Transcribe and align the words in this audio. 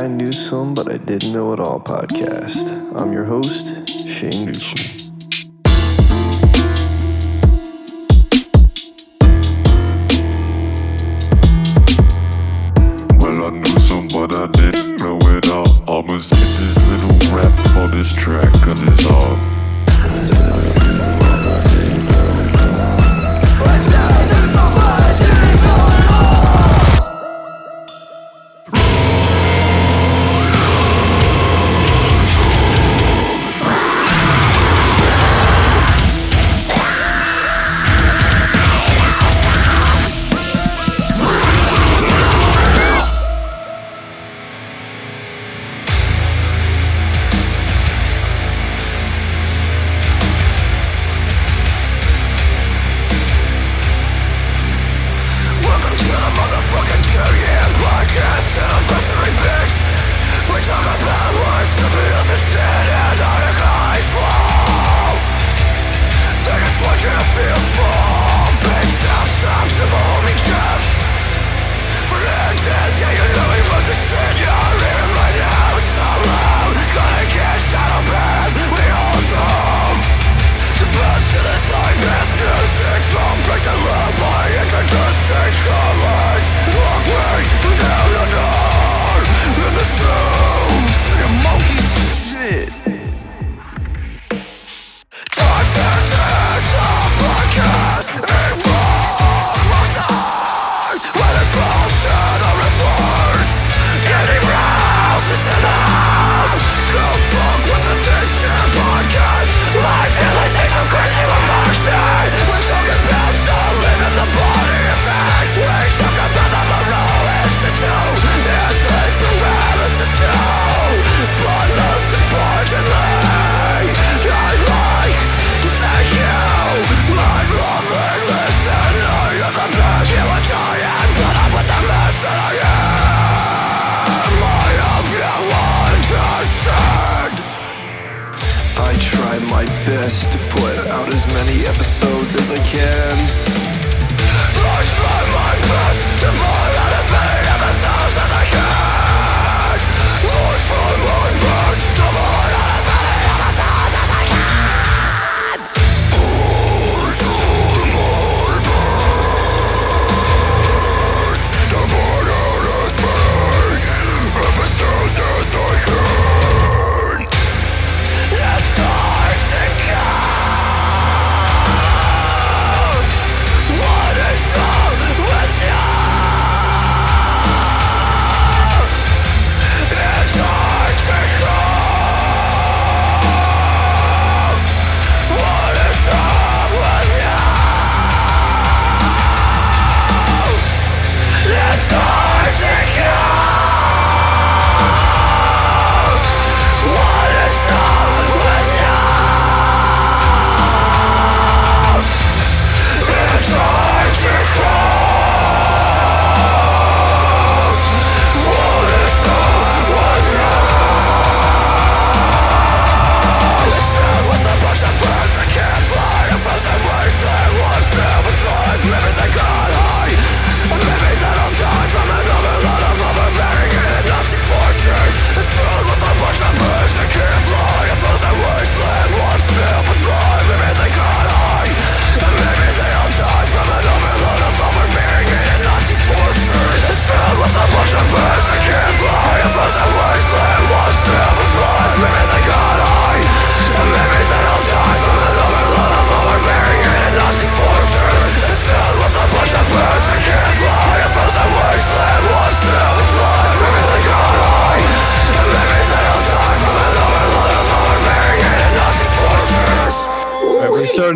I 0.00 0.06
Newsome 0.06 0.72
But 0.72 0.90
I 0.90 0.96
Didn't 0.96 1.34
Know 1.34 1.52
It 1.52 1.60
All 1.60 1.78
podcast. 1.78 2.98
I'm 2.98 3.12
your 3.12 3.24
host, 3.24 3.86
Shane 4.08 4.46
Newsom. 4.46 5.09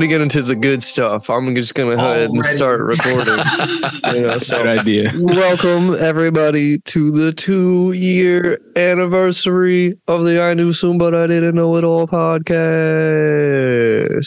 to 0.04 0.08
get 0.08 0.20
into 0.20 0.42
the 0.42 0.54
good 0.54 0.82
stuff. 0.82 1.30
I'm 1.30 1.54
just 1.54 1.74
going 1.74 1.88
to 1.90 1.96
go 1.96 2.04
ahead 2.04 2.28
and 2.28 2.44
start 2.44 2.82
recording. 2.82 3.24
so 4.40 4.58
good 4.58 4.78
idea. 4.78 5.10
Welcome 5.18 5.94
everybody 5.94 6.78
to 6.80 7.10
the 7.10 7.32
two 7.32 7.92
year 7.92 8.60
anniversary 8.76 9.98
of 10.06 10.24
the 10.24 10.42
I 10.42 10.52
Newsome 10.52 10.98
But 10.98 11.14
I 11.14 11.26
Didn't 11.26 11.54
Know 11.54 11.76
It 11.76 11.84
All 11.84 12.06
podcast. 12.06 12.36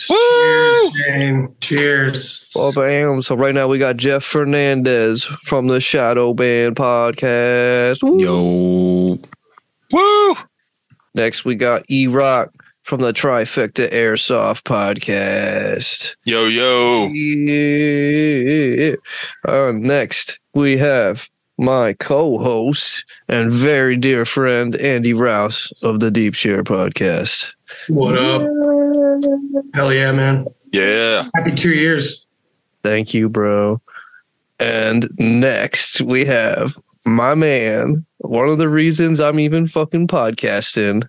Woo! 0.10 0.18
Cheers, 0.18 0.96
Shane. 0.96 1.56
Cheers. 1.62 2.50
Well, 2.56 2.72
bam. 2.72 3.22
So 3.22 3.36
right 3.36 3.54
now 3.54 3.68
we 3.68 3.78
got 3.78 3.98
Jeff 3.98 4.24
Fernandez 4.24 5.26
from 5.26 5.68
the 5.68 5.80
Shadow 5.80 6.34
Banned 6.34 6.76
podcast. 6.76 8.02
Woo! 8.02 8.20
Yo. 8.20 9.20
Woo! 9.92 10.36
Next 11.14 11.46
we 11.46 11.54
got 11.54 11.86
E 11.92 12.08
Rock 12.08 12.52
from 12.88 13.02
the 13.02 13.12
Trifecta 13.12 13.92
Airsoft 13.92 14.64
Podcast. 14.64 16.16
Yo, 16.24 16.46
yo. 16.46 17.08
Yeah. 17.08 18.96
Uh, 19.46 19.74
next, 19.74 20.40
we 20.54 20.78
have 20.78 21.30
my 21.58 21.92
co 21.94 22.38
host 22.38 23.04
and 23.28 23.52
very 23.52 23.98
dear 23.98 24.24
friend, 24.24 24.74
Andy 24.78 25.14
Rouse 25.14 25.74
of 25.82 26.00
the 26.00 26.10
Deepshare 26.10 26.64
Podcast. 26.64 27.54
What 27.90 28.18
up? 28.18 28.44
Hell 29.74 29.92
yeah, 29.92 30.14
man. 30.14 30.48
Yeah. 30.72 31.28
Happy 31.36 31.56
two 31.56 31.74
years. 31.74 32.26
Thank 32.84 33.14
you, 33.14 33.28
bro. 33.28 33.82
And 34.60 35.10
next, 35.20 36.00
we 36.00 36.24
have 36.24 36.78
my 37.06 37.36
man, 37.36 38.06
one 38.20 38.48
of 38.48 38.60
the 38.60 38.70
reasons 38.70 39.20
I'm 39.20 39.42
even 39.42 39.68
fucking 39.68 40.08
podcasting, 40.08 41.06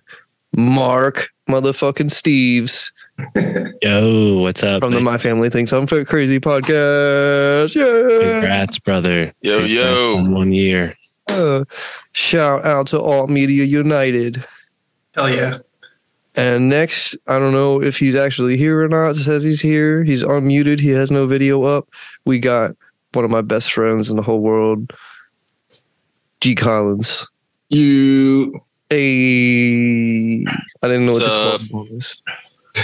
Mark 0.55 1.29
motherfucking 1.49 2.09
Steeves 2.09 2.91
Yo, 3.81 4.39
what's 4.39 4.63
up? 4.63 4.81
from 4.81 4.93
the? 4.93 5.01
My 5.01 5.17
Family 5.17 5.49
Thinks 5.49 5.73
I'm 5.73 5.87
Fit 5.87 6.07
Crazy 6.07 6.39
podcast. 6.39 7.75
Yeah. 7.75 8.31
Congrats, 8.33 8.79
brother. 8.79 9.33
Yo, 9.41 9.59
Congrats 9.59 9.73
yo. 9.73 10.17
on 10.17 10.31
One 10.31 10.51
year. 10.53 10.95
Uh, 11.27 11.65
shout 12.13 12.65
out 12.65 12.87
to 12.87 12.99
All 12.99 13.27
Media 13.27 13.63
United. 13.63 14.45
Hell 15.15 15.29
yeah. 15.29 15.57
And 16.35 16.69
next, 16.69 17.17
I 17.27 17.39
don't 17.39 17.51
know 17.51 17.81
if 17.81 17.97
he's 17.97 18.15
actually 18.15 18.55
here 18.55 18.81
or 18.81 18.87
not. 18.87 19.09
It 19.11 19.15
says 19.15 19.43
he's 19.43 19.61
here. 19.61 20.03
He's 20.03 20.23
unmuted. 20.23 20.79
He 20.79 20.89
has 20.91 21.11
no 21.11 21.27
video 21.27 21.63
up. 21.63 21.89
We 22.25 22.39
got 22.39 22.75
one 23.13 23.25
of 23.25 23.31
my 23.31 23.41
best 23.41 23.73
friends 23.73 24.09
in 24.09 24.15
the 24.15 24.23
whole 24.23 24.39
world, 24.39 24.93
Gee 26.39 26.55
Collins. 26.55 27.27
You 27.67 28.59
Hey, 28.89 28.97
I 30.81 30.87
didn't 30.87 31.05
know 31.05 31.13
what 31.13 31.23
the 31.23 31.67
to 31.69 31.75
was. 31.75 32.21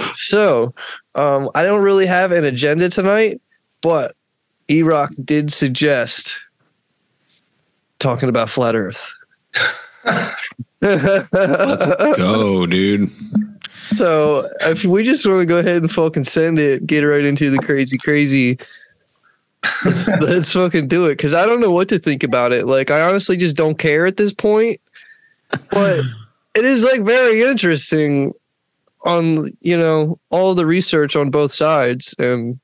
yeah. 0.00 0.12
So, 0.14 0.74
um, 1.14 1.50
I 1.54 1.64
don't 1.64 1.82
really 1.82 2.06
have 2.06 2.32
an 2.32 2.44
agenda 2.44 2.88
tonight, 2.88 3.40
but 3.80 4.16
Erock 4.68 5.14
did 5.24 5.52
suggest 5.52 6.38
talking 7.98 8.28
about 8.28 8.50
flat 8.50 8.74
Earth. 8.74 9.12
let's 10.80 12.16
go, 12.16 12.66
dude. 12.66 13.10
So 13.92 14.48
if 14.62 14.84
we 14.84 15.02
just 15.02 15.26
want 15.26 15.40
to 15.40 15.46
go 15.46 15.58
ahead 15.58 15.82
and 15.82 15.90
fucking 15.90 16.24
send 16.24 16.58
it, 16.58 16.86
get 16.86 17.02
right 17.02 17.24
into 17.24 17.50
the 17.50 17.58
crazy, 17.58 17.98
crazy. 17.98 18.58
Let's, 19.84 20.08
let's 20.20 20.52
fucking 20.52 20.88
do 20.88 21.06
it 21.06 21.16
because 21.16 21.34
I 21.34 21.46
don't 21.46 21.60
know 21.60 21.70
what 21.70 21.88
to 21.90 21.98
think 21.98 22.22
about 22.22 22.52
it. 22.52 22.66
Like 22.66 22.90
I 22.90 23.02
honestly 23.02 23.36
just 23.36 23.56
don't 23.56 23.78
care 23.78 24.06
at 24.06 24.16
this 24.16 24.32
point. 24.32 24.80
But 25.70 26.04
it 26.54 26.64
is 26.64 26.84
like 26.84 27.02
very 27.02 27.42
interesting 27.42 28.32
on 29.02 29.48
you 29.60 29.76
know 29.76 30.18
all 30.28 30.54
the 30.54 30.66
research 30.66 31.16
on 31.16 31.30
both 31.30 31.52
sides 31.52 32.14
and 32.18 32.60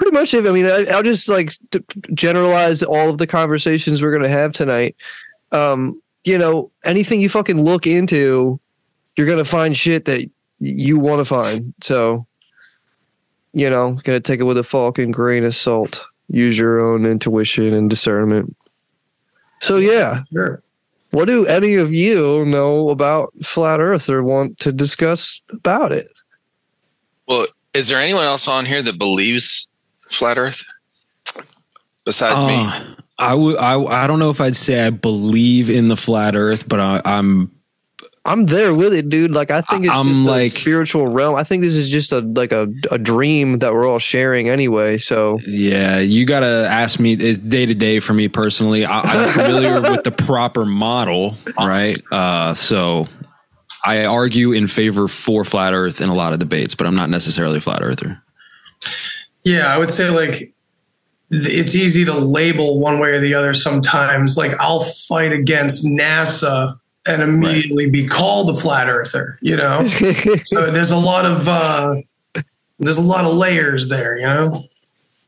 pretty 0.00 0.12
much. 0.12 0.34
If 0.34 0.46
I 0.46 0.50
mean, 0.50 0.66
I, 0.66 0.86
I'll 0.86 1.02
just 1.02 1.28
like 1.28 1.52
generalize 2.14 2.82
all 2.82 3.10
of 3.10 3.18
the 3.18 3.26
conversations 3.26 4.02
we're 4.02 4.12
gonna 4.12 4.28
have 4.28 4.52
tonight. 4.52 4.96
Um, 5.52 6.00
you 6.24 6.38
know, 6.38 6.70
anything 6.84 7.20
you 7.20 7.28
fucking 7.28 7.62
look 7.62 7.86
into, 7.86 8.60
you're 9.16 9.26
gonna 9.26 9.44
find 9.44 9.76
shit 9.76 10.06
that 10.06 10.28
you 10.58 10.98
want 10.98 11.20
to 11.20 11.24
find. 11.24 11.74
So, 11.82 12.26
you 13.52 13.68
know, 13.70 13.92
gonna 14.04 14.20
take 14.20 14.40
it 14.40 14.44
with 14.44 14.58
a 14.58 14.62
fucking 14.62 15.10
grain 15.12 15.44
of 15.44 15.54
salt. 15.54 16.04
Use 16.28 16.56
your 16.56 16.80
own 16.80 17.04
intuition 17.06 17.72
and 17.74 17.90
discernment. 17.90 18.56
So 19.60 19.76
yeah, 19.76 20.22
Sure. 20.32 20.62
what 21.10 21.26
do 21.26 21.46
any 21.46 21.74
of 21.74 21.92
you 21.92 22.44
know 22.46 22.88
about 22.90 23.30
flat 23.42 23.80
Earth 23.80 24.08
or 24.08 24.22
want 24.22 24.58
to 24.60 24.72
discuss 24.72 25.42
about 25.50 25.92
it? 25.92 26.08
Well, 27.26 27.46
is 27.74 27.88
there 27.88 27.98
anyone 28.00 28.24
else 28.24 28.48
on 28.48 28.64
here 28.64 28.82
that 28.82 28.98
believes 28.98 29.68
flat 30.10 30.38
Earth 30.38 30.64
besides 32.04 32.44
me? 32.44 32.56
Uh, 32.64 32.94
I 33.18 33.34
would. 33.34 33.56
I. 33.58 33.78
I 33.78 34.06
don't 34.06 34.18
know 34.18 34.30
if 34.30 34.40
I'd 34.40 34.56
say 34.56 34.86
I 34.86 34.90
believe 34.90 35.68
in 35.68 35.88
the 35.88 35.96
flat 35.96 36.34
Earth, 36.34 36.66
but 36.68 36.80
I, 36.80 37.02
I'm. 37.04 37.50
I'm 38.24 38.44
there 38.46 38.74
with 38.74 38.92
it, 38.92 39.08
dude. 39.08 39.30
Like 39.30 39.50
I 39.50 39.62
think 39.62 39.86
it's 39.86 39.94
I'm 39.94 40.06
just 40.08 40.20
like- 40.20 40.52
a 40.52 40.60
spiritual 40.60 41.08
realm. 41.08 41.36
I 41.36 41.42
think 41.44 41.62
this 41.62 41.74
is 41.74 41.88
just 41.88 42.12
a 42.12 42.20
like 42.20 42.52
a, 42.52 42.68
a 42.90 42.98
dream 42.98 43.60
that 43.60 43.72
we're 43.72 43.86
all 43.88 43.98
sharing 43.98 44.48
anyway. 44.48 44.98
So 44.98 45.38
Yeah, 45.46 45.98
you 46.00 46.26
gotta 46.26 46.66
ask 46.70 47.00
me 47.00 47.14
it- 47.14 47.48
day 47.48 47.64
to 47.64 47.74
day 47.74 47.98
for 48.00 48.12
me 48.12 48.28
personally. 48.28 48.84
I, 48.84 49.00
I'm 49.00 49.32
familiar 49.34 49.80
with 49.80 50.04
the 50.04 50.12
proper 50.12 50.66
model, 50.66 51.36
right? 51.58 51.98
Uh, 52.12 52.52
so 52.52 53.08
I 53.84 54.04
argue 54.04 54.52
in 54.52 54.66
favor 54.66 55.08
for 55.08 55.44
flat 55.46 55.72
Earth 55.72 56.02
in 56.02 56.10
a 56.10 56.14
lot 56.14 56.34
of 56.34 56.38
debates, 56.38 56.74
but 56.74 56.86
I'm 56.86 56.94
not 56.94 57.08
necessarily 57.08 57.56
a 57.56 57.60
flat 57.62 57.80
earther. 57.82 58.22
Yeah, 59.44 59.74
I 59.74 59.78
would 59.78 59.90
say 59.90 60.10
like 60.10 60.52
it's 61.30 61.74
easy 61.74 62.04
to 62.04 62.12
label 62.12 62.78
one 62.80 62.98
way 62.98 63.10
or 63.10 63.20
the 63.20 63.32
other 63.34 63.54
sometimes. 63.54 64.36
Like 64.36 64.52
I'll 64.60 64.80
fight 64.80 65.32
against 65.32 65.84
NASA 65.86 66.78
and 67.06 67.22
immediately 67.22 67.88
be 67.90 68.06
called 68.06 68.50
a 68.50 68.54
flat 68.60 68.88
earther, 68.88 69.38
you 69.40 69.56
know? 69.56 69.86
so 70.44 70.70
there's 70.70 70.90
a 70.90 70.96
lot 70.96 71.24
of 71.24 71.48
uh 71.48 71.96
there's 72.78 72.96
a 72.98 73.02
lot 73.02 73.24
of 73.24 73.34
layers 73.34 73.88
there, 73.88 74.16
you 74.18 74.26
know? 74.26 74.64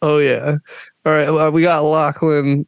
Oh 0.03 0.19
yeah. 0.19 0.57
All 1.05 1.13
right. 1.13 1.31
Well, 1.31 1.51
we 1.51 1.63
got 1.63 1.83
Lachlan 1.85 2.67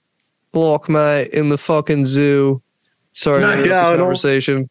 Lockmate 0.55 1.31
in 1.31 1.49
the 1.49 1.59
fucking 1.59 2.07
zoo. 2.07 2.63
Sorry 3.13 3.41
to 3.41 3.47
Nice. 3.47 3.55
interrupt 3.57 3.71
Yeah, 3.71 3.91
the 3.91 3.97
conversation. 3.99 4.71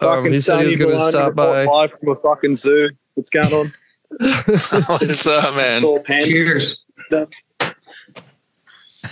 Um, 0.00 0.08
Fucking 0.18 0.32
he 0.34 0.40
said 0.40 0.60
he 0.60 0.66
was 0.66 0.74
Sonny 0.74 0.76
going 0.76 0.96
to 0.96 1.08
stop 1.08 1.34
by. 1.34 1.64
live 1.64 1.90
from 1.98 2.10
a 2.10 2.14
fucking 2.14 2.56
zoo. 2.56 2.90
What's 3.14 3.30
going 3.30 3.52
on? 3.52 3.72
What's 4.20 5.26
up, 5.26 5.54
man? 5.56 5.82
Cheers. 6.20 6.84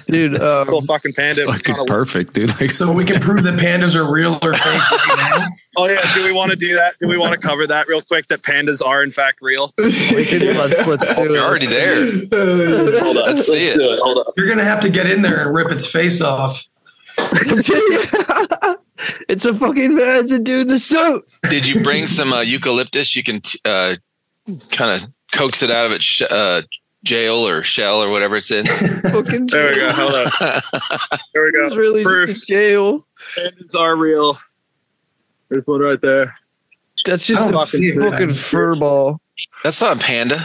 Dude, 0.07 0.35
um, 0.41 0.65
Saw 0.67 0.81
fucking 0.83 1.13
panda. 1.15 1.43
It 1.43 1.47
Fucking 1.47 1.63
kind 1.75 1.81
of. 1.81 1.87
perfect, 1.87 2.33
dude. 2.35 2.49
Like, 2.61 2.73
So 2.79 2.93
we 2.93 3.05
can 3.05 3.21
prove 3.21 3.43
that 3.45 3.59
pandas 3.59 3.95
are 3.95 4.11
real 4.11 4.39
or 4.43 4.53
fake. 4.53 4.83
Oh 5.79 5.87
yeah. 5.87 6.01
Do 6.15 6.25
we 6.25 6.33
want 6.33 6.51
to 6.53 6.57
do 6.57 6.73
that? 6.75 6.95
Do 7.01 7.07
we 7.07 7.19
want 7.19 7.35
to 7.35 7.39
cover 7.39 7.67
that 7.67 7.87
real 7.87 8.01
quick? 8.01 8.29
That 8.29 8.41
pandas 8.41 8.81
are 8.83 9.03
in 9.03 9.11
fact 9.11 9.41
real. 9.43 9.75
we 9.79 10.25
can, 10.25 10.41
let's, 10.57 10.87
let's 10.87 11.15
do 11.15 11.25
it. 11.25 11.31
You're 11.33 11.43
already 11.45 11.67
there. 11.67 11.97
Hold 13.03 13.19
on. 13.19 13.27
Let's 13.35 13.47
see 13.47 13.69
it. 13.69 13.79
it. 13.79 13.99
Hold 14.03 14.17
on. 14.17 14.25
You're 14.39 14.49
gonna 14.49 14.65
have 14.65 14.81
to 14.81 14.89
get 14.89 15.05
in 15.11 15.21
there 15.21 15.39
and 15.47 15.55
rip 15.55 15.71
its 15.71 15.85
face 15.87 16.23
off. 16.23 16.65
it's 19.29 19.45
a 19.45 19.55
fucking 19.55 19.95
man. 19.95 20.17
It's 20.17 20.31
a 20.31 20.39
dude 20.39 20.69
in 20.69 20.73
a 20.75 20.79
suit. 20.79 21.25
Did 21.51 21.67
you 21.67 21.83
bring 21.83 22.07
some 22.07 22.33
uh, 22.33 22.41
eucalyptus? 22.41 23.15
You 23.15 23.23
can 23.23 23.41
t- 23.43 23.59
uh, 23.65 23.97
kind 24.73 24.93
of 25.03 25.07
coax 25.33 25.63
it 25.63 25.71
out 25.71 25.87
of 25.87 25.93
its 25.93 26.05
sh- 26.05 26.23
uh, 26.23 26.63
jail 27.05 27.47
or 27.47 27.63
shell 27.63 28.03
or 28.03 28.11
whatever 28.11 28.37
it's 28.37 28.51
in. 28.51 28.67
Fucking 29.03 29.47
There 29.47 29.71
we 29.71 29.77
go. 29.77 29.93
Hold 29.93 30.15
on. 30.15 30.31
There 31.35 31.43
we 31.45 31.49
It's 31.55 31.71
go. 31.75 31.77
really 31.77 32.03
Proof. 32.05 32.29
just 32.29 32.45
a 32.45 32.47
jail. 32.55 33.07
Pandas 33.37 33.75
are 33.75 33.97
real. 33.97 34.39
There's 35.49 35.67
one 35.67 35.81
right 35.81 36.01
there. 36.01 36.35
That's 37.05 37.25
just 37.25 37.41
oh, 37.55 37.63
a 37.63 37.67
see 37.67 37.89
it. 37.91 37.99
fucking 37.99 38.33
fur 38.33 38.75
ball. 38.75 39.21
That's 39.63 39.81
not 39.81 39.97
a 39.97 40.01
panda. 40.01 40.45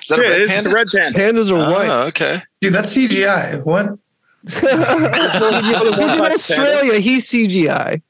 Is 0.00 0.08
that 0.08 0.18
Yeah, 0.18 0.24
a 0.24 0.30
red 0.30 0.40
it's 0.40 0.50
panda? 0.52 0.70
a 0.70 0.72
red 0.72 0.86
panda. 0.90 1.18
Pandas 1.18 1.50
are 1.50 1.70
white. 1.72 1.88
Oh, 1.90 2.02
okay. 2.04 2.40
Dude, 2.60 2.72
that's 2.72 2.96
CGI. 2.96 3.62
What? 3.64 3.98
He's 4.44 4.62
in 4.62 6.20
Australia. 6.20 7.00
He's 7.00 7.28
CGI. 7.28 8.00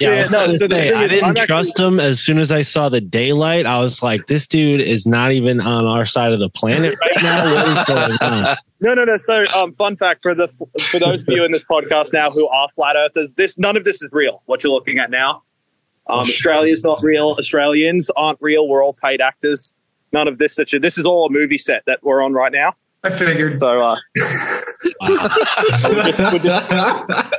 Yeah, 0.00 0.10
Yeah, 0.10 0.26
no, 0.28 0.56
so 0.56 0.68
say, 0.68 0.92
I 0.92 1.06
didn't 1.08 1.24
I'm 1.24 1.30
actually- 1.36 1.46
trust 1.46 1.78
him 1.78 1.98
as 2.00 2.20
soon 2.20 2.38
as 2.38 2.52
I 2.52 2.62
saw 2.62 2.88
the 2.88 3.00
daylight. 3.00 3.66
I 3.66 3.78
was 3.80 4.02
like, 4.02 4.26
this 4.26 4.46
dude 4.46 4.80
is 4.80 5.06
not 5.06 5.32
even 5.32 5.60
on 5.60 5.86
our 5.86 6.04
side 6.04 6.32
of 6.32 6.40
the 6.40 6.48
planet 6.50 6.96
right 7.00 7.22
now. 7.22 7.54
What 7.54 7.68
is 7.78 7.84
going 8.20 8.32
on? 8.32 8.56
No, 8.80 8.94
no, 8.94 9.04
no. 9.04 9.16
So, 9.16 9.46
um, 9.54 9.74
fun 9.74 9.96
fact 9.96 10.22
for 10.22 10.34
the 10.34 10.48
for 10.90 10.98
those 10.98 11.22
of 11.22 11.28
you 11.34 11.44
in 11.44 11.52
this 11.52 11.64
podcast 11.66 12.12
now 12.12 12.30
who 12.30 12.46
are 12.48 12.68
flat 12.70 12.96
earthers, 12.96 13.34
this 13.34 13.58
none 13.58 13.76
of 13.76 13.84
this 13.84 14.00
is 14.02 14.10
real. 14.12 14.42
What 14.46 14.62
you're 14.62 14.72
looking 14.72 14.98
at 14.98 15.10
now, 15.10 15.42
um, 16.06 16.20
Australia's 16.20 16.84
not 16.84 17.02
real. 17.02 17.36
Australians 17.38 18.10
aren't 18.16 18.38
real. 18.40 18.68
We're 18.68 18.84
all 18.84 18.94
paid 18.94 19.20
actors. 19.20 19.72
None 20.12 20.28
of 20.28 20.38
this. 20.38 20.54
Such 20.54 20.72
a, 20.74 20.78
this 20.78 20.96
is 20.96 21.04
all 21.04 21.26
a 21.26 21.30
movie 21.30 21.58
set 21.58 21.82
that 21.86 22.02
we're 22.02 22.22
on 22.22 22.32
right 22.32 22.52
now. 22.52 22.74
I 23.08 23.10
figured. 23.10 23.56
So, 23.56 23.80
uh, 23.80 23.96
we're 25.08 26.02
just, 26.04 26.18
we're 26.18 26.38
just, 26.38 26.70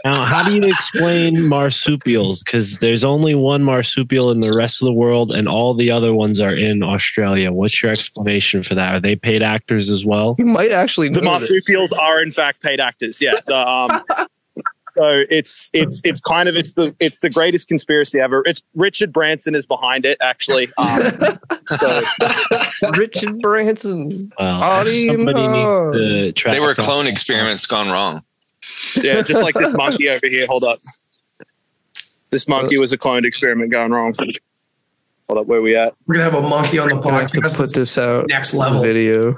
Now, 0.04 0.26
how 0.26 0.44
do 0.44 0.56
you 0.56 0.64
explain 0.64 1.48
marsupials? 1.48 2.42
Because 2.44 2.80
there's 2.80 3.04
only 3.04 3.36
one 3.36 3.64
marsupial 3.64 4.32
in 4.32 4.40
the 4.40 4.52
rest 4.54 4.82
of 4.82 4.88
the 4.88 4.94
world, 4.94 5.32
and 5.32 5.48
all 5.48 5.74
the 5.76 5.92
other 5.92 6.14
ones 6.14 6.40
are 6.40 6.56
in 6.56 6.82
Australia. 6.82 7.52
What's 7.52 7.84
your 7.84 7.92
explanation 7.92 8.64
for 8.64 8.74
that? 8.76 8.96
Are 8.96 9.00
they 9.00 9.16
paid 9.16 9.44
actors 9.44 9.90
as 9.90 10.04
well? 10.04 10.36
You 10.40 10.46
might 10.46 10.72
actually 10.72 11.10
the 11.10 11.22
know 11.22 11.38
this. 11.40 11.50
marsupials 11.52 11.94
are 11.94 12.22
in 12.22 12.32
fact 12.32 12.64
paid 12.64 12.80
actors. 12.80 13.22
Yeah. 13.22 13.36
The, 13.46 13.56
um, 13.56 14.04
so 14.92 15.24
it's 15.30 15.70
it's 15.74 16.02
it's 16.04 16.20
kind 16.22 16.50
of 16.50 16.56
it's 16.56 16.74
the 16.74 16.96
it's 17.00 17.20
the 17.20 17.30
greatest 17.30 17.68
conspiracy 17.68 18.20
ever. 18.20 18.44
It's 18.46 18.62
Richard 18.76 19.12
Branson 19.14 19.56
is 19.56 19.66
behind 19.66 20.06
it 20.06 20.18
actually. 20.22 20.70
Um, 20.78 21.40
so, 22.72 22.90
Richard 22.98 23.40
Branson. 23.42 24.32
Well, 24.40 24.60
How 24.60 24.84
do 24.84 24.92
you 24.92 25.10
somebody 25.12 25.48
needs 25.48 25.92
to 25.98 26.32
track 26.34 26.54
They 26.54 26.60
were 26.60 26.74
clone 26.74 27.06
that. 27.06 27.12
experiments 27.12 27.66
gone 27.68 27.90
wrong. 27.90 28.22
yeah, 28.96 29.22
just 29.22 29.42
like 29.42 29.54
this 29.56 29.74
monkey 29.76 30.10
over 30.10 30.28
here. 30.28 30.48
Hold 30.48 30.64
up. 30.64 30.80
This 32.32 32.48
monkey 32.48 32.78
was 32.78 32.92
a 32.94 32.98
cloned 32.98 33.26
experiment 33.26 33.72
gone 33.72 33.92
wrong. 33.92 34.16
Hold 35.28 35.40
up, 35.42 35.46
where 35.48 35.62
we 35.62 35.76
at? 35.76 35.94
We're 36.08 36.16
gonna 36.16 36.24
have 36.32 36.34
a 36.44 36.48
monkey 36.48 36.80
on 36.80 36.90
the 36.90 36.96
I 36.96 37.00
to 37.26 37.40
podcast. 37.40 37.58
put 37.58 37.74
this 37.74 37.98
out 37.98 38.26
next 38.30 38.54
level. 38.56 38.82
video. 38.82 39.34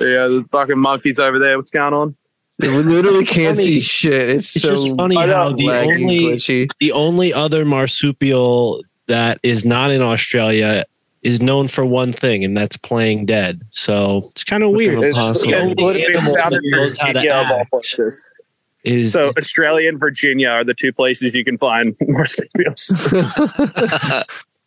Yeah, 0.00 0.28
the 0.28 0.46
fucking 0.50 0.78
monkeys 0.78 1.18
over 1.18 1.38
there. 1.38 1.58
What's 1.58 1.70
going 1.70 1.92
on? 1.92 2.16
We 2.60 2.68
literally 2.68 3.24
can't 3.24 3.56
funny. 3.56 3.66
see 3.66 3.80
shit. 3.80 4.28
It's, 4.28 4.56
It's 4.56 4.62
so 4.62 4.86
just 4.86 4.96
funny 4.96 5.16
how 5.16 5.52
the 5.52 5.70
only 5.70 6.20
glitchy. 6.20 6.68
the 6.80 6.92
only 6.92 7.32
other 7.32 7.64
marsupial 7.64 8.82
that 9.06 9.38
is 9.42 9.64
not 9.64 9.90
in 9.90 10.02
Australia 10.02 10.84
is 11.22 11.40
known 11.40 11.68
for 11.68 11.84
one 11.84 12.12
thing, 12.12 12.44
and 12.44 12.56
that's 12.56 12.76
playing 12.76 13.26
dead. 13.26 13.62
So 13.70 14.28
it's 14.30 14.44
kind 14.44 14.62
of 14.62 14.70
weird. 14.70 15.02
It's, 15.02 15.18
Awesome. 15.18 15.50
The 15.50 15.56
only 15.58 15.74
literally 15.74 16.14
animal 16.14 16.36
founded 16.36 16.62
that 16.62 16.70
knows 16.70 16.98
how 16.98 17.08
to 17.08 17.12
Virginia 17.14 17.34
of 17.34 17.50
all 17.50 17.60
act 17.60 18.22
is 18.84 19.12
So 19.12 19.32
Australia 19.36 19.88
and 19.88 19.98
Virginia 19.98 20.48
are 20.48 20.64
the 20.64 20.74
two 20.74 20.92
places 20.92 21.34
you 21.34 21.44
can 21.44 21.58
find 21.58 21.96
marsupials. 22.08 22.88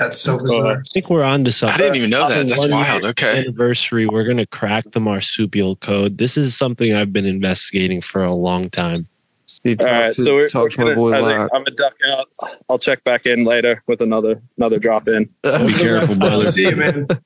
That's 0.00 0.18
so 0.18 0.40
bizarre. 0.42 0.78
I 0.78 0.82
think 0.94 1.08
we're 1.10 1.22
on 1.22 1.44
to 1.44 1.52
something. 1.52 1.74
I 1.74 1.78
didn't 1.78 1.96
even 1.96 2.10
know 2.10 2.26
that. 2.28 2.46
That's 2.48 2.58
One 2.58 2.70
wild. 2.70 3.04
Okay. 3.04 3.38
Anniversary. 3.40 4.06
We're 4.06 4.24
gonna 4.24 4.46
crack 4.46 4.84
the 4.92 4.98
marsupial 5.00 5.76
code. 5.76 6.16
This 6.18 6.36
is 6.38 6.56
something 6.56 6.94
I've 6.94 7.12
been 7.12 7.26
investigating 7.26 8.00
for 8.00 8.24
a 8.24 8.32
long 8.34 8.70
time. 8.70 9.06
You 9.62 9.72
All 9.72 9.76
talk 9.76 9.86
right, 9.86 10.16
to- 10.16 10.22
so 10.22 10.34
we're, 10.36 10.48
we're 10.54 10.68
gonna, 10.70 10.90
I 10.90 11.28
think 11.28 11.38
Locke. 11.38 11.50
I'm 11.52 11.64
gonna 11.64 11.76
duck 11.76 11.94
out. 12.08 12.26
I'll 12.70 12.78
check 12.78 13.04
back 13.04 13.26
in 13.26 13.44
later 13.44 13.82
with 13.86 14.00
another 14.00 14.40
another 14.56 14.78
drop 14.78 15.06
in. 15.06 15.24
Be 15.42 15.74
careful, 15.74 16.16
brother. 16.16 16.50
See 16.50 16.68
you, 16.68 16.76
man. 16.76 17.06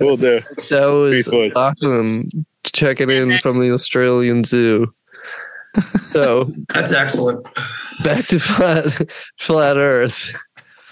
We'll 0.00 0.18
do. 0.18 0.40
That 0.68 0.86
was 0.88 1.14
Peace, 1.14 1.30
boys. 1.30 1.54
Lachlan 1.54 2.28
checking 2.62 3.08
in 3.08 3.38
from 3.38 3.58
the 3.58 3.72
Australian 3.72 4.44
Zoo. 4.44 4.92
So 6.10 6.52
That's 6.74 6.92
excellent. 6.92 7.42
back 8.04 8.26
to 8.26 8.38
flat 8.38 9.10
flat 9.38 9.78
Earth. 9.78 10.36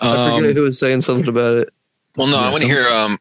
I 0.01 0.37
forget 0.37 0.51
Um, 0.51 0.55
who 0.55 0.63
was 0.63 0.79
saying 0.79 1.03
something 1.03 1.29
about 1.29 1.59
it. 1.59 1.71
Well, 2.17 2.27
no, 2.27 2.39
I 2.39 2.51
want 2.51 2.63
to 2.63 2.67
hear 2.67 2.89
um, 2.89 3.19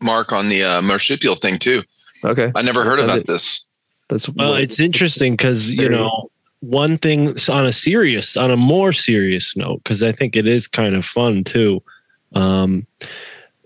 Mark 0.00 0.32
on 0.32 0.48
the 0.48 0.62
uh, 0.64 0.82
marsupial 0.82 1.34
thing 1.34 1.58
too. 1.58 1.82
Okay, 2.24 2.50
I 2.54 2.62
never 2.62 2.84
heard 2.84 2.98
Send 2.98 3.10
about 3.10 3.18
it. 3.20 3.26
this. 3.26 3.64
that's 4.08 4.28
Well, 4.28 4.54
it's 4.54 4.78
interesting 4.80 5.34
because 5.34 5.70
you 5.70 5.88
know 5.88 6.30
one 6.60 6.98
thing 6.98 7.34
on 7.48 7.66
a 7.66 7.72
serious, 7.72 8.36
on 8.36 8.50
a 8.50 8.56
more 8.56 8.92
serious 8.92 9.56
note, 9.56 9.82
because 9.82 10.02
I 10.02 10.12
think 10.12 10.36
it 10.36 10.46
is 10.46 10.68
kind 10.68 10.94
of 10.94 11.04
fun 11.04 11.44
too. 11.44 11.82
Um, 12.34 12.86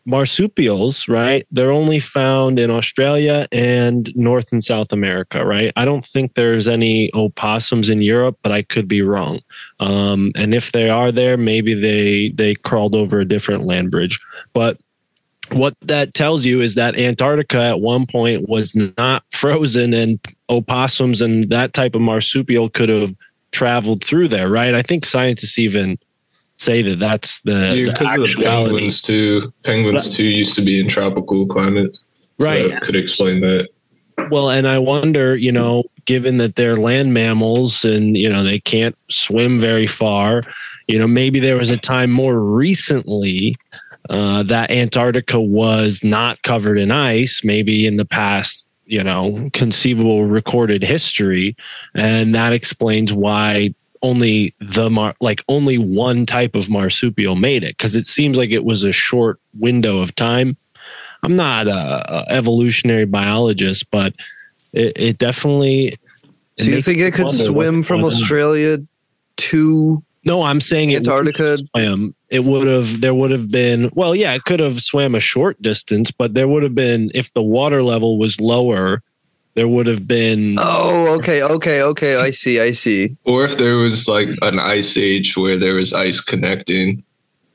marsupials, 0.07 1.09
right? 1.09 1.47
They're 1.51 1.71
only 1.71 1.99
found 1.99 2.59
in 2.59 2.71
Australia 2.71 3.47
and 3.51 4.15
North 4.15 4.53
and 4.53 4.63
South 4.63 4.93
America, 4.93 5.45
right? 5.45 5.73
I 5.77 5.85
don't 5.85 6.05
think 6.05 6.35
there's 6.35 6.69
any 6.69 7.11
opossums 7.15 7.89
in 7.89 8.03
Europe, 8.03 8.39
but 8.43 8.53
I 8.53 8.63
could 8.63 8.87
be 8.87 9.03
wrong. 9.03 9.41
Um, 9.81 10.33
and 10.37 10.55
if 10.55 10.73
they 10.73 10.91
are 10.91 11.11
there, 11.11 11.37
maybe 11.37 11.75
they 11.75 12.31
they 12.31 12.55
crawled 12.55 12.95
over 12.95 13.21
a 13.21 13.25
different 13.25 13.65
land 13.65 13.91
bridge. 13.91 14.21
But 14.53 14.79
what 15.53 15.75
that 15.83 16.15
tells 16.15 16.45
you 16.45 16.61
is 16.61 16.75
that 16.75 16.99
Antarctica 16.99 17.61
at 17.61 17.81
one 17.81 18.07
point 18.07 18.49
was 18.49 18.75
not 18.97 19.25
frozen 19.31 19.95
and 19.95 20.19
opossums 20.49 21.21
and 21.21 21.51
that 21.51 21.73
type 21.73 21.95
of 21.95 22.01
marsupial 22.01 22.69
could 22.69 22.89
have 22.89 23.15
traveled 23.53 24.05
through 24.05 24.29
there, 24.29 24.49
right? 24.49 24.75
I 24.75 24.83
think 24.83 25.07
scientists 25.07 25.59
even 25.59 25.99
say 26.59 26.83
that 26.83 26.99
that's 26.99 27.41
the, 27.43 27.75
Yeah, 27.75 27.93
because 27.93 28.31
of 28.33 28.39
the 28.39 28.45
penguins 28.45 29.03
too. 29.03 29.53
Penguins 29.63 30.15
too 30.15 30.25
used 30.25 30.55
to 30.57 30.63
be 30.63 30.81
in 30.81 30.89
tropical 30.89 31.47
climates. 31.47 31.99
So 32.41 32.47
Right. 32.47 32.69
that 32.69 32.83
could 32.83 32.97
explain 32.97 33.41
that. 33.41 33.69
Well, 34.31 34.51
and 34.51 34.67
I 34.67 34.79
wonder, 34.79 35.37
you 35.37 35.53
know, 35.53 35.85
given 36.05 36.39
that 36.39 36.57
they're 36.57 36.77
land 36.77 37.13
mammals 37.15 37.85
and, 37.85 38.17
you 38.17 38.29
know, 38.29 38.43
they 38.43 38.61
can't 38.61 38.97
swim 39.09 39.59
very 39.59 39.87
far, 39.87 40.43
you 40.87 40.99
know, 40.99 41.09
maybe 41.09 41.41
there 41.41 41.57
was 41.57 41.71
a 41.71 41.77
time 41.77 42.11
more 42.11 42.39
recently 42.39 43.57
uh, 44.11 44.43
that 44.45 44.71
Antarctica 44.71 45.41
was 45.41 46.05
not 46.05 46.43
covered 46.43 46.79
in 46.79 46.91
ice, 46.91 47.43
maybe 47.43 47.87
in 47.87 47.97
the 47.97 48.05
past, 48.05 48.67
you 48.85 49.03
know, 49.03 49.49
conceivable 49.53 50.25
recorded 50.25 50.83
history. 50.83 51.57
And 51.95 52.35
that 52.35 52.53
explains 52.53 53.13
why 53.13 53.75
only 54.05 54.55
the 54.61 54.89
mar- 54.89 55.17
like 55.21 55.43
only 55.49 55.79
one 55.79 56.27
type 56.27 56.55
of 56.55 56.71
marsupial 56.71 57.35
made 57.35 57.65
it 57.65 57.77
because 57.77 57.97
it 57.97 58.07
seems 58.07 58.37
like 58.37 58.51
it 58.51 58.65
was 58.65 58.85
a 58.85 58.93
short 58.93 59.41
window 59.59 59.99
of 59.99 60.15
time 60.15 60.57
I'm 61.25 61.37
not 61.37 61.67
a, 61.69 61.73
a 61.73 62.25
evolutionary 62.29 63.07
biologist, 63.07 63.91
but 63.91 64.15
it, 64.75 64.93
it 64.97 65.19
definitely. 65.19 65.97
So 66.59 66.67
you 66.67 66.83
think 66.83 66.99
it 66.99 67.15
could 67.15 67.31
swim 67.31 67.83
from 67.83 68.01
on. 68.05 68.13
Australia 68.13 68.79
to 69.37 70.03
No, 70.25 70.43
I'm 70.43 70.61
saying 70.61 70.91
it 70.91 70.99
Antarctica? 70.99 71.57
swim. 71.75 72.15
It 72.29 72.45
would 72.45 72.67
have. 72.67 73.01
There 73.01 73.15
would 73.15 73.31
have 73.31 73.51
been. 73.51 73.91
Well, 73.95 74.15
yeah, 74.15 74.35
it 74.35 74.45
could 74.45 74.61
have 74.61 74.83
swam 74.83 75.15
a 75.15 75.21
short 75.21 75.61
distance, 75.63 76.11
but 76.11 76.35
there 76.35 76.47
would 76.47 76.63
have 76.63 76.75
been 76.75 77.11
if 77.15 77.33
the 77.33 77.43
water 77.43 77.83
level 77.83 78.19
was 78.19 78.39
lower. 78.39 79.03
There 79.55 79.69
would 79.69 79.87
have 79.87 80.07
been. 80.09 80.57
Oh, 80.59 81.15
okay, 81.19 81.43
okay, 81.43 81.81
okay. 81.83 82.17
I 82.17 82.31
see, 82.31 82.61
I 82.61 82.73
see. 82.73 83.17
Or 83.25 83.45
if 83.45 83.57
there 83.57 83.77
was 83.77 84.09
like 84.09 84.29
an 84.43 84.59
ice 84.59 84.97
age 84.97 85.37
where 85.37 85.57
there 85.57 85.75
was 85.75 85.93
ice 85.93 86.21
connecting 86.21 87.05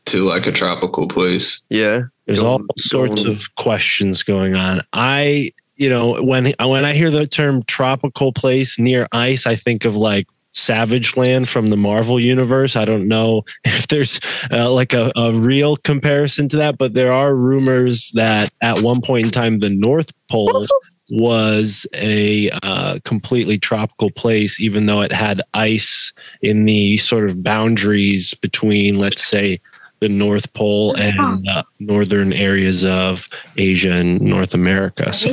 to 0.06 0.24
like 0.24 0.48
a 0.48 0.52
tropical 0.52 1.08
place. 1.08 1.62
Yeah. 1.70 2.04
There's 2.26 2.40
Going- 2.40 2.62
all 2.62 2.66
sorts 2.78 3.24
going- 3.24 3.36
of 3.36 3.54
questions 3.56 4.24
going 4.24 4.56
on. 4.56 4.82
I, 4.94 5.52
you 5.76 5.90
know, 5.90 6.22
when 6.24 6.54
when 6.60 6.86
I 6.86 6.94
hear 6.94 7.12
the 7.12 7.28
term 7.28 7.64
tropical 7.64 8.32
place 8.32 8.80
near 8.80 9.08
ice, 9.12 9.46
I 9.46 9.56
think 9.56 9.84
of 9.86 9.96
like 9.96 10.26
Savage 10.54 11.16
Land 11.18 11.48
from 11.50 11.68
the 11.68 11.78
Marvel 11.78 12.20
universe. 12.20 12.76
I 12.76 12.86
don't 12.86 13.08
know 13.08 13.44
if 13.66 13.88
there's 13.88 14.20
uh, 14.54 14.72
like 14.72 14.94
a, 14.94 15.12
a 15.18 15.34
real 15.34 15.76
comparison 15.78 16.48
to 16.50 16.58
that, 16.58 16.78
but 16.78 16.94
there 16.94 17.12
are 17.12 17.36
rumors 17.36 18.12
that 18.14 18.52
at 18.62 18.80
one 18.82 19.02
point 19.02 19.26
in 19.28 19.32
time, 19.32 19.60
the 19.60 19.70
North 19.70 20.12
Pole 20.30 20.66
was 21.12 21.88
a 21.94 22.50
uh, 22.64 23.00
completely 23.04 23.58
tropical 23.58 24.10
place, 24.12 24.60
even 24.60 24.86
though 24.86 25.02
it 25.02 25.12
had 25.12 25.42
ice 25.54 26.14
in 26.42 26.66
the 26.66 26.98
sort 26.98 27.30
of 27.30 27.44
boundaries 27.44 28.34
between, 28.36 28.98
let's 28.98 29.26
say, 29.26 29.58
the 30.00 30.10
North 30.10 30.52
Pole 30.54 30.96
and 30.96 31.48
uh, 31.50 31.64
northern 31.80 32.32
areas 32.32 32.86
of 32.86 33.28
Asia 33.58 33.92
and 33.92 34.22
North 34.22 34.54
America. 34.54 35.12
So, 35.12 35.32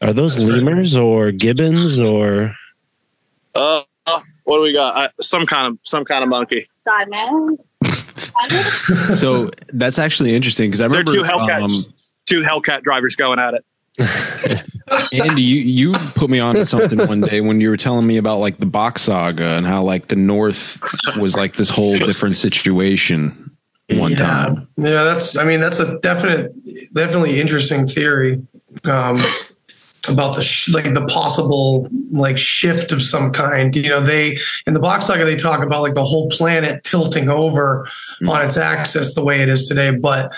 are 0.00 0.12
those 0.12 0.42
lemurs 0.42 0.96
or 0.96 1.30
gibbons 1.30 2.00
or? 2.00 2.54
Uh, 3.54 3.82
what 4.44 4.58
do 4.58 4.62
we 4.62 4.72
got? 4.72 4.96
I, 4.96 5.10
some 5.20 5.46
kind 5.46 5.66
of 5.66 5.78
some 5.82 6.04
kind 6.04 6.22
of 6.22 6.30
monkey. 6.30 6.66
so 9.16 9.50
that's 9.72 9.98
actually 9.98 10.34
interesting 10.34 10.70
because 10.70 10.80
I 10.80 10.88
They're 10.88 11.00
remember 11.00 11.12
two 11.12 11.22
Hellcats. 11.22 11.88
um, 11.88 11.94
two 12.26 12.42
Hellcat 12.42 12.82
drivers 12.82 13.16
going 13.16 13.38
at 13.38 13.54
it. 13.54 13.64
Andy, 15.12 15.42
you 15.42 15.60
you 15.60 15.92
put 16.14 16.28
me 16.28 16.40
on 16.40 16.56
to 16.56 16.66
something 16.66 16.98
one 17.06 17.20
day 17.20 17.40
when 17.40 17.60
you 17.60 17.70
were 17.70 17.76
telling 17.76 18.06
me 18.06 18.16
about 18.16 18.38
like 18.38 18.58
the 18.58 18.66
Bock 18.66 18.98
saga 18.98 19.56
and 19.56 19.66
how 19.66 19.82
like 19.82 20.08
the 20.08 20.16
North 20.16 20.80
was 21.22 21.36
like 21.36 21.56
this 21.56 21.68
whole 21.68 21.98
different 21.98 22.34
situation 22.34 23.56
one 23.90 24.12
yeah. 24.12 24.16
time. 24.16 24.68
Yeah, 24.76 25.04
that's. 25.04 25.36
I 25.36 25.44
mean, 25.44 25.60
that's 25.60 25.78
a 25.78 25.98
definite, 26.00 26.52
definitely 26.92 27.40
interesting 27.40 27.86
theory 27.86 28.44
um, 28.84 29.20
about 30.08 30.34
the 30.34 30.42
sh- 30.42 30.70
like 30.70 30.92
the 30.92 31.06
possible 31.06 31.88
like 32.10 32.36
shift 32.36 32.90
of 32.90 33.00
some 33.00 33.32
kind. 33.32 33.76
You 33.76 33.90
know, 33.90 34.00
they 34.00 34.38
in 34.66 34.72
the 34.72 34.80
Bock 34.80 35.02
saga 35.02 35.24
they 35.24 35.36
talk 35.36 35.62
about 35.62 35.82
like 35.82 35.94
the 35.94 36.04
whole 36.04 36.28
planet 36.30 36.82
tilting 36.82 37.28
over 37.28 37.86
on 38.26 38.44
its 38.44 38.56
axis 38.56 39.14
the 39.14 39.24
way 39.24 39.40
it 39.40 39.48
is 39.48 39.68
today, 39.68 39.92
but 39.92 40.32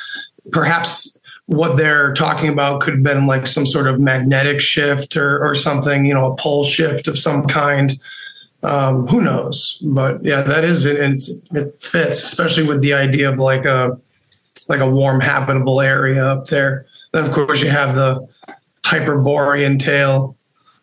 perhaps 0.52 1.15
what 1.46 1.76
they're 1.76 2.12
talking 2.14 2.48
about 2.48 2.80
could 2.80 2.94
have 2.94 3.02
been 3.02 3.26
like 3.26 3.46
some 3.46 3.66
sort 3.66 3.86
of 3.86 4.00
magnetic 4.00 4.60
shift 4.60 5.16
or, 5.16 5.44
or 5.44 5.54
something, 5.54 6.04
you 6.04 6.12
know, 6.12 6.32
a 6.32 6.36
pole 6.36 6.64
shift 6.64 7.06
of 7.08 7.18
some 7.18 7.46
kind. 7.46 7.98
Um, 8.62 9.06
who 9.06 9.20
knows? 9.20 9.78
But 9.82 10.24
yeah, 10.24 10.42
that 10.42 10.64
is 10.64 10.86
it. 10.86 10.98
It 11.52 11.80
fits, 11.80 12.24
especially 12.24 12.66
with 12.66 12.82
the 12.82 12.94
idea 12.94 13.30
of 13.30 13.38
like 13.38 13.64
a 13.64 13.98
like 14.68 14.80
a 14.80 14.90
warm, 14.90 15.20
habitable 15.20 15.80
area 15.80 16.24
up 16.24 16.46
there. 16.46 16.86
Then 17.12 17.24
of 17.24 17.32
course 17.32 17.62
you 17.62 17.68
have 17.68 17.94
the 17.94 18.26
Hyperborean 18.84 19.78
tale, 19.78 20.36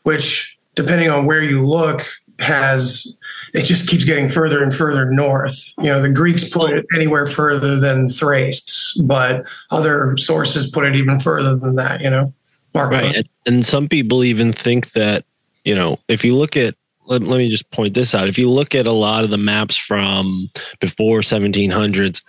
which 0.03 0.57
depending 0.75 1.09
on 1.09 1.25
where 1.25 1.43
you 1.43 1.67
look 1.67 2.03
has 2.39 3.17
it 3.53 3.65
just 3.65 3.87
keeps 3.87 4.03
getting 4.03 4.29
further 4.29 4.63
and 4.63 4.73
further 4.73 5.09
north. 5.11 5.73
You 5.77 5.85
know, 5.85 6.01
the 6.01 6.09
Greeks 6.09 6.49
put 6.49 6.71
it 6.71 6.85
anywhere 6.95 7.27
further 7.27 7.79
than 7.79 8.09
Thrace, 8.09 8.99
but 9.05 9.47
other 9.69 10.17
sources 10.17 10.69
put 10.69 10.85
it 10.85 10.95
even 10.95 11.19
further 11.19 11.55
than 11.55 11.75
that. 11.75 12.01
You 12.01 12.09
know, 12.09 12.33
Mark, 12.73 12.91
Right. 12.91 13.15
And, 13.15 13.29
and 13.45 13.65
some 13.65 13.87
people 13.87 14.23
even 14.23 14.53
think 14.53 14.91
that, 14.93 15.25
you 15.63 15.75
know, 15.75 15.97
if 16.07 16.25
you 16.25 16.35
look 16.35 16.57
at, 16.57 16.75
let, 17.05 17.21
let 17.21 17.37
me 17.37 17.49
just 17.49 17.69
point 17.69 17.93
this 17.93 18.15
out. 18.15 18.27
If 18.27 18.37
you 18.37 18.49
look 18.49 18.73
at 18.73 18.87
a 18.87 18.91
lot 18.91 19.23
of 19.23 19.29
the 19.29 19.37
maps 19.37 19.77
from 19.77 20.49
before 20.79 21.19
1700s, 21.19 22.21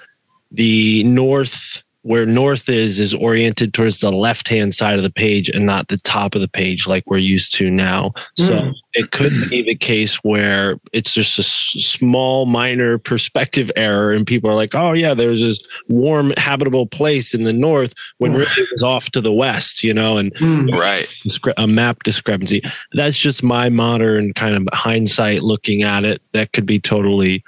the 0.50 1.04
north 1.04 1.82
where 2.04 2.26
north 2.26 2.68
is 2.68 2.98
is 3.00 3.14
oriented 3.14 3.72
towards 3.72 4.00
the 4.00 4.12
left 4.12 4.46
hand 4.48 4.74
side 4.74 4.98
of 4.98 5.02
the 5.02 5.10
page 5.10 5.48
and 5.48 5.64
not 5.64 5.88
the 5.88 5.96
top 5.96 6.34
of 6.34 6.40
the 6.42 6.48
page 6.48 6.86
like 6.86 7.02
we're 7.06 7.16
used 7.16 7.54
to 7.54 7.70
now. 7.70 8.12
So 8.36 8.44
Mm. 8.60 8.74
it 8.92 9.10
could 9.10 9.32
be 9.48 9.62
the 9.62 9.74
case 9.74 10.16
where 10.16 10.78
it's 10.92 11.14
just 11.14 11.38
a 11.38 11.42
s- 11.42 11.74
small 11.78 12.44
minor 12.44 12.98
perspective 12.98 13.70
error 13.74 14.12
and 14.12 14.26
people 14.26 14.50
are 14.50 14.54
like, 14.54 14.74
"Oh 14.74 14.92
yeah, 14.92 15.14
there's 15.14 15.40
this 15.40 15.58
warm 15.88 16.32
habitable 16.36 16.86
place 16.86 17.32
in 17.34 17.44
the 17.44 17.52
north 17.54 17.94
when 18.18 18.32
really 18.34 18.44
it 18.58 18.68
was 18.72 18.82
off 18.82 19.10
to 19.12 19.20
the 19.22 19.32
west," 19.32 19.82
you 19.82 19.94
know, 19.94 20.18
and 20.18 20.32
Mm. 20.34 20.72
Right. 20.72 21.08
a 21.56 21.66
map 21.66 22.02
discrepancy. 22.02 22.60
That's 22.92 23.18
just 23.18 23.42
my 23.42 23.70
modern 23.70 24.34
kind 24.34 24.54
of 24.56 24.68
hindsight 24.74 25.42
looking 25.42 25.82
at 25.82 26.04
it. 26.04 26.20
That 26.32 26.52
could 26.52 26.66
be 26.66 26.78
totally 26.78 27.42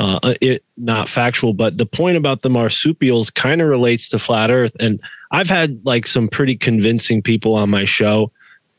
uh, 0.00 0.34
it 0.40 0.64
not 0.78 1.10
factual, 1.10 1.52
but 1.52 1.76
the 1.76 1.84
point 1.84 2.16
about 2.16 2.40
the 2.40 2.48
marsupials 2.48 3.28
kind 3.28 3.60
of 3.60 3.68
relates 3.68 4.08
to 4.08 4.18
flat 4.18 4.50
Earth. 4.50 4.74
And 4.80 4.98
I've 5.30 5.50
had 5.50 5.84
like 5.84 6.06
some 6.06 6.26
pretty 6.26 6.56
convincing 6.56 7.20
people 7.20 7.54
on 7.54 7.68
my 7.68 7.84
show. 7.84 8.32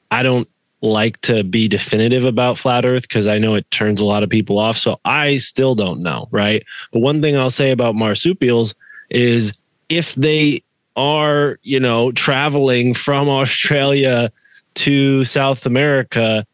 I 0.10 0.24
don't 0.24 0.50
like 0.82 1.22
to 1.22 1.44
be 1.44 1.68
definitive 1.68 2.26
about 2.26 2.58
flat 2.58 2.86
Earth 2.86 3.04
because 3.04 3.28
I 3.28 3.38
know 3.38 3.54
it 3.54 3.70
turns 3.70 4.02
a 4.02 4.06
lot 4.06 4.24
of 4.24 4.32
people 4.32 4.58
off. 4.58 4.78
So 4.78 5.00
I 5.06 5.38
still 5.38 5.76
don't 5.76 6.02
know, 6.02 6.28
right? 6.32 6.66
But 6.92 7.02
one 7.02 7.22
thing 7.22 7.38
I'll 7.38 7.52
say 7.52 7.70
about 7.70 7.94
marsupials 7.94 8.74
is 9.12 9.54
if 9.90 10.16
they 10.16 10.64
are, 10.96 11.60
you 11.62 11.80
know, 11.80 12.12
traveling 12.14 12.96
from 12.96 13.30
Australia 13.30 14.32
to 14.74 15.24
South 15.26 15.68
America, 15.68 16.48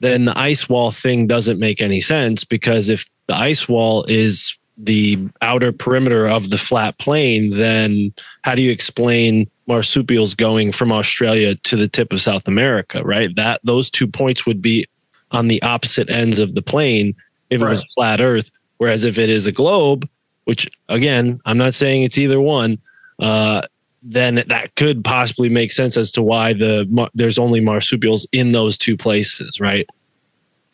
then 0.00 0.26
the 0.26 0.38
ice 0.38 0.68
wall 0.68 0.90
thing 0.90 1.26
doesn't 1.26 1.58
make 1.58 1.80
any 1.80 2.02
sense 2.02 2.44
because 2.44 2.90
if 2.90 3.06
the 3.32 3.38
ice 3.38 3.66
wall 3.66 4.04
is 4.08 4.58
the 4.76 5.18
outer 5.40 5.72
perimeter 5.72 6.26
of 6.28 6.50
the 6.50 6.58
flat 6.58 6.98
plain, 6.98 7.50
then 7.56 8.12
how 8.42 8.54
do 8.54 8.60
you 8.60 8.70
explain 8.70 9.50
marsupials 9.66 10.34
going 10.34 10.70
from 10.70 10.92
Australia 10.92 11.54
to 11.54 11.76
the 11.76 11.88
tip 11.88 12.12
of 12.12 12.20
South 12.20 12.46
America, 12.46 13.02
right? 13.02 13.34
That 13.36 13.60
those 13.64 13.88
two 13.88 14.06
points 14.06 14.44
would 14.44 14.60
be 14.60 14.84
on 15.30 15.48
the 15.48 15.62
opposite 15.62 16.10
ends 16.10 16.38
of 16.38 16.54
the 16.54 16.60
plane 16.60 17.14
if 17.48 17.62
it 17.62 17.64
was 17.64 17.84
flat 17.94 18.20
earth. 18.20 18.50
Whereas 18.76 19.04
if 19.04 19.16
it 19.16 19.30
is 19.30 19.46
a 19.46 19.52
globe, 19.52 20.06
which 20.44 20.68
again, 20.90 21.40
I'm 21.46 21.56
not 21.56 21.72
saying 21.72 22.02
it's 22.02 22.18
either 22.18 22.40
one, 22.40 22.78
uh, 23.18 23.62
then 24.02 24.42
that 24.46 24.74
could 24.74 25.04
possibly 25.04 25.48
make 25.48 25.72
sense 25.72 25.96
as 25.96 26.12
to 26.12 26.22
why 26.22 26.52
the 26.52 26.86
mar- 26.90 27.10
there's 27.14 27.38
only 27.38 27.60
marsupials 27.60 28.26
in 28.32 28.50
those 28.50 28.76
two 28.76 28.96
places, 28.96 29.58
right? 29.58 29.86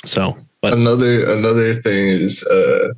So, 0.05 0.37
but 0.61 0.73
another 0.73 1.25
another 1.33 1.75
thing 1.75 2.09
is 2.09 2.43
uh 2.45 2.89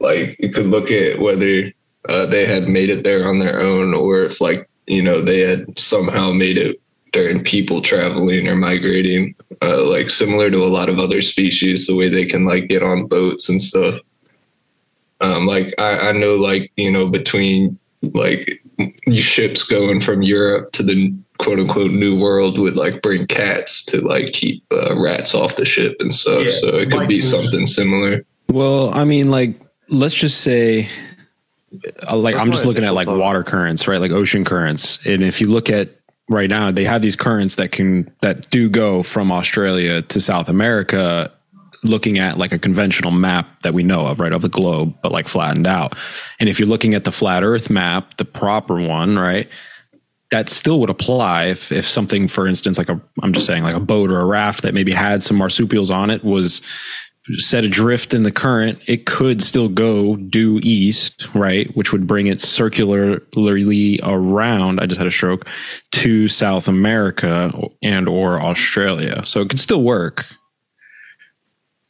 like 0.00 0.36
you 0.38 0.52
could 0.52 0.66
look 0.66 0.90
at 0.90 1.18
whether 1.18 1.72
uh, 2.08 2.26
they 2.26 2.46
had 2.46 2.68
made 2.68 2.90
it 2.90 3.04
there 3.04 3.26
on 3.26 3.38
their 3.38 3.60
own 3.60 3.92
or 3.92 4.24
if 4.24 4.40
like 4.40 4.68
you 4.86 5.02
know 5.02 5.20
they 5.20 5.40
had 5.40 5.78
somehow 5.78 6.32
made 6.32 6.56
it 6.56 6.80
during 7.12 7.42
people 7.42 7.82
traveling 7.82 8.48
or 8.48 8.56
migrating 8.56 9.34
uh, 9.62 9.82
like 9.84 10.10
similar 10.10 10.50
to 10.50 10.58
a 10.58 10.68
lot 10.68 10.88
of 10.88 10.98
other 10.98 11.20
species 11.20 11.86
the 11.86 11.96
way 11.96 12.08
they 12.08 12.26
can 12.26 12.44
like 12.44 12.68
get 12.68 12.82
on 12.82 13.06
boats 13.06 13.48
and 13.48 13.60
stuff. 13.60 14.00
Um 15.20 15.46
like 15.46 15.74
i, 15.78 16.10
I 16.10 16.12
know 16.12 16.36
like 16.36 16.70
you 16.76 16.90
know 16.90 17.08
between 17.08 17.78
like 18.14 18.62
ships 19.16 19.64
going 19.64 20.00
from 20.00 20.22
europe 20.22 20.70
to 20.70 20.84
the 20.84 21.12
quote 21.38 21.58
unquote 21.58 21.90
new 21.92 22.18
world 22.18 22.58
would 22.58 22.76
like 22.76 23.00
bring 23.02 23.26
cats 23.26 23.84
to 23.84 24.00
like 24.00 24.32
keep 24.32 24.64
uh, 24.72 24.98
rats 25.00 25.34
off 25.34 25.56
the 25.56 25.64
ship 25.64 25.96
and 26.00 26.12
stuff 26.14 26.44
Yeah, 26.44 26.50
so 26.50 26.68
it 26.76 26.90
could 26.90 27.08
be 27.08 27.20
Vikings. 27.20 27.30
something 27.30 27.66
similar 27.66 28.24
Well, 28.48 28.92
I 28.92 29.04
mean, 29.04 29.30
like, 29.30 29.60
let's 29.88 30.14
just 30.14 30.40
say, 30.40 30.88
uh, 32.10 32.16
like, 32.16 32.34
That's 32.34 32.44
I'm 32.44 32.52
just 32.52 32.64
looking 32.64 32.84
at 32.84 32.94
like 32.94 33.06
thought. 33.06 33.18
water 33.18 33.42
currents, 33.44 33.86
right? 33.86 34.00
Like 34.00 34.10
ocean 34.10 34.44
currents. 34.44 35.04
And 35.06 35.22
if 35.22 35.40
you 35.40 35.48
look 35.48 35.68
at 35.70 35.90
right 36.28 36.48
now, 36.50 36.70
they 36.70 36.84
have 36.84 37.02
these 37.02 37.16
currents 37.16 37.56
that 37.56 37.72
can, 37.72 38.10
that 38.20 38.50
do 38.50 38.68
go 38.68 39.02
from 39.02 39.30
Australia 39.30 40.02
to 40.02 40.20
South 40.20 40.48
America, 40.48 41.30
looking 41.84 42.18
at 42.18 42.36
like 42.38 42.52
a 42.52 42.58
conventional 42.58 43.12
map 43.12 43.62
that 43.62 43.72
we 43.74 43.82
know 43.82 44.06
of, 44.06 44.18
right? 44.18 44.32
Of 44.32 44.42
the 44.42 44.48
globe, 44.48 44.94
but 45.02 45.12
like 45.12 45.28
flattened 45.28 45.66
out. 45.66 45.94
And 46.40 46.48
if 46.48 46.58
you're 46.58 46.68
looking 46.68 46.94
at 46.94 47.04
the 47.04 47.12
flat 47.12 47.44
earth 47.44 47.70
map, 47.70 48.16
the 48.16 48.24
proper 48.24 48.80
one, 48.80 49.18
right? 49.18 49.48
That 50.30 50.48
still 50.48 50.80
would 50.80 50.90
apply 50.90 51.46
if, 51.46 51.72
if 51.72 51.86
something, 51.86 52.28
for 52.28 52.46
instance, 52.46 52.76
like 52.76 52.90
a, 52.90 53.00
I'm 53.22 53.32
just 53.32 53.46
saying, 53.46 53.64
like 53.64 53.74
a 53.74 53.80
boat 53.80 54.10
or 54.10 54.20
a 54.20 54.26
raft 54.26 54.62
that 54.62 54.74
maybe 54.74 54.92
had 54.92 55.22
some 55.22 55.38
marsupials 55.38 55.90
on 55.90 56.10
it 56.10 56.22
was 56.22 56.60
set 57.36 57.64
adrift 57.64 58.14
in 58.14 58.22
the 58.22 58.32
current, 58.32 58.78
it 58.86 59.06
could 59.06 59.42
still 59.42 59.68
go 59.68 60.16
due 60.16 60.60
east, 60.62 61.28
right? 61.34 61.74
Which 61.76 61.92
would 61.92 62.06
bring 62.06 62.26
it 62.26 62.40
circularly 62.40 64.00
around. 64.02 64.80
I 64.80 64.86
just 64.86 64.98
had 64.98 65.06
a 65.06 65.10
stroke 65.10 65.46
to 65.92 66.28
South 66.28 66.68
America 66.68 67.52
and 67.82 68.08
or 68.08 68.40
Australia. 68.40 69.24
So 69.26 69.40
it 69.40 69.50
could 69.50 69.60
still 69.60 69.82
work. 69.82 70.26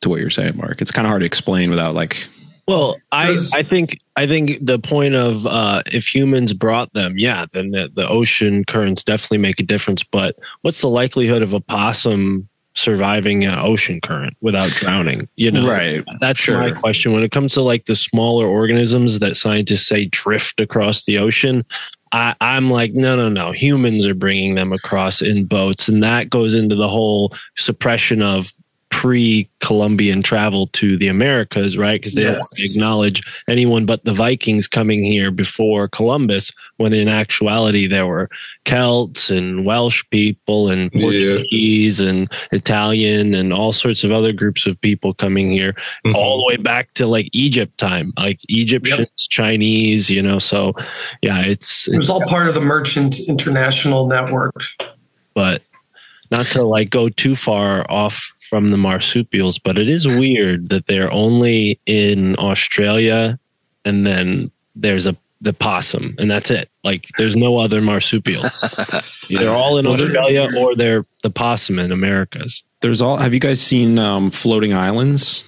To 0.03 0.09
what 0.09 0.21
you're 0.21 0.31
saying, 0.31 0.57
Mark. 0.57 0.81
It's 0.81 0.93
kind 0.93 1.07
of 1.07 1.11
hard 1.11 1.23
to 1.23 1.27
explain 1.27 1.71
without 1.71 1.93
like 1.93 2.29
Well, 2.69 3.01
I, 3.11 3.35
I 3.55 3.63
think 3.63 3.99
I 4.15 4.27
think 4.27 4.59
the 4.65 4.79
point 4.79 5.15
of 5.15 5.47
uh, 5.47 5.83
if 5.87 6.15
humans 6.15 6.53
brought 6.53 6.93
them, 6.93 7.15
yeah, 7.17 7.47
then 7.51 7.71
the, 7.71 7.91
the 7.93 8.07
ocean 8.07 8.65
currents 8.67 9.03
definitely 9.03 9.39
make 9.39 9.59
a 9.59 9.63
difference. 9.63 10.03
But 10.03 10.37
what's 10.61 10.83
the 10.83 10.91
likelihood 10.91 11.41
of 11.41 11.55
a 11.55 11.61
possum 11.61 12.47
surviving 12.75 13.45
an 13.47 13.59
ocean 13.59 14.03
current 14.03 14.37
without 14.43 14.69
drowning? 14.73 15.27
You 15.37 15.51
know, 15.51 15.67
Right. 15.67 16.05
That's 16.21 16.47
my 16.47 16.69
Sure. 16.69 16.75
question. 16.75 17.13
When 17.15 17.23
it 17.23 17.33
comes 17.33 17.55
to 17.55 17.63
like 17.63 17.87
the 17.87 17.97
smaller 17.97 18.47
organisms 18.47 19.19
that 19.21 19.37
scientists 19.37 19.87
say 19.87 20.05
drift 20.05 20.61
across 20.61 21.05
the 21.07 21.17
ocean, 21.19 21.65
I, 22.13 22.35
I'm 22.43 22.69
like, 22.69 22.93
no, 22.93 23.17
no, 23.17 23.31
no. 23.31 23.51
Humans 23.53 24.05
are 24.05 24.15
bringing 24.15 24.57
them 24.57 24.73
across 24.75 25.23
in 25.23 25.47
boats, 25.47 25.89
and 25.89 26.03
that 26.03 26.29
goes 26.29 26.53
into 26.53 26.75
the 26.75 26.89
whole 26.89 27.33
suppression 27.57 28.21
of 28.23 28.53
pre-Columbian 28.91 30.23
travel 30.23 30.67
to 30.69 30.97
the 30.97 31.09
Americas, 31.09 31.77
right? 31.77 32.01
Because 32.01 32.15
they 32.15 32.25
don't 32.25 32.41
Yes. 32.59 32.73
acknowledge 32.75 33.23
anyone 33.49 33.85
but 33.87 34.05
the 34.05 34.13
Vikings 34.13 34.67
coming 34.67 35.05
here 35.05 35.31
before 35.31 35.89
Columbus, 35.89 36.51
when 36.79 36.93
in 36.93 37.09
actuality 37.09 37.87
there 37.87 38.07
were 38.07 38.29
Celts 38.65 39.31
and 39.31 39.65
Welsh 39.65 40.05
people 40.11 40.69
and 40.71 40.91
Yeah. 40.95 41.01
Portuguese 41.03 42.01
and 42.01 42.29
Italian 42.53 43.35
and 43.35 43.53
all 43.53 43.73
sorts 43.73 44.05
of 44.05 44.13
other 44.13 44.33
groups 44.33 44.67
of 44.67 44.81
people 44.81 45.15
coming 45.15 45.51
here 45.51 45.75
Mhm. 46.07 46.15
all 46.15 46.39
the 46.39 46.45
way 46.45 46.57
back 46.57 46.95
to 46.95 47.07
like 47.07 47.29
Egypt 47.33 47.79
time, 47.79 48.13
like 48.19 48.41
Egyptians, 48.49 49.09
Chinese, 49.29 50.09
you 50.11 50.23
know. 50.23 50.39
So, 50.39 50.75
yeah, 51.23 51.43
it's, 51.43 51.89
It 51.89 51.99
was 51.99 52.11
all 52.11 52.23
part 52.23 52.49
of 52.49 52.55
the 52.55 52.61
Merchant 52.61 53.17
International 53.29 54.07
Network. 54.07 54.55
but 55.35 55.63
not 56.31 56.47
to 56.47 56.63
like 56.63 56.91
go 56.91 57.09
too 57.09 57.37
far 57.37 57.91
off 57.91 58.33
from 58.49 58.69
the 58.69 58.79
marsupials, 58.79 59.59
but 59.59 59.79
it 59.79 59.89
is 59.89 60.07
weird 60.07 60.71
that 60.71 60.87
they're 60.87 61.13
only 61.13 61.79
in 61.87 62.37
Australia 62.39 63.39
and 63.85 64.07
then 64.07 64.51
there's 64.75 65.07
a 65.07 65.17
the 65.41 65.53
possum 65.53 66.17
and 66.19 66.31
that's 66.31 66.51
it. 66.51 66.69
Like 66.83 67.07
there's 67.17 67.37
no 67.37 67.59
other 67.59 67.81
marsupial. 67.81 68.43
They're 69.31 69.53
all 69.53 69.77
in 69.77 69.87
Australia 69.87 70.49
or 70.57 70.75
they're 70.75 71.05
the 71.23 71.31
possum 71.31 71.79
in 71.79 71.93
Americas. 71.93 72.63
there's 72.81 73.03
all 73.03 73.19
have 73.19 73.35
you 73.35 73.41
guys 73.41 73.61
seen 73.61 73.99
um 73.99 74.31
floating 74.31 74.73
islands? 74.73 75.45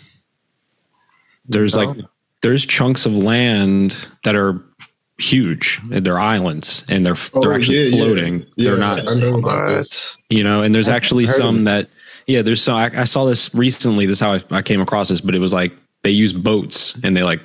There's 1.47 1.75
like 1.75 1.97
there's 2.43 2.65
chunks 2.67 3.07
of 3.07 3.17
land 3.17 4.09
that 4.25 4.37
are 4.37 4.63
huge. 5.21 5.81
They're 5.89 6.19
islands 6.19 6.85
and 6.89 7.05
they're 7.05 7.15
they're 7.41 7.53
Oh, 7.53 7.57
actually 7.57 7.79
yeah, 7.79 7.85
yeah. 7.97 8.05
floating. 8.05 8.47
yeah 8.57 8.71
They're 8.71 8.79
not 8.79 9.07
i 9.09 9.15
know 9.15 9.37
about 9.39 9.69
this 9.69 10.17
you 10.31 10.43
know 10.43 10.63
and 10.63 10.75
there's 10.75 10.89
actually 10.89 11.27
some 11.27 11.65
that 11.65 11.89
yeah 12.27 12.43
there's 12.43 12.63
some 12.63 12.77
I, 12.77 12.91
I 13.01 13.05
saw 13.05 13.25
this 13.25 13.55
recently 13.55 14.07
this 14.07 14.17
is 14.17 14.21
how 14.21 14.33
I, 14.35 14.41
I 14.51 14.63
came 14.63 14.81
across 14.81 15.09
this 15.09 15.21
but 15.21 15.35
it 15.35 15.39
was 15.41 15.53
like 15.53 15.73
they 16.03 16.11
use 16.11 16.33
boats 16.33 16.99
and 17.05 17.17
they 17.17 17.23
like 17.23 17.41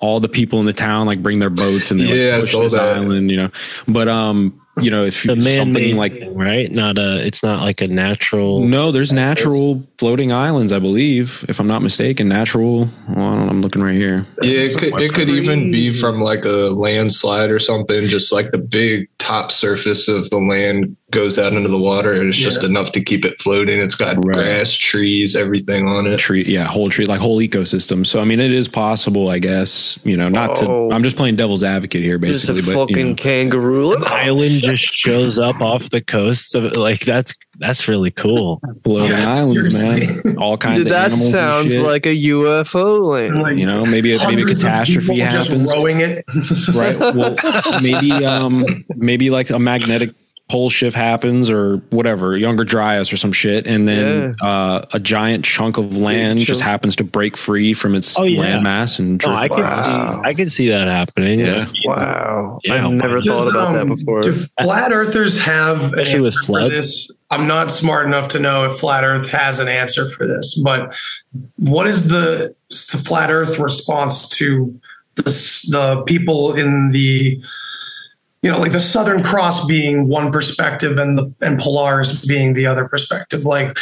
all 0.00 0.18
the 0.20 0.28
people 0.28 0.58
in 0.60 0.66
the 0.66 0.72
town 0.72 1.06
like 1.06 1.22
bring 1.22 1.38
their 1.38 1.50
boats 1.50 1.90
and 1.90 2.00
they 2.00 2.04
Yeah, 2.06 2.32
like 2.36 2.42
push 2.42 2.52
saw 2.52 2.62
this 2.62 2.72
that. 2.72 2.96
island 2.96 3.30
you 3.30 3.36
know 3.36 3.50
but 3.88 4.08
um 4.08 4.60
you 4.76 4.90
know 4.90 5.04
if 5.04 5.24
The 5.24 5.40
something 5.40 5.72
made 5.72 5.94
like 5.96 6.22
right? 6.32 6.70
Not 6.70 6.98
a 6.98 7.24
it's 7.26 7.42
not 7.42 7.62
like 7.62 7.80
a 7.80 7.88
natural 7.88 8.60
no 8.66 8.92
there's 8.92 9.12
natural 9.12 9.82
floating 9.98 10.32
islands 10.32 10.72
i 10.72 10.78
believe 10.78 11.44
if 11.48 11.60
i'm 11.60 11.66
not 11.66 11.82
mistaken 11.82 12.28
natural 12.28 12.88
well, 13.08 13.32
I 13.32 13.34
don't, 13.34 13.48
I'm 13.48 13.62
looking 13.62 13.82
right 13.82 13.96
here 13.96 14.26
yeah 14.42 14.60
it 14.60 14.78
could, 14.78 15.00
it 15.00 15.12
could 15.12 15.28
even 15.28 15.70
be 15.70 15.94
from 15.94 16.20
like 16.20 16.44
a 16.44 16.68
landslide 16.72 17.50
or 17.50 17.58
something 17.58 18.06
just 18.06 18.32
like 18.32 18.52
the 18.52 18.58
big 18.58 19.08
top 19.18 19.52
surface 19.52 20.08
of 20.08 20.30
the 20.30 20.38
land 20.38 20.96
goes 21.10 21.38
out 21.38 21.52
into 21.52 21.68
the 21.68 21.78
water 21.78 22.12
and 22.12 22.28
it's 22.28 22.38
just 22.38 22.62
enough 22.64 22.92
to 22.92 23.00
keep 23.02 23.24
it 23.24 23.40
floating. 23.40 23.80
It's 23.80 23.94
got 23.94 24.16
Right. 24.24 24.34
grass, 24.34 24.72
trees, 24.72 25.34
everything 25.36 25.86
on 25.86 26.06
it. 26.06 26.18
tree 26.18 26.44
yeah 26.44 26.64
whole 26.64 26.88
tree 26.90 27.04
like 27.06 27.20
whole 27.20 27.38
ecosystem 27.38 28.04
so 28.06 28.20
i 28.20 28.24
mean 28.24 28.40
it 28.40 28.52
is 28.52 28.68
possible 28.68 29.28
i 29.28 29.38
guess 29.38 29.98
you 30.04 30.16
know 30.16 30.28
not 30.28 30.60
Oh. 30.62 30.88
to 30.88 30.94
i'm 30.94 31.02
just 31.02 31.16
playing 31.16 31.36
devil's 31.36 31.62
advocate 31.62 32.02
here 32.02 32.18
Just 32.18 32.48
a 32.48 32.52
basically 32.52 32.74
but 32.74 32.80
fucking 32.88 32.96
you 32.98 33.04
know, 33.10 33.14
kangaroo. 33.14 33.94
An 33.96 34.04
island 34.06 34.54
just 34.60 34.84
shows 34.94 35.38
up 35.38 35.60
off 35.60 35.88
the 35.90 36.00
coast 36.00 36.54
of 36.54 36.76
like 36.76 37.00
that's 37.04 37.34
that's 37.58 37.86
really 37.88 38.10
cool. 38.10 38.60
floating 38.84 39.10
Yeah, 39.10 39.34
islands 39.34 39.74
seriously. 39.74 40.22
man 40.24 40.36
all 40.38 40.56
kinds 40.56 40.78
Dude, 40.78 40.86
of 40.86 40.92
that 40.92 41.06
animals 41.12 41.30
sounds 41.32 41.72
and 41.72 41.80
shit. 41.80 41.86
like 41.86 42.06
a 42.06 42.16
UFO 42.16 43.02
land. 43.10 43.42
Like, 43.42 43.56
you 43.56 43.66
know 43.66 43.84
maybe 43.84 44.14
a, 44.14 44.26
maybe 44.28 44.42
a 44.42 44.46
catastrophe 44.46 45.08
people 45.14 45.30
just 45.30 45.50
rowing 45.50 46.00
it. 46.00 46.24
right 46.74 46.98
well 46.98 47.36
maybe 47.82 48.24
um 48.24 48.64
maybe 48.96 49.30
like 49.30 49.50
a 49.50 49.58
magnetic 49.58 50.10
pole 50.50 50.68
shift 50.68 50.96
happens 50.96 51.48
or 51.48 51.76
whatever 51.90 52.36
younger 52.36 52.64
dryas 52.64 53.12
or 53.12 53.16
some 53.16 53.30
shit 53.30 53.66
and 53.68 53.86
then 53.86 54.34
uh, 54.42 54.84
a 54.92 54.98
giant 54.98 55.44
chunk 55.44 55.78
of 55.78 55.96
land 55.96 56.40
just 56.40 56.60
happens 56.60 56.96
to 56.96 57.04
break 57.04 57.36
free 57.36 57.72
from 57.72 57.94
its 57.94 58.18
Oh, 58.18 58.24
yeah. 58.24 58.40
land 58.40 58.64
mass 58.64 58.98
and 58.98 59.12
No, 59.12 59.16
drift 59.18 59.42
I 59.42 59.48
can 59.48 59.58
Wow. 59.60 60.22
see 60.24 60.28
I 60.28 60.34
can 60.34 60.50
see 60.50 60.68
that 60.70 60.88
happening. 60.88 61.38
Yeah. 61.38 61.66
Wow. 61.84 62.58
Yeah, 62.64 62.84
I've 62.86 62.90
never 62.92 63.18
why- 63.18 63.24
thought 63.24 63.44
Does, 63.44 63.48
about 63.54 63.72
that 63.74 63.82
um, 63.82 63.94
before. 63.96 64.22
Do 64.22 64.32
flat 64.32 64.92
earthers 64.92 65.40
have 65.40 65.92
an 65.92 66.00
Especially 66.00 66.20
with 66.20 66.34
answer 66.34 66.46
for 66.52 66.68
this? 66.68 67.10
I'm 67.30 67.46
not 67.46 67.70
smart 67.70 68.06
enough 68.06 68.28
to 68.30 68.40
know 68.40 68.64
if 68.64 68.72
flat 68.80 69.04
Earth 69.04 69.30
has 69.30 69.60
an 69.60 69.68
answer 69.68 70.08
for 70.10 70.26
this, 70.26 70.60
but 70.64 70.92
what 71.58 71.86
is 71.86 72.08
the, 72.08 72.52
the 72.70 72.98
flat 72.98 73.30
Earth 73.30 73.60
response 73.60 74.28
to 74.30 74.76
the, 75.14 75.22
the 75.70 76.02
people 76.08 76.54
in 76.54 76.90
the 76.90 77.40
you 78.42 78.50
know, 78.50 78.58
like 78.58 78.72
the 78.72 78.80
Southern 78.80 79.22
Cross 79.22 79.66
being 79.66 80.08
one 80.08 80.32
perspective 80.32 80.98
and 80.98 81.18
the 81.18 81.32
and 81.42 81.58
Polaris 81.58 82.24
being 82.24 82.54
the 82.54 82.64
other 82.66 82.88
perspective. 82.88 83.44
Like 83.44 83.76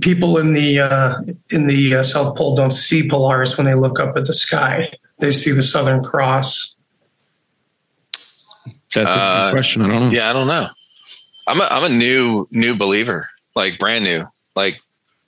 people 0.00 0.36
in 0.38 0.52
the 0.54 0.80
uh, 0.80 1.14
in 1.50 1.68
the 1.68 1.96
uh, 1.96 2.02
South 2.02 2.36
Pole 2.36 2.56
don't 2.56 2.72
see 2.72 3.08
Polaris 3.08 3.56
when 3.56 3.66
they 3.66 3.74
look 3.74 4.00
up 4.00 4.16
at 4.16 4.24
the 4.26 4.32
sky; 4.32 4.92
they 5.18 5.30
see 5.30 5.52
the 5.52 5.62
Southern 5.62 6.02
Cross. 6.02 6.74
that's 8.94 9.08
a 9.08 9.12
Uh, 9.12 9.44
good 9.46 9.52
question 9.52 9.82
i 9.82 9.86
don't 9.88 10.08
know 10.08 10.14
Yeah, 10.14 10.30
I 10.30 10.32
don't 10.32 10.48
know. 10.48 10.66
I'm 11.48 11.60
a 11.60 11.68
I'm 11.70 11.84
a 11.84 11.94
new 11.94 12.48
new 12.50 12.74
believer, 12.76 13.28
like 13.54 13.78
brand 13.78 14.04
new, 14.04 14.24
like 14.56 14.80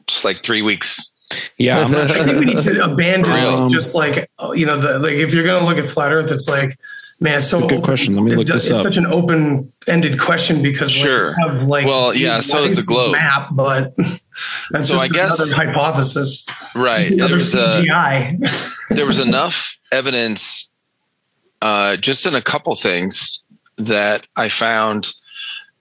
just 0.07 0.25
like 0.25 0.43
three 0.43 0.63
weeks. 0.63 1.15
yeah 1.57 1.79
i'm 1.85 1.91
not 1.97 2.11
I 2.11 2.25
think 2.25 2.39
we 2.41 2.47
need 2.47 2.59
to 2.59 2.85
abandon 2.85 3.31
Um, 3.33 3.71
just 3.71 3.95
like 3.95 4.29
uh, 4.41 4.53
you 4.53 4.67
know 4.67 4.79
the 4.79 4.99
like 4.99 5.13
if 5.15 5.33
you're 5.33 5.45
going 5.45 5.61
to 5.63 5.67
look 5.69 5.79
at 5.79 5.87
flat 5.89 6.13
Earth, 6.13 6.31
it's 6.33 6.49
like 6.49 6.79
man, 7.23 7.39
it's 7.39 7.49
so 7.49 7.61
Good 7.61 7.73
open- 7.73 7.83
question. 7.83 8.15
Let 8.17 8.25
me 8.25 8.31
look 8.33 8.41
it's, 8.43 8.51
this 8.53 8.65
it's 8.71 8.73
up. 8.79 8.85
such 8.85 8.97
an 8.97 9.07
open-ended 9.07 10.21
question 10.21 10.63
because 10.63 10.91
Sure. 10.91 11.35
we 11.37 11.43
have 11.43 11.63
like 11.65 11.87
Well, 11.87 12.15
yeah, 12.15 12.41
so 12.41 12.65
is 12.65 12.77
the 12.77 12.83
globe. 12.83 13.13
map, 13.13 13.49
but 13.53 13.95
that's 14.71 14.89
So 14.89 14.95
just 14.95 15.05
I 15.05 15.09
guess- 15.09 15.39
another 15.41 15.55
hypothesis. 15.55 16.47
Right. 16.75 16.99
Just 16.99 17.17
There 17.17 17.27
another 17.27 17.35
was 17.37 17.55
a 17.55 17.83
CGI. 17.87 18.87
there 18.91 19.07
was 19.07 19.19
enough 19.19 19.77
evidence 19.93 20.69
uh, 21.63 21.97
just 21.97 22.27
in 22.27 22.35
a 22.35 22.43
couple 22.43 22.75
things 22.75 23.39
that 23.77 24.27
I 24.37 24.49
found 24.49 25.13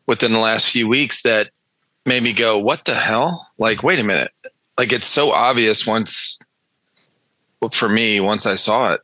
within 0.05 0.31
the 0.31 0.39
last 0.39 0.67
few 0.67 0.87
weeks 0.87 1.23
that 1.23 1.49
made 2.05 2.21
me 2.23 2.33
go, 2.33 2.59
"What 2.59 2.85
the 2.85 2.93
hell?" 2.93 3.47
Like, 3.57 3.81
wait 3.83 3.97
a 3.99 4.03
minute. 4.03 4.29
Like, 4.77 4.91
it's 4.93 5.07
so 5.07 5.31
obvious 5.31 5.85
once 5.87 6.37
well, 7.61 7.69
for 7.69 7.89
me 7.89 8.19
once 8.19 8.45
I 8.45 8.55
saw 8.55 8.93
it. 8.93 9.01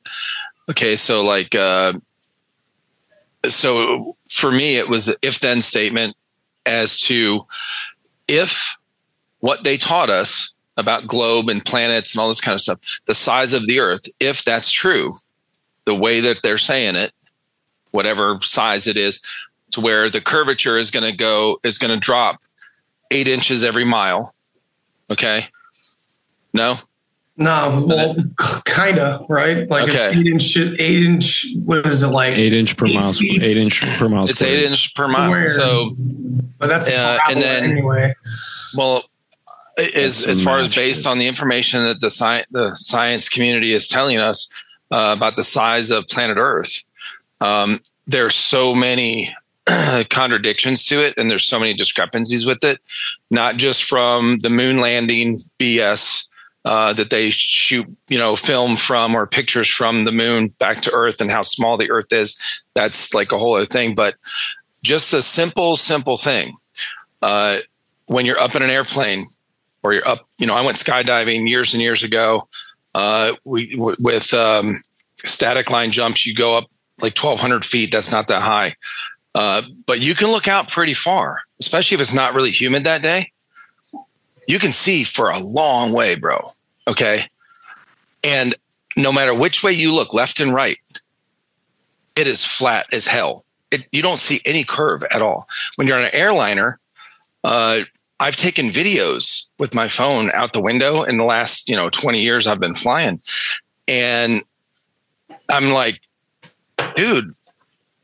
Okay, 0.69 0.95
so 0.95 1.23
like, 1.23 1.55
uh, 1.55 1.93
so 3.45 4.15
for 4.29 4.51
me, 4.51 4.77
it 4.77 4.89
was 4.89 5.07
an 5.07 5.15
if-then 5.21 5.61
statement 5.61 6.15
as 6.65 6.99
to 7.01 7.45
if 8.27 8.77
what 9.39 9.63
they 9.63 9.77
taught 9.77 10.09
us 10.09 10.53
about 10.75 11.07
globe 11.07 11.49
and 11.49 11.65
planets 11.65 12.13
and 12.13 12.21
all 12.21 12.27
this 12.27 12.41
kind 12.41 12.53
of 12.53 12.61
stuff, 12.61 12.79
the 13.05 13.13
size 13.13 13.53
of 13.53 13.65
the 13.65 13.79
Earth, 13.79 14.05
if 14.19 14.43
that's 14.43 14.71
true, 14.71 15.13
the 15.85 15.95
way 15.95 16.19
that 16.19 16.37
they're 16.43 16.57
saying 16.57 16.95
it, 16.95 17.13
whatever 17.91 18.37
size 18.41 18.87
it 18.87 18.97
is, 18.97 19.21
to 19.71 19.81
where 19.81 20.09
the 20.09 20.21
curvature 20.21 20.77
is 20.77 20.91
going 20.91 21.09
to 21.09 21.15
go 21.15 21.59
is 21.63 21.77
going 21.77 21.93
to 21.93 21.99
drop 21.99 22.41
eight 23.11 23.27
inches 23.27 23.63
every 23.63 23.85
mile. 23.85 24.33
Okay. 25.09 25.45
No. 26.53 26.75
No, 27.37 27.83
well, 27.87 28.15
kind 28.65 28.97
of 28.99 29.25
right. 29.29 29.69
Like 29.69 29.89
Okay. 29.89 30.09
it's 30.09 30.17
eight 30.17 30.27
inch, 30.27 30.57
eight 30.79 31.03
inch. 31.05 31.45
What 31.65 31.85
is 31.85 32.01
it 32.03 32.07
like? 32.07 32.37
eight 32.37 32.53
inch 32.53 32.75
per 32.75 32.87
Eight 32.87 32.95
mile 32.95 33.13
feet. 33.13 33.43
eight 33.43 33.57
inch 33.57 33.81
per 33.81 34.09
mile 34.09 34.25
It's 34.29 34.41
eight 34.41 34.63
inches 34.63 34.91
per 34.95 35.07
mile. 35.07 35.29
Square. 35.29 35.49
So, 35.51 35.91
But 36.59 36.67
that's 36.69 36.87
Uh, 36.87 37.19
and 37.29 37.41
then- 37.41 37.63
anyway. 37.71 38.13
well, 38.73 39.03
as, 39.95 40.25
as 40.25 40.41
far 40.43 40.57
as 40.59 40.73
based 40.73 41.05
on 41.05 41.19
the 41.19 41.27
information 41.27 41.83
that 41.83 42.01
the 42.01 42.09
science, 42.09 42.47
the 42.51 42.73
science 42.75 43.29
community 43.29 43.73
is 43.73 43.87
telling 43.87 44.17
us 44.17 44.49
uh, 44.91 45.13
about 45.15 45.35
the 45.35 45.43
size 45.43 45.91
of 45.91 46.07
planet 46.07 46.37
Earth, 46.39 46.83
um, 47.41 47.79
there's 48.07 48.33
so 48.35 48.73
many 48.73 49.35
contradictions 50.09 50.83
to 50.85 51.03
it, 51.03 51.13
and 51.17 51.29
there's 51.29 51.45
so 51.45 51.59
many 51.59 51.73
discrepancies 51.75 52.45
with 52.47 52.63
it. 52.63 52.79
Not 53.29 53.57
just 53.57 53.83
from 53.83 54.39
the 54.39 54.49
moon 54.49 54.79
landing 54.79 55.39
BS 55.59 56.23
uh, 56.67 56.91
that 56.91 57.09
they 57.09 57.29
shoot, 57.29 57.87
you 58.09 58.17
know, 58.17 58.35
film 58.35 58.75
from 58.75 59.15
or 59.15 59.25
pictures 59.25 59.69
from 59.69 60.03
the 60.03 60.11
moon 60.11 60.49
back 60.59 60.81
to 60.81 60.91
Earth 60.91 61.21
and 61.21 61.31
how 61.31 61.41
small 61.41 61.77
the 61.77 61.89
Earth 61.89 62.11
is. 62.11 62.65
That's 62.73 63.13
like 63.13 63.31
a 63.31 63.39
whole 63.39 63.55
other 63.55 63.63
thing, 63.63 63.95
but 63.95 64.15
just 64.83 65.13
a 65.13 65.21
simple, 65.21 65.77
simple 65.77 66.17
thing. 66.17 66.57
Uh, 67.21 67.59
when 68.07 68.25
you're 68.25 68.37
up 68.37 68.53
in 68.53 68.63
an 68.63 68.69
airplane 68.69 69.27
or 69.81 69.93
you're 69.93 70.05
up, 70.05 70.27
you 70.39 70.45
know, 70.45 70.55
I 70.55 70.61
went 70.61 70.75
skydiving 70.75 71.47
years 71.47 71.73
and 71.73 71.81
years 71.81 72.03
ago. 72.03 72.49
Uh, 72.93 73.35
we 73.45 73.73
with 73.77 74.33
um, 74.33 74.73
static 75.23 75.69
line 75.69 75.91
jumps, 75.91 76.25
you 76.25 76.35
go 76.35 76.53
up 76.53 76.65
like 76.99 77.17
1,200 77.17 77.63
feet. 77.63 77.93
That's 77.93 78.11
not 78.11 78.27
that 78.27 78.41
high, 78.41 78.75
uh, 79.33 79.61
but 79.85 80.01
you 80.01 80.15
can 80.15 80.31
look 80.31 80.49
out 80.49 80.69
pretty 80.69 80.93
far, 80.93 81.39
especially 81.61 81.95
if 81.95 82.01
it's 82.01 82.13
not 82.13 82.33
really 82.33 82.51
humid 82.51 82.83
that 82.83 83.01
day. 83.01 83.31
You 84.49 84.59
can 84.59 84.73
see 84.73 85.05
for 85.05 85.29
a 85.29 85.39
long 85.39 85.93
way, 85.93 86.15
bro. 86.15 86.41
Okay, 86.87 87.25
and 88.23 88.55
no 88.95 89.11
matter 89.11 89.33
which 89.33 89.63
way 89.63 89.71
you 89.71 89.93
look, 89.93 90.13
left 90.13 90.39
and 90.39 90.53
right, 90.53 90.79
it 92.15 92.27
is 92.27 92.43
flat 92.43 92.87
as 92.91 93.05
hell. 93.05 93.45
It, 93.69 93.85
you 93.91 94.01
don't 94.01 94.19
see 94.19 94.41
any 94.45 94.63
curve 94.63 95.03
at 95.13 95.21
all. 95.21 95.47
When 95.75 95.87
you're 95.87 95.97
on 95.97 96.05
an 96.05 96.15
airliner, 96.15 96.79
uh, 97.43 97.81
I've 98.19 98.35
taken 98.35 98.67
videos 98.67 99.45
with 99.59 99.75
my 99.75 99.87
phone 99.87 100.31
out 100.33 100.53
the 100.53 100.61
window 100.61 101.03
in 101.03 101.17
the 101.17 101.23
last, 101.23 101.69
you 101.69 101.75
know, 101.75 101.89
20 101.89 102.21
years 102.21 102.47
I've 102.47 102.59
been 102.59 102.73
flying. 102.73 103.19
And 103.87 104.41
I'm 105.49 105.69
like, 105.69 106.01
dude, 106.95 107.31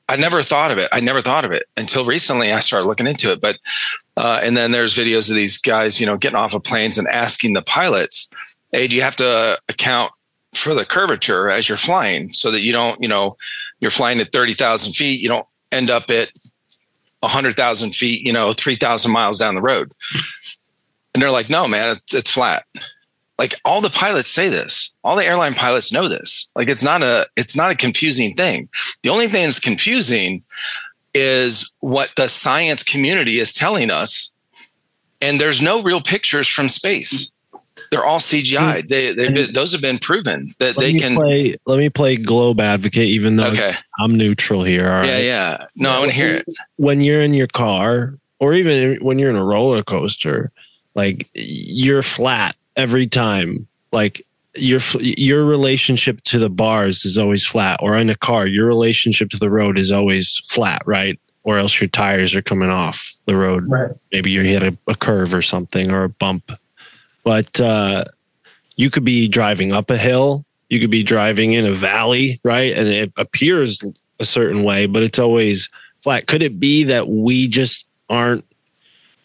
I 0.08 0.16
never 0.18 0.44
thought 0.44 0.70
of 0.70 0.78
it. 0.78 0.90
I 0.92 1.00
never 1.00 1.22
thought 1.22 1.46
of 1.46 1.52
it 1.52 1.64
until 1.76 2.06
recently 2.06 2.52
I 2.52 2.60
started 2.60 2.88
looking 2.88 3.08
into 3.08 3.32
it. 3.32 3.42
But, 3.42 3.58
uh, 4.16 4.42
and 4.44 4.56
then 4.56 4.72
there's 4.72 4.96
videos 4.96 5.30
of 5.30 5.36
these 5.36 5.58
guys, 5.58 6.00
you 6.00 6.06
know, 6.06 6.18
getting 6.18 6.38
off 6.38 6.54
of 6.54 6.64
planes 6.64 7.00
and 7.00 7.08
asking 7.08 7.54
the 7.54 7.64
pilots, 7.64 8.30
hey, 8.74 8.88
do 8.88 8.96
you 8.96 9.04
have 9.04 9.16
to 9.18 9.58
account 9.70 10.12
for 10.54 10.74
the 10.74 10.84
curvature 10.84 11.50
as 11.50 11.70
you're 11.70 11.78
flying 11.78 12.32
so 12.34 12.52
that 12.52 12.62
you 12.62 12.74
don't, 12.74 13.02
you 13.02 13.08
know, 13.08 13.38
you're 13.80 13.92
flying 13.92 14.20
at 14.20 14.32
30,000 14.32 14.94
feet, 14.94 15.22
you 15.22 15.30
don't 15.30 15.48
end 15.72 15.90
up 15.90 16.10
at 16.10 16.32
100,000 17.22 17.96
feet, 17.96 18.26
you 18.26 18.34
know, 18.34 18.52
3,000 18.52 19.12
miles 19.12 19.38
down 19.38 19.56
the 19.56 19.62
road. 19.62 19.92
And 21.14 21.22
they're 21.22 21.32
like, 21.32 21.50
no, 21.50 21.68
man, 21.68 21.96
it's, 21.96 22.14
it's 22.14 22.32
flat. 22.32 22.66
Like 23.38 23.56
all 23.66 23.82
the 23.82 23.90
pilots 23.90 24.30
say 24.30 24.50
this. 24.50 24.94
All 25.04 25.16
the 25.16 25.26
airline 25.26 25.54
pilots 25.54 25.92
know 25.92 26.08
this. 26.08 26.48
Like 26.56 26.70
it's 26.70 26.84
not 26.84 27.02
a 27.02 27.28
it's 27.36 27.56
not 27.56 27.72
a 27.72 27.76
confusing 27.76 28.36
thing. 28.36 28.70
The 29.02 29.10
only 29.10 29.28
thing 29.28 29.46
that's 29.46 29.60
confusing 29.60 30.44
is 31.16 31.74
what 31.80 32.12
the 32.16 32.28
science 32.28 32.84
community 32.84 33.40
is 33.40 33.52
telling 33.52 33.90
us. 33.90 34.32
And 35.20 35.40
there's 35.42 35.62
no 35.62 35.82
real 35.82 36.00
pictures 36.00 36.48
from 36.48 36.70
space. 36.70 37.33
They're 37.94 38.06
all 38.06 38.20
CGI. 38.20 38.88
They 38.88 39.14
they 39.14 39.46
those 39.52 39.72
have 39.72 39.82
been 39.82 40.00
proven 40.00 40.46
that 40.60 40.76
Let 40.78 40.84
they 40.84 40.94
can. 40.96 41.16
play. 41.16 41.56
Let 41.66 41.78
me 41.78 41.90
play 41.90 42.18
globe 42.18 42.60
advocate, 42.60 43.08
even 43.08 43.36
though 43.36 43.48
Okay. 43.52 43.74
I'm 44.00 44.16
neutral 44.18 44.64
here. 44.64 44.88
All 44.92 45.00
right. 45.00 45.08
Yeah, 45.08 45.20
yeah. 45.20 45.66
No, 45.76 45.92
I 45.92 46.00
want 46.00 46.12
to 46.12 46.16
hear 46.16 46.36
it. 46.38 46.46
when 46.78 47.02
you're 47.02 47.22
in 47.22 47.34
your 47.34 47.48
car 47.48 48.16
or 48.40 48.54
even 48.54 48.98
when 49.04 49.20
you're 49.20 49.30
in 49.30 49.36
a 49.36 49.44
roller 49.46 49.84
coaster 49.84 50.52
like 50.96 51.30
you're 51.34 52.04
flat 52.04 52.56
every 52.76 53.08
time 53.08 53.68
like 53.92 54.26
your 54.56 54.80
your 55.00 55.46
relationship 55.46 56.22
to 56.22 56.40
the 56.40 56.50
bars 56.50 57.06
is 57.06 57.18
always 57.18 57.46
flat 57.46 57.80
or 57.82 57.96
in 57.96 58.10
a 58.10 58.16
car 58.16 58.46
your 58.48 58.66
relationship 58.68 59.30
to 59.30 59.38
the 59.38 59.50
road 59.50 59.78
is 59.78 59.92
always 59.92 60.42
flat 60.48 60.82
right 60.86 61.20
or 61.44 61.58
else 61.58 61.80
your 61.82 61.88
tires 61.90 62.36
are 62.36 62.42
coming 62.42 62.70
off 62.70 63.14
the 63.26 63.36
road 63.36 63.66
Right. 63.68 63.92
maybe 64.12 64.30
you 64.32 64.42
hit 64.42 64.62
a, 64.64 64.78
a 64.88 64.96
curve 64.96 65.34
or 65.34 65.42
something 65.42 65.90
or 65.92 66.04
a 66.04 66.10
bump 66.10 66.52
but 67.24 67.60
uh 67.62 68.06
you 68.76 68.90
could 68.90 69.04
be 69.04 69.28
driving 69.28 69.72
up 69.72 69.90
a 69.90 69.98
hill 69.98 70.46
you 70.70 70.80
could 70.80 70.90
be 70.92 71.04
driving 71.04 71.54
in 71.54 71.66
a 71.66 71.74
valley 71.74 72.40
right? 72.44 72.74
And 72.76 72.88
it 72.88 73.12
appears 73.18 73.84
a 74.20 74.26
certain 74.26 74.64
way 74.64 74.86
but 74.86 75.04
it's 75.04 75.20
always 75.20 75.70
flat. 76.02 76.28
Could 76.28 76.44
it 76.44 76.60
be 76.60 76.84
that 76.86 77.08
we 77.08 77.48
just 77.48 77.88
aren't 78.10 78.46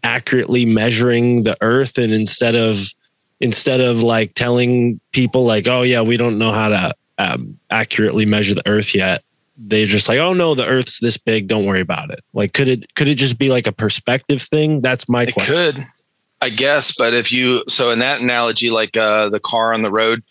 accurately 0.05 0.65
measuring 0.65 1.43
the 1.43 1.57
earth 1.61 1.99
and 1.99 2.13
instead 2.13 2.55
of 2.55 2.87
instead 3.41 3.81
of 3.81 4.03
like 4.03 4.35
telling 4.35 5.01
people 5.13 5.45
like 5.45 5.67
oh 5.67 5.83
yeah 5.83 6.01
we 6.01 6.17
don't 6.17 6.39
know 6.39 6.53
how 6.53 6.69
to 6.69 6.95
um, 7.19 7.59
accurately 7.71 8.25
measure 8.25 8.55
the 8.55 8.67
earth 8.69 8.95
yet 8.95 9.25
they're 9.57 9.87
just 9.87 10.09
like 10.09 10.19
oh 10.21 10.33
no 10.33 10.55
the 10.55 10.65
earth's 10.65 11.01
this 11.01 11.17
big 11.17 11.49
don't 11.49 11.67
worry 11.67 11.81
about 11.81 12.11
it. 12.11 12.23
Like 12.33 12.53
could 12.53 12.69
it 12.69 12.95
could 12.95 13.09
it 13.09 13.17
just 13.17 13.39
be 13.39 13.49
like 13.49 13.67
a 13.67 13.73
perspective 13.73 14.41
thing? 14.41 14.81
That's 14.81 15.09
my 15.09 15.25
It 15.25 15.33
question. 15.33 15.55
could, 15.55 15.85
I 16.40 16.51
guess, 16.51 16.94
but 16.94 17.14
if 17.14 17.33
you 17.33 17.64
so 17.68 17.90
in 17.90 17.98
that 17.98 18.20
analogy, 18.20 18.70
like 18.70 18.96
uh, 18.96 19.29
the 19.29 19.40
car 19.40 19.74
on 19.74 19.83
the 19.83 19.90
road, 19.90 20.22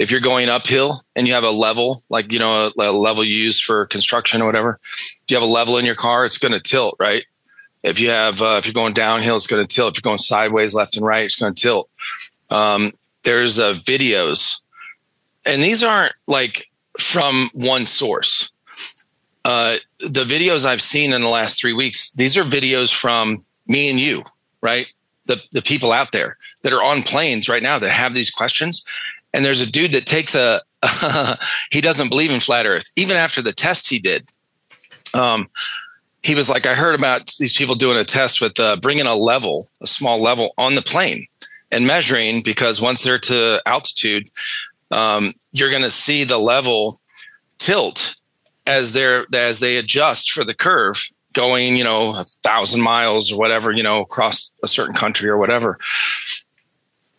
if 0.00 0.10
you're 0.10 0.20
going 0.20 0.48
uphill 0.48 1.00
and 1.14 1.26
you 1.28 1.34
have 1.34 1.44
a 1.44 1.50
level, 1.50 2.02
like 2.08 2.32
you 2.32 2.40
know 2.40 2.72
a, 2.76 2.82
a 2.82 2.90
level 2.90 3.22
you 3.22 3.36
use 3.36 3.60
for 3.60 3.86
construction 3.86 4.42
or 4.42 4.46
whatever, 4.46 4.80
if 4.82 5.22
you 5.28 5.36
have 5.36 5.48
a 5.48 5.52
level 5.52 5.78
in 5.78 5.84
your 5.84 5.94
car, 5.94 6.24
it's 6.24 6.38
going 6.38 6.52
to 6.52 6.60
tilt, 6.60 6.96
right? 6.98 7.24
If 7.84 8.00
you 8.00 8.10
have 8.10 8.42
uh, 8.42 8.56
if 8.58 8.66
you're 8.66 8.72
going 8.72 8.92
downhill, 8.92 9.36
it's 9.36 9.46
going 9.46 9.64
to 9.64 9.72
tilt. 9.72 9.96
If 9.96 10.02
you're 10.02 10.10
going 10.10 10.18
sideways, 10.18 10.74
left 10.74 10.96
and 10.96 11.06
right, 11.06 11.24
it's 11.24 11.40
going 11.40 11.54
to 11.54 11.62
tilt. 11.62 11.88
Um, 12.50 12.90
there's 13.22 13.60
uh, 13.60 13.74
videos, 13.74 14.60
and 15.46 15.62
these 15.62 15.84
aren't 15.84 16.14
like 16.26 16.70
from 16.98 17.50
one 17.54 17.86
source. 17.86 18.50
Uh, 19.44 19.76
the 20.00 20.24
videos 20.24 20.66
I've 20.66 20.82
seen 20.82 21.12
in 21.12 21.22
the 21.22 21.28
last 21.28 21.60
three 21.60 21.72
weeks, 21.72 22.12
these 22.12 22.36
are 22.36 22.44
videos 22.44 22.92
from 22.92 23.44
me 23.66 23.90
and 23.90 23.98
you, 23.98 24.24
right? 24.60 24.86
The 25.26 25.40
the 25.52 25.62
people 25.62 25.92
out 25.92 26.12
there 26.12 26.36
that 26.62 26.72
are 26.72 26.82
on 26.82 27.02
planes 27.02 27.48
right 27.48 27.62
now 27.62 27.78
that 27.78 27.90
have 27.90 28.14
these 28.14 28.30
questions. 28.30 28.84
And 29.32 29.44
there's 29.44 29.60
a 29.60 29.70
dude 29.70 29.92
that 29.92 30.06
takes 30.06 30.34
a 30.34 30.60
he 31.70 31.80
doesn't 31.80 32.08
believe 32.08 32.30
in 32.30 32.40
flat 32.40 32.66
Earth, 32.66 32.90
even 32.96 33.16
after 33.16 33.40
the 33.40 33.52
test 33.52 33.88
he 33.88 33.98
did. 33.98 34.28
Um, 35.14 35.48
he 36.22 36.34
was 36.34 36.48
like, 36.48 36.66
I 36.66 36.74
heard 36.74 36.94
about 36.94 37.32
these 37.38 37.56
people 37.56 37.74
doing 37.74 37.98
a 37.98 38.04
test 38.04 38.40
with 38.40 38.58
uh, 38.58 38.76
bringing 38.76 39.06
a 39.06 39.14
level, 39.14 39.68
a 39.80 39.86
small 39.86 40.22
level 40.22 40.54
on 40.56 40.74
the 40.74 40.82
plane 40.82 41.24
and 41.70 41.86
measuring 41.86 42.42
because 42.42 42.80
once 42.80 43.02
they're 43.02 43.18
to 43.18 43.60
altitude, 43.66 44.28
um, 44.90 45.32
you're 45.52 45.70
going 45.70 45.82
to 45.82 45.90
see 45.90 46.22
the 46.22 46.38
level 46.38 47.00
tilt 47.58 48.14
as 48.66 48.92
they're 48.92 49.26
as 49.34 49.58
they 49.58 49.76
adjust 49.76 50.30
for 50.30 50.44
the 50.44 50.54
curve 50.54 51.08
going 51.32 51.76
you 51.76 51.84
know 51.84 52.16
a 52.16 52.24
thousand 52.42 52.80
miles 52.80 53.32
or 53.32 53.38
whatever 53.38 53.72
you 53.72 53.82
know 53.82 54.00
across 54.00 54.52
a 54.62 54.68
certain 54.68 54.94
country 54.94 55.28
or 55.28 55.36
whatever. 55.36 55.78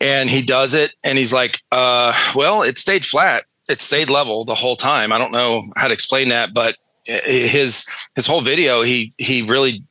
And 0.00 0.28
he 0.28 0.42
does 0.42 0.74
it 0.74 0.92
and 1.02 1.18
he's 1.18 1.32
like 1.32 1.60
uh 1.72 2.12
well 2.34 2.62
it 2.62 2.76
stayed 2.76 3.04
flat. 3.04 3.44
It 3.68 3.80
stayed 3.80 4.10
level 4.10 4.44
the 4.44 4.54
whole 4.54 4.76
time. 4.76 5.12
I 5.12 5.18
don't 5.18 5.32
know 5.32 5.62
how 5.76 5.88
to 5.88 5.94
explain 5.94 6.28
that 6.28 6.54
but 6.54 6.76
his 7.06 7.86
his 8.14 8.26
whole 8.26 8.40
video 8.40 8.82
he 8.82 9.12
he 9.18 9.42
really 9.42 9.84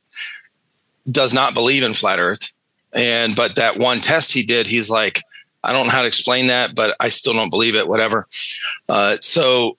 does 1.10 1.32
not 1.32 1.54
believe 1.54 1.82
in 1.82 1.94
flat 1.94 2.18
earth. 2.18 2.52
And 2.92 3.34
but 3.34 3.56
that 3.56 3.78
one 3.78 4.00
test 4.00 4.32
he 4.32 4.44
did 4.44 4.66
he's 4.66 4.88
like 4.88 5.22
i 5.62 5.72
don't 5.72 5.86
know 5.86 5.92
how 5.92 6.02
to 6.02 6.08
explain 6.08 6.48
that 6.48 6.74
but 6.74 6.94
i 7.00 7.08
still 7.08 7.32
don't 7.32 7.50
believe 7.50 7.74
it 7.74 7.88
whatever. 7.88 8.26
Uh 8.88 9.16
so 9.18 9.76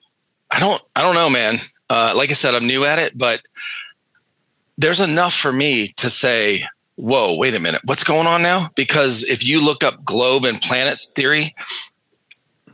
I 0.50 0.60
don't 0.60 0.82
I 0.94 1.02
don't 1.02 1.14
know, 1.14 1.30
man. 1.30 1.56
Uh, 1.88 2.12
like 2.16 2.30
I 2.30 2.34
said, 2.34 2.54
I'm 2.54 2.66
new 2.66 2.84
at 2.84 2.98
it, 2.98 3.16
but 3.16 3.42
there's 4.78 5.00
enough 5.00 5.34
for 5.34 5.52
me 5.52 5.88
to 5.96 6.10
say, 6.10 6.62
whoa, 6.96 7.36
wait 7.36 7.54
a 7.54 7.60
minute, 7.60 7.80
what's 7.84 8.04
going 8.04 8.26
on 8.26 8.42
now? 8.42 8.68
Because 8.76 9.22
if 9.22 9.44
you 9.44 9.64
look 9.64 9.82
up 9.82 10.04
globe 10.04 10.44
and 10.44 10.60
planets 10.60 11.10
theory, 11.14 11.54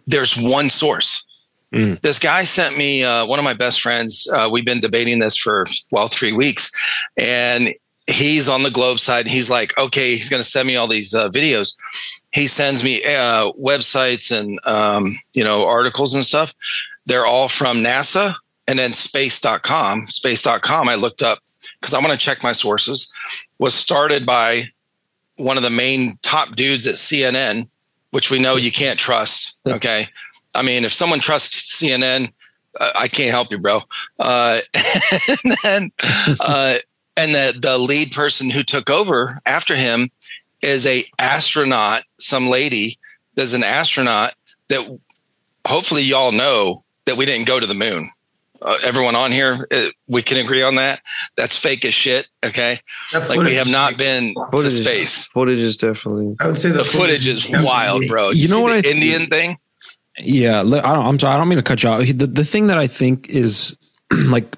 there's 0.07 0.37
one 0.37 0.69
source. 0.69 1.25
Mm. 1.73 2.01
This 2.03 2.19
guy 2.19 2.45
sent 2.45 2.77
me 2.77 3.03
uh, 3.03 3.25
one 3.25 3.39
of 3.39 3.45
my 3.45 3.55
best 3.55 3.81
friends. 3.81 4.29
Uh, 4.33 4.49
we've 4.51 4.65
been 4.65 4.81
debating 4.81 5.21
this 5.21 5.37
for 5.37 5.65
well 5.91 6.09
three 6.09 6.33
weeks, 6.33 6.71
and 7.17 7.69
he's 8.07 8.49
on 8.49 8.63
the 8.63 8.71
globe 8.71 9.01
side. 9.01 9.27
He's 9.27 9.49
like, 9.49 9.77
okay, 9.79 10.11
he's 10.11 10.29
going 10.29 10.43
to 10.43 10.49
send 10.49 10.69
me 10.69 10.77
all 10.77 10.89
these 10.89 11.15
uh, 11.15 11.31
videos. 11.31 11.75
He 12.33 12.47
sends 12.47 12.85
me 12.85 13.03
uh, 13.05 13.53
websites 13.53 14.37
and 14.37 14.59
um, 14.67 15.15
you 15.35 15.43
know 15.43 15.67
articles 15.67 16.15
and 16.15 16.25
stuff. 16.25 16.55
They're 17.07 17.27
all 17.27 17.49
from 17.49 17.79
NASA 17.79 18.35
and 18.69 18.79
then 18.79 18.93
space.com. 18.93 20.07
Space.com, 20.07 20.89
I 20.89 20.95
looked 20.95 21.23
up 21.23 21.39
because 21.81 21.95
I 21.95 21.99
want 21.99 22.13
to 22.13 22.19
check 22.19 22.43
my 22.43 22.53
sources, 22.53 23.13
was 23.59 23.75
started 23.75 24.27
by 24.27 24.67
one 25.37 25.57
of 25.57 25.63
the 25.63 25.71
main 25.71 26.13
top 26.23 26.57
dudes 26.57 26.87
at 26.87 26.95
CNN, 26.95 27.69
which 28.11 28.31
we 28.31 28.39
know 28.39 28.57
you 28.57 28.73
can't 28.73 28.99
trust. 28.99 29.59
Okay. 29.67 30.09
I 30.55 30.63
mean, 30.63 30.85
if 30.85 30.93
someone 30.93 31.21
trusts 31.21 31.81
CNN, 31.81 32.33
uh, 32.79 32.91
I 32.95 33.09
can't 33.09 33.31
help 33.31 33.51
you, 33.51 33.59
bro. 33.59 33.81
Uh, 34.19 34.61
and 35.29 35.57
then, 35.63 35.93
uh, 36.41 36.77
and 37.17 37.35
the, 37.35 37.57
the 37.59 37.79
lead 37.79 38.13
person 38.13 38.51
who 38.51 38.63
took 38.63 38.91
over 38.91 39.39
after 39.47 39.75
him 39.75 40.11
is 40.63 40.87
a 40.87 41.05
astronaut, 41.19 42.05
some 42.19 42.49
lady 42.49 42.99
that's 43.35 43.53
an 43.53 43.65
astronaut 43.65 44.33
that 44.69 44.99
hopefully 45.67 46.03
y'all 46.03 46.33
know 46.33 46.77
that 47.05 47.17
we 47.17 47.27
didn't 47.27 47.47
go 47.47 47.59
to 47.59 47.67
the 47.67 47.75
moon. 47.75 48.09
Uh, 48.65 48.77
everyone 48.85 49.17
on 49.17 49.33
here, 49.33 49.57
uh, 49.71 49.87
we 50.07 50.23
can 50.23 50.39
agree 50.39 50.63
on 50.63 50.77
that. 50.77 51.01
That's 51.37 51.57
fake 51.57 51.85
as 51.85 51.95
shit. 51.95 52.27
Okay, 52.45 52.79
That 53.13 53.29
like 53.29 53.41
we 53.41 53.55
have 53.57 53.69
not 53.69 53.91
fake. 53.91 53.99
been 53.99 54.35
to 54.35 54.47
Footage, 54.53 54.73
space. 54.81 55.27
footage 55.29 55.59
is 55.59 55.77
definitely. 55.77 56.37
I 56.41 56.47
would 56.47 56.59
say 56.59 56.69
the, 56.71 56.79
The 56.79 56.85
footage 56.85 57.27
is 57.27 57.47
wild, 57.51 58.07
bro. 58.07 58.31
You 58.31 58.49
know 58.49 58.61
what 58.61 58.73
the 58.73 58.79
I 58.79 58.83
think- 58.83 58.97
Indian 58.97 59.23
thing? 59.27 59.57
Yeah, 60.19 60.61
I 60.61 60.65
don't, 60.65 60.85
I'm 61.07 61.19
sorry. 61.19 61.35
I 61.35 61.39
don't 61.39 61.49
mean 61.49 61.57
to 61.57 61.63
cut 61.63 61.83
you 61.83 61.89
off. 61.89 62.01
The, 62.07 62.27
the 62.27 62.45
thing 62.45 62.67
that 62.67 62.77
I 62.79 62.87
think 62.87 63.31
is 63.31 63.77
like 64.13 64.57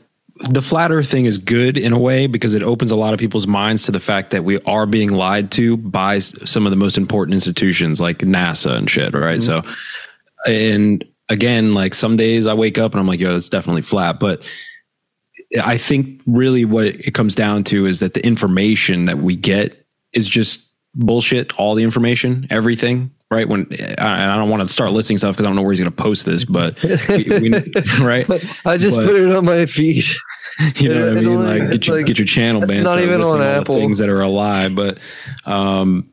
the 0.50 0.60
flat 0.60 0.90
Earth 0.90 1.08
thing 1.08 1.26
is 1.26 1.38
good 1.38 1.78
in 1.78 1.92
a 1.92 1.98
way 1.98 2.26
because 2.26 2.54
it 2.54 2.62
opens 2.64 2.90
a 2.90 2.96
lot 2.96 3.14
of 3.14 3.20
people's 3.20 3.46
minds 3.46 3.84
to 3.84 3.92
the 3.92 4.00
fact 4.00 4.30
that 4.32 4.42
we 4.42 4.60
are 4.62 4.84
being 4.84 5.12
lied 5.12 5.52
to 5.52 5.76
by 5.76 6.18
some 6.18 6.66
of 6.66 6.70
the 6.70 6.76
most 6.76 6.98
important 6.98 7.34
institutions 7.34 8.00
like 8.00 8.18
NASA 8.18 8.76
and 8.76 8.90
shit. 8.90 9.14
Right. 9.14 9.40
So, 9.40 9.62
and 10.48 11.04
again, 11.28 11.72
like 11.72 11.94
some 11.94 12.16
days 12.16 12.46
I 12.46 12.54
wake 12.54 12.78
up 12.78 12.92
and 12.92 13.00
I'm 13.00 13.06
like, 13.06 13.20
yo, 13.20 13.36
it's 13.36 13.48
definitely 13.48 13.82
flat. 13.82 14.20
But 14.20 14.42
I 15.62 15.76
think 15.78 16.20
really 16.26 16.64
what 16.64 16.86
it 16.86 17.06
it 17.08 17.14
comes 17.14 17.34
down 17.34 17.64
to 17.64 17.86
is 17.86 18.00
that 18.00 18.14
the 18.14 18.24
information 18.26 19.06
that 19.06 19.18
we 19.18 19.36
get 19.36 19.86
is 20.12 20.28
just 20.28 20.68
bullshit. 20.94 21.58
All 21.58 21.74
the 21.74 21.82
information, 21.84 22.46
everything. 22.50 23.10
Right 23.30 23.48
when, 23.48 23.66
and 23.72 23.98
I 24.00 24.36
don't 24.36 24.48
want 24.48 24.62
to 24.62 24.68
start 24.72 24.92
listing 24.92 25.18
stuff 25.18 25.34
because 25.34 25.46
I 25.46 25.48
don't 25.48 25.56
know 25.56 25.62
where 25.62 25.72
he's 25.72 25.80
going 25.80 25.90
to 25.90 26.02
post 26.02 26.24
this, 26.24 26.44
but 26.44 26.80
we, 27.08 27.24
we, 27.40 27.50
right, 28.00 28.30
I 28.64 28.76
just 28.76 28.96
But- 28.98 29.06
put 29.06 29.16
it 29.16 29.34
on 29.34 29.44
my 29.44 29.66
feed. 29.66 30.04
you 30.76 30.94
know 30.94 31.08
what 31.08 31.18
I 31.18 31.20
mean? 31.20 31.44
Like 31.44 31.70
get 31.70 31.86
your 31.86 31.96
like- 31.96 32.06
get 32.06 32.18
your 32.18 32.28
channel 32.28 32.60
banned. 32.60 32.84
not 32.84 33.00
even 33.00 33.22
on 33.22 33.40
Apple. 33.40 33.74
things 33.76 33.98
that 33.98 34.08
are 34.08 34.20
a 34.20 34.28
lie, 34.28 34.68
but 34.68 34.98
um, 35.46 36.08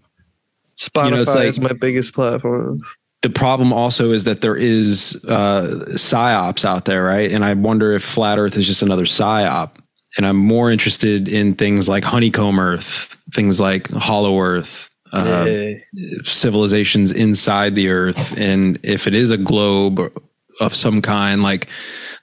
Spotify 0.77 1.05
You 1.05 1.11
know, 1.11 1.23
like- 1.33 1.47
is 1.49 1.59
my 1.59 1.73
biggest 1.73 2.15
platform. 2.15 2.81
The 3.21 3.29
problem 3.29 3.71
also 3.71 4.11
is 4.11 4.23
that 4.23 4.41
there 4.41 4.55
is 4.55 5.23
uh, 5.29 5.85
psyops 5.91 6.65
out 6.65 6.85
there, 6.85 7.03
right? 7.03 7.31
And 7.31 7.45
I 7.45 7.53
wonder 7.53 7.93
if 7.93 8.03
flat 8.03 8.39
Earth 8.39 8.57
is 8.57 8.65
just 8.65 8.81
another 8.81 9.05
psyop. 9.05 9.71
And 10.17 10.25
I'm 10.25 10.37
more 10.37 10.71
interested 10.71 11.29
in 11.29 11.53
things 11.55 11.87
like 11.87 12.03
honeycomb 12.03 12.59
Earth, 12.59 13.15
things 13.33 13.59
like 13.61 13.89
hollow 13.91 14.39
Earth, 14.39 14.89
uh, 15.13 15.73
civilizations 16.23 17.11
inside 17.11 17.75
the 17.75 17.89
Earth, 17.89 18.37
and 18.37 18.79
if 18.81 19.07
it 19.07 19.13
is 19.13 19.29
a 19.29 19.37
globe 19.37 19.99
of 20.59 20.73
some 20.73 21.01
kind, 21.01 21.43
like 21.43 21.67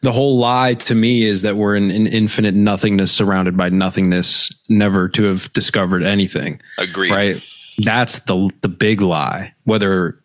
the 0.02 0.12
whole 0.12 0.38
lie 0.38 0.74
to 0.74 0.94
me 0.94 1.24
is 1.24 1.42
that 1.42 1.56
we're 1.56 1.76
in 1.76 1.90
an 1.90 2.06
infinite 2.06 2.54
nothingness 2.54 3.12
surrounded 3.12 3.56
by 3.56 3.68
nothingness, 3.68 4.50
never 4.68 5.08
to 5.10 5.24
have 5.24 5.52
discovered 5.52 6.02
anything 6.02 6.60
Agreed. 6.78 7.10
right 7.10 7.42
that's 7.78 8.20
the 8.24 8.50
the 8.62 8.68
big 8.68 9.00
lie 9.00 9.54
whether 9.64 10.18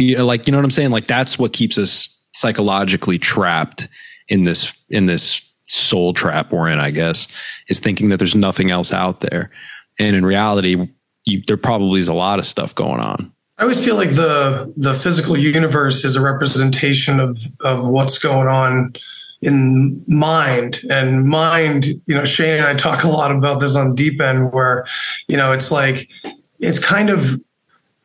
you 0.00 0.16
know 0.16 0.26
like 0.26 0.46
you 0.46 0.52
know 0.52 0.58
what 0.58 0.64
i'm 0.64 0.70
saying? 0.70 0.90
Like 0.90 1.06
that's 1.06 1.38
what 1.38 1.52
keeps 1.52 1.78
us 1.78 2.16
psychologically 2.32 3.18
trapped 3.18 3.88
in 4.28 4.44
this 4.44 4.72
in 4.88 5.06
this 5.06 5.46
soul 5.64 6.12
trap 6.12 6.50
we're 6.50 6.68
in 6.68 6.80
i 6.80 6.90
guess 6.90 7.28
is 7.68 7.78
thinking 7.78 8.08
that 8.08 8.16
there's 8.16 8.34
nothing 8.34 8.70
else 8.70 8.92
out 8.92 9.20
there. 9.20 9.50
And 9.98 10.16
in 10.16 10.24
reality 10.24 10.88
you, 11.24 11.42
there 11.46 11.56
probably 11.56 12.00
is 12.00 12.08
a 12.08 12.14
lot 12.14 12.38
of 12.38 12.46
stuff 12.46 12.74
going 12.74 13.00
on. 13.00 13.32
I 13.58 13.62
always 13.62 13.82
feel 13.84 13.94
like 13.94 14.14
the 14.14 14.72
the 14.76 14.94
physical 14.94 15.36
universe 15.36 16.04
is 16.04 16.16
a 16.16 16.22
representation 16.22 17.20
of 17.20 17.38
of 17.60 17.86
what's 17.86 18.18
going 18.18 18.48
on 18.48 18.94
in 19.42 20.02
mind. 20.06 20.80
And 20.88 21.28
mind 21.28 21.86
you 22.06 22.14
know 22.14 22.24
shane 22.24 22.58
and 22.58 22.66
i 22.66 22.74
talk 22.74 23.04
a 23.04 23.08
lot 23.08 23.30
about 23.30 23.60
this 23.60 23.76
on 23.76 23.94
deep 23.94 24.20
end 24.20 24.52
where 24.52 24.86
you 25.28 25.36
know 25.36 25.52
it's 25.52 25.70
like 25.70 26.08
it's 26.58 26.78
kind 26.78 27.10
of 27.10 27.40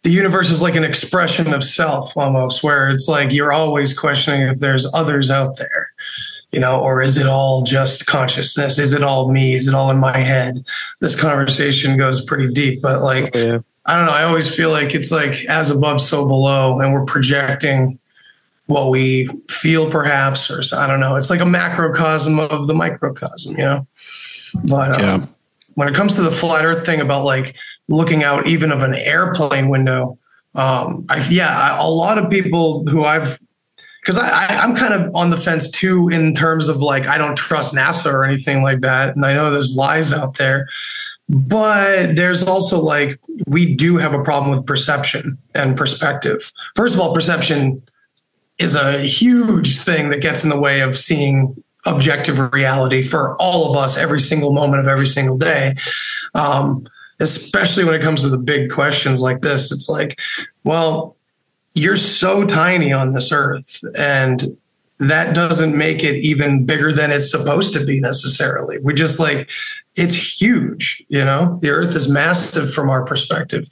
the 0.06 0.12
universe 0.12 0.52
is 0.52 0.62
like 0.62 0.76
an 0.76 0.84
expression 0.84 1.52
of 1.52 1.64
self 1.64 2.16
almost 2.16 2.64
where 2.64 2.90
it's 2.92 3.08
like 3.08 3.34
you're 3.34 3.52
always 3.52 3.98
questioning 3.98 4.48
if 4.48 4.60
there's 4.60 4.86
others 4.94 5.32
out 5.32 5.58
there 5.58 5.90
you 6.52 6.60
know 6.60 6.80
or 6.80 7.02
is 7.02 7.18
it 7.18 7.26
all 7.26 7.64
just 7.64 8.06
consciousness 8.06 8.78
is 8.78 8.94
it 8.94 9.02
all 9.04 9.32
me 9.32 9.56
is 9.56 9.68
it 9.68 9.74
all 9.74 9.90
in 9.90 9.98
my 9.98 10.20
head 10.20 10.64
this 11.02 11.20
conversation 11.20 11.98
goes 11.98 12.24
pretty 12.24 12.48
deep 12.54 12.82
but 12.82 13.02
like 13.02 13.34
Yeah. 13.36 13.58
I 13.88 13.98
don't 13.98 14.08
know. 14.08 14.14
I 14.14 14.24
always 14.24 14.50
feel 14.54 14.72
like 14.72 14.96
it's 14.96 15.12
like 15.12 15.46
as 15.46 15.70
above, 15.70 16.02
so 16.02 16.26
below, 16.28 16.80
and 16.80 16.92
we're 16.92 17.06
projecting 17.06 18.00
what 18.66 18.90
we 18.90 19.28
feel, 19.48 19.92
perhaps, 19.92 20.50
or 20.50 20.64
I 20.76 20.88
don't 20.88 21.00
know. 21.00 21.16
It's 21.18 21.30
like 21.30 21.40
a 21.40 21.46
macrocosm 21.46 22.40
of 22.40 22.66
the 22.66 22.74
microcosm, 22.74 23.52
you 23.52 23.64
know. 23.64 23.88
But 24.64 24.96
um, 24.96 25.00
Yeah. 25.02 25.26
when 25.76 25.88
it 25.88 25.94
comes 25.94 26.16
to 26.16 26.24
the 26.24 26.32
flat 26.32 26.66
Earth 26.66 26.84
thing 26.84 27.00
about 27.00 27.26
like 27.26 27.54
looking 27.88 28.24
out 28.24 28.48
even 28.48 28.72
of 28.72 28.82
an 28.82 28.96
airplane 28.96 29.70
window. 29.70 30.18
Um, 30.54 31.06
I, 31.10 31.28
yeah, 31.30 31.58
I, 31.58 31.78
a 31.78 31.88
lot 31.88 32.18
of 32.18 32.30
people 32.30 32.86
who 32.88 33.04
I've 33.04 33.40
because 34.02 34.18
I, 34.20 34.46
I'm 34.48 34.76
kind 34.76 34.94
of 34.94 35.16
on 35.16 35.32
the 35.32 35.38
fence 35.38 35.70
too 35.72 36.10
in 36.10 36.36
terms 36.36 36.68
of 36.70 36.78
like 36.78 37.08
I 37.08 37.18
don't 37.18 37.36
trust 37.36 37.74
NASA 37.74 38.14
or 38.14 38.24
anything 38.24 38.62
like 38.62 38.82
that, 38.82 39.16
and 39.16 39.26
I 39.26 39.34
know 39.34 39.50
there's 39.50 39.76
lies 39.76 40.14
out 40.14 40.38
there, 40.38 40.68
but 41.28 42.16
there's 42.16 42.44
also 42.44 42.80
like 42.80 43.20
we 43.48 43.74
do 43.76 43.98
have 43.98 44.14
a 44.14 44.24
problem 44.24 44.56
with 44.56 44.66
perception 44.66 45.38
and 45.54 45.76
perspective. 45.76 46.52
First 46.76 46.94
of 46.94 47.02
all, 47.02 47.14
perception 47.14 47.82
is 48.58 48.76
a 48.76 49.02
huge 49.02 49.80
thing 49.80 50.10
that 50.10 50.22
gets 50.22 50.44
in 50.44 50.50
the 50.50 50.60
way 50.60 50.82
of 50.82 50.98
seeing 50.98 51.62
objective 51.86 52.54
reality 52.54 53.02
for 53.04 53.36
all 53.40 53.70
of 53.70 53.78
us 53.78 53.98
every 53.98 54.20
single 54.20 54.54
moment 54.54 54.82
of 54.82 54.88
every 54.88 55.08
single 55.08 55.38
day. 55.38 55.76
Um, 56.34 56.88
especially 57.20 57.86
when 57.86 57.96
it 57.96 58.02
comes 58.02 58.22
to 58.22 58.30
the 58.30 58.38
big 58.38 58.72
questions 58.72 59.22
like 59.22 59.42
this, 59.42 59.72
it's 59.72 59.90
like, 59.90 60.20
well, 60.64 61.16
you're 61.74 61.98
so 61.98 62.46
tiny 62.46 62.92
on 62.92 63.14
this 63.14 63.32
earth 63.32 63.82
and 63.98 64.58
that 65.00 65.36
doesn't 65.36 65.78
make 65.78 66.04
it 66.04 66.16
even 66.16 66.66
bigger 66.66 66.94
than 66.94 67.12
it's 67.12 67.30
supposed 67.30 67.74
to 67.74 67.86
be 67.86 68.00
necessarily. 68.00 68.78
We 68.80 68.94
just 68.94 69.20
like 69.20 69.50
it's 69.96 70.42
huge, 70.42 71.04
you 71.10 71.24
know. 71.24 71.60
The 71.62 71.70
earth 71.70 71.96
is 71.96 72.10
massive 72.10 72.74
from 72.74 72.90
our 72.90 73.06
perspective. 73.06 73.68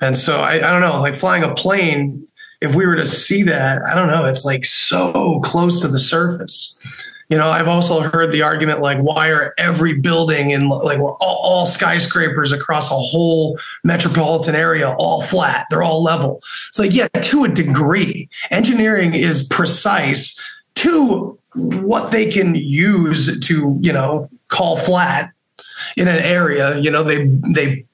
And 0.00 0.16
so 0.16 0.40
I, 0.40 0.54
I 0.54 0.72
don't 0.72 0.80
know, 0.80 1.00
like 1.00 1.14
flying 1.14 1.42
a 1.42 1.54
plane, 1.54 2.26
if 2.60 2.74
we 2.74 2.86
were 2.86 2.96
to 2.96 3.06
see 3.06 3.42
that, 3.44 3.82
I 3.82 3.94
don't 3.94 4.08
know, 4.08 4.26
it's 4.26 4.44
like 4.44 4.64
so 4.64 5.40
close 5.40 5.80
to 5.80 5.88
the 5.88 5.98
surface. 5.98 6.78
You 7.30 7.38
know, 7.38 7.48
I've 7.48 7.68
also 7.68 8.00
heard 8.00 8.32
the 8.32 8.42
argument 8.42 8.80
like, 8.80 8.98
why 8.98 9.30
are 9.30 9.54
every 9.56 9.94
building 9.94 10.50
in 10.50 10.68
like 10.68 10.98
all, 10.98 11.16
all, 11.20 11.64
skyscrapers 11.64 12.50
across 12.50 12.90
a 12.90 12.94
whole 12.94 13.56
metropolitan 13.84 14.56
area 14.56 14.90
all 14.90 15.22
flat? 15.22 15.66
They're 15.70 15.84
all 15.84 16.02
level. 16.02 16.42
It's 16.68 16.78
like, 16.80 16.92
yeah, 16.92 17.06
to 17.06 17.44
a 17.44 17.48
degree, 17.48 18.28
engineering 18.50 19.14
is 19.14 19.46
precise 19.46 20.42
to 20.74 21.38
what 21.54 22.10
they 22.10 22.28
can 22.28 22.56
use 22.56 23.38
to, 23.46 23.78
you 23.80 23.92
know, 23.92 24.28
call 24.48 24.76
flat 24.76 25.30
in 25.96 26.08
an 26.08 26.18
area. 26.18 26.78
You 26.78 26.90
know, 26.90 27.04
they 27.04 27.26
they 27.26 27.86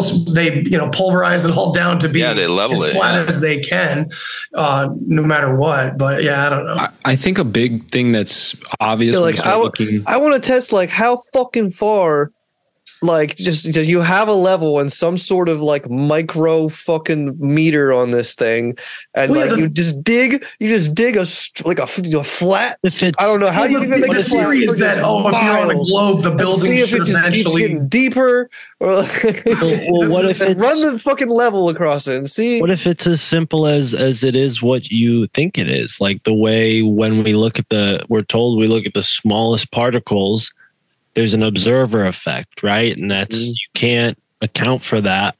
they 0.00 0.62
you 0.62 0.78
know 0.78 0.88
pulverize 0.90 1.44
it 1.44 1.56
all 1.56 1.72
down 1.72 1.98
to 2.00 2.08
be 2.08 2.20
yeah, 2.20 2.34
they 2.34 2.46
level 2.46 2.82
as 2.82 2.90
it, 2.90 2.96
flat 2.96 3.14
yeah. 3.14 3.28
as 3.28 3.40
they 3.40 3.60
can, 3.60 4.08
uh, 4.54 4.88
no 5.06 5.22
matter 5.22 5.54
what. 5.54 5.98
But 5.98 6.22
yeah, 6.22 6.46
I 6.46 6.50
don't 6.50 6.64
know. 6.64 6.74
I, 6.74 6.88
I 7.04 7.16
think 7.16 7.38
a 7.38 7.44
big 7.44 7.88
thing 7.90 8.12
that's 8.12 8.56
obvious. 8.80 9.14
Yeah, 9.14 9.20
like 9.20 9.44
you 9.44 9.62
looking- 9.62 10.04
I 10.06 10.16
want 10.16 10.42
to 10.42 10.48
test 10.48 10.72
like 10.72 10.90
how 10.90 11.22
fucking 11.32 11.72
far 11.72 12.32
like 13.02 13.36
just 13.36 13.64
just 13.72 13.88
you 13.88 14.00
have 14.00 14.28
a 14.28 14.32
level 14.32 14.78
and 14.78 14.92
some 14.92 15.18
sort 15.18 15.48
of 15.48 15.60
like 15.60 15.90
micro 15.90 16.68
fucking 16.68 17.36
meter 17.38 17.92
on 17.92 18.12
this 18.12 18.34
thing 18.34 18.76
and 19.14 19.32
Well, 19.32 19.40
yeah, 19.40 19.46
like 19.52 19.56
the- 19.56 19.62
you 19.62 19.68
just 19.68 20.04
dig 20.04 20.44
you 20.60 20.68
just 20.68 20.94
dig 20.94 21.16
a 21.16 21.26
st- 21.26 21.66
like 21.66 21.78
a 21.80 21.86
flat 21.86 22.78
If 22.84 23.02
it's 23.02 23.16
I 23.18 23.24
don't 23.26 23.40
know 23.40 23.50
how 23.50 23.62
Well, 23.62 23.70
you 23.72 23.78
the, 23.80 23.84
even 23.86 24.00
make 24.02 24.10
the 24.12 24.18
it 24.20 24.26
flat 24.26 24.44
theory 24.44 24.66
for 24.66 24.72
is 24.74 24.78
that 24.78 24.94
just 24.96 25.04
oh, 25.06 25.28
if 25.28 25.34
you're 25.42 25.58
on 25.58 25.70
a 25.70 25.74
globe, 25.74 26.22
the 26.22 26.30
building 26.30 26.70
see 26.70 26.78
if 26.80 26.88
should 26.90 27.02
it 27.02 27.06
just 27.06 27.18
keeps 27.24 27.34
eventually. 27.40 27.62
getting 27.62 27.88
deeper 27.88 28.48
or 28.80 28.94
like, 28.94 29.42
well, 29.46 29.80
well, 29.90 30.10
what 30.10 30.24
if 30.26 30.40
it's 30.40 30.60
run 30.60 30.80
the 30.80 30.98
fucking 30.98 31.28
level 31.28 31.68
across 31.68 32.06
it 32.06 32.16
and 32.16 32.30
see 32.30 32.60
What 32.60 32.70
if 32.70 32.86
it's 32.86 33.06
as 33.06 33.20
simple 33.20 33.66
as 33.66 33.94
as 33.94 34.22
it 34.24 34.36
is 34.36 34.62
what 34.62 34.90
you 34.90 35.26
think 35.28 35.58
it 35.58 35.68
is? 35.68 36.00
Like 36.00 36.22
the 36.22 36.34
way 36.34 36.82
when 36.82 37.22
we 37.24 37.34
look 37.34 37.58
at 37.58 37.68
the 37.68 38.04
we're 38.08 38.22
told 38.22 38.58
we 38.58 38.66
look 38.68 38.86
at 38.86 38.94
the 38.94 39.02
smallest 39.02 39.70
particles, 39.72 40.52
there's 41.14 41.34
an 41.34 41.42
observer 41.42 42.06
effect, 42.06 42.62
right? 42.62 42.96
And 42.96 43.10
that's 43.10 43.36
Mhm. 43.36 43.48
you 43.48 43.68
can't 43.74 44.18
account 44.40 44.82
for 44.82 45.00
that. 45.00 45.36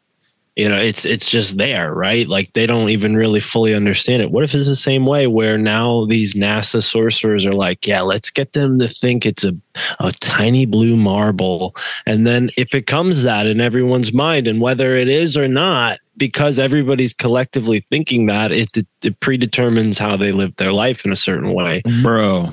You 0.55 0.69
know, 0.69 0.79
it's 0.79 1.07
it's 1.07 1.31
just 1.31 1.57
there, 1.57 1.95
right? 1.95 2.29
Like 2.29 2.53
they 2.53 2.67
don't 2.67 2.91
even 2.91 3.17
really 3.17 3.41
fully 3.41 3.73
understand 3.73 4.21
it. 4.21 4.31
What 4.31 4.45
if 4.45 4.55
it's 4.55 4.67
the 4.67 4.77
same 4.77 5.07
way 5.07 5.27
where 5.27 5.57
now 5.57 6.05
these 6.05 6.35
NASA 6.35 6.83
sorcerers 6.83 7.47
are 7.47 7.55
like, 7.55 7.87
yeah, 7.87 8.03
let's 8.03 8.29
get 8.29 8.53
them 8.53 8.79
to 8.79 8.87
think 8.87 9.25
it's 9.25 9.45
a 9.45 9.57
a 9.99 10.13
tiny 10.21 10.67
blue 10.67 10.95
marble. 10.95 11.75
And 12.05 12.27
then 12.27 12.51
if 12.59 12.75
it 12.75 12.87
comes 12.87 13.23
that 13.23 13.47
in 13.47 13.63
everyone's 13.63 14.13
mind, 14.13 14.47
and 14.47 14.61
whether 14.61 14.95
it 14.95 15.09
is 15.09 15.39
or 15.39 15.49
not, 15.49 15.99
because 16.19 16.59
everybody's 16.59 17.15
collectively 17.15 17.81
thinking 17.89 18.27
that, 18.27 18.53
it, 18.53 18.69
it 19.03 19.19
predetermines 19.21 19.97
how 19.97 20.19
they 20.19 20.33
live 20.33 20.55
their 20.57 20.73
life 20.75 21.07
in 21.07 21.13
a 21.13 21.17
certain 21.17 21.55
way. 21.55 21.81
bro. 22.03 22.53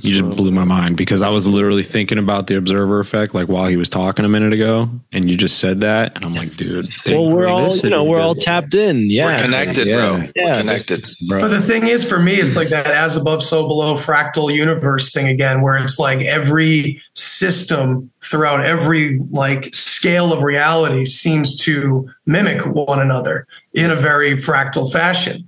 You 0.00 0.12
just 0.12 0.36
blew 0.36 0.50
my 0.50 0.64
mind 0.64 0.96
because 0.96 1.22
I 1.22 1.28
was 1.28 1.48
literally 1.48 1.82
thinking 1.82 2.18
about 2.18 2.46
the 2.46 2.56
observer 2.56 3.00
effect, 3.00 3.34
like 3.34 3.48
while 3.48 3.66
he 3.66 3.76
was 3.76 3.88
talking 3.88 4.24
a 4.24 4.28
minute 4.28 4.52
ago, 4.52 4.88
and 5.12 5.28
you 5.28 5.36
just 5.36 5.58
said 5.58 5.80
that, 5.80 6.14
and 6.16 6.24
I'm 6.24 6.34
like, 6.34 6.56
dude, 6.56 6.84
Well, 7.08 7.30
we're 7.30 7.46
all, 7.48 7.76
you 7.76 7.90
know, 7.90 8.04
we're 8.04 8.20
all 8.20 8.34
tapped 8.34 8.74
in. 8.74 9.10
Yeah. 9.10 9.26
We're 9.36 9.42
connected, 9.42 9.86
Yeah. 9.88 9.96
bro. 9.96 10.28
Yeah, 10.36 10.52
We're 10.52 10.58
connected. 10.60 11.04
bro. 11.28 11.40
But 11.40 11.48
the 11.48 11.60
thing 11.60 11.86
is, 11.86 12.04
for 12.04 12.18
me, 12.18 12.34
it's 12.34 12.56
like 12.56 12.68
that 12.68 12.86
as 12.86 13.16
above, 13.16 13.42
so 13.42 13.66
below 13.66 13.94
fractal 13.94 14.54
universe 14.54 15.12
thing 15.12 15.26
again, 15.26 15.62
where 15.62 15.76
it's 15.76 15.98
like 15.98 16.20
every 16.20 17.02
system 17.14 18.10
throughout 18.22 18.64
every 18.64 19.18
like 19.30 19.74
scale 19.74 20.32
of 20.32 20.42
reality 20.42 21.04
seems 21.04 21.56
to 21.56 22.08
mimic 22.26 22.64
one 22.66 23.00
another 23.00 23.46
in 23.74 23.90
a 23.90 23.96
very 23.96 24.36
fractal 24.36 24.90
fashion. 24.90 25.42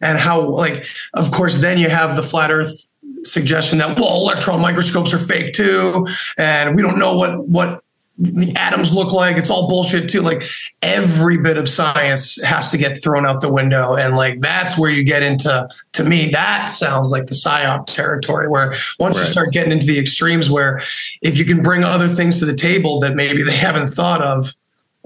And 0.00 0.16
how, 0.18 0.48
like, 0.50 0.86
of 1.14 1.32
course, 1.32 1.56
then 1.60 1.78
you 1.78 1.88
have 1.88 2.14
the 2.14 2.22
flat 2.22 2.52
Earth 2.52 2.87
suggestion 3.24 3.78
that 3.78 3.98
well, 3.98 4.16
electron 4.16 4.60
microscopes 4.60 5.12
are 5.12 5.18
fake 5.18 5.54
too, 5.54 6.06
and 6.36 6.76
we 6.76 6.82
don't 6.82 6.98
know 6.98 7.16
what 7.16 7.46
what 7.48 7.82
the 8.18 8.52
atoms 8.56 8.92
look 8.92 9.12
like. 9.12 9.36
It's 9.36 9.48
all 9.48 9.68
bullshit 9.68 10.10
too. 10.10 10.20
Like 10.20 10.42
every 10.82 11.38
bit 11.38 11.56
of 11.56 11.68
science 11.68 12.42
has 12.42 12.70
to 12.72 12.78
get 12.78 13.00
thrown 13.00 13.24
out 13.24 13.40
the 13.40 13.52
window, 13.52 13.94
and 13.94 14.16
like 14.16 14.40
that's 14.40 14.76
where 14.76 14.90
you 14.90 15.04
get 15.04 15.22
into. 15.22 15.68
To 15.92 16.04
me, 16.04 16.30
that 16.30 16.66
sounds 16.66 17.10
like 17.10 17.26
the 17.26 17.34
psyop 17.34 17.86
territory. 17.86 18.48
Where 18.48 18.74
once 18.98 19.16
you 19.16 19.24
start 19.24 19.52
getting 19.52 19.72
into 19.72 19.86
the 19.86 19.98
extremes, 19.98 20.50
where 20.50 20.80
if 21.22 21.38
you 21.38 21.44
can 21.44 21.62
bring 21.62 21.84
other 21.84 22.08
things 22.08 22.40
to 22.40 22.44
the 22.44 22.56
table 22.56 22.98
that 23.00 23.14
maybe 23.14 23.42
they 23.42 23.56
haven't 23.56 23.88
thought 23.88 24.20
of. 24.20 24.54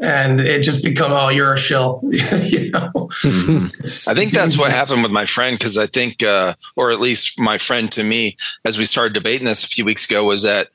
And 0.02 0.40
it 0.40 0.62
just 0.62 0.82
become, 0.82 1.12
oh, 1.12 1.28
you're 1.28 1.54
a 1.54 1.58
shill, 1.58 2.00
you 2.10 2.70
know. 2.72 3.08
It's- 3.24 4.08
I 4.08 4.14
think 4.14 4.32
that's 4.32 4.58
what 4.58 4.70
happened 4.72 5.02
with 5.04 5.12
my 5.12 5.26
friend 5.26 5.56
because 5.56 5.78
I 5.78 5.86
think, 5.86 6.22
uh, 6.24 6.54
or 6.76 6.90
at 6.90 6.98
least 7.00 7.38
my 7.38 7.56
friend 7.58 7.90
to 7.92 8.02
me, 8.02 8.36
as 8.64 8.78
we 8.78 8.84
started 8.84 9.12
debating 9.14 9.46
this 9.46 9.62
a 9.62 9.68
few 9.68 9.84
weeks 9.84 10.04
ago, 10.04 10.24
was 10.24 10.42
that 10.42 10.70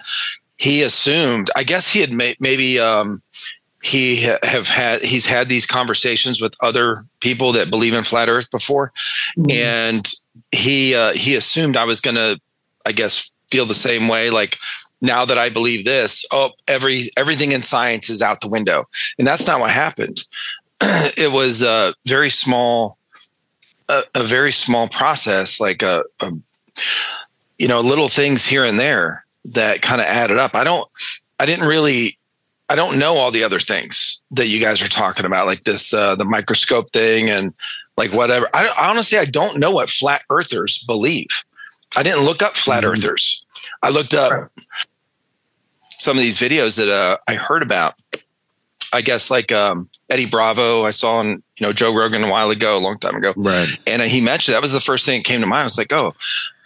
he 0.57 0.81
assumed. 0.81 1.51
I 1.55 1.63
guess 1.63 1.89
he 1.91 1.99
had 1.99 2.11
ma- 2.13 2.33
maybe 2.39 2.79
um, 2.79 3.21
he 3.83 4.23
ha- 4.23 4.39
have 4.43 4.67
had 4.69 5.03
he's 5.03 5.25
had 5.25 5.49
these 5.49 5.65
conversations 5.65 6.41
with 6.41 6.55
other 6.61 7.03
people 7.19 7.51
that 7.51 7.69
believe 7.69 7.93
in 7.93 8.03
flat 8.03 8.29
Earth 8.29 8.49
before, 8.49 8.91
and 9.49 10.09
he 10.51 10.95
uh, 10.95 11.11
he 11.13 11.35
assumed 11.35 11.75
I 11.77 11.83
was 11.85 12.01
going 12.01 12.15
to, 12.15 12.39
I 12.85 12.91
guess, 12.93 13.29
feel 13.51 13.65
the 13.65 13.73
same 13.75 14.07
way. 14.07 14.29
Like 14.29 14.57
now 15.01 15.25
that 15.25 15.37
I 15.37 15.49
believe 15.49 15.85
this, 15.85 16.25
oh, 16.31 16.51
every 16.67 17.09
everything 17.17 17.51
in 17.51 17.61
science 17.61 18.09
is 18.09 18.21
out 18.21 18.41
the 18.41 18.47
window, 18.47 18.85
and 19.17 19.27
that's 19.27 19.47
not 19.47 19.59
what 19.59 19.71
happened. 19.71 20.25
it 20.81 21.31
was 21.31 21.63
a 21.63 21.93
very 22.05 22.29
small, 22.29 22.97
a, 23.89 24.03
a 24.15 24.23
very 24.23 24.51
small 24.51 24.87
process, 24.87 25.59
like 25.59 25.81
a, 25.81 26.03
a, 26.21 26.31
you 27.57 27.67
know, 27.67 27.81
little 27.81 28.07
things 28.07 28.45
here 28.45 28.63
and 28.63 28.79
there 28.79 29.25
that 29.45 29.81
kind 29.81 30.01
of 30.01 30.07
added 30.07 30.37
up. 30.37 30.55
I 30.55 30.63
don't, 30.63 30.87
I 31.39 31.45
didn't 31.45 31.67
really. 31.67 32.17
I 32.69 32.75
don't 32.75 32.99
know 32.99 33.17
all 33.17 33.31
the 33.31 33.45
other 33.45 33.61
things 33.61 34.19
that 34.31 34.47
you 34.47 34.59
guys 34.59 34.81
are 34.81 34.89
talking 34.89 35.25
about, 35.25 35.45
like 35.45 35.63
this, 35.63 35.93
uh, 35.93 36.15
the 36.15 36.25
microscope 36.25 36.91
thing, 36.91 37.29
and 37.29 37.53
like 37.95 38.11
whatever. 38.11 38.49
I, 38.53 38.67
I 38.67 38.89
honestly, 38.89 39.17
I 39.17 39.23
don't 39.23 39.57
know 39.57 39.71
what 39.71 39.89
flat 39.89 40.23
earthers 40.29 40.83
believe. 40.83 41.45
I 41.95 42.03
didn't 42.03 42.25
look 42.25 42.41
up 42.41 42.57
flat 42.57 42.83
earthers. 42.83 43.45
I 43.81 43.89
looked 43.89 44.13
up 44.13 44.51
some 45.97 46.17
of 46.17 46.21
these 46.21 46.37
videos 46.37 46.77
that 46.77 46.89
uh, 46.89 47.17
I 47.27 47.35
heard 47.35 47.63
about. 47.63 47.95
I 48.93 49.01
guess 49.01 49.29
like 49.29 49.51
um, 49.51 49.89
Eddie 50.09 50.25
Bravo, 50.27 50.85
I 50.85 50.91
saw 50.91 51.17
on 51.17 51.27
you 51.27 51.41
know 51.61 51.73
Joe 51.73 51.93
Rogan 51.93 52.23
a 52.23 52.31
while 52.31 52.49
ago, 52.49 52.77
a 52.77 52.79
long 52.79 52.97
time 52.99 53.15
ago, 53.15 53.33
right. 53.35 53.67
and 53.85 54.01
uh, 54.01 54.05
he 54.05 54.21
mentioned 54.21 54.53
that 54.53 54.61
was 54.61 54.71
the 54.71 54.79
first 54.79 55.05
thing 55.05 55.19
that 55.19 55.25
came 55.25 55.41
to 55.41 55.47
mind. 55.47 55.61
I 55.61 55.63
was 55.65 55.77
like, 55.77 55.91
oh, 55.91 56.13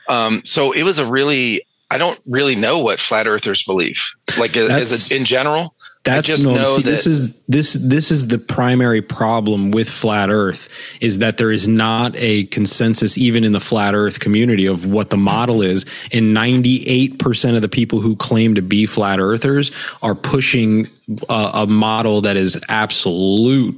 um, 0.07 0.41
so 0.45 0.71
it 0.71 0.83
was 0.83 0.99
a 0.99 1.05
really. 1.09 1.63
I 1.89 1.97
don't 1.97 2.17
really 2.25 2.55
know 2.55 2.79
what 2.79 3.01
flat 3.01 3.27
earthers 3.27 3.63
believe, 3.65 4.01
like 4.37 4.55
as 4.55 4.67
That's- 4.69 5.11
a, 5.11 5.15
in 5.15 5.25
general. 5.25 5.75
That's 6.03 6.25
just 6.25 6.45
no. 6.45 6.55
know 6.55 6.77
See, 6.77 6.81
this 6.81 7.05
is 7.05 7.43
this 7.43 7.73
this 7.73 8.09
is 8.09 8.27
the 8.27 8.39
primary 8.39 9.03
problem 9.03 9.69
with 9.69 9.87
flat 9.87 10.31
Earth 10.31 10.67
is 10.99 11.19
that 11.19 11.37
there 11.37 11.51
is 11.51 11.67
not 11.67 12.13
a 12.15 12.45
consensus 12.45 13.17
even 13.19 13.43
in 13.43 13.53
the 13.53 13.59
flat 13.59 13.93
Earth 13.93 14.19
community 14.19 14.65
of 14.65 14.85
what 14.85 15.11
the 15.11 15.17
model 15.17 15.61
is, 15.61 15.85
and 16.11 16.33
ninety 16.33 16.87
eight 16.87 17.19
percent 17.19 17.55
of 17.55 17.61
the 17.61 17.69
people 17.69 18.01
who 18.01 18.15
claim 18.15 18.55
to 18.55 18.63
be 18.63 18.87
flat 18.87 19.19
Earthers 19.19 19.71
are 20.01 20.15
pushing 20.15 20.89
a, 21.29 21.51
a 21.53 21.67
model 21.67 22.21
that 22.21 22.35
is 22.35 22.59
absolute 22.67 23.75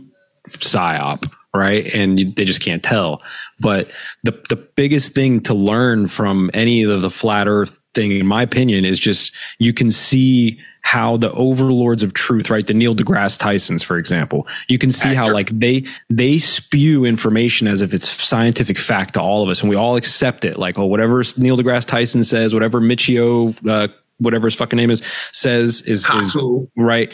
psyop 0.48 1.30
right 1.56 1.86
and 1.94 2.20
you, 2.20 2.30
they 2.32 2.44
just 2.44 2.62
can't 2.62 2.84
tell 2.84 3.22
but 3.60 3.90
the 4.24 4.32
the 4.50 4.56
biggest 4.76 5.14
thing 5.14 5.40
to 5.40 5.54
learn 5.54 6.08
from 6.08 6.50
any 6.54 6.84
of 6.84 7.02
the 7.02 7.10
flat 7.10 7.48
earth 7.48 7.80
thing, 7.94 8.12
in 8.12 8.26
my 8.26 8.42
opinion, 8.44 8.86
is 8.86 9.00
just 9.00 9.34
you 9.60 9.74
can 9.74 9.92
see 9.92 10.60
how 10.84 11.18
the 11.18 11.32
overlords 11.32 12.04
of 12.04 12.14
truth, 12.14 12.50
right? 12.50 12.68
The 12.68 12.74
Neil 12.74 12.94
deGrasse 12.94 13.40
Tysons, 13.40 13.84
for 13.84 13.98
example, 13.98 14.48
you 14.68 14.78
can 14.78 14.92
see 14.92 15.16
how 15.16 15.32
like 15.32 15.50
they 15.50 15.86
they 16.10 16.38
spew 16.38 17.06
information 17.06 17.68
as 17.68 17.82
if 17.82 17.94
it's 17.94 18.08
scientific 18.08 18.78
fact 18.78 19.16
to 19.16 19.22
all 19.22 19.44
of 19.44 19.50
us, 19.50 19.62
and 19.62 19.70
we 19.70 19.76
all 19.76 19.96
accept 19.96 20.46
it. 20.46 20.58
Like, 20.58 20.78
oh, 20.78 20.86
whatever 20.86 21.24
Neil 21.38 21.58
deGrasse 21.58 21.86
Tyson 21.86 22.24
says, 22.24 22.54
whatever 22.54 22.80
Michio, 22.80 23.56
uh, 23.68 23.88
whatever 24.20 24.46
his 24.48 24.56
fucking 24.56 24.78
name 24.78 24.92
is, 24.92 25.02
says 25.32 25.82
is 25.82 26.08
is 26.10 26.38
right. 26.78 27.12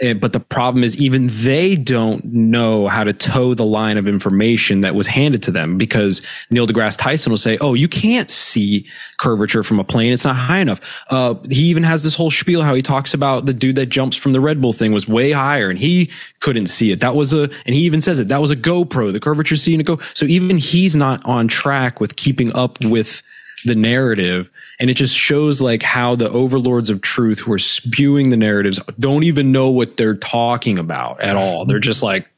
Eh, 0.00 0.14
But 0.14 0.32
the 0.32 0.40
problem 0.40 0.84
is, 0.84 0.96
even 1.00 1.28
they 1.30 1.76
don't 1.76 2.24
know 2.24 2.88
how 2.88 3.04
to 3.04 3.12
toe 3.12 3.54
the 3.54 3.64
line 3.64 3.98
of 3.98 4.08
information 4.08 4.80
that 4.80 4.94
was 4.94 5.06
handed 5.06 5.42
to 5.44 5.50
them 5.50 5.76
because 5.76 6.22
Neil 6.50 6.66
deGrasse 6.66 6.96
Tyson 6.96 7.30
will 7.30 7.38
say, 7.38 7.58
Oh, 7.60 7.74
you 7.74 7.88
can't 7.88 8.30
see 8.30 8.86
curvature 9.18 9.62
from 9.62 9.78
a 9.78 9.84
plane. 9.84 10.12
It's 10.12 10.24
not 10.24 10.36
high 10.36 10.58
enough. 10.58 10.80
Uh, 11.10 11.34
he 11.50 11.64
even 11.64 11.82
has 11.82 12.02
this 12.02 12.14
whole 12.14 12.30
spiel 12.30 12.62
how 12.62 12.74
he 12.74 12.82
talks 12.82 13.12
about 13.12 13.46
the 13.46 13.52
dude 13.52 13.76
that 13.76 13.86
jumps 13.86 14.16
from 14.16 14.32
the 14.32 14.40
Red 14.40 14.60
Bull 14.62 14.72
thing 14.72 14.92
was 14.92 15.06
way 15.06 15.32
higher 15.32 15.68
and 15.68 15.78
he 15.78 16.10
couldn't 16.40 16.66
see 16.66 16.90
it. 16.90 17.00
That 17.00 17.14
was 17.14 17.34
a, 17.34 17.42
and 17.66 17.74
he 17.74 17.82
even 17.82 18.00
says 18.00 18.18
it, 18.18 18.28
that 18.28 18.40
was 18.40 18.50
a 18.50 18.56
GoPro. 18.56 19.12
The 19.12 19.20
curvature 19.20 19.56
seen 19.56 19.80
a 19.80 19.84
go. 19.84 19.98
So 20.14 20.24
even 20.26 20.56
he's 20.56 20.96
not 20.96 21.24
on 21.26 21.48
track 21.48 22.00
with 22.00 22.16
keeping 22.16 22.54
up 22.56 22.82
with 22.84 23.22
the 23.64 23.74
narrative 23.74 24.50
and 24.80 24.90
it 24.90 24.94
just 24.94 25.16
shows 25.16 25.60
like 25.60 25.82
how 25.82 26.14
the 26.14 26.30
overlords 26.30 26.90
of 26.90 27.00
truth 27.00 27.38
who 27.38 27.52
are 27.52 27.58
spewing 27.58 28.30
the 28.30 28.36
narratives 28.36 28.80
don't 28.98 29.24
even 29.24 29.52
know 29.52 29.68
what 29.68 29.96
they're 29.96 30.16
talking 30.16 30.78
about 30.78 31.20
at 31.20 31.36
all 31.36 31.64
they're 31.64 31.78
just 31.78 32.02
like. 32.02 32.30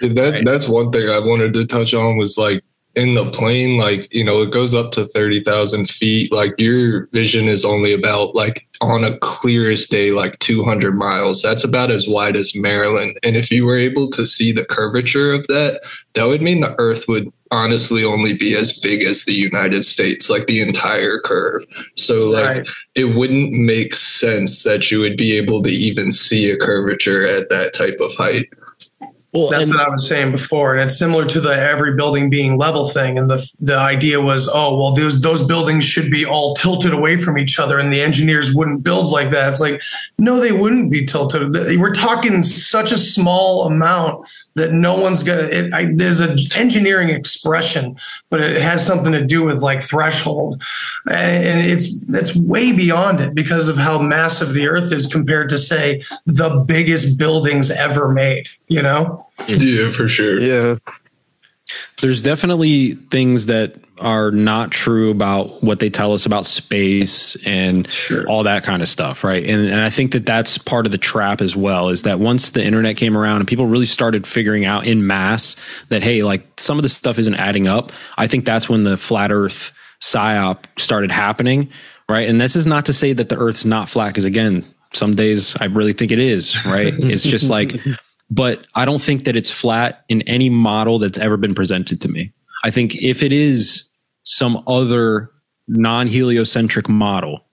That 0.00 0.42
that's 0.44 0.68
one 0.68 0.90
thing 0.90 1.08
I 1.08 1.18
wanted 1.20 1.52
to 1.54 1.66
touch 1.66 1.94
on 1.94 2.16
was 2.16 2.36
like 2.36 2.62
in 2.96 3.14
the 3.14 3.30
plane, 3.30 3.76
like 3.76 4.12
you 4.14 4.24
know, 4.24 4.40
it 4.42 4.52
goes 4.52 4.74
up 4.74 4.92
to 4.92 5.06
thirty 5.06 5.40
thousand 5.40 5.88
feet. 5.90 6.32
Like 6.32 6.54
your 6.58 7.06
vision 7.06 7.46
is 7.48 7.64
only 7.64 7.92
about 7.92 8.34
like 8.34 8.66
on 8.80 9.04
a 9.04 9.18
clearest 9.18 9.90
day, 9.90 10.10
like 10.10 10.38
two 10.38 10.62
hundred 10.62 10.94
miles. 10.96 11.42
That's 11.42 11.64
about 11.64 11.90
as 11.90 12.08
wide 12.08 12.36
as 12.36 12.54
Maryland. 12.54 13.16
And 13.22 13.36
if 13.36 13.50
you 13.50 13.64
were 13.66 13.78
able 13.78 14.10
to 14.10 14.26
see 14.26 14.52
the 14.52 14.64
curvature 14.64 15.32
of 15.32 15.46
that, 15.48 15.82
that 16.14 16.24
would 16.24 16.42
mean 16.42 16.60
the 16.60 16.74
Earth 16.78 17.06
would 17.08 17.32
honestly 17.50 18.04
only 18.04 18.36
be 18.36 18.56
as 18.56 18.80
big 18.80 19.02
as 19.04 19.24
the 19.24 19.34
United 19.34 19.84
States, 19.84 20.28
like 20.28 20.46
the 20.46 20.60
entire 20.60 21.20
curve. 21.20 21.64
So 21.96 22.30
like 22.30 22.44
Right. 22.44 22.68
it 22.96 23.04
wouldn't 23.16 23.52
make 23.52 23.94
sense 23.94 24.64
that 24.64 24.90
you 24.90 24.98
would 25.00 25.16
be 25.16 25.36
able 25.36 25.62
to 25.62 25.70
even 25.70 26.10
see 26.10 26.50
a 26.50 26.56
curvature 26.56 27.24
at 27.24 27.50
that 27.50 27.72
type 27.72 27.98
of 28.00 28.12
height. 28.14 28.46
Well, 29.34 29.50
That's 29.50 29.64
and 29.64 29.74
what 29.74 29.84
I 29.84 29.88
was 29.88 30.08
saying 30.08 30.30
before, 30.30 30.76
and 30.76 30.88
it's 30.88 30.96
similar 30.96 31.26
to 31.26 31.40
the 31.40 31.50
every 31.50 31.96
building 31.96 32.30
being 32.30 32.56
level 32.56 32.88
thing. 32.88 33.18
And 33.18 33.28
the 33.28 33.44
the 33.58 33.76
idea 33.76 34.20
was, 34.20 34.48
oh 34.52 34.78
well, 34.78 34.94
those 34.94 35.22
those 35.22 35.44
buildings 35.44 35.82
should 35.82 36.08
be 36.08 36.24
all 36.24 36.54
tilted 36.54 36.92
away 36.92 37.16
from 37.16 37.36
each 37.36 37.58
other, 37.58 37.80
and 37.80 37.92
the 37.92 38.00
engineers 38.00 38.54
wouldn't 38.54 38.84
build 38.84 39.06
like 39.06 39.30
that. 39.30 39.48
It's 39.48 39.58
like, 39.58 39.82
no, 40.18 40.38
they 40.38 40.52
wouldn't 40.52 40.88
be 40.88 41.04
tilted. 41.04 41.52
We're 41.80 41.94
talking 41.94 42.44
such 42.44 42.92
a 42.92 42.96
small 42.96 43.66
amount 43.66 44.24
that 44.54 44.72
no 44.72 44.98
one's 44.98 45.22
gonna. 45.22 45.42
It, 45.42 45.72
I, 45.72 45.86
there's 45.94 46.20
an 46.20 46.38
engineering 46.54 47.10
expression, 47.10 47.96
but 48.30 48.40
it 48.40 48.60
has 48.60 48.86
something 48.86 49.12
to 49.12 49.24
do 49.24 49.44
with 49.44 49.62
like 49.62 49.82
threshold, 49.82 50.62
and, 51.10 51.44
and 51.44 51.70
it's 51.70 52.06
that's 52.06 52.36
way 52.36 52.72
beyond 52.72 53.20
it 53.20 53.34
because 53.34 53.68
of 53.68 53.76
how 53.76 53.98
massive 53.98 54.54
the 54.54 54.68
Earth 54.68 54.92
is 54.92 55.06
compared 55.06 55.48
to 55.50 55.58
say 55.58 56.02
the 56.26 56.64
biggest 56.66 57.18
buildings 57.18 57.70
ever 57.70 58.08
made. 58.08 58.48
You 58.68 58.82
know. 58.82 59.26
Yeah, 59.48 59.90
for 59.90 60.08
sure. 60.08 60.38
Yeah. 60.38 60.76
there's 62.00 62.22
definitely 62.22 62.92
things 63.10 63.46
that 63.46 63.74
are 63.98 64.32
not 64.32 64.72
true 64.72 65.10
about 65.10 65.62
what 65.62 65.78
they 65.78 65.88
tell 65.88 66.12
us 66.12 66.26
about 66.26 66.44
space 66.44 67.36
and 67.46 67.88
all 68.28 68.42
that 68.42 68.64
kind 68.64 68.82
of 68.82 68.88
stuff 68.88 69.22
right? 69.22 69.44
And, 69.44 69.66
and 69.66 69.80
i 69.80 69.90
think 69.90 70.12
that 70.12 70.26
that's 70.26 70.58
part 70.58 70.86
of 70.86 70.92
the 70.92 70.98
trap 70.98 71.40
as 71.40 71.54
well 71.54 71.88
is 71.88 72.02
that 72.02 72.18
once 72.18 72.50
the 72.50 72.64
internet 72.64 72.96
came 72.96 73.16
around 73.16 73.38
and 73.38 73.48
people 73.48 73.66
really 73.66 73.86
started 73.86 74.26
figuring 74.26 74.64
out 74.64 74.86
in 74.86 75.06
mass 75.06 75.56
that 75.90 76.02
hey 76.02 76.22
like 76.22 76.44
some 76.58 76.78
of 76.78 76.82
this 76.82 76.96
stuff 76.96 77.18
isn't 77.18 77.36
adding 77.36 77.68
up 77.68 77.92
i 78.18 78.26
think 78.26 78.44
that's 78.44 78.68
when 78.68 78.82
the 78.82 78.96
flat 78.96 79.30
earth 79.30 79.72
psyop 80.00 80.64
started 80.78 81.10
happening 81.10 81.70
right? 82.06 82.28
And 82.28 82.38
this 82.38 82.54
is 82.54 82.66
not 82.66 82.84
to 82.86 82.92
say 82.92 83.14
that 83.14 83.30
the 83.30 83.36
earth's 83.36 83.64
not 83.64 83.88
flat 83.88 84.08
because 84.08 84.24
again 84.24 84.64
some 84.92 85.14
days 85.14 85.56
i 85.60 85.64
really 85.64 85.92
think 85.92 86.12
it 86.12 86.18
is 86.18 86.64
right? 86.66 86.94
It's 86.98 87.22
just 87.22 87.48
like 87.48 87.76
but 88.30 88.66
I 88.74 88.84
don't 88.84 89.02
think 89.02 89.24
that 89.24 89.36
it's 89.36 89.50
flat 89.50 90.04
in 90.08 90.22
any 90.22 90.50
model 90.50 90.98
that's 90.98 91.18
ever 91.18 91.36
been 91.36 91.54
presented 91.54 92.00
to 92.00 92.08
me. 92.08 92.32
I 92.64 92.70
think 92.70 92.96
if 92.96 93.22
it 93.22 93.32
is 93.32 93.88
some 94.24 94.62
other 94.66 95.30
non 95.68 96.06
heliocentric 96.06 96.88
model, 96.88 97.44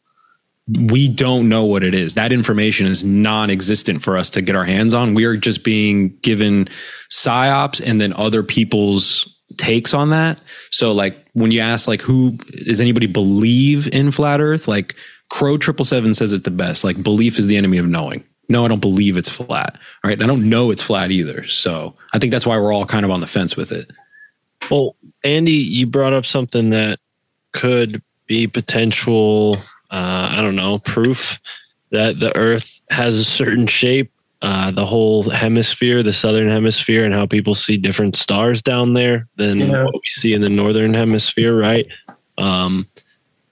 we 0.67 1.09
don't 1.09 1.49
know 1.49 1.65
what 1.65 1.83
it 1.83 1.93
is. 1.93 2.15
That 2.15 2.31
information 2.31 2.87
is 2.87 3.03
non 3.03 3.49
existent 3.49 4.01
for 4.01 4.17
us 4.17 4.29
to 4.31 4.41
get 4.41 4.55
our 4.55 4.63
hands 4.63 4.93
on. 4.93 5.13
We 5.13 5.25
are 5.25 5.35
just 5.35 5.63
being 5.63 6.17
given 6.21 6.69
psyops 7.11 7.85
and 7.85 7.99
then 7.99 8.13
other 8.13 8.41
people's 8.41 9.27
takes 9.57 9.93
on 9.93 10.11
that. 10.11 10.39
So, 10.71 10.93
like, 10.93 11.27
when 11.33 11.51
you 11.51 11.59
ask, 11.59 11.87
like, 11.87 12.01
who 12.01 12.31
does 12.65 12.79
anybody 12.79 13.07
believe 13.07 13.93
in 13.93 14.11
flat 14.11 14.39
earth? 14.39 14.67
Like, 14.67 14.95
Crow 15.29 15.57
Triple 15.57 15.85
Seven 15.85 16.13
says 16.13 16.31
it 16.31 16.45
the 16.45 16.51
best. 16.51 16.83
Like, 16.83 17.03
belief 17.03 17.37
is 17.37 17.47
the 17.47 17.57
enemy 17.57 17.77
of 17.77 17.87
knowing. 17.87 18.23
No, 18.49 18.65
I 18.65 18.67
don't 18.67 18.81
believe 18.81 19.17
it's 19.17 19.29
flat. 19.29 19.77
Right. 20.03 20.21
I 20.21 20.25
don't 20.25 20.49
know 20.49 20.71
it's 20.71 20.81
flat 20.81 21.09
either. 21.09 21.45
So 21.45 21.95
I 22.13 22.19
think 22.19 22.31
that's 22.31 22.45
why 22.45 22.57
we're 22.57 22.73
all 22.73 22.85
kind 22.85 23.05
of 23.05 23.11
on 23.11 23.21
the 23.21 23.27
fence 23.27 23.55
with 23.55 23.71
it. 23.71 23.91
Well, 24.69 24.95
Andy, 25.23 25.51
you 25.51 25.85
brought 25.87 26.13
up 26.13 26.25
something 26.25 26.69
that 26.69 26.99
could 27.53 28.01
be 28.27 28.47
potential, 28.47 29.57
uh, 29.89 30.29
I 30.31 30.41
don't 30.41 30.55
know, 30.55 30.79
proof 30.79 31.39
that 31.91 32.19
the 32.19 32.35
Earth 32.37 32.79
has 32.89 33.17
a 33.19 33.25
certain 33.25 33.67
shape. 33.67 34.11
Uh, 34.43 34.71
the 34.71 34.85
whole 34.87 35.21
hemisphere, 35.29 36.01
the 36.01 36.11
southern 36.11 36.49
hemisphere, 36.49 37.05
and 37.05 37.13
how 37.13 37.27
people 37.27 37.53
see 37.53 37.77
different 37.77 38.15
stars 38.15 38.59
down 38.59 38.93
there 38.95 39.27
than 39.35 39.59
Yeah. 39.59 39.83
what 39.83 39.93
we 39.93 40.01
see 40.09 40.33
in 40.33 40.41
the 40.41 40.49
northern 40.49 40.95
hemisphere, 40.95 41.55
right? 41.55 41.85
Um, 42.39 42.87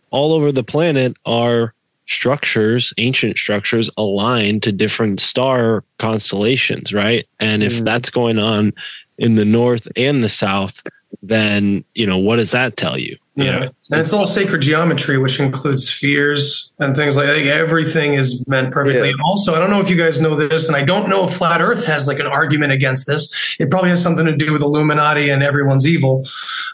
all 0.10 0.34
over 0.34 0.52
the 0.52 0.64
planet 0.64 1.16
are 1.28 1.76
structures, 2.08 2.92
ancient 2.98 3.38
structures 3.38 3.88
aligned 3.98 4.64
to 4.64 4.72
different 4.72 5.20
star 5.20 5.84
constellations, 6.00 6.92
right? 6.92 7.28
And 7.40 7.62
if 7.62 7.74
Mm. 7.82 7.86
that's 7.86 8.10
going 8.10 8.40
on 8.40 8.74
in 9.20 9.36
the 9.36 9.46
north 9.46 9.88
and 9.96 10.24
the 10.24 10.30
south, 10.30 10.82
then 11.22 11.84
you 11.96 12.06
know 12.06 12.18
what 12.18 12.38
does 12.38 12.52
that 12.52 12.78
tell 12.78 12.98
you? 12.98 13.18
You 13.36 13.46
Yeah. 13.46 13.60
know, 13.60 13.70
And 13.92 14.02
it's 14.02 14.12
all 14.14 14.26
sacred 14.26 14.62
geometry, 14.62 15.18
which 15.18 15.40
includes 15.40 15.88
spheres 15.88 16.72
and 16.80 16.96
things 16.96 17.16
like 17.16 17.28
that. 17.28 17.38
Everything 17.48 18.14
is 18.16 18.46
meant 18.48 18.72
perfectly. 18.72 19.08
Yeah. 19.08 19.14
And 19.14 19.22
also, 19.24 19.56
I 19.56 19.60
don't 19.60 19.70
know 19.70 19.80
if 19.80 19.90
you 19.90 19.96
guys 19.96 20.20
know 20.20 20.36
this, 20.36 20.68
and 20.68 20.76
I 20.76 20.84
don't 20.84 21.08
know 21.10 21.26
if 21.26 21.34
Flat 21.34 21.62
Earth 21.62 21.86
has 21.86 22.06
like 22.08 22.20
an 22.20 22.28
argument 22.28 22.74
against 22.74 23.08
this. 23.08 23.56
It 23.60 23.70
probably 23.70 23.90
has 23.92 24.02
something 24.04 24.26
to 24.26 24.36
do 24.36 24.52
with 24.52 24.62
Illuminati 24.62 25.30
and 25.30 25.42
everyone's 25.42 25.86
evil. 25.88 26.26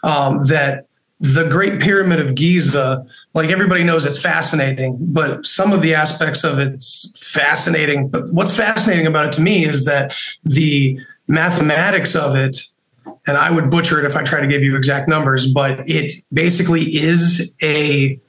Um, 0.02 0.44
that 0.44 0.86
the 1.20 1.48
Great 1.48 1.80
Pyramid 1.80 2.20
of 2.20 2.34
Giza, 2.34 3.06
like 3.32 3.50
everybody 3.50 3.82
knows 3.84 4.04
it's 4.04 4.18
fascinating, 4.20 4.98
but 5.00 5.46
some 5.46 5.72
of 5.72 5.80
the 5.82 5.94
aspects 5.94 6.44
of 6.44 6.58
it's 6.58 7.10
fascinating. 7.16 8.08
But 8.08 8.24
what's 8.32 8.54
fascinating 8.54 9.06
about 9.06 9.26
it 9.26 9.32
to 9.34 9.40
me 9.40 9.64
is 9.64 9.84
that 9.86 10.14
the 10.44 10.98
mathematics 11.28 12.14
of 12.14 12.36
it 12.36 12.58
and 13.26 13.36
I 13.36 13.50
would 13.50 13.70
butcher 13.70 13.98
it 13.98 14.04
if 14.04 14.16
I 14.16 14.22
try 14.22 14.40
to 14.40 14.46
give 14.46 14.62
you 14.62 14.76
exact 14.76 15.08
numbers, 15.08 15.52
but 15.52 15.88
it 15.88 16.12
basically 16.32 16.82
is 16.82 17.54
a 17.62 18.20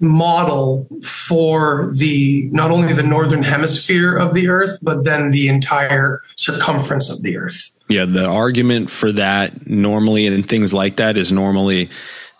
model 0.00 0.88
for 1.02 1.92
the 1.94 2.48
not 2.52 2.70
only 2.70 2.94
the 2.94 3.02
northern 3.02 3.42
hemisphere 3.42 4.16
of 4.16 4.32
the 4.32 4.48
earth 4.48 4.78
but 4.82 5.04
then 5.04 5.30
the 5.30 5.46
entire 5.46 6.22
circumference 6.36 7.10
of 7.10 7.22
the 7.22 7.36
earth 7.36 7.72
Yeah. 7.90 8.06
The 8.06 8.26
argument 8.26 8.90
for 8.90 9.12
that 9.12 9.66
normally 9.66 10.26
and 10.26 10.48
things 10.48 10.72
like 10.72 10.96
that 10.96 11.18
is 11.18 11.30
normally 11.32 11.90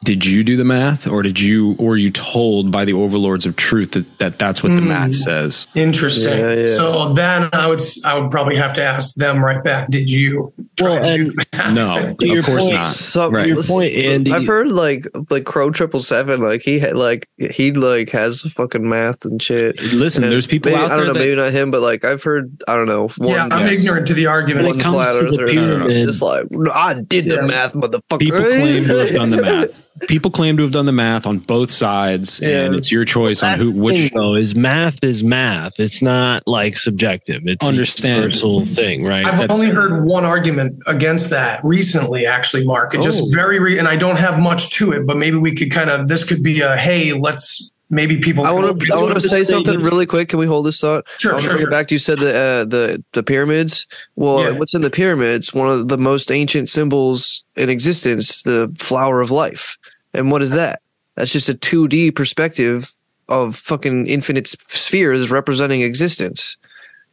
did 0.05 0.25
you 0.25 0.43
do 0.43 0.57
the 0.57 0.65
math 0.65 1.07
or 1.07 1.23
did 1.23 1.39
you 1.39 1.75
or 1.79 1.97
you 1.97 2.11
told 2.11 2.71
by 2.71 2.85
the 2.85 2.93
overlords 2.95 3.45
of 3.45 3.55
truth 3.57 3.93
that, 3.93 4.19
that 4.19 4.39
that's 4.39 4.63
what 4.63 4.75
the 4.75 4.81
math 4.81 5.09
hmm. 5.09 5.13
says 5.13 5.67
interesting 5.75 6.39
Yeah, 6.39 6.55
yeah. 6.55 6.67
so 6.75 7.13
then 7.13 7.51
i 7.53 7.67
would 7.67 7.83
i 8.05 8.19
would 8.19 8.31
probably 8.31 8.57
have 8.57 8.75
to 8.75 8.83
ask 8.83 9.15
them 9.17 9.45
right 9.45 9.63
back 9.63 9.89
did 9.91 10.09
you 10.09 10.53
try 10.79 10.89
Well, 10.89 11.05
and 11.05 11.31
the 11.33 11.47
math? 11.53 11.75
no 11.75 12.15
To 12.15 12.27
your 12.27 12.39
of 12.39 12.47
course 12.47 12.63
point- 12.63 12.75
not 12.75 12.93
Some, 12.95 13.35
Right. 13.35 13.47
Your 13.49 13.63
point, 13.63 13.93
Andy. 13.95 14.33
I've 14.33 14.47
heard 14.47 14.69
like 14.69 15.07
like 15.29 15.45
Crow 15.45 15.71
Triple 15.71 16.03
Seven, 16.03 16.41
like 16.41 16.63
he 16.63 16.79
had 16.79 16.95
like 16.97 17.29
he 17.37 17.71
like 17.73 18.09
has 18.11 18.43
the 18.43 18.51
fucking 18.51 18.89
math 18.89 19.25
and 19.25 19.41
shit. 19.43 19.79
listen 19.93 20.25
And 20.25 20.33
there's 20.33 20.47
people 20.47 20.73
maybe- 20.73 20.83
out 20.83 20.91
I 20.91 20.97
don't 20.97 21.07
know, 21.07 21.13
that, 21.13 21.19
maybe 21.21 21.37
not 21.37 21.53
him, 21.53 21.71
but 21.71 21.83
like 21.83 22.05
I've 22.05 22.23
heard, 22.23 22.63
I 22.67 22.75
don't 22.75 22.87
know. 22.87 23.09
One, 23.19 23.29
yeah 23.29 23.49
i'm 23.51 23.67
yes. 23.69 23.81
ignorant 23.81 24.09
to 24.09 24.15
the 24.15 24.27
argument 24.27 24.67
When 24.67 24.77
one 24.79 24.81
it 24.81 24.83
comes 24.83 25.19
to 25.31 25.37
the 25.37 25.47
pyramid- 25.53 25.91
It's 25.91 26.11
just 26.13 26.23
like 26.23 26.47
I 26.75 26.95
did 26.95 27.27
the 27.27 27.37
Yeah. 27.37 27.47
math, 27.47 27.75
motherfucker. 27.75 28.19
people 28.19 28.41
claim 28.41 28.85
to 28.85 28.97
have 28.97 29.15
done 29.15 29.31
the 29.31 29.43
math 29.43 29.87
people 30.09 30.31
claim 30.31 30.57
to 30.57 30.63
have 30.63 30.73
done 30.73 30.87
the 30.87 30.93
math 30.93 31.27
on 31.27 31.39
both 31.39 31.71
sides, 31.71 32.41
and 32.41 32.75
it's 32.75 32.91
your 32.91 33.05
choice 33.05 33.43
on 33.43 33.59
who 33.59 33.73
which. 33.73 33.95
thing, 33.97 34.11
though 34.15 34.35
is 34.35 34.55
math 34.55 35.03
is 35.05 35.23
math. 35.23 35.79
It's 35.79 36.01
not 36.03 36.47
like 36.47 36.77
subjective. 36.77 37.43
It's 37.47 37.65
Understand. 37.65 38.13
a 38.15 38.17
universal 38.23 38.67
thing, 38.67 39.05
right? 39.05 39.25
I've 39.25 39.39
That's- 39.39 39.51
only 39.51 39.71
heard 39.71 40.05
one 40.05 40.25
argument 40.25 40.81
against 40.87 41.31
that 41.31 41.65
recently, 41.65 42.27
actually, 42.27 42.65
Mark. 42.65 42.95
It 42.95 43.01
Oh. 43.01 43.03
just 43.03 43.35
very, 43.35 43.59
re- 43.59 43.79
and 43.79 43.89
I 43.89 43.97
don't 43.97 44.17
have 44.19 44.39
much 44.39 44.71
to 44.77 44.93
it, 44.93 45.07
but 45.07 45.17
maybe 45.17 45.37
we 45.37 45.55
could 45.55 45.71
kind 45.71 45.91
of, 45.91 46.09
this 46.09 46.25
could 46.25 46.43
be 46.43 46.61
a, 46.61 46.77
hey, 46.77 47.13
let's, 47.13 47.73
maybe 47.91 48.19
people. 48.19 48.45
I 48.47 48.53
want 48.53 48.81
to 48.81 48.95
I 48.95 48.97
want 48.97 49.15
to 49.21 49.29
say 49.29 49.45
something 49.45 49.79
really 49.81 50.07
quick. 50.07 50.29
Can 50.31 50.39
we 50.39 50.47
hold 50.47 50.65
this 50.67 50.81
thought? 50.81 51.05
Sure, 51.19 51.33
I 51.33 51.35
wanna 51.35 51.45
sure, 51.45 51.57
it 51.57 51.61
sure. 51.61 51.71
back 51.71 51.89
to 51.89 51.95
you 51.95 51.99
said 51.99 52.19
the 52.19 52.31
uh, 52.31 52.65
the 52.65 53.05
the 53.13 53.23
pyramids. 53.23 53.87
Well, 54.17 54.43
Yeah. 54.43 54.51
what's 54.59 54.75
in 54.75 54.83
the 54.83 54.91
pyramids? 54.91 55.53
One 55.53 55.69
of 55.69 55.89
the 55.89 55.99
most 55.99 56.31
ancient 56.31 56.69
symbols 56.69 57.45
in 57.57 57.69
existence, 57.69 58.43
the 58.45 58.75
flower 58.79 59.21
of 59.21 59.31
life. 59.31 59.77
And 60.15 60.31
what 60.31 60.41
is 60.43 60.51
that? 60.53 60.81
That's 61.17 61.33
just 61.33 61.49
a 61.49 61.55
2D 61.55 62.15
perspective 62.15 62.91
of 63.29 63.55
fucking 63.57 64.07
infinite 64.07 64.49
spheres 64.49 65.31
representing 65.31 65.83
existence. 65.83 66.57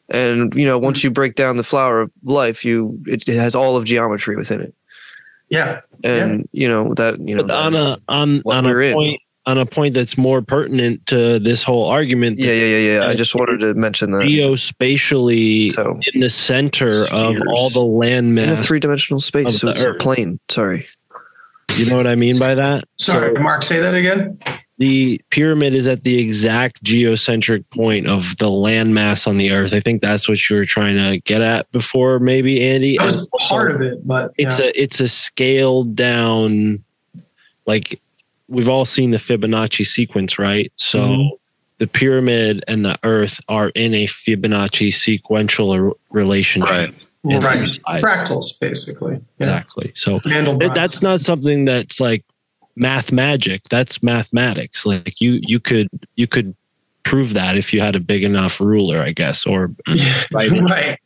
And 0.09 0.53
you 0.55 0.65
know, 0.65 0.77
once 0.79 1.03
you 1.03 1.11
break 1.11 1.35
down 1.35 1.57
the 1.57 1.63
flower 1.63 2.01
of 2.01 2.11
life, 2.23 2.63
you 2.63 2.97
it, 3.07 3.27
it 3.27 3.35
has 3.35 3.53
all 3.55 3.75
of 3.75 3.83
geometry 3.85 4.35
within 4.35 4.61
it. 4.61 4.73
Yeah. 5.49 5.81
And 6.03 6.47
you 6.51 6.67
know 6.67 6.93
that 6.95 7.19
you 7.19 7.35
know 7.35 7.43
But 7.43 7.55
on 7.55 7.75
a 7.75 7.97
on 8.07 8.39
what 8.41 8.57
on 8.57 8.65
we're 8.65 8.81
a 8.83 8.91
in. 8.91 9.17
Point 9.47 9.57
on 9.57 9.61
a 9.61 9.65
point 9.65 9.93
that's 9.93 10.17
more 10.17 10.41
pertinent 10.41 11.05
to 11.07 11.39
this 11.39 11.63
whole 11.63 11.85
argument. 11.85 12.39
yeah, 12.39 12.51
yeah, 12.51 12.77
yeah, 12.77 12.99
yeah. 12.99 13.07
I 13.07 13.15
just 13.15 13.33
wanted 13.35 13.59
to 13.59 13.73
mention 13.73 14.11
that. 14.11 14.23
geospatially 14.23 15.69
So 15.71 15.99
in 16.13 16.19
the 16.21 16.29
center 16.29 17.05
of 17.11 17.35
all 17.49 17.69
the 17.69 17.81
land 17.83 18.37
in 18.39 18.49
a 18.49 18.63
three 18.63 18.79
dimensional 18.79 19.19
space, 19.19 19.47
of 19.47 19.53
so 19.53 19.65
the 19.67 19.71
it's 19.71 19.81
a 19.81 19.89
Earth. 19.89 19.99
plane. 19.99 20.39
Sorry. 20.49 20.87
You 21.77 21.85
know 21.89 21.97
what 21.97 22.07
I 22.07 22.15
mean 22.15 22.39
by 22.39 22.55
that? 22.55 22.85
Sorry, 22.97 23.33
Mark, 23.41 23.61
say 23.61 23.79
that 23.79 23.93
again. 23.93 24.39
the 24.79 25.21
pyramid 25.29 25.75
is 25.75 25.85
at 25.87 26.03
the 26.03 26.19
exact 26.19 26.81
geocentric 26.83 27.69
point 27.69 28.07
of 28.07 28.35
the 28.37 28.45
landmass 28.47 29.27
on 29.27 29.37
the 29.37 29.51
earth. 29.51 29.73
I 29.73 29.79
think 29.79 30.01
that's 30.01 30.27
what 30.27 30.49
you 30.49 30.55
were 30.55 30.65
trying 30.65 30.95
to 30.97 31.19
get 31.19 31.41
at 31.41 31.71
before, 31.71 32.19
maybe 32.19 32.63
Andy. 32.63 32.97
That 32.97 33.05
was 33.05 33.15
And 33.15 33.27
also, 33.33 33.47
part 33.55 33.75
of 33.75 33.81
it, 33.81 34.07
but 34.07 34.31
It's 34.37 34.59
a 34.59 34.79
it's 34.81 34.99
a 34.99 35.07
scaled 35.07 35.95
down, 35.95 36.79
like 37.67 37.99
we've 38.47 38.69
all 38.69 38.85
seen 38.85 39.11
the 39.11 39.17
Fibonacci 39.17 39.85
sequence, 39.85 40.39
right? 40.39 40.71
So 40.77 40.99
Mhm. 40.99 41.29
the 41.79 41.87
pyramid 41.87 42.63
and 42.67 42.85
the 42.85 42.97
earth 43.03 43.39
are 43.47 43.69
in 43.69 43.93
a 43.93 44.07
Fibonacci 44.07 44.93
sequential 44.93 45.71
r- 45.71 45.91
relationship. 46.11 46.95
Right. 47.23 47.43
right. 47.43 48.01
Fractals, 48.01 48.57
basically. 48.59 49.19
Yeah. 49.39 49.47
Exactly. 49.47 49.91
So 49.95 50.19
Mandelbrot. 50.21 50.59
Th- 50.59 50.71
that's 50.73 51.01
not 51.01 51.21
something 51.21 51.65
that's 51.65 51.99
like 51.99 52.23
math 52.79 53.11
magic 53.11 53.63
that's 53.71 54.03
mathematics 54.03 54.85
like 54.85 55.19
you 55.19 55.39
you 55.41 55.59
could 55.59 55.87
you 56.15 56.27
could 56.27 56.53
prove 57.01 57.33
that 57.33 57.57
if 57.57 57.73
you 57.73 57.79
had 57.81 57.95
a 57.95 57.99
big 57.99 58.23
enough 58.23 58.61
ruler 58.61 59.01
i 59.01 59.11
guess 59.11 59.47
or 59.47 59.71
Yeah, 59.87 60.13
Right. 60.31 60.51
right. 60.51 60.99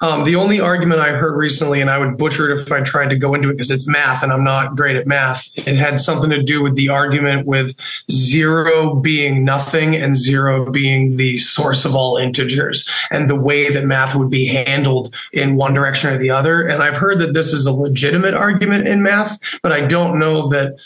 Um, 0.00 0.24
the 0.24 0.36
only 0.36 0.60
argument 0.60 1.00
I 1.00 1.12
heard 1.12 1.36
recently, 1.36 1.80
and 1.80 1.90
I 1.90 1.98
would 1.98 2.16
butcher 2.16 2.50
it 2.50 2.58
if 2.58 2.72
I 2.72 2.80
tried 2.80 3.10
to 3.10 3.16
go 3.16 3.34
into 3.34 3.50
it 3.50 3.54
because 3.54 3.70
it's 3.70 3.86
math 3.86 4.22
and 4.22 4.32
I'm 4.32 4.44
not 4.44 4.74
great 4.74 4.96
at 4.96 5.06
math. 5.06 5.56
It 5.68 5.76
had 5.76 6.00
something 6.00 6.30
to 6.30 6.42
do 6.42 6.62
with 6.62 6.74
the 6.74 6.88
argument 6.88 7.46
with 7.46 7.76
zero 8.10 8.94
being 8.94 9.44
nothing 9.44 9.94
and 9.94 10.16
zero 10.16 10.70
being 10.70 11.16
the 11.16 11.36
source 11.36 11.84
of 11.84 11.94
all 11.94 12.16
integers 12.16 12.88
and 13.10 13.28
the 13.28 13.38
way 13.38 13.70
that 13.70 13.84
math 13.84 14.14
would 14.14 14.30
be 14.30 14.46
handled 14.46 15.14
in 15.32 15.56
one 15.56 15.74
direction 15.74 16.10
or 16.10 16.18
the 16.18 16.30
other. 16.30 16.66
And 16.66 16.82
I've 16.82 16.96
heard 16.96 17.18
that 17.18 17.34
this 17.34 17.52
is 17.52 17.66
a 17.66 17.72
legitimate 17.72 18.34
argument 18.34 18.88
in 18.88 19.02
math, 19.02 19.38
but 19.62 19.72
I 19.72 19.86
don't 19.86 20.18
know 20.18 20.48
that 20.48 20.78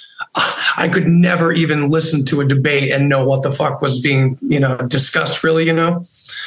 I 0.77 0.89
could 0.93 1.07
never 1.07 1.53
even 1.53 1.91
listen 1.91 2.25
to 2.27 2.41
a 2.41 2.45
debate 2.45 2.91
and 2.91 3.09
know 3.09 3.25
what 3.25 3.43
the 3.43 3.53
fuck 3.53 3.81
was 3.81 4.03
being, 4.03 4.37
you 4.43 4.59
know, 4.59 4.77
discussed 4.77 5.45
really, 5.45 5.67
you 5.67 5.73
know? 5.73 6.05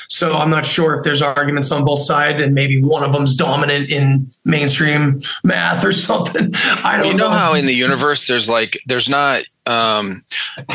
So 0.08 0.34
I'm 0.38 0.50
not 0.50 0.66
sure 0.66 0.96
if 0.96 1.04
there's 1.04 1.22
arguments 1.22 1.72
on 1.72 1.86
both 1.86 2.02
sides, 2.02 2.42
and 2.42 2.54
maybe 2.54 2.82
one 2.84 3.04
of 3.04 3.12
them's 3.14 3.36
dominant 3.36 3.90
in 3.90 4.30
mainstream 4.46 5.22
math 5.44 5.84
or 5.86 5.92
something. 6.08 6.52
I 6.84 6.98
don't 6.98 7.08
you 7.08 7.14
know 7.14 7.30
how 7.30 7.54
in 7.54 7.66
the 7.66 7.74
universe 7.76 8.28
there's 8.28 8.50
like 8.50 8.78
there's 8.88 9.08
not 9.10 9.44
um 9.66 10.24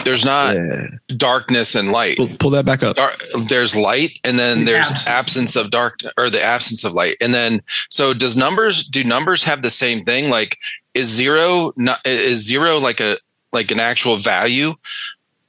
there's 0.04 0.24
not 0.24 0.54
Yeah. 0.56 0.86
darkness 1.16 1.74
and 1.74 1.90
light 1.90 2.16
Pull, 2.16 2.28
pull 2.38 2.50
that 2.50 2.64
back 2.64 2.82
up. 2.82 2.96
Dar- 2.96 3.12
there's 3.48 3.74
light 3.74 4.12
and 4.24 4.38
then 4.38 4.60
The 4.60 4.64
there's 4.72 4.86
absence. 4.86 5.06
absence. 5.06 5.56
of 5.56 5.70
dark 5.70 6.00
or 6.16 6.30
the 6.30 6.42
absence 6.42 6.84
of 6.84 6.92
light 6.92 7.16
and 7.20 7.34
then 7.34 7.60
so 7.90 8.14
does 8.14 8.36
numbers 8.36 8.86
do 8.86 9.02
numbers 9.04 9.42
have 9.44 9.62
the 9.62 9.70
same 9.70 10.04
thing 10.04 10.30
like 10.30 10.56
is 10.94 11.08
zero 11.08 11.72
not 11.76 11.98
is 12.06 12.44
zero 12.44 12.78
like 12.78 13.00
a 13.00 13.18
like 13.52 13.70
an 13.70 13.80
actual 13.80 14.16
value 14.16 14.74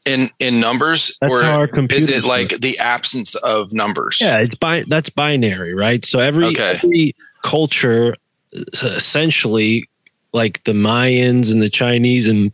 in 0.08 0.30
in 0.40 0.60
numbers 0.60 1.18
That's 1.22 1.34
or 1.34 1.44
how 1.44 1.60
our 1.60 1.70
is 1.90 2.10
it 2.10 2.24
like 2.24 2.50
the 2.60 2.80
absence 2.80 3.36
of 3.36 3.74
numbers 3.74 4.20
yeah 4.22 4.38
it's 4.40 4.56
bi- 4.56 4.86
that's 4.88 5.10
binary 5.10 5.74
right 5.74 6.04
so 6.06 6.20
every 6.20 6.46
Okay. 6.46 6.80
every 6.82 7.16
culture 7.44 8.16
uh, 8.56 8.88
essentially 8.88 9.88
like 10.34 10.64
the 10.64 10.74
mayans 10.74 11.52
and 11.52 11.62
the 11.62 11.70
chinese 11.70 12.28
and 12.28 12.52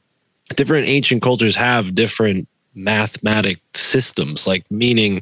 different 0.56 0.88
ancient 0.88 1.22
cultures 1.22 1.56
have 1.56 1.96
different 1.96 2.48
mathematic 2.76 3.60
systems 3.74 4.48
like 4.48 4.70
meaning 4.72 5.22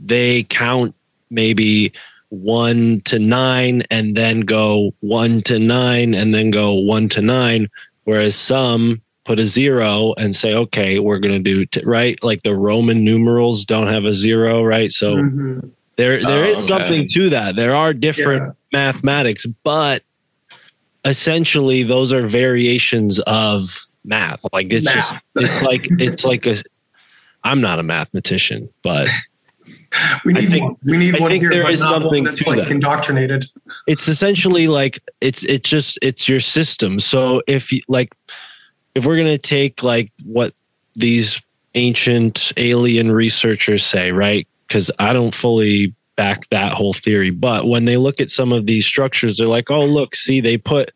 they 0.00 0.44
count 0.44 0.94
maybe 1.30 1.92
one 2.30 3.00
to 3.02 3.18
nine 3.18 3.82
and 3.90 4.16
then 4.16 4.40
go 4.40 4.94
one 5.00 5.42
to 5.42 5.58
nine 5.58 6.14
and 6.14 6.34
then 6.34 6.50
go 6.50 6.72
one 6.74 7.08
to 7.10 7.20
nine. 7.20 7.68
Whereas 8.04 8.34
some 8.34 9.02
put 9.30 9.38
a 9.38 9.46
zero 9.46 10.12
and 10.18 10.34
say, 10.34 10.52
okay, 10.52 10.98
we're 10.98 11.20
going 11.20 11.32
to 11.32 11.38
do, 11.38 11.64
t-, 11.64 11.80
right? 11.84 12.20
Like 12.20 12.42
the 12.42 12.56
Roman 12.56 13.04
numerals 13.04 13.64
don't 13.64 13.86
have 13.86 14.04
a 14.04 14.12
zero, 14.12 14.60
right? 14.64 14.90
So 14.90 15.14
Mhm. 15.18 15.70
there, 15.94 16.18
there 16.18 16.46
Oh, 16.46 16.48
is 16.48 16.58
okay. 16.58 16.66
something 16.66 17.08
to 17.10 17.30
that. 17.30 17.54
There 17.54 17.72
are 17.76 17.94
different 17.94 18.42
Yeah. 18.42 18.52
mathematics, 18.72 19.46
but 19.62 20.02
essentially 21.04 21.84
those 21.84 22.12
are 22.12 22.26
variations 22.26 23.20
of 23.20 23.70
math. 24.04 24.44
Like 24.52 24.72
it's 24.72 24.92
just, 24.92 25.14
it's 25.36 25.62
like, 25.62 25.86
it's 26.00 26.24
like 26.24 26.44
a, 26.46 26.56
I'm 27.44 27.60
not 27.60 27.78
a 27.78 27.84
mathematician, 27.84 28.68
but 28.82 29.08
we 30.24 30.32
need 30.32 30.48
think- 30.50 30.64
one. 30.64 30.76
We 30.84 30.96
need 30.98 31.14
I 31.14 31.20
one 31.20 31.30
think 31.30 31.42
here, 31.44 31.50
there 31.50 31.62
but 31.62 31.72
is 31.74 31.80
not 31.80 31.92
one 31.92 32.02
something 32.02 32.24
that's 32.24 32.42
to 32.42 32.50
like 32.50 32.58
that. 32.58 32.68
indoctrinated. 32.68 33.46
it's 33.86 34.08
essentially 34.08 34.66
like 34.66 34.98
it's 35.20 35.44
it's 35.44 35.70
just 35.70 36.00
it's 36.02 36.28
your 36.28 36.40
system 36.40 36.98
so 36.98 37.42
if 37.46 37.70
you 37.72 37.80
like 37.88 38.12
if 38.94 39.04
we're 39.04 39.16
gonna 39.16 39.38
take 39.38 39.82
like 39.82 40.10
what 40.24 40.54
these 40.94 41.40
ancient 41.74 42.52
alien 42.56 43.12
researchers 43.12 43.84
say 43.84 44.12
right 44.12 44.48
because 44.66 44.90
i 44.98 45.12
don't 45.12 45.34
fully 45.34 45.94
back 46.16 46.48
that 46.50 46.72
whole 46.72 46.92
theory 46.92 47.30
but 47.30 47.66
when 47.66 47.84
they 47.84 47.96
look 47.96 48.20
at 48.20 48.30
some 48.30 48.52
of 48.52 48.66
these 48.66 48.84
structures 48.84 49.38
they're 49.38 49.46
like 49.46 49.70
oh 49.70 49.84
look 49.84 50.14
see 50.14 50.40
they 50.40 50.58
put 50.58 50.92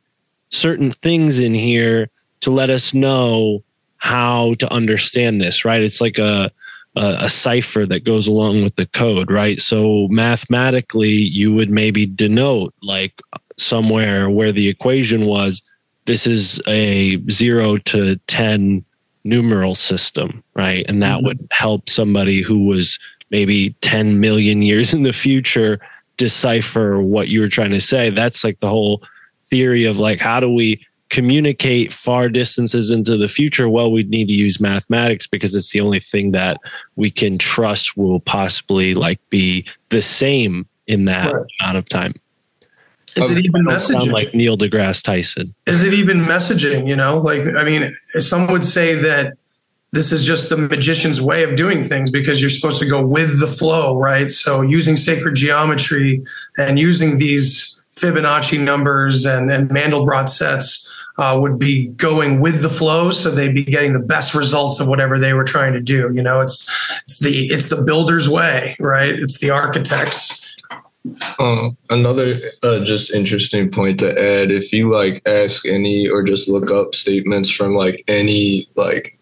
certain 0.50 0.90
things 0.90 1.38
in 1.38 1.54
here 1.54 2.08
to 2.40 2.50
let 2.50 2.70
us 2.70 2.92
know 2.92 3.62
how 3.98 4.54
to 4.54 4.70
understand 4.72 5.40
this 5.40 5.64
right 5.64 5.82
it's 5.82 6.00
like 6.00 6.18
a 6.18 6.50
a, 6.96 7.16
a 7.20 7.30
cipher 7.30 7.86
that 7.86 8.04
goes 8.04 8.26
along 8.26 8.62
with 8.62 8.76
the 8.76 8.86
code, 8.86 9.30
right? 9.30 9.60
So 9.60 10.08
mathematically, 10.08 11.10
you 11.10 11.52
would 11.54 11.70
maybe 11.70 12.06
denote 12.06 12.74
like 12.82 13.20
somewhere 13.58 14.30
where 14.30 14.52
the 14.52 14.68
equation 14.68 15.26
was 15.26 15.62
this 16.06 16.26
is 16.26 16.60
a 16.66 17.22
zero 17.30 17.78
to 17.78 18.16
10 18.26 18.84
numeral 19.24 19.74
system, 19.74 20.44
right? 20.54 20.84
And 20.88 21.02
that 21.02 21.18
mm-hmm. 21.18 21.26
would 21.26 21.48
help 21.50 21.88
somebody 21.88 22.42
who 22.42 22.66
was 22.66 22.98
maybe 23.30 23.70
10 23.80 24.20
million 24.20 24.62
years 24.62 24.94
in 24.94 25.02
the 25.02 25.12
future 25.12 25.80
decipher 26.16 27.00
what 27.00 27.28
you 27.28 27.40
were 27.40 27.48
trying 27.48 27.70
to 27.70 27.80
say. 27.80 28.10
That's 28.10 28.44
like 28.44 28.60
the 28.60 28.68
whole 28.68 29.02
theory 29.44 29.84
of 29.84 29.98
like, 29.98 30.20
how 30.20 30.40
do 30.40 30.52
we 30.52 30.86
communicate 31.08 31.92
far 31.92 32.28
distances 32.28 32.90
into 32.90 33.16
the 33.16 33.28
future? 33.28 33.68
Well, 33.68 33.90
we'd 33.90 34.10
need 34.10 34.28
to 34.28 34.34
use 34.34 34.60
mathematics 34.60 35.26
because 35.26 35.54
it's 35.54 35.70
the 35.70 35.80
only 35.80 36.00
thing 36.00 36.32
that 36.32 36.60
we 36.96 37.10
can 37.10 37.38
trust 37.38 37.96
will 37.96 38.20
possibly 38.20 38.94
like 38.94 39.20
be 39.30 39.66
the 39.88 40.02
same 40.02 40.66
in 40.86 41.06
that 41.06 41.32
Right. 41.32 41.46
amount 41.60 41.78
of 41.78 41.88
time. 41.88 42.14
Is 43.16 43.30
it 43.30 43.44
even 43.44 43.64
messaging? 43.64 44.12
like 44.12 44.34
Neil 44.34 44.56
deGrasse 44.56 45.02
Tyson. 45.02 45.54
is 45.66 45.82
it 45.82 45.94
even 45.94 46.18
messaging 46.20 46.88
you 46.88 46.96
know 46.96 47.18
like 47.18 47.42
i 47.56 47.64
mean 47.64 47.94
some 48.20 48.46
would 48.48 48.64
say 48.64 48.94
that 48.94 49.34
this 49.92 50.10
is 50.10 50.24
just 50.24 50.48
the 50.48 50.56
magician's 50.56 51.22
way 51.22 51.44
of 51.44 51.54
doing 51.54 51.82
things 51.82 52.10
because 52.10 52.40
you're 52.40 52.50
supposed 52.50 52.80
to 52.80 52.88
go 52.88 53.04
with 53.04 53.40
the 53.40 53.46
flow 53.46 53.96
right 53.96 54.30
so 54.30 54.60
using 54.62 54.96
sacred 54.96 55.34
geometry 55.34 56.22
and 56.58 56.78
using 56.78 57.18
these 57.18 57.80
fibonacci 57.96 58.60
numbers 58.60 59.24
and, 59.24 59.50
and 59.50 59.70
mandelbrot 59.70 60.28
sets 60.28 60.90
uh, 61.16 61.38
would 61.40 61.60
be 61.60 61.86
going 61.88 62.40
with 62.40 62.60
the 62.62 62.68
flow 62.68 63.12
so 63.12 63.30
they'd 63.30 63.54
be 63.54 63.62
getting 63.64 63.92
the 63.92 64.00
best 64.00 64.34
results 64.34 64.80
of 64.80 64.88
whatever 64.88 65.16
they 65.18 65.32
were 65.32 65.44
trying 65.44 65.72
to 65.72 65.80
do 65.80 66.10
you 66.12 66.22
know 66.22 66.40
it's 66.40 66.68
it's 67.04 67.20
the 67.20 67.46
it's 67.46 67.68
the 67.68 67.82
builder's 67.84 68.28
way 68.28 68.76
right 68.80 69.14
it's 69.14 69.38
the 69.38 69.50
architects 69.50 70.43
Um, 71.38 71.76
another 71.90 72.40
uh, 72.62 72.80
just 72.84 73.12
interesting 73.12 73.70
point 73.70 73.98
to 74.00 74.10
add: 74.10 74.50
if 74.50 74.72
you 74.72 74.90
like 74.90 75.22
ask 75.26 75.66
any 75.66 76.08
or 76.08 76.22
just 76.22 76.48
look 76.48 76.70
up 76.70 76.94
statements 76.94 77.50
from 77.50 77.74
like 77.74 78.02
any 78.08 78.66
like 78.76 79.18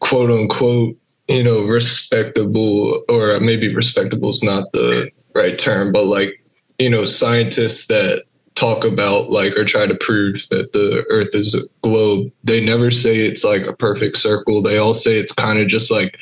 quote 0.00 0.30
unquote 0.30 0.96
you 1.28 1.44
know 1.44 1.64
respectable 1.64 3.04
or 3.08 3.38
maybe 3.38 3.72
respectable 3.72 4.30
is 4.30 4.42
not 4.42 4.72
the 4.72 5.10
right 5.34 5.58
term, 5.58 5.92
but 5.92 6.06
like 6.06 6.42
you 6.78 6.90
know 6.90 7.04
scientists 7.04 7.86
that 7.86 8.24
talk 8.54 8.84
about 8.84 9.30
like 9.30 9.56
or 9.56 9.64
try 9.64 9.86
to 9.86 9.94
prove 9.94 10.44
that 10.50 10.72
the 10.72 11.04
Earth 11.08 11.34
is 11.34 11.54
a 11.54 11.62
globe, 11.82 12.32
they 12.42 12.64
never 12.64 12.90
say 12.90 13.16
it's 13.16 13.44
like 13.44 13.62
a 13.62 13.72
perfect 13.72 14.16
circle. 14.16 14.60
They 14.60 14.76
all 14.76 14.94
say 14.94 15.12
it's 15.12 15.32
kind 15.32 15.60
of 15.60 15.68
just 15.68 15.90
like 15.90 16.18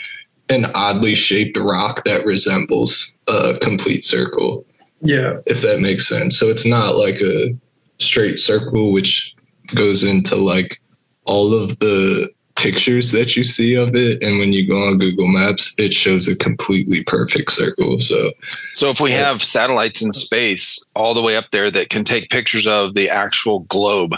an 0.51 0.67
oddly 0.75 1.15
shaped 1.15 1.57
rock 1.57 2.05
that 2.05 2.27
resembles 2.27 3.15
a 3.29 3.57
complete 3.63 4.05
circle 4.05 4.67
Yeah. 5.03 5.39
if 5.47 5.63
that 5.63 5.81
makes 5.81 6.09
sense. 6.09 6.39
So 6.39 6.49
it's 6.49 6.67
not 6.67 6.97
like 6.97 7.21
a 7.21 7.57
straight 7.99 8.39
circle, 8.39 8.93
which 8.93 9.35
goes 9.75 10.05
into 10.05 10.37
like 10.37 10.81
all 11.25 11.55
of 11.55 11.79
the 11.79 12.29
pictures 12.57 13.11
that 13.13 13.37
you 13.37 13.45
see 13.45 13.75
of 13.75 13.95
it. 13.95 14.23
And 14.23 14.39
when 14.39 14.53
you 14.53 14.69
go 14.69 14.83
on 14.83 14.99
Google 14.99 15.29
Maps, 15.29 15.75
it 15.79 15.95
shows 15.95 16.29
a 16.29 16.37
completely 16.37 17.03
perfect 17.05 17.53
circle. 17.53 17.99
So 18.01 18.33
So 18.73 18.91
if 18.91 19.01
we 19.01 19.13
have 19.13 19.43
satellites 19.43 20.03
in 20.03 20.13
space 20.13 20.79
all 20.95 21.15
the 21.15 21.23
way 21.23 21.37
up 21.37 21.51
there 21.53 21.71
that 21.71 21.89
can 21.89 22.05
take 22.05 22.29
pictures 22.29 22.67
of 22.67 22.95
the 22.95 23.09
actual 23.09 23.61
globe, 23.61 24.15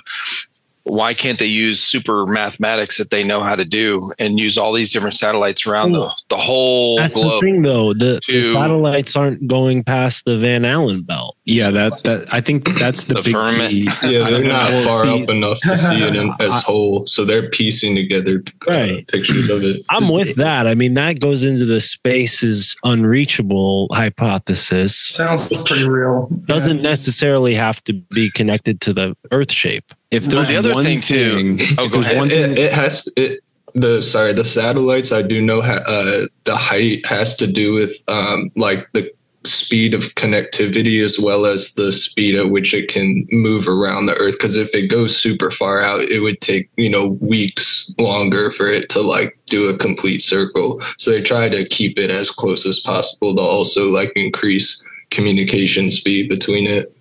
why 0.85 1.15
can't 1.15 1.39
they 1.39 1.47
use 1.47 1.81
super 1.81 2.27
mathematics 2.27 2.99
that 2.99 3.11
they 3.11 3.23
know 3.25 3.43
how 3.43 3.55
to 3.55 3.65
do 3.65 4.13
and 4.19 4.39
use 4.41 4.59
all 4.59 4.73
these 4.73 4.93
different 4.93 5.15
satellites 5.15 5.67
around 5.67 5.93
the, 5.93 6.11
the 6.29 6.37
whole 6.37 6.97
That's 6.97 7.15
the 7.15 7.21
globe? 7.21 7.41
thing, 7.43 7.63
though. 7.63 7.95
The, 7.95 8.21
the 8.27 8.53
satellites 8.53 9.15
aren't 9.15 9.47
going 9.47 9.85
past 9.85 10.25
the 10.25 10.37
Van 10.39 10.65
Allen 10.65 11.03
belt. 11.03 11.37
Yeah, 11.45 11.71
that 11.71 12.03
that 12.05 12.33
I 12.35 12.41
think 12.41 12.79
that's 12.79 13.05
the, 13.05 13.15
The 13.15 13.23
big 13.23 13.33
firmament. 13.33 13.71
key. 13.71 13.89
yeah, 14.05 14.31
they're 14.31 14.43
not 14.45 14.71
Well, 14.71 14.87
far 14.87 15.03
see- 15.05 15.23
up 15.23 15.29
enough 15.31 15.61
to 15.61 15.77
see 15.77 16.03
it 16.03 16.17
in, 16.17 16.33
as 16.41 16.63
whole. 16.63 17.07
So 17.07 17.25
they're 17.25 17.49
piecing 17.51 17.95
together 17.97 18.43
uh, 18.69 18.73
Right. 18.73 19.09
pictures 19.09 19.49
of 19.51 19.63
it. 19.63 19.83
I'm 19.91 20.09
with 20.09 20.37
that. 20.37 20.67
I 20.67 20.75
mean, 20.75 20.95
that 20.95 21.21
goes 21.21 21.45
into 21.45 21.65
the 21.65 21.81
space 21.81 22.43
is 22.43 22.77
unreachable 22.85 23.89
hypothesis. 23.93 24.97
Sounds 24.99 25.49
pretty 25.65 25.85
real. 25.89 26.29
Doesn't 26.47 26.79
Yeah. 26.79 26.83
necessarily 26.83 27.55
have 27.55 27.83
to 27.85 27.93
be 27.93 28.31
connected 28.31 28.81
to 28.83 28.93
the 28.93 29.17
Earth 29.31 29.53
shape. 29.53 29.93
If 30.13 30.25
Well, 30.27 30.37
there's 30.37 30.49
the 30.49 30.57
other 30.57 30.75
one 30.75 30.85
thing, 30.85 31.01
too- 31.01 31.57
thing- 31.59 31.77
Oh, 31.79 31.89
go 31.89 32.01
ahead. 32.01 32.17
one 32.19 32.31
it, 32.31 32.35
thing- 32.35 32.57
it 32.59 32.73
has 32.73 33.09
it 33.17 33.41
the 33.75 34.03
sorry 34.03 34.35
the 34.35 34.45
satellites 34.45 35.13
i 35.13 35.23
do 35.23 35.41
know 35.41 35.63
ha, 35.63 35.81
uh, 35.87 36.27
the 36.45 36.55
height 36.55 37.07
has 37.07 37.35
to 37.37 37.47
do 37.47 37.73
with 37.73 37.97
um, 38.09 38.51
like 38.55 38.87
the 38.93 39.11
speed 39.45 39.95
of 39.95 40.03
connectivity 40.15 41.03
as 41.03 41.19
well 41.19 41.47
as 41.47 41.73
the 41.75 41.91
speed 41.91 42.37
at 42.37 42.51
which 42.51 42.75
it 42.75 42.89
can 42.89 43.27
move 43.33 43.67
around 43.67 44.05
the 44.05 44.15
earth 44.17 44.37
because 44.39 44.59
if 44.59 44.73
it 44.75 44.89
goes 44.89 45.17
super 45.17 45.51
far 45.51 45.81
out 45.81 46.03
it 46.03 46.21
would 46.21 46.39
take 46.43 46.69
you 46.77 46.91
know 46.91 47.07
weeks 47.23 47.91
longer 47.99 48.51
for 48.51 48.69
it 48.69 48.91
to 48.91 49.01
like 49.01 49.39
do 49.47 49.69
a 49.69 49.79
complete 49.79 50.21
circle 50.23 50.79
so 50.99 51.11
they 51.11 51.23
try 51.23 51.49
to 51.49 51.67
keep 51.69 51.99
it 51.99 52.11
as 52.11 52.31
close 52.31 52.67
as 52.67 52.79
possible 52.81 53.35
to 53.35 53.41
also 53.43 53.87
like 53.87 54.13
increase 54.17 54.85
communication 55.11 55.91
speed 55.91 56.29
between 56.29 56.67
it 56.67 56.95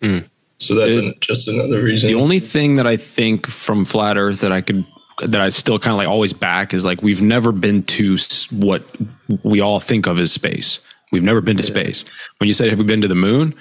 Hmm. 0.00 0.18
So 0.64 0.74
that's 0.74 0.94
It- 0.96 1.04
an, 1.04 1.14
just 1.20 1.48
another 1.48 1.82
reason 1.82 2.08
The 2.08 2.14
only 2.14 2.40
thing 2.40 2.74
that 2.76 2.86
I 2.86 2.96
think 2.96 3.46
from 3.46 3.84
flat 3.84 4.16
Earth 4.16 4.40
that 4.40 4.52
I 4.52 4.60
could 4.60 4.84
that 5.26 5.40
I 5.40 5.48
still 5.50 5.78
kind 5.78 5.92
of 5.92 5.98
like 5.98 6.08
always 6.08 6.32
back 6.32 6.74
is 6.74 6.84
like 6.84 7.00
we've 7.02 7.22
never 7.22 7.52
been 7.52 7.84
to 7.84 8.16
what 8.50 8.82
we 9.44 9.60
all 9.60 9.78
think 9.78 10.06
of 10.08 10.18
as 10.18 10.32
space. 10.32 10.80
We've 11.12 11.22
never 11.22 11.40
been 11.40 11.56
to 11.56 11.62
space. 11.62 12.04
When 12.38 12.48
you 12.48 12.52
say 12.52 12.68
have 12.68 12.78
we 12.78 12.84
been 12.84 13.00
to 13.00 13.06
the 13.08 13.14
moon? 13.14 13.54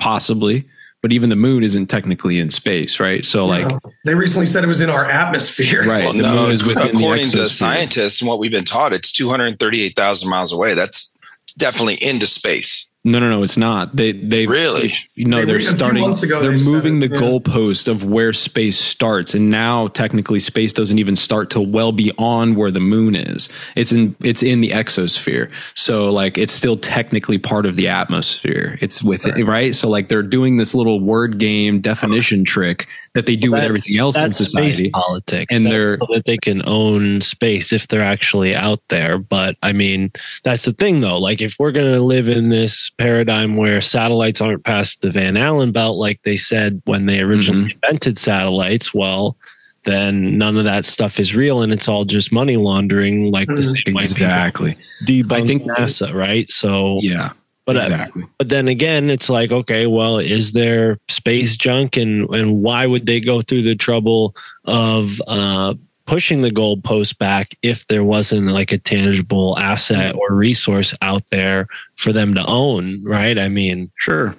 Possibly, 0.00 0.64
but 1.02 1.12
even 1.12 1.30
the 1.30 1.36
moon 1.36 1.62
isn't 1.62 1.86
technically 1.86 2.38
in 2.40 2.50
space, 2.50 2.98
right? 2.98 3.24
So 3.24 3.46
like 3.46 3.70
they 4.04 4.14
recently 4.16 4.46
said 4.46 4.64
it 4.64 4.66
was 4.66 4.80
in 4.80 4.90
our 4.90 5.04
atmosphere. 5.08 5.84
right, 5.86 6.04
Well, 6.04 6.12
the 6.12 6.22
no, 6.22 6.34
moon 6.42 6.50
is 6.50 6.64
within 6.66 6.88
the 6.88 6.98
according 6.98 7.28
to 7.30 7.48
scientists 7.48 8.20
and 8.20 8.28
what 8.28 8.40
we've 8.40 8.50
been 8.50 8.64
taught, 8.64 8.92
it's 8.92 9.12
238,000 9.12 10.28
miles 10.28 10.52
away. 10.52 10.74
That's 10.74 11.14
definitely 11.56 11.94
into 12.02 12.26
space. 12.26 12.88
No, 13.06 13.20
no, 13.20 13.30
no, 13.30 13.44
it's 13.44 13.56
not. 13.56 13.94
They 13.94 14.10
they 14.12 14.46
Really? 14.46 14.92
you 15.14 15.26
know 15.26 15.38
They- 15.38 15.44
they're 15.44 15.60
starting. 15.60 16.02
ago 16.04 16.40
they're 16.42 16.50
they 16.50 16.56
said 16.56 16.68
moving 16.72 17.00
it, 17.00 17.08
the 17.08 17.14
yeah. 17.14 17.20
goalpost 17.22 17.86
of 17.86 18.02
where 18.02 18.32
space 18.32 18.76
starts, 18.76 19.32
and 19.32 19.48
now 19.48 19.86
technically 19.86 20.40
space 20.40 20.72
doesn't 20.72 20.98
even 20.98 21.14
start 21.14 21.48
till 21.48 21.66
well 21.66 21.92
beyond 21.92 22.56
where 22.56 22.72
the 22.72 22.80
moon 22.80 23.14
is. 23.14 23.48
It's 23.76 23.92
in 23.92 24.16
it's 24.24 24.42
in 24.42 24.60
the 24.60 24.70
exosphere, 24.70 25.48
so 25.76 26.10
like 26.10 26.36
it's 26.36 26.52
still 26.52 26.76
technically 26.76 27.38
part 27.38 27.64
of 27.64 27.76
the 27.76 27.86
atmosphere. 27.86 28.76
It's 28.82 29.04
with 29.04 29.24
it, 29.24 29.40
right? 29.44 29.72
So 29.72 29.88
like 29.88 30.08
they're 30.08 30.24
doing 30.24 30.56
this 30.56 30.74
little 30.74 30.98
word 30.98 31.38
game 31.38 31.80
definition 31.80 32.44
trick 32.44 32.88
that 33.14 33.26
they 33.26 33.36
do 33.36 33.52
with 33.52 33.62
everything 33.62 33.98
else 33.98 34.16
in 34.16 34.32
society. 34.32 34.90
politics, 34.90 35.46
And 35.54 35.64
That's 35.64 35.72
they're- 35.74 35.98
so 36.00 36.14
that 36.14 36.24
they 36.26 36.38
can 36.38 36.60
own 36.66 37.20
space 37.20 37.72
if 37.72 37.86
they're 37.86 38.02
actually 38.02 38.52
out 38.54 38.80
there. 38.88 39.16
But 39.16 39.56
I 39.62 39.70
mean, 39.72 40.10
that's 40.42 40.64
the 40.64 40.72
thing, 40.72 41.02
though. 41.02 41.18
Like, 41.18 41.40
if 41.40 41.54
we're 41.58 41.72
going 41.72 41.92
to 41.92 42.00
live 42.02 42.28
in 42.28 42.48
this 42.48 42.90
paradigm 42.98 43.56
where 43.56 43.80
satellites 43.80 44.40
aren't 44.40 44.64
past 44.64 45.00
the 45.02 45.10
Van 45.10 45.36
Allen 45.36 45.72
belt, 45.72 45.98
like 45.98 46.22
they 46.22 46.36
said 46.36 46.80
when 46.84 47.06
they 47.06 47.20
originally 47.20 47.72
invented 47.82 48.18
satellites, 48.18 48.94
well, 48.94 49.36
then 49.84 50.36
none 50.36 50.56
of 50.56 50.64
that 50.64 50.84
stuff 50.84 51.20
is 51.20 51.34
real, 51.34 51.62
and 51.62 51.72
it's 51.72 51.88
all 51.88 52.04
just 52.04 52.32
money 52.32 52.56
laundering, 52.56 53.30
like 53.30 53.46
the 53.48 53.62
same 53.62 53.94
way 53.94 54.02
Exactly. 54.02 54.76
debunk 55.06 55.32
I 55.32 55.46
think- 55.46 55.62
NASA, 55.62 56.12
right? 56.12 56.50
So, 56.50 56.98
Yeah. 57.02 57.30
but 57.66 57.76
uh, 57.76 57.80
exactly. 57.80 58.24
but 58.38 58.48
then 58.48 58.66
again, 58.66 59.10
it's 59.10 59.28
like, 59.28 59.52
okay, 59.52 59.86
well, 59.86 60.18
is 60.18 60.52
there 60.52 60.98
space 61.08 61.56
junk, 61.56 61.96
and 61.96 62.28
and 62.30 62.62
why 62.62 62.86
would 62.86 63.06
they 63.06 63.20
go 63.20 63.42
through 63.42 63.62
the 63.62 63.76
trouble 63.76 64.34
of 64.64 65.20
uh, 65.28 65.74
pushing 66.06 66.42
the 66.42 66.50
goalpost 66.50 67.18
back 67.18 67.56
if 67.62 67.86
there 67.88 68.04
wasn't 68.04 68.48
like 68.48 68.72
a 68.72 68.78
tangible 68.78 69.58
asset 69.58 70.14
or 70.14 70.34
resource 70.34 70.94
out 71.02 71.28
there 71.30 71.66
for 71.96 72.12
them 72.12 72.34
to 72.34 72.44
own, 72.46 73.02
right? 73.04 73.38
I 73.38 73.48
mean, 73.48 73.90
Sure. 73.96 74.34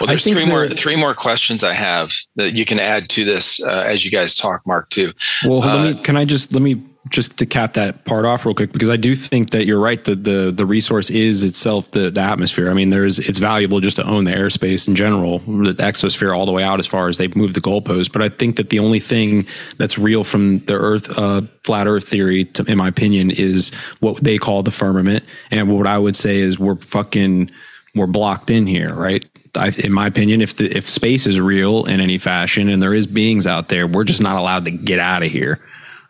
Well, 0.00 0.08
there's 0.08 0.24
three 0.24 0.44
more 0.44 0.66
three 0.68 0.96
more 0.96 1.14
questions 1.14 1.62
I 1.62 1.72
have 1.72 2.12
that 2.34 2.52
you 2.56 2.64
can 2.64 2.80
add 2.80 3.08
to 3.10 3.24
this 3.24 3.62
uh, 3.62 3.84
as 3.86 4.04
you 4.04 4.10
guys 4.10 4.34
talk, 4.34 4.66
Mark. 4.66 4.90
Too. 4.90 5.12
Well, 5.46 5.62
Uh, 5.62 5.84
let 5.84 5.96
me, 5.96 6.02
can 6.02 6.16
I 6.16 6.24
just 6.24 6.52
let 6.52 6.62
me 6.62 6.82
just 7.10 7.38
to 7.38 7.46
cap 7.46 7.74
that 7.74 8.04
part 8.04 8.24
off 8.24 8.44
real 8.44 8.54
quick 8.54 8.72
because 8.72 8.90
I 8.90 8.96
do 8.96 9.14
think 9.14 9.50
that 9.50 9.66
you're 9.66 9.80
right. 9.80 10.02
The 10.02 10.14
the 10.14 10.50
the 10.50 10.66
resource 10.66 11.10
is 11.10 11.44
itself 11.44 11.90
the, 11.92 12.10
the 12.10 12.20
atmosphere. 12.20 12.70
I 12.70 12.74
mean, 12.74 12.90
there's 12.90 13.18
it's 13.18 13.38
valuable 13.38 13.80
just 13.80 13.96
to 13.96 14.06
own 14.06 14.24
the 14.24 14.32
airspace 14.32 14.88
in 14.88 14.94
general, 14.94 15.38
the 15.40 15.74
exosphere 15.74 16.36
all 16.36 16.46
the 16.46 16.52
way 16.52 16.62
out 16.62 16.78
as 16.78 16.86
far 16.86 17.08
as 17.08 17.18
they've 17.18 17.34
moved 17.34 17.54
the 17.54 17.60
goalpost. 17.60 18.12
But 18.12 18.22
I 18.22 18.28
think 18.28 18.56
that 18.56 18.70
the 18.70 18.78
only 18.78 19.00
thing 19.00 19.46
that's 19.76 19.98
real 19.98 20.24
from 20.24 20.60
the 20.60 20.74
Earth 20.74 21.16
uh, 21.16 21.42
flat 21.64 21.86
Earth 21.86 22.08
theory, 22.08 22.44
to, 22.46 22.64
in 22.64 22.78
my 22.78 22.88
opinion, 22.88 23.30
is 23.30 23.72
what 24.00 24.22
they 24.22 24.38
call 24.38 24.62
the 24.62 24.70
firmament, 24.70 25.24
and 25.50 25.70
what 25.70 25.86
I 25.86 25.98
would 25.98 26.16
say 26.16 26.38
is 26.38 26.58
we're 26.58 26.76
fucking 26.76 27.50
we're 27.94 28.06
blocked 28.06 28.50
in 28.50 28.66
here, 28.66 28.94
right? 28.94 29.24
I, 29.56 29.68
in 29.70 29.92
my 29.92 30.06
opinion, 30.06 30.40
if 30.40 30.56
the 30.56 30.76
if 30.76 30.86
space 30.86 31.26
is 31.26 31.40
real 31.40 31.84
in 31.84 32.00
any 32.00 32.18
fashion 32.18 32.68
and 32.68 32.82
there 32.82 32.94
is 32.94 33.06
beings 33.06 33.46
out 33.46 33.68
there, 33.68 33.86
we're 33.86 34.04
just 34.04 34.20
not 34.20 34.38
allowed 34.38 34.64
to 34.66 34.70
get 34.70 34.98
out 34.98 35.24
of 35.24 35.32
here. 35.32 35.60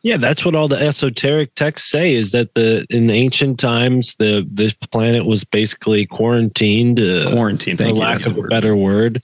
Yeah, 0.03 0.17
that's 0.17 0.45
what 0.45 0.55
all 0.55 0.69
the 0.69 0.77
esoteric 0.79 1.55
texts 1.55 1.91
say 1.91 2.13
is 2.13 2.31
that 2.33 2.55
the 2.55 2.87
in 2.91 3.07
the 3.09 3.15
ancient 3.15 3.59
times 3.59 4.15
the 4.17 4.47
this 4.51 4.73
planet 4.73 5.25
was 5.27 5.45
basically 5.45 6.07
quarantined. 6.07 7.01
Uh, 7.01 7.31
Quarantine, 7.31 7.77
for 7.77 7.85
thank 7.85 7.97
you. 7.97 8.03
lack 8.03 8.25
of 8.27 8.37
a 8.37 8.41
word. 8.41 8.51
better 8.51 8.77
word. 8.77 9.23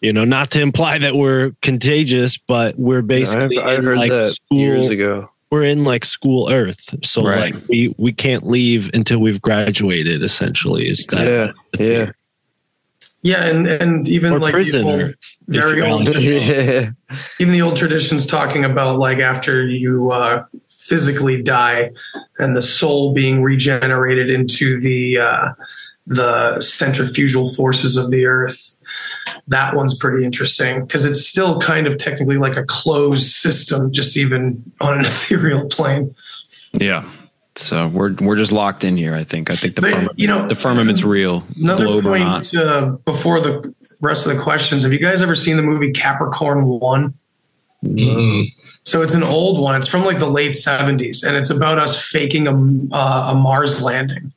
You 0.00 0.12
know, 0.12 0.24
not 0.24 0.50
to 0.52 0.60
imply 0.60 0.98
that 0.98 1.16
we're 1.16 1.52
contagious, 1.62 2.38
but 2.38 2.78
we're 2.78 2.98
I've, 2.98 3.06
basically 3.08 3.58
I've 3.58 3.82
heard 3.82 3.98
like 3.98 4.10
that 4.10 4.32
school. 4.32 4.58
years 4.58 4.90
ago. 4.90 5.30
We're 5.50 5.64
in 5.64 5.82
like 5.82 6.04
school 6.04 6.50
Earth, 6.50 6.94
so 7.04 7.22
Right. 7.22 7.54
like 7.54 7.64
we 7.68 7.94
we 7.96 8.12
can't 8.12 8.46
leave 8.46 8.90
until 8.94 9.18
we've 9.18 9.40
graduated. 9.40 10.22
Essentially, 10.22 10.86
is 10.88 11.06
that 11.06 11.26
Yeah, 11.26 11.52
the 11.72 11.84
yeah. 11.84 12.10
Theory? 13.22 13.34
Yeah, 13.34 13.44
and 13.46 13.66
and 13.66 14.08
even 14.08 14.32
or 14.32 14.40
like 14.40 14.52
prison 14.52 14.84
the 14.84 15.04
old, 15.04 15.14
very 15.48 15.82
old, 15.82 16.08
yeah. 16.18 16.90
even 17.38 17.52
the 17.52 17.62
old 17.62 17.76
traditions 17.76 18.26
talking 18.26 18.64
about 18.64 18.98
like 18.98 19.18
after 19.18 19.66
you 19.66 20.10
uh, 20.10 20.44
physically 20.68 21.42
die 21.42 21.90
and 22.38 22.56
the 22.56 22.62
soul 22.62 23.12
being 23.12 23.42
regenerated 23.42 24.30
into 24.30 24.80
the 24.80 25.18
uh, 25.18 25.52
the 26.08 26.58
centrifugal 26.60 27.52
forces 27.54 27.96
of 27.96 28.10
the 28.10 28.26
earth. 28.26 28.76
That 29.46 29.76
one's 29.76 29.96
pretty 29.96 30.24
interesting 30.24 30.82
because 30.82 31.04
it's 31.04 31.26
still 31.26 31.58
kind 31.60 31.86
of 31.86 31.98
technically 31.98 32.36
like 32.36 32.56
a 32.56 32.64
closed 32.64 33.32
system, 33.32 33.92
just 33.92 34.16
even 34.16 34.62
on 34.80 34.98
an 34.98 35.00
ethereal 35.04 35.66
plane. 35.66 36.14
Yeah. 36.72 37.10
So 37.58 37.88
we're 37.88 38.14
we're 38.14 38.36
just 38.36 38.52
locked 38.52 38.84
in 38.84 38.96
here. 38.96 39.14
I 39.14 39.24
think. 39.24 39.50
I 39.50 39.56
think 39.56 39.74
the 39.74 39.82
But, 39.82 39.90
firmament, 39.90 40.18
you 40.18 40.26
know, 40.28 40.46
the 40.46 40.54
firmament's 40.54 41.02
real, 41.02 41.44
Another 41.56 41.84
globe 41.86 42.06
or 42.06 42.18
not. 42.18 42.44
point 42.44 42.54
uh, 42.56 42.96
before 43.04 43.40
the 43.40 43.74
rest 44.00 44.26
of 44.26 44.36
the 44.36 44.42
questions. 44.42 44.84
Have 44.84 44.92
you 44.92 44.98
guys 44.98 45.22
ever 45.22 45.34
seen 45.34 45.56
the 45.56 45.62
movie 45.62 45.90
Capricorn 45.90 46.66
One? 46.66 47.14
Mm. 47.84 48.52
So 48.84 49.02
it's 49.02 49.14
an 49.14 49.22
old 49.22 49.60
one. 49.60 49.74
It's 49.74 49.86
from 49.86 50.04
like 50.04 50.18
the 50.18 50.28
late 50.28 50.54
seventies, 50.54 51.22
and 51.22 51.36
it's 51.36 51.50
about 51.50 51.78
us 51.78 52.00
faking 52.02 52.46
a, 52.46 52.94
uh, 52.94 53.32
a 53.32 53.34
Mars 53.34 53.82
landing. 53.82 54.32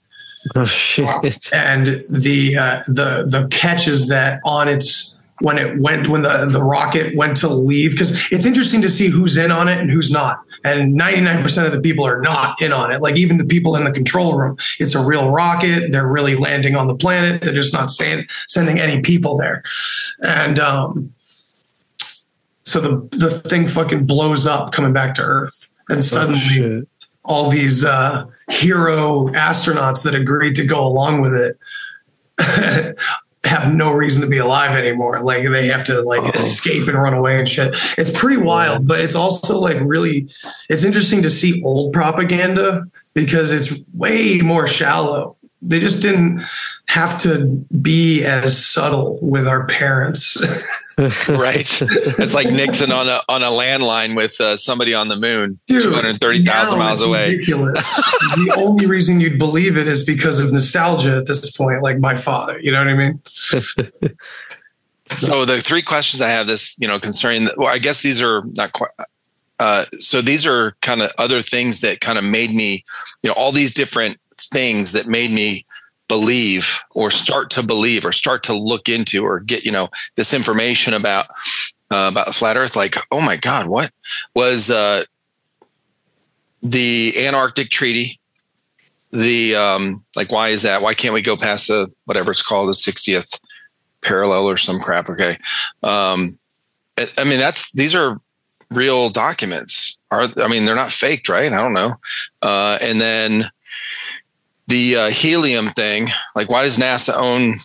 Oh 0.55 0.65
shit! 0.65 1.49
and 1.53 1.99
the 2.09 2.57
uh, 2.57 2.83
the 2.87 3.25
the 3.27 3.47
catch 3.51 3.87
is 3.87 4.09
that 4.09 4.41
on 4.43 4.67
its 4.67 5.15
when 5.41 5.57
it 5.57 5.79
went 5.79 6.07
when 6.09 6.23
the 6.23 6.45
the 6.51 6.61
rocket 6.63 7.15
went 7.15 7.37
to 7.37 7.47
leave 7.47 7.91
because 7.91 8.31
it's 8.31 8.45
interesting 8.45 8.81
to 8.81 8.89
see 8.89 9.07
who's 9.07 9.37
in 9.37 9.51
on 9.51 9.67
it 9.67 9.79
and 9.79 9.89
who's 9.91 10.11
not 10.11 10.43
and 10.63 10.99
99% 10.99 11.65
of 11.65 11.71
the 11.71 11.81
people 11.81 12.05
are 12.05 12.21
not 12.21 12.61
in 12.61 12.71
on 12.71 12.91
it. 12.91 13.01
Like 13.01 13.17
even 13.17 13.37
the 13.37 13.45
people 13.45 13.75
in 13.75 13.83
the 13.83 13.91
control 13.91 14.37
room 14.37 14.57
it's 14.79 14.95
a 14.95 15.03
real 15.03 15.29
rocket. 15.29 15.91
They're 15.91 16.07
really 16.07 16.35
landing 16.35 16.75
on 16.75 16.87
the 16.87 16.95
planet. 16.95 17.41
They're 17.41 17.53
just 17.53 17.73
not 17.73 17.89
saying, 17.89 18.27
sending 18.47 18.79
any 18.79 19.01
people 19.01 19.37
there. 19.37 19.63
And 20.21 20.59
um 20.59 21.13
so 22.63 22.79
the 22.79 23.17
the 23.17 23.31
thing 23.31 23.67
fucking 23.67 24.05
blows 24.05 24.45
up 24.45 24.71
coming 24.71 24.93
back 24.93 25.13
to 25.15 25.23
earth. 25.23 25.69
And 25.89 26.03
suddenly 26.03 26.85
Oh, 27.23 27.33
all 27.33 27.49
these 27.49 27.85
uh, 27.85 28.25
hero 28.49 29.27
astronauts 29.27 30.03
that 30.03 30.15
agreed 30.15 30.55
to 30.55 30.65
go 30.65 30.85
along 30.85 31.21
with 31.21 31.35
it 31.35 31.57
have 33.43 33.73
no 33.73 33.91
reason 33.91 34.21
to 34.21 34.27
be 34.27 34.37
alive 34.37 34.71
anymore. 34.77 35.21
Like 35.21 35.47
they 35.47 35.67
have 35.67 35.85
to 35.85 36.01
like 36.01 36.21
Uh-oh. 36.21 36.39
escape 36.39 36.87
and 36.87 36.97
run 36.97 37.13
away 37.13 37.39
and 37.39 37.49
shit. 37.49 37.75
It's 37.97 38.17
pretty 38.17 38.37
wild, 38.37 38.87
but 38.87 38.99
it's 38.99 39.15
also 39.15 39.59
like 39.59 39.77
really 39.81 40.29
it's 40.69 40.83
interesting 40.83 41.23
to 41.23 41.29
see 41.29 41.63
old 41.63 41.93
propaganda 41.93 42.85
because 43.13 43.51
it's 43.51 43.81
way 43.93 44.39
more 44.39 44.67
shallow. 44.67 45.37
They 45.61 45.79
just 45.79 46.01
didn't 46.01 46.43
have 46.87 47.21
to 47.21 47.45
be 47.81 48.23
as 48.23 48.65
subtle 48.65 49.19
with 49.21 49.47
our 49.47 49.65
parents. 49.67 50.37
right? 51.27 51.81
It's 51.81 52.33
like 52.33 52.49
Nixon 52.49 52.91
on 52.91 53.07
a 53.07 53.21
on 53.29 53.43
a 53.43 53.49
landline 53.49 54.15
with 54.15 54.39
uh, 54.41 54.57
somebody 54.57 54.93
on 54.93 55.07
the 55.07 55.15
moon, 55.15 55.59
two 55.67 55.91
hundred 55.91 56.19
thirty 56.19 56.43
thousand 56.43 56.79
miles 56.79 57.01
away. 57.01 57.31
Ridiculous. 57.31 57.93
the 57.95 58.55
only 58.57 58.87
reason 58.87 59.19
you'd 59.19 59.39
believe 59.39 59.77
it 59.77 59.87
is 59.87 60.03
because 60.03 60.39
of 60.39 60.51
nostalgia 60.51 61.17
at 61.17 61.27
this 61.27 61.55
point, 61.55 61.81
like 61.81 61.99
my 61.99 62.15
father. 62.15 62.59
You 62.59 62.71
know 62.71 62.79
what 62.79 62.87
I 62.87 62.95
mean? 62.95 63.21
So 65.17 65.45
the 65.45 65.61
three 65.61 65.81
questions 65.81 66.21
I 66.21 66.29
have 66.29 66.47
this, 66.47 66.75
you 66.79 66.87
know, 66.87 66.99
concerning. 66.99 67.49
Well, 67.57 67.67
I 67.67 67.79
guess 67.79 68.01
these 68.01 68.21
are 68.21 68.43
not 68.55 68.73
quite. 68.73 68.91
Uh, 69.59 69.85
so 69.99 70.21
these 70.21 70.45
are 70.45 70.75
kind 70.81 71.01
of 71.01 71.11
other 71.19 71.41
things 71.41 71.81
that 71.81 72.01
kind 72.01 72.17
of 72.17 72.23
made 72.23 72.51
me, 72.51 72.83
you 73.21 73.27
know, 73.27 73.33
all 73.33 73.51
these 73.51 73.73
different 73.73 74.17
things 74.51 74.91
that 74.91 75.07
made 75.07 75.31
me 75.31 75.65
believe 76.07 76.79
or 76.91 77.09
start 77.09 77.49
to 77.51 77.63
believe 77.63 78.05
or 78.05 78.11
start 78.11 78.43
to 78.43 78.53
look 78.53 78.89
into 78.89 79.23
or 79.23 79.39
get, 79.39 79.63
you 79.63 79.71
know, 79.71 79.87
this 80.17 80.33
information 80.33 80.93
about 80.93 81.27
uh, 81.91 82.07
about 82.09 82.25
the 82.25 82.33
flat 82.33 82.57
Earth. 82.57 82.75
Like, 82.75 82.97
oh 83.11 83.21
my 83.21 83.37
God, 83.37 83.67
what 83.67 83.91
was 84.35 84.71
uh, 84.71 85.03
the 86.61 87.13
Antarctic 87.17 87.69
Treaty? 87.69 88.19
The 89.11 89.55
um, 89.55 90.05
like, 90.15 90.31
why 90.31 90.49
is 90.49 90.63
that? 90.63 90.81
Why 90.81 90.93
can't 90.93 91.13
we 91.13 91.21
go 91.21 91.35
past 91.35 91.67
the 91.67 91.91
whatever 92.05 92.31
it's 92.31 92.41
called, 92.41 92.69
the 92.69 92.73
60th 92.73 93.39
parallel 94.01 94.47
or 94.47 94.57
some 94.57 94.79
crap? 94.79 95.09
Okay, 95.09 95.37
um, 95.83 96.39
I, 96.97 97.09
I 97.17 97.23
mean 97.25 97.39
that's 97.39 97.73
these 97.73 97.93
are 97.93 98.21
real 98.69 99.09
documents. 99.09 99.97
Are 100.11 100.29
I 100.37 100.47
mean 100.47 100.65
they're 100.65 100.75
not 100.75 100.93
faked, 100.93 101.27
right? 101.27 101.51
I 101.51 101.57
don't 101.57 101.73
know. 101.73 101.95
Uh, 102.41 102.77
and 102.81 103.01
then 103.01 103.49
the 104.71 104.95
uh, 104.95 105.09
helium 105.09 105.67
thing, 105.67 106.09
like, 106.33 106.49
why 106.49 106.63
does 106.63 106.77
NASA 106.77 107.13
own 107.15 107.55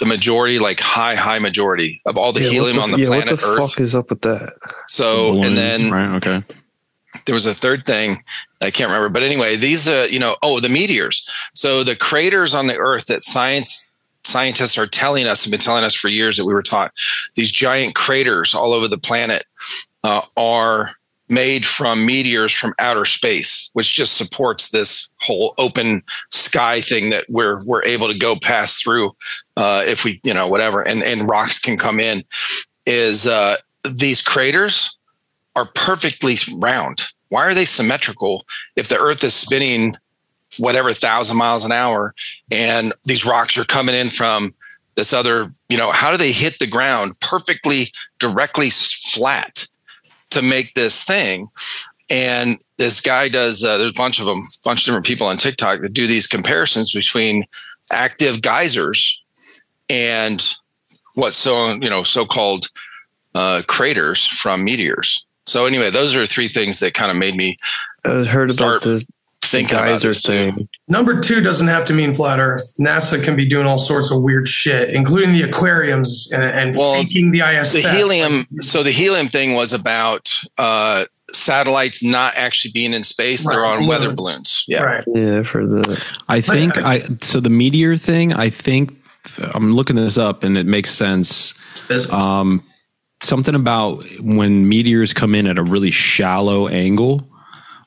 the 0.00 0.06
majority, 0.06 0.58
like 0.58 0.80
high, 0.80 1.14
high 1.14 1.38
majority 1.38 2.00
of 2.06 2.18
all 2.18 2.32
the 2.32 2.40
Yeah, 2.40 2.46
what 2.46 2.52
helium 2.52 2.78
on 2.80 2.90
the 2.90 2.98
yeah, 2.98 3.06
planet 3.06 3.30
what 3.30 3.40
the 3.40 3.46
Earth? 3.46 3.70
fuck 3.70 3.80
is 3.80 3.94
up 3.94 4.10
with 4.10 4.22
that? 4.22 4.54
So, 4.88 5.40
and 5.40 5.56
then 5.56 5.92
right, 5.92 6.16
okay. 6.16 6.42
there 7.24 7.34
was 7.34 7.46
a 7.46 7.54
third 7.54 7.84
thing 7.84 8.16
I 8.60 8.72
can't 8.72 8.88
remember, 8.88 9.10
but 9.10 9.22
anyway, 9.22 9.54
these 9.54 9.86
uh, 9.86 10.08
you 10.10 10.18
know, 10.18 10.36
oh, 10.42 10.58
the 10.58 10.68
meteors. 10.68 11.28
So 11.54 11.84
the 11.84 11.94
craters 11.94 12.52
on 12.52 12.66
the 12.66 12.76
Earth 12.76 13.06
that 13.06 13.22
science 13.22 13.88
scientists 14.24 14.76
are 14.76 14.86
telling 14.88 15.26
us 15.26 15.44
have 15.44 15.50
been 15.52 15.60
telling 15.60 15.84
us 15.84 15.94
for 15.94 16.08
years 16.08 16.36
that 16.36 16.46
we 16.46 16.54
were 16.54 16.62
taught 16.62 16.92
these 17.36 17.50
giant 17.50 17.94
craters 17.94 18.54
all 18.54 18.72
over 18.72 18.88
the 18.88 18.98
planet 18.98 19.44
uh, 20.04 20.22
are 20.36 20.96
made 21.32 21.64
from 21.66 22.06
meteors 22.06 22.52
from 22.52 22.74
outer 22.78 23.04
space, 23.04 23.70
which 23.72 23.94
just 23.94 24.16
supports 24.16 24.70
this 24.70 25.08
whole 25.20 25.54
open 25.58 26.02
sky 26.30 26.80
thing 26.80 27.10
that 27.10 27.24
we're 27.28 27.58
we're 27.66 27.84
able 27.84 28.06
to 28.08 28.16
go 28.16 28.36
pass 28.36 28.80
through 28.80 29.10
uh, 29.56 29.82
if 29.86 30.04
we 30.04 30.20
you 30.22 30.34
know 30.34 30.46
whatever, 30.46 30.82
and 30.82 31.02
and 31.02 31.28
rocks 31.28 31.58
can 31.58 31.76
come 31.76 31.98
in. 31.98 32.22
Is 32.86 33.26
uh, 33.26 33.56
these 33.98 34.22
craters 34.22 34.96
are 35.56 35.66
perfectly 35.66 36.36
round. 36.54 37.02
Why 37.28 37.46
are 37.46 37.54
they 37.54 37.64
symmetrical 37.64 38.44
if 38.76 38.88
the 38.88 38.98
Earth 38.98 39.24
is 39.24 39.34
spinning 39.34 39.96
whatever 40.58 40.92
thousand 40.92 41.36
miles 41.36 41.64
an 41.64 41.72
hour 41.72 42.14
and 42.50 42.92
these 43.06 43.24
rocks 43.24 43.56
are 43.56 43.64
coming 43.64 43.94
in 43.94 44.10
from 44.10 44.54
this 44.94 45.12
other, 45.14 45.50
you 45.70 45.78
know, 45.78 45.90
how 45.90 46.10
do 46.10 46.18
they 46.18 46.32
hit 46.32 46.58
the 46.58 46.66
ground 46.66 47.12
perfectly 47.20 47.90
directly 48.18 48.68
flat 48.70 49.66
to 50.32 50.42
make 50.42 50.74
this 50.74 51.04
thing? 51.04 51.48
And 52.10 52.58
this 52.76 53.00
guy 53.00 53.28
does, 53.28 53.64
uh, 53.64 53.78
there's 53.78 53.96
a 53.96 54.00
bunch 54.00 54.18
of 54.18 54.26
them, 54.26 54.38
a 54.38 54.64
bunch 54.64 54.80
of 54.82 54.86
different 54.86 55.06
people 55.06 55.26
on 55.26 55.36
TikTok 55.36 55.80
that 55.80 55.92
do 55.92 56.06
these 56.06 56.26
comparisons 56.26 56.92
between 56.92 57.44
active 57.90 58.42
geysers 58.42 59.18
and 59.88 60.44
what 61.14 61.34
so, 61.34 61.72
you 61.72 61.88
know, 61.88 62.04
so 62.04 62.26
called 62.26 62.66
uh, 63.34 63.62
craters 63.66 64.26
from 64.26 64.64
meteors. 64.64 65.24
So 65.46 65.66
anyway, 65.66 65.90
those 65.90 66.14
are 66.14 66.26
three 66.26 66.48
things 66.48 66.80
that 66.80 66.94
kind 66.94 67.10
of 67.10 67.16
made 67.16 67.34
me 67.34 67.56
I 68.04 68.24
heard 68.24 68.50
about 68.50 68.82
the 68.82 69.04
thinking 69.42 69.74
about 69.76 69.88
are 70.04 70.08
this 70.08 70.22
too. 70.22 70.52
Number 70.88 71.20
two 71.20 71.40
doesn't 71.40 71.68
have 71.68 71.84
to 71.86 71.92
mean 71.92 72.14
flat 72.14 72.38
Earth. 72.40 72.72
NASA 72.80 73.22
can 73.22 73.36
be 73.36 73.44
doing 73.46 73.66
all 73.66 73.78
sorts 73.78 74.10
of 74.10 74.22
weird 74.22 74.48
shit, 74.48 74.90
including 74.90 75.32
the 75.32 75.42
aquariums 75.42 76.30
and, 76.32 76.42
and 76.42 76.76
Well, 76.76 76.94
faking 76.94 77.30
the 77.32 77.40
ISS. 77.40 77.72
the 77.74 77.90
helium 77.90 78.46
so 78.60 78.82
the 78.82 78.90
helium 78.92 79.28
thing 79.28 79.54
was 79.54 79.72
about 79.72 80.30
uh 80.58 81.04
satellites 81.32 82.02
not 82.04 82.34
actually 82.36 82.72
being 82.72 82.92
in 82.92 83.02
space 83.02 83.48
they're 83.48 83.60
Right, 83.60 83.78
on 83.78 83.86
weather 83.86 84.12
balloons. 84.12 84.16
balloons 84.16 84.64
yeah 84.68 84.82
Right. 84.82 85.04
Yeah, 85.06 85.42
For 85.42 85.66
the. 85.66 86.02
I 86.28 86.40
think 86.40 86.76
I- 86.78 86.94
I 86.96 87.08
so 87.20 87.40
the 87.40 87.50
meteor 87.50 87.96
thing. 87.96 88.32
I 88.34 88.50
think 88.50 88.96
I'm 89.54 89.74
looking 89.74 89.96
this 89.96 90.18
up 90.18 90.42
and 90.44 90.58
it 90.58 90.66
makes 90.66 90.92
sense. 90.92 91.54
Physics. 91.74 92.12
Um, 92.12 92.62
something 93.22 93.54
about 93.54 94.04
when 94.20 94.68
meteors 94.68 95.12
come 95.12 95.34
in 95.34 95.46
at 95.46 95.58
a 95.58 95.62
really 95.62 95.90
shallow 95.92 96.66
angle, 96.68 97.26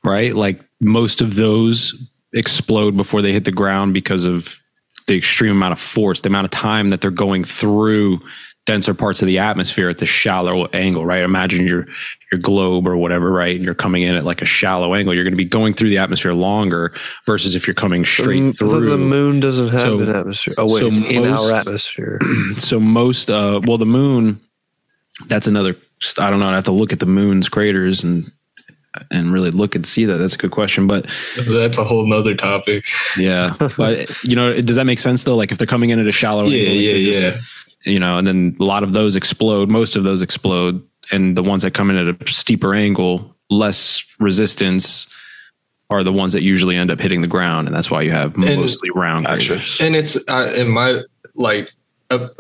right? 0.03 0.33
Like 0.33 0.61
most 0.81 1.21
of 1.21 1.35
those 1.35 1.93
explode 2.33 2.97
before 2.97 3.21
they 3.21 3.31
hit 3.33 3.45
the 3.45 3.51
ground 3.51 3.93
because 3.93 4.25
of 4.25 4.59
the 5.07 5.15
extreme 5.17 5.51
amount 5.51 5.71
of 5.71 5.79
force, 5.79 6.21
the 6.21 6.29
amount 6.29 6.45
of 6.45 6.51
time 6.51 6.89
that 6.89 6.99
they're 7.01 7.11
going 7.11 7.43
through 7.43 8.19
denser 8.65 8.95
parts 8.95 9.21
of 9.21 9.27
the 9.27 9.37
atmosphere 9.37 9.89
at 9.89 9.99
the 9.99 10.07
shallow 10.07 10.65
angle, 10.67 11.05
right? 11.05 11.21
Imagine 11.23 11.67
your 11.67 11.85
your 12.31 12.41
globe 12.41 12.87
or 12.87 12.97
whatever, 12.97 13.31
right? 13.31 13.55
And 13.55 13.63
you're 13.63 13.75
coming 13.75 14.01
in 14.01 14.15
at 14.15 14.25
like 14.25 14.41
a 14.41 14.45
shallow 14.45 14.95
angle. 14.95 15.13
You're 15.13 15.23
going 15.23 15.33
to 15.33 15.37
be 15.37 15.45
going 15.45 15.73
through 15.73 15.89
the 15.89 15.99
atmosphere 15.99 16.33
longer 16.33 16.91
versus 17.27 17.53
if 17.53 17.67
you're 17.67 17.75
coming 17.75 18.03
straight 18.03 18.39
the, 18.41 18.53
through. 18.53 18.89
the 18.89 18.97
moon 18.97 19.39
doesn't 19.39 19.69
have 19.69 19.81
So- 19.81 19.99
an 19.99 20.09
atmosphere. 20.09 20.55
Oh 20.57 20.65
wait, 20.73 20.79
so 20.79 20.87
it's 20.87 20.99
in 20.99 21.21
most- 21.29 21.51
our 21.53 21.59
atmosphere. 21.59 22.19
so 22.57 22.79
most 22.79 23.29
uh 23.29 23.61
well 23.65 23.77
the 23.77 23.85
moon 23.85 24.39
that's 25.27 25.45
another 25.47 25.75
i 26.19 26.29
don't 26.29 26.39
know 26.39 26.49
i 26.49 26.55
have 26.55 26.63
to 26.65 26.71
look 26.71 26.91
at 26.91 26.99
the 26.99 27.05
moon's 27.05 27.47
craters 27.47 28.03
and 28.03 28.29
and 29.11 29.31
really 29.33 29.51
look 29.51 29.75
and 29.75 29.85
see 29.85 30.05
that 30.05 30.17
that's 30.17 30.35
a 30.35 30.37
good 30.37 30.51
question 30.51 30.87
but 30.87 31.05
That's 31.47 31.77
a 31.77 31.83
whole 31.83 32.05
nother 32.05 32.35
topic. 32.35 32.85
yeah 33.17 33.55
but 33.77 34.09
you 34.23 34.35
know 34.35 34.53
does 34.61 34.75
that 34.75 34.85
make 34.85 34.99
sense 34.99 35.23
though 35.23 35.35
like 35.35 35.51
if 35.51 35.57
they're 35.57 35.67
coming 35.67 35.89
in 35.89 35.99
at 35.99 36.07
a 36.07 36.11
shallow 36.11 36.45
Yeah, 36.45 36.59
angle, 36.69 36.75
yeah, 36.75 36.93
they 36.93 37.05
just- 37.05 37.21
yeah. 37.85 37.91
you 37.93 37.99
know 37.99 38.17
and 38.17 38.25
then 38.27 38.55
a 38.59 38.63
lot 38.63 38.83
of 38.83 38.93
those 38.93 39.15
explode 39.15 39.69
most 39.69 39.95
of 39.95 40.03
those 40.03 40.21
explode 40.21 40.81
and 41.11 41.35
the 41.37 41.43
ones 41.43 41.63
that 41.63 41.71
come 41.73 41.89
in 41.89 41.97
at 41.97 42.21
a 42.21 42.31
steeper 42.31 42.73
angle 42.73 43.35
less 43.49 44.03
resistance 44.19 45.07
are 45.91 46.03
the 46.03 46.11
ones 46.11 46.33
that 46.33 46.41
usually 46.41 46.75
end 46.75 46.89
up 46.89 46.99
hitting 46.99 47.21
the 47.21 47.27
ground 47.27 47.67
and 47.67 47.75
that's 47.75 47.91
why 47.91 48.01
you 48.01 48.09
have 48.11 48.35
mostly 48.37 48.89
round 48.95 49.25
Gotcha. 49.27 49.61
and 49.79 49.95
it's 49.95 50.17
uh, 50.29 50.51
in 50.57 50.69
my 50.71 51.01
like 51.35 51.69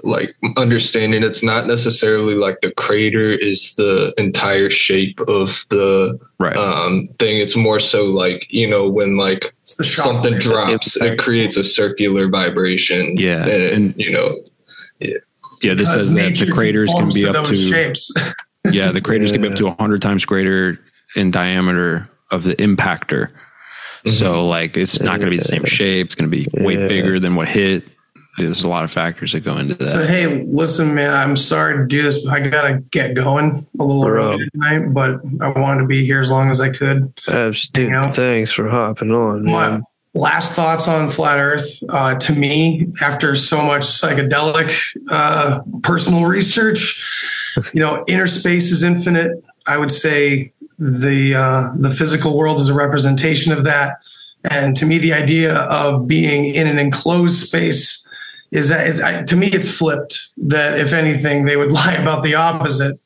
like 0.03 0.35
understanding 0.57 1.23
it's 1.23 1.43
not 1.43 1.65
necessarily 1.65 2.35
like 2.35 2.61
the 2.61 2.71
crater 2.73 3.31
is 3.31 3.75
the 3.75 4.13
entire 4.17 4.69
shape 4.69 5.19
of 5.21 5.65
the 5.69 6.19
right 6.39 6.55
um 6.55 7.07
thing 7.19 7.39
it's 7.39 7.55
more 7.55 7.79
so 7.79 8.05
like 8.05 8.45
you 8.53 8.67
know 8.69 8.87
when 8.87 9.17
like 9.17 9.53
It's 9.63 9.75
the 9.75 9.83
shock 9.83 10.05
something 10.05 10.37
drops 10.37 10.95
it 10.97 11.17
creates 11.17 11.57
a 11.57 11.63
circular 11.63 12.29
vibration 12.29 13.17
Yeah, 13.17 13.41
and, 13.47 13.73
and- 13.73 13.93
you 13.97 14.11
know 14.11 14.39
yeah 14.99 15.17
yeah. 15.61 15.73
this 15.73 15.91
says 15.91 16.13
that 16.13 16.35
the 16.37 16.51
craters 16.51 16.91
can 16.93 17.09
be 17.11 17.25
up 17.27 17.45
to 17.45 17.53
shapes. 17.53 18.11
Yeah, 18.71 18.91
the 18.91 19.01
craters 19.01 19.31
can 19.31 19.41
be 19.43 19.47
up 19.47 19.51
Yeah. 19.51 19.57
to 19.57 19.65
100 19.67 20.01
times 20.01 20.25
greater 20.25 20.79
in 21.15 21.29
diameter 21.29 22.09
of 22.31 22.41
the 22.43 22.55
impactor. 22.55 23.29
So, 24.07 24.43
like, 24.43 24.75
it's 24.75 24.99
not 25.01 25.19
going 25.19 25.25
to 25.25 25.29
be 25.29 25.37
the 25.37 25.43
same 25.43 25.65
shape. 25.65 26.07
It's 26.07 26.15
going 26.15 26.31
to 26.31 26.35
be 26.35 26.47
way 26.63 26.75
bigger 26.87 27.19
than 27.19 27.35
what 27.35 27.47
hit. 27.47 27.83
There's 28.37 28.63
a 28.63 28.69
lot 28.69 28.83
of 28.83 28.91
factors 28.91 29.31
that 29.31 29.41
go 29.41 29.57
into 29.57 29.81
So 29.83 29.99
that. 29.99 30.09
hey, 30.09 30.43
listen, 30.47 30.93
man, 30.93 31.13
I'm 31.13 31.35
sorry 31.37 31.77
to 31.77 31.85
do 31.85 32.01
this, 32.03 32.25
but 32.25 32.33
I 32.33 32.39
gotta 32.41 32.79
get 32.91 33.13
going 33.15 33.61
a 33.79 33.83
little 33.83 34.03
Bro. 34.03 34.33
early 34.33 34.49
tonight. 34.51 34.93
But 34.93 35.21
I 35.41 35.49
wanted 35.49 35.81
to 35.81 35.87
be 35.87 36.05
here 36.05 36.19
as 36.19 36.29
long 36.29 36.49
as 36.49 36.59
I 36.59 36.69
could. 36.69 37.13
Uh, 37.27 37.51
dude, 37.73 37.85
You 37.85 37.89
know? 37.91 38.03
thanks 38.03 38.51
for 38.51 38.67
hopping 38.69 39.11
on, 39.11 39.45
My 39.45 39.69
man. 39.69 39.83
last 40.13 40.53
thoughts 40.53 40.87
on 40.87 41.09
flat 41.11 41.39
Earth. 41.39 41.79
Uh, 41.87 42.15
to 42.15 42.33
me, 42.33 42.87
after 43.01 43.35
so 43.35 43.61
much 43.63 43.83
psychedelic 43.83 44.75
uh, 45.09 45.61
personal 45.83 46.25
research, 46.25 47.01
you 47.73 47.79
know, 47.79 48.03
inner 48.07 48.27
space 48.27 48.71
is 48.71 48.83
infinite. 48.83 49.31
I 49.65 49.77
would 49.77 49.91
say 49.91 50.51
the 50.77 51.35
uh, 51.35 51.71
the 51.77 51.89
physical 51.89 52.37
world 52.37 52.59
is 52.59 52.67
a 52.67 52.73
representation 52.73 53.53
of 53.53 53.63
that. 53.63 53.97
And 54.51 54.75
to 54.77 54.85
me, 54.85 54.99
the 54.99 55.13
idea 55.13 55.55
of 55.55 56.05
being 56.07 56.45
in 56.45 56.67
an 56.67 56.77
enclosed 56.77 57.47
space 57.47 58.04
is 58.55 58.69
that 58.69 58.87
is, 58.87 59.01
I, 59.01 59.23
to 59.23 59.35
me 59.35 59.47
it's 59.47 59.69
flipped. 59.69 60.31
That 60.37 60.79
if 60.79 60.93
anything, 60.93 61.45
they 61.45 61.57
would 61.57 61.71
lie 61.81 61.93
about 61.93 62.23
the 62.23 62.35
opposite. 62.35 62.99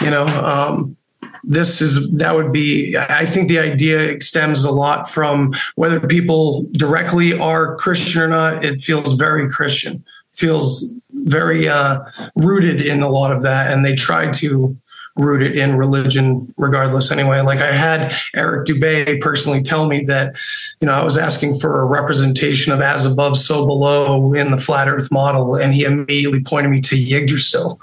You 0.00 0.10
know, 0.10 0.26
um, 0.26 0.96
this 1.44 1.80
is 1.80 2.10
that 2.12 2.34
would 2.34 2.52
be. 2.52 2.96
I 2.96 3.26
think 3.26 3.48
the 3.48 3.58
idea 3.58 4.20
stems 4.20 4.64
a 4.64 4.70
lot 4.70 5.10
from 5.10 5.54
whether 5.76 6.00
people 6.00 6.66
directly 6.72 7.38
are 7.38 7.76
Christian 7.76 8.22
or 8.22 8.28
not. 8.28 8.64
It 8.64 8.80
feels 8.80 9.12
very 9.14 9.50
Christian. 9.50 10.04
Feels 10.32 10.92
very 11.12 11.68
uh, 11.68 12.00
rooted 12.34 12.82
in 12.82 13.02
a 13.02 13.08
lot 13.08 13.30
of 13.30 13.42
that, 13.42 13.72
and 13.72 13.84
they 13.84 13.94
try 13.94 14.30
to 14.32 14.76
rooted 15.16 15.56
in 15.56 15.76
religion 15.76 16.52
regardless 16.56 17.10
anyway. 17.10 17.40
Like 17.40 17.60
i 17.60 17.72
had 17.72 18.14
eric 18.34 18.66
dubay 18.66 19.20
personally 19.20 19.62
tell 19.62 19.86
me 19.86 20.04
that 20.04 20.34
you 20.80 20.86
know 20.86 20.92
i 20.92 21.04
was 21.04 21.16
asking 21.16 21.58
for 21.58 21.80
a 21.80 21.84
representation 21.84 22.72
of 22.72 22.80
as 22.80 23.06
above 23.06 23.38
so 23.38 23.66
below 23.66 24.32
in 24.34 24.50
the 24.50 24.58
flat 24.58 24.88
earth 24.88 25.12
model 25.12 25.54
and 25.54 25.74
he 25.74 25.84
immediately 25.84 26.42
pointed 26.42 26.70
me 26.70 26.80
to 26.80 26.96
yggdrasil 26.96 27.78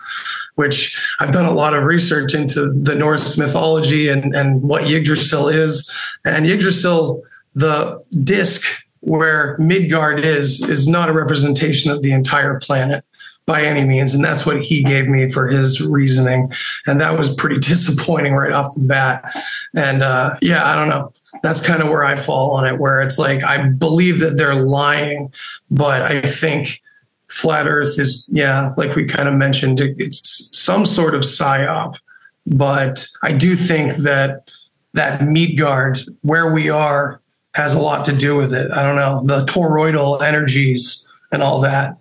which 0.56 1.00
i've 1.20 1.32
done 1.32 1.46
a 1.46 1.54
lot 1.54 1.74
of 1.74 1.84
research 1.84 2.34
into 2.34 2.72
the 2.74 2.96
norse 2.96 3.38
mythology 3.38 4.10
and, 4.10 4.36
and 4.36 4.62
what 4.62 4.90
yggdrasil 4.90 5.48
is. 5.48 5.92
And 6.26 6.46
yggdrasil 6.46 7.24
the 7.56 8.04
disc 8.24 8.82
where 9.02 9.58
midgard 9.60 10.24
is 10.24 10.62
is 10.70 10.88
not 10.88 11.10
a 11.10 11.14
representation 11.14 11.92
of 11.92 12.02
the 12.02 12.12
entire 12.12 12.60
planet 12.60 13.04
by 13.52 13.64
any 13.64 13.84
means. 13.84 14.14
And 14.14 14.24
that's 14.24 14.46
what 14.46 14.62
he 14.62 14.82
gave 14.82 15.10
me 15.10 15.28
for 15.28 15.48
his 15.48 15.82
reasoning. 15.82 16.50
And 16.88 17.02
that 17.02 17.20
was 17.20 17.36
pretty 17.36 17.60
disappointing 17.74 18.34
right 18.34 18.54
off 18.54 18.74
the 18.74 18.82
bat. 18.82 19.24
And 19.76 20.02
uh, 20.02 20.38
yeah, 20.42 20.66
I 20.66 20.76
don't 20.76 20.88
know. 20.88 21.14
That's 21.44 21.66
kind 21.66 21.82
of 21.82 21.90
where 21.90 22.04
I 22.04 22.16
fall 22.16 22.52
on 22.52 22.66
it, 22.66 22.80
where 22.80 23.02
it's 23.02 23.18
like, 23.18 23.44
I 23.44 23.68
believe 23.68 24.20
that 24.20 24.38
they're 24.38 24.56
lying, 24.56 25.34
but 25.70 26.02
I 26.02 26.22
think 26.22 26.82
flat 27.28 27.68
earth 27.68 28.00
is, 28.00 28.30
yeah, 28.32 28.74
like 28.78 28.96
we 28.96 29.06
kind 29.06 29.28
of 29.28 29.36
mentioned, 29.36 29.80
it's 29.82 30.58
some 30.58 30.86
sort 30.86 31.16
of 31.16 31.22
psyop. 31.22 31.98
But 32.56 33.06
I 33.22 33.34
do 33.34 33.56
think 33.56 33.96
that 33.98 34.50
that 34.94 35.24
Midgard, 35.24 36.00
where 36.22 36.52
we 36.54 36.70
are, 36.70 37.22
has 37.54 37.76
a 37.76 37.82
lot 37.82 38.06
to 38.06 38.16
do 38.16 38.36
with 38.36 38.54
it. 38.54 38.72
I 38.72 38.84
don't 38.84 38.96
know, 38.96 39.22
the 39.26 39.46
toroidal 39.46 40.22
energies 40.22 41.06
and 41.32 41.42
all 41.42 41.62
that. 41.62 41.98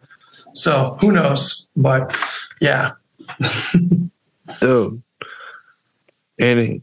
So 0.55 0.97
who 1.01 1.13
knows? 1.13 1.67
But 1.77 2.17
yeah. 2.61 2.93
Dude. 4.61 5.03
Andy. 6.39 6.83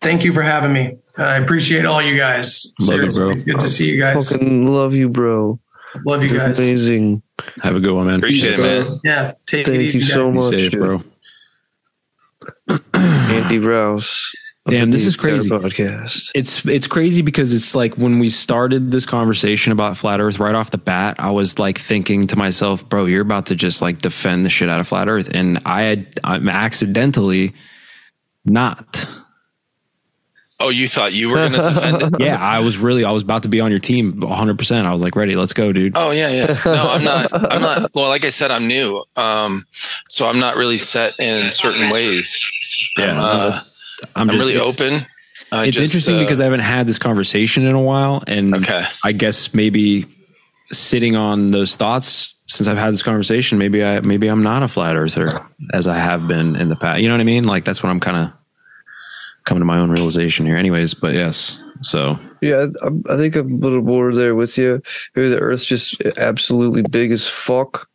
Thank 0.00 0.24
you 0.24 0.32
for 0.32 0.42
having 0.42 0.72
me. 0.72 0.98
I 1.16 1.36
appreciate 1.36 1.86
all 1.86 2.02
you 2.02 2.16
guys. 2.16 2.74
Love 2.80 3.00
it, 3.00 3.12
Seriously, 3.12 3.34
bro. 3.34 3.44
Good 3.44 3.60
to 3.60 3.66
see 3.68 3.90
you 3.90 4.00
guys. 4.00 4.30
Fucking 4.30 4.66
love 4.66 4.92
you, 4.92 5.08
bro. 5.08 5.58
Love 6.04 6.22
you 6.22 6.36
guys. 6.36 6.58
Amazing. 6.58 7.22
Have 7.62 7.76
a 7.76 7.80
good 7.80 7.92
one, 7.94 8.06
man. 8.06 8.16
Appreciate 8.16 8.58
it, 8.58 8.62
man. 8.62 9.00
Yeah. 9.02 9.32
Take 9.46 9.68
it 9.68 9.70
Thank 9.70 9.80
easy, 9.82 9.98
you 9.98 10.04
so 10.04 10.28
much, 10.28 10.50
Safe, 10.50 10.72
bro. 10.72 11.02
Andy 12.92 13.58
Rouse. 13.58 14.34
Of 14.66 14.70
Damn, 14.70 14.90
this 14.90 15.04
is 15.04 15.14
crazy. 15.14 15.50
Podcast. 15.50 16.30
It's 16.34 16.64
it's 16.64 16.86
crazy 16.86 17.20
because 17.20 17.52
it's 17.52 17.74
like 17.74 17.94
when 17.96 18.18
we 18.18 18.30
started 18.30 18.90
this 18.90 19.04
conversation 19.04 19.72
about 19.72 19.98
flat 19.98 20.20
Earth 20.20 20.38
right 20.38 20.54
off 20.54 20.70
the 20.70 20.78
bat, 20.78 21.16
I 21.18 21.30
was 21.30 21.58
like 21.58 21.78
thinking 21.78 22.26
to 22.28 22.36
myself, 22.36 22.88
"Bro, 22.88 23.06
you're 23.06 23.20
about 23.20 23.46
to 23.46 23.56
just 23.56 23.82
like 23.82 23.98
defend 23.98 24.46
the 24.46 24.50
shit 24.50 24.70
out 24.70 24.80
of 24.80 24.88
flat 24.88 25.06
Earth," 25.06 25.28
and 25.34 25.58
I 25.66 25.82
had 25.82 26.18
I'm 26.24 26.48
accidentally 26.48 27.52
not. 28.46 29.06
Oh, 30.60 30.70
you 30.70 30.88
thought 30.88 31.12
you 31.12 31.28
were 31.28 31.34
going 31.34 31.52
to 31.52 31.62
defend 31.62 32.02
it? 32.02 32.14
Yeah, 32.20 32.40
I 32.40 32.60
was 32.60 32.78
really 32.78 33.04
I 33.04 33.10
was 33.10 33.22
about 33.22 33.42
to 33.42 33.48
be 33.50 33.60
on 33.60 33.70
your 33.70 33.80
team 33.80 34.20
100. 34.20 34.56
percent 34.56 34.86
I 34.86 34.94
was 34.94 35.02
like, 35.02 35.14
"Ready, 35.14 35.34
let's 35.34 35.52
go, 35.52 35.72
dude." 35.72 35.92
Oh 35.94 36.10
yeah, 36.10 36.30
yeah. 36.30 36.58
No, 36.64 36.90
I'm 36.90 37.04
not. 37.04 37.52
I'm 37.52 37.60
not. 37.60 37.90
Well, 37.94 38.08
like 38.08 38.24
I 38.24 38.30
said, 38.30 38.50
I'm 38.50 38.66
new, 38.66 39.04
um, 39.16 39.64
so 40.08 40.26
I'm 40.26 40.38
not 40.38 40.56
really 40.56 40.78
set 40.78 41.12
in 41.18 41.52
certain 41.52 41.90
ways. 41.90 42.42
Yeah, 42.96 43.20
uh, 43.22 43.58
I'm, 44.16 44.28
I'm 44.30 44.36
just- 44.36 44.38
really 44.40 44.54
it's- 44.54 44.80
open. 44.80 45.00
I 45.52 45.66
it's 45.66 45.76
just, 45.76 45.92
interesting 45.94 46.16
uh, 46.16 46.20
because 46.20 46.40
I 46.40 46.44
haven't 46.44 46.60
had 46.60 46.86
this 46.86 46.98
conversation 46.98 47.66
in 47.66 47.74
a 47.74 47.80
while, 47.82 48.22
and 48.26 48.54
Okay. 48.54 48.84
I 49.04 49.12
guess 49.12 49.52
maybe 49.52 50.06
sitting 50.72 51.16
on 51.16 51.50
those 51.50 51.74
thoughts 51.76 52.34
since 52.46 52.66
I've 52.68 52.78
had 52.78 52.92
this 52.94 53.02
conversation, 53.02 53.58
maybe 53.58 53.84
I 53.84 54.00
maybe 54.00 54.28
I'm 54.28 54.42
not 54.42 54.62
a 54.62 54.68
flat 54.68 54.96
earther 54.96 55.28
as 55.72 55.86
I 55.86 55.96
have 55.98 56.26
been 56.28 56.56
in 56.56 56.68
the 56.68 56.76
past. 56.76 57.02
You 57.02 57.08
know 57.08 57.14
what 57.14 57.20
I 57.20 57.24
mean? 57.24 57.44
Like 57.44 57.64
that's 57.64 57.82
what 57.82 57.90
I'm 57.90 58.00
kind 58.00 58.16
of 58.16 58.32
coming 59.44 59.60
to 59.60 59.64
my 59.64 59.78
own 59.78 59.90
realization 59.90 60.46
here. 60.46 60.56
Anyways, 60.56 60.94
but 60.94 61.14
yes, 61.14 61.58
so 61.82 62.18
Yeah, 62.40 62.66
I, 62.82 63.12
I 63.12 63.16
think 63.16 63.34
I'm 63.36 63.52
a 63.54 63.56
little 63.56 63.82
more 63.82 64.14
there 64.14 64.34
with 64.34 64.56
you. 64.56 64.82
Maybe 65.14 65.28
the 65.30 65.40
Earth's 65.40 65.64
just 65.64 66.00
absolutely 66.16 66.82
big 66.82 67.10
as 67.12 67.28
fuck. 67.28 67.88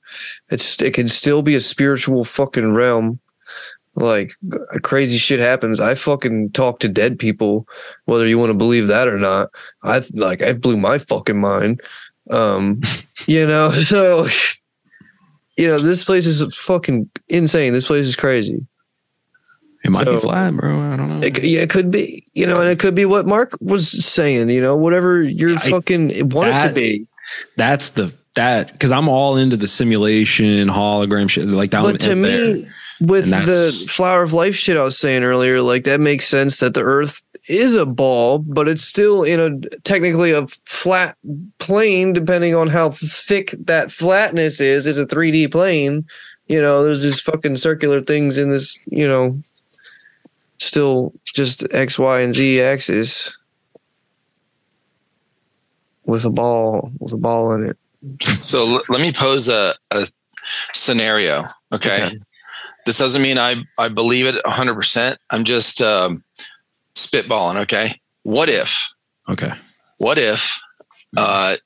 It's 0.49 0.82
it 0.82 0.93
can 0.93 1.07
still 1.07 1.41
be 1.41 1.55
a 1.55 1.62
spiritual 1.62 2.24
fucking 2.26 2.74
realm. 2.74 3.20
Like 4.00 4.34
crazy 4.84 5.18
shit 5.18 5.39
happens. 5.39 5.80
I 5.80 5.95
fucking 5.95 6.52
talk 6.52 6.80
to 6.80 6.88
dead 6.89 7.20
people, 7.20 7.68
whether 8.06 8.26
you 8.28 8.38
want 8.38 8.50
to 8.52 8.58
believe 8.58 8.88
that 8.88 9.08
or 9.08 9.18
not. 9.18 9.50
I 9.84 10.04
like 10.14 10.41
I 10.41 10.54
blew 10.54 10.78
my 10.78 11.00
fucking 11.00 11.39
mind. 11.39 11.82
Um, 12.30 12.82
you 13.28 13.45
know, 13.45 13.72
so 13.74 14.28
you 15.58 15.68
know 15.68 15.80
this 15.80 16.04
place 16.04 16.26
is 16.26 16.56
fucking 16.56 17.10
insane. 17.28 17.74
This 17.74 17.88
place 17.88 18.08
is 18.08 18.16
crazy. 18.16 18.66
it 19.84 19.91
might 19.91 20.06
be 20.06 20.18
flat, 20.18 20.56
bro. 20.56 20.93
I 20.93 20.95
don't 20.95 21.20
know. 21.20 21.26
It, 21.26 21.43
yeah, 21.43 21.62
it 21.62 21.70
could 21.70 21.91
be, 21.91 22.26
you 22.34 22.45
know, 22.45 22.62
and 22.62 22.70
it 22.70 22.80
could 22.80 22.95
be 22.95 23.06
what 23.06 23.26
Mark 23.26 23.58
was 23.60 24.06
saying, 24.06 24.50
you 24.50 24.62
know, 24.62 24.76
whatever 24.76 25.22
you're 25.22 25.58
I- 25.58 25.70
fucking 25.70 26.30
want 26.30 26.50
it 26.50 26.52
that- 26.52 26.68
to 26.70 26.74
be. 26.74 27.08
That's 27.58 27.89
the 27.89 28.14
that 28.36 28.72
because 28.72 28.91
I'm 28.91 29.08
all 29.08 29.38
into 29.38 29.58
the 29.58 29.68
simulation 29.68 30.47
and 30.47 30.70
hologram 30.70 31.30
shit. 31.30 31.45
Like 31.45 31.72
that. 31.72 31.84
But 31.84 32.00
to 32.02 32.16
me, 32.16 32.30
there. 32.62 32.74
With 33.00 33.26
the 33.45 33.72
flower 33.89 34.24
of 34.24 34.34
life 34.34 34.56
shit 34.56 34.78
I 34.78 34.84
was 34.84 35.00
saying 35.00 35.24
earlier, 35.24 35.62
like 35.62 35.86
that 35.86 36.00
makes 36.00 36.28
sense 36.28 36.58
that 36.58 36.74
the 36.74 36.82
Earth 36.84 37.22
is 37.47 37.76
a 37.76 37.86
ball, 37.86 38.39
but 38.39 38.68
it's 38.68 38.84
still 38.84 39.24
in 39.24 39.39
a 39.39 39.80
technically 39.80 40.32
a 40.32 40.47
flat 40.66 41.18
plane, 41.60 42.14
depending 42.14 42.56
on 42.56 42.68
how 42.68 42.91
thick 42.91 43.56
that 43.66 43.91
flatness 43.91 44.60
is. 44.60 44.86
It's 44.86 45.00
a 45.00 45.06
3D 45.06 45.52
plane. 45.52 46.06
You 46.47 46.62
know, 46.62 46.84
there's 46.84 47.02
these 47.02 47.22
fucking 47.22 47.58
circular 47.58 48.02
things 48.02 48.38
in 48.38 48.50
this, 48.50 48.80
you 48.88 49.08
know, 49.08 49.39
still 50.58 51.14
just 51.26 51.72
X, 51.74 51.97
Y, 51.97 52.22
and 52.22 52.34
Z 52.34 52.62
axis 52.62 53.38
with 56.06 56.26
a 56.26 56.30
ball, 56.30 56.91
with 57.00 57.14
a 57.14 57.18
ball 57.18 57.54
in 57.54 57.68
it. 57.68 57.78
So 58.43 58.78
l- 58.78 58.84
let 58.89 59.02
me 59.02 59.12
pose 59.12 59.47
a, 59.47 59.76
a 59.91 60.08
scenario. 60.74 61.45
Okay? 61.72 62.06
Okay. 62.08 62.18
This 62.90 62.98
doesn't 62.98 63.22
mean 63.22 63.38
I, 63.38 63.58
I 63.78 63.88
believe 63.88 64.26
it 64.26 64.44
100%. 64.46 65.16
I'm 65.30 65.44
just 65.44 65.80
um, 65.80 66.24
spitballing. 66.96 67.58
Okay. 67.62 67.94
What 68.24 68.50
if, 68.50 68.92
okay. 69.30 69.54
what 70.00 70.18
if, 70.18 70.60
uh, 71.16 71.58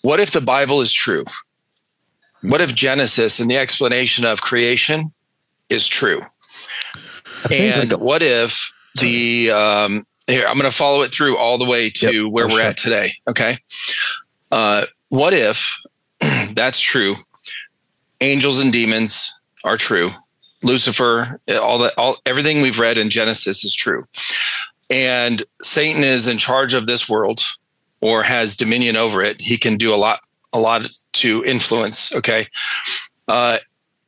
what 0.00 0.18
if 0.18 0.32
the 0.32 0.40
Bible 0.40 0.80
is 0.80 0.92
true? 0.92 1.24
What 2.40 2.60
if 2.60 2.74
Genesis 2.74 3.38
and 3.38 3.48
the 3.48 3.58
explanation 3.58 4.24
of 4.24 4.42
creation 4.42 5.12
is 5.68 5.86
true? 5.86 6.22
And 7.52 7.92
what 7.92 8.24
if 8.24 8.72
the 9.00 9.52
um, 9.52 10.04
here 10.26 10.48
I'm 10.48 10.58
going 10.58 10.68
to 10.68 10.76
follow 10.76 11.02
it 11.02 11.14
through 11.14 11.38
all 11.38 11.58
the 11.58 11.64
way 11.64 11.90
to 11.90 12.24
Yep, 12.24 12.32
where 12.32 12.46
we're 12.46 12.58
sure. 12.58 12.62
at 12.62 12.76
today. 12.76 13.12
Okay, 13.28 13.58
uh, 14.50 14.86
what 15.10 15.32
if 15.32 15.76
that's 16.54 16.80
true? 16.80 17.14
Angels 18.22 18.60
and 18.60 18.72
demons 18.72 19.36
are 19.64 19.76
true. 19.76 20.10
Lucifer, 20.62 21.40
all 21.48 21.78
that, 21.78 21.92
all 21.98 22.18
everything 22.24 22.62
we've 22.62 22.78
read 22.78 22.96
in 22.96 23.10
Genesis 23.10 23.64
is 23.64 23.74
true, 23.74 24.06
and 24.88 25.42
Satan 25.60 26.04
is 26.04 26.28
in 26.28 26.38
charge 26.38 26.72
of 26.72 26.86
this 26.86 27.08
world 27.08 27.40
or 28.00 28.22
has 28.22 28.54
dominion 28.54 28.94
over 28.94 29.22
it. 29.22 29.40
He 29.40 29.58
can 29.58 29.76
do 29.76 29.92
a 29.92 29.96
lot, 29.96 30.20
a 30.52 30.60
lot 30.60 30.88
to 31.14 31.42
influence. 31.44 32.14
Okay, 32.14 32.46
uh, 33.26 33.58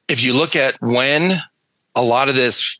if 0.06 0.22
you 0.22 0.32
look 0.32 0.54
at 0.54 0.76
when 0.80 1.40
a 1.96 2.02
lot 2.02 2.28
of 2.28 2.36
this 2.36 2.78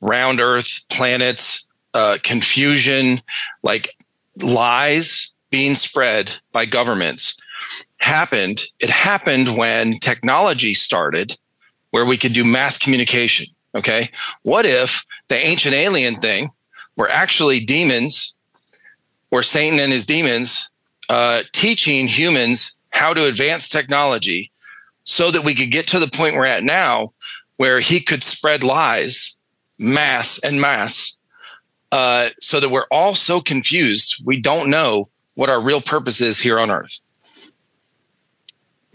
round 0.00 0.40
Earth, 0.40 0.80
planets, 0.90 1.68
uh, 1.94 2.18
confusion, 2.24 3.22
like 3.62 3.96
lies 4.42 5.30
being 5.50 5.76
spread 5.76 6.36
by 6.50 6.66
governments 6.66 7.36
happened. 8.04 8.60
It 8.80 8.90
happened 8.90 9.56
when 9.56 9.94
technology 9.94 10.74
started, 10.74 11.36
where 11.90 12.04
we 12.04 12.18
could 12.18 12.34
do 12.34 12.44
mass 12.44 12.78
communication. 12.78 13.46
Okay. 13.74 14.10
What 14.42 14.66
if 14.66 15.04
the 15.28 15.36
ancient 15.36 15.74
alien 15.74 16.14
thing 16.14 16.50
were 16.96 17.10
actually 17.10 17.60
demons 17.60 18.34
or 19.30 19.42
Satan 19.42 19.80
and 19.80 19.92
his 19.92 20.06
demons 20.06 20.70
uh, 21.08 21.42
teaching 21.52 22.06
humans 22.06 22.78
how 22.90 23.12
to 23.14 23.24
advance 23.24 23.68
technology 23.68 24.50
so 25.02 25.30
that 25.30 25.44
we 25.44 25.54
could 25.54 25.72
get 25.72 25.88
to 25.88 25.98
the 25.98 26.08
point 26.08 26.36
we're 26.36 26.44
at 26.44 26.62
now 26.62 27.12
where 27.56 27.80
he 27.80 28.00
could 28.00 28.22
spread 28.22 28.62
lies 28.62 29.34
mass 29.78 30.38
and 30.44 30.60
mass 30.60 31.16
uh, 31.92 32.30
so 32.40 32.60
that 32.60 32.70
we're 32.70 32.86
all 32.90 33.14
so 33.14 33.40
confused 33.40 34.22
we 34.24 34.40
don't 34.40 34.70
know 34.70 35.08
what 35.34 35.50
our 35.50 35.60
real 35.60 35.80
purpose 35.80 36.20
is 36.20 36.38
here 36.38 36.58
on 36.58 36.70
earth 36.70 37.00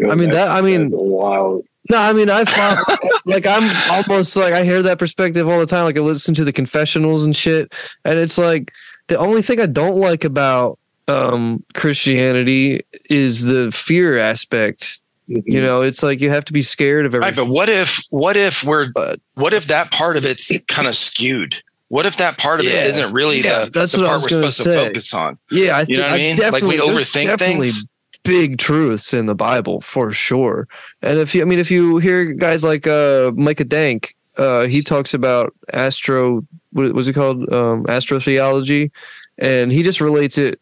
I 0.08 0.16
mean, 0.16 0.32
that- 0.32 0.50
I 0.50 0.62
mean- 0.62 0.90
that's 0.90 0.94
wild. 0.96 1.66
No, 1.90 1.98
I 1.98 2.14
mean 2.14 2.30
I 2.30 2.44
thought 2.46 2.84
like 3.26 3.48
I'm 3.48 3.68
almost 3.90 4.36
like 4.36 4.54
I 4.54 4.64
hear 4.64 4.84
that 4.84 5.00
perspective 5.00 5.48
all 5.50 5.60
the 5.60 5.66
time. 5.66 5.86
Like 5.86 5.98
I 5.98 6.02
listen 6.02 6.36
to 6.36 6.44
the 6.44 6.54
confessionals 6.54 7.26
and 7.26 7.36
shit, 7.36 7.74
and 8.06 8.20
it's 8.20 8.38
like 8.38 8.72
the 9.08 9.18
only 9.18 9.42
thing 9.42 9.60
I 9.60 9.66
don't 9.66 9.96
like 9.98 10.24
about 10.24 10.78
um 11.08 11.64
Christianity 11.74 12.82
is 13.10 13.44
the 13.46 13.72
fear 13.72 14.20
aspect. 14.20 15.00
You 15.28 15.62
know, 15.62 15.82
it's 15.82 16.04
like 16.04 16.22
you 16.22 16.30
have 16.30 16.46
to 16.46 16.54
be 16.54 16.62
scared 16.62 17.06
of 17.08 17.14
right 17.14 17.24
everything. 17.24 17.48
but 17.48 17.52
what 17.54 17.70
if 17.70 18.04
what 18.12 18.36
if 18.38 18.64
we're 18.64 18.92
But 18.94 19.20
what 19.36 19.54
if 19.54 19.68
that 19.68 19.90
part 19.92 20.16
of 20.18 20.26
it's 20.26 20.52
kind 20.68 20.88
of 20.88 20.96
skewed 20.96 21.56
what 21.88 22.06
if 22.06 22.18
that 22.18 22.38
part 22.38 22.60
of 22.60 22.66
Yeah. 22.68 22.82
it 22.82 22.88
isn't 22.88 23.14
really 23.14 23.42
Yeah, 23.42 23.66
the, 23.66 23.72
that's 23.72 23.92
the 23.94 24.00
what 24.00 24.06
I 24.08 24.10
part 24.10 24.24
was 24.24 24.32
we're 24.32 24.50
supposed 24.52 24.58
say. 24.58 24.76
to 24.76 24.86
focus 24.86 25.14
on 25.14 25.38
yeah, 25.50 25.78
I 25.78 25.86
You 25.88 25.98
know 25.98 26.04
what 26.04 26.14
I 26.14 26.18
mean? 26.18 26.38
Like, 26.38 26.64
we 26.64 26.78
overthink 26.78 27.40
things. 27.40 27.88
Big 28.24 28.58
truths 28.58 29.14
in 29.14 29.26
the 29.26 29.36
Bible 29.36 29.82
for 29.82 30.12
sure. 30.12 30.68
And 31.02 31.20
if 31.20 31.34
you, 31.34 31.42
I 31.42 31.46
mean, 31.46 31.60
if 31.60 31.72
you 31.72 31.98
hear 31.98 32.26
guys 32.26 32.64
like 32.64 32.86
uh, 32.86 33.32
Micah 33.36 33.64
Dank, 33.64 34.16
uh, 34.38 34.68
he 34.68 34.82
talks 34.82 35.14
about 35.14 35.54
astro. 35.74 36.46
What 36.72 36.94
was 36.94 37.08
it 37.08 37.14
called? 37.14 37.52
Um, 37.52 37.86
astrotheology, 37.86 38.92
and 39.38 39.72
he 39.72 39.84
just 39.84 40.02
relates 40.02 40.38
it 40.38 40.60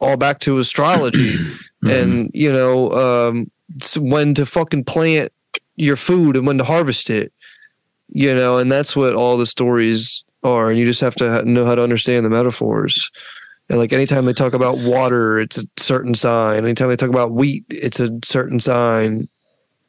all 0.00 0.16
back 0.16 0.40
to 0.40 0.58
astrology, 0.58 1.36
and 1.82 2.30
you 2.32 2.52
know 2.52 2.92
um, 2.92 3.50
when 3.98 4.34
to 4.34 4.46
fucking 4.46 4.84
plant 4.84 5.32
your 5.76 5.96
food 5.96 6.36
and 6.36 6.46
when 6.46 6.58
to 6.58 6.64
harvest 6.64 7.10
it. 7.10 7.32
You 8.10 8.34
know, 8.34 8.56
and 8.56 8.72
that's 8.72 8.96
what 8.96 9.14
all 9.14 9.36
the 9.36 9.46
stories 9.46 10.24
are, 10.42 10.70
and 10.70 10.78
you 10.78 10.86
just 10.86 11.00
have 11.00 11.14
to 11.16 11.44
know 11.44 11.66
how 11.66 11.74
to 11.74 11.82
understand 11.82 12.24
the 12.24 12.30
metaphors. 12.30 13.10
And 13.68 13.78
like 13.78 13.92
anytime 13.92 14.24
they 14.24 14.32
talk 14.32 14.54
about 14.54 14.78
water, 14.78 15.38
it's 15.40 15.58
a 15.58 15.64
certain 15.76 16.14
sign. 16.14 16.64
Anytime 16.64 16.88
they 16.88 16.96
talk 16.96 17.10
about 17.10 17.32
wheat, 17.32 17.64
it's 17.68 18.00
a 18.00 18.10
certain 18.24 18.60
sign. 18.60 19.28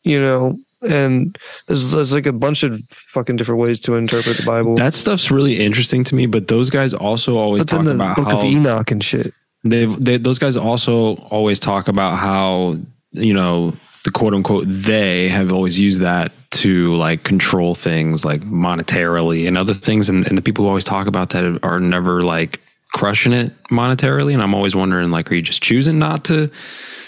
You 0.04 0.20
know, 0.22 0.60
and 0.82 1.38
there's, 1.68 1.92
there's 1.92 2.14
like 2.14 2.26
a 2.26 2.34
bunch 2.34 2.64
of 2.64 2.82
fucking 2.90 3.36
different 3.36 3.62
ways 3.62 3.80
to 3.82 3.96
interpret 3.96 4.38
the 4.38 4.44
Bible. 4.44 4.76
That 4.76 4.94
stuff's 4.94 5.30
really 5.32 5.60
interesting 5.60 6.04
to 6.06 6.16
me, 6.16 6.26
but 6.26 6.48
those 6.48 6.70
guys 6.70 6.94
also 6.94 7.38
always 7.38 7.64
but 7.66 7.70
talk 7.70 7.86
the 7.86 7.92
about 7.92 8.16
Book 8.16 8.28
how 8.32 8.40
of 8.40 8.46
Enoch 8.46 8.92
and 8.92 9.04
shit. 9.04 9.34
they, 9.64 9.86
they 9.86 10.18
those 10.18 10.40
guys 10.40 10.56
also 10.56 11.16
always 11.16 11.60
talk 11.60 11.88
about 11.88 12.18
how 12.18 12.76
you 13.12 13.34
know 13.34 13.74
the 14.04 14.12
quote 14.12 14.34
unquote 14.34 14.66
they 14.68 15.28
have 15.28 15.52
always 15.52 15.80
used 15.80 16.02
that 16.02 16.32
to 16.52 16.94
like 16.96 17.24
control 17.24 17.76
things 17.76 18.24
like 18.24 18.42
monetarily 18.42 19.48
and 19.48 19.58
other 19.58 19.74
things 19.74 20.10
and, 20.10 20.26
and 20.28 20.38
the 20.38 20.42
people 20.42 20.64
who 20.64 20.70
always 20.70 20.84
talk 20.84 21.08
about 21.08 21.32
that 21.32 21.60
are 21.64 21.80
never 21.80 22.22
like 22.22 22.62
crushing 22.94 23.34
it 23.34 23.54
monetarily 23.70 24.34
and 24.34 24.42
i'm 24.42 24.54
always 24.56 24.76
wondering 24.76 25.12
like 25.12 25.32
are 25.32 25.36
you 25.36 25.42
just 25.42 25.62
choosing 25.64 26.00
not 26.00 26.26
to 26.26 26.50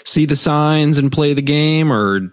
see 0.04 0.26
the 0.26 0.36
signs 0.36 0.98
and 0.98 1.10
play 1.12 1.34
the 1.34 1.42
game 1.42 1.92
or 1.92 2.32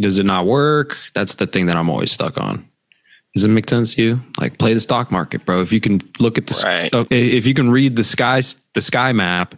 does 0.00 0.18
it 0.18 0.26
not 0.26 0.46
work 0.46 0.96
that's 1.14 1.34
the 1.36 1.46
thing 1.46 1.66
that 1.66 1.76
i'm 1.76 1.90
always 1.90 2.10
stuck 2.12 2.36
on 2.38 2.68
does 3.34 3.44
it 3.44 3.48
make 3.48 3.68
sense 3.68 3.94
to 3.96 4.02
you? 4.02 4.20
Like 4.40 4.56
play 4.58 4.72
the 4.72 4.80
stock 4.80 5.12
market, 5.12 5.44
bro. 5.44 5.60
If 5.60 5.70
you 5.70 5.78
can 5.78 6.00
look 6.18 6.38
at 6.38 6.46
the 6.46 6.58
Right. 6.64 6.84
Oh, 6.94 7.04
stock- 7.04 7.12
if 7.12 7.46
you 7.46 7.52
can 7.52 7.70
read 7.70 7.94
the 7.94 8.02
sky 8.02 8.40
the 8.72 8.80
sky 8.80 9.12
map 9.12 9.54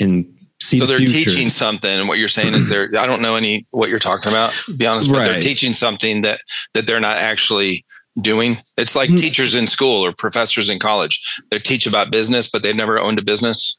and 0.00 0.24
see 0.62 0.78
so 0.78 0.86
the 0.86 0.92
they're 0.94 0.98
future. 1.06 1.28
teaching 1.30 1.50
something 1.50 1.90
and 1.90 2.08
what 2.08 2.16
you're 2.16 2.26
saying 2.26 2.54
is 2.54 2.70
they're 2.70 2.88
i 2.98 3.04
don't 3.04 3.20
know 3.20 3.36
any 3.36 3.66
what 3.70 3.90
you're 3.90 3.98
talking 3.98 4.32
about 4.32 4.50
to 4.64 4.74
be 4.78 4.86
honest 4.86 5.10
but 5.12 5.24
they're 5.24 5.40
teaching 5.42 5.74
something 5.74 6.22
that 6.22 6.40
that 6.72 6.86
they're 6.86 6.98
not 6.98 7.18
actually 7.18 7.84
doing 8.20 8.56
it's 8.76 8.96
like 8.96 9.10
Mm. 9.10 9.18
teachers 9.18 9.54
in 9.54 9.66
school 9.66 10.04
or 10.04 10.12
professors 10.12 10.70
in 10.70 10.78
college 10.78 11.20
they 11.50 11.58
teach 11.58 11.86
about 11.86 12.10
business 12.10 12.48
but 12.50 12.62
they've 12.62 12.74
never 12.76 12.98
owned 12.98 13.18
a 13.18 13.22
business 13.22 13.78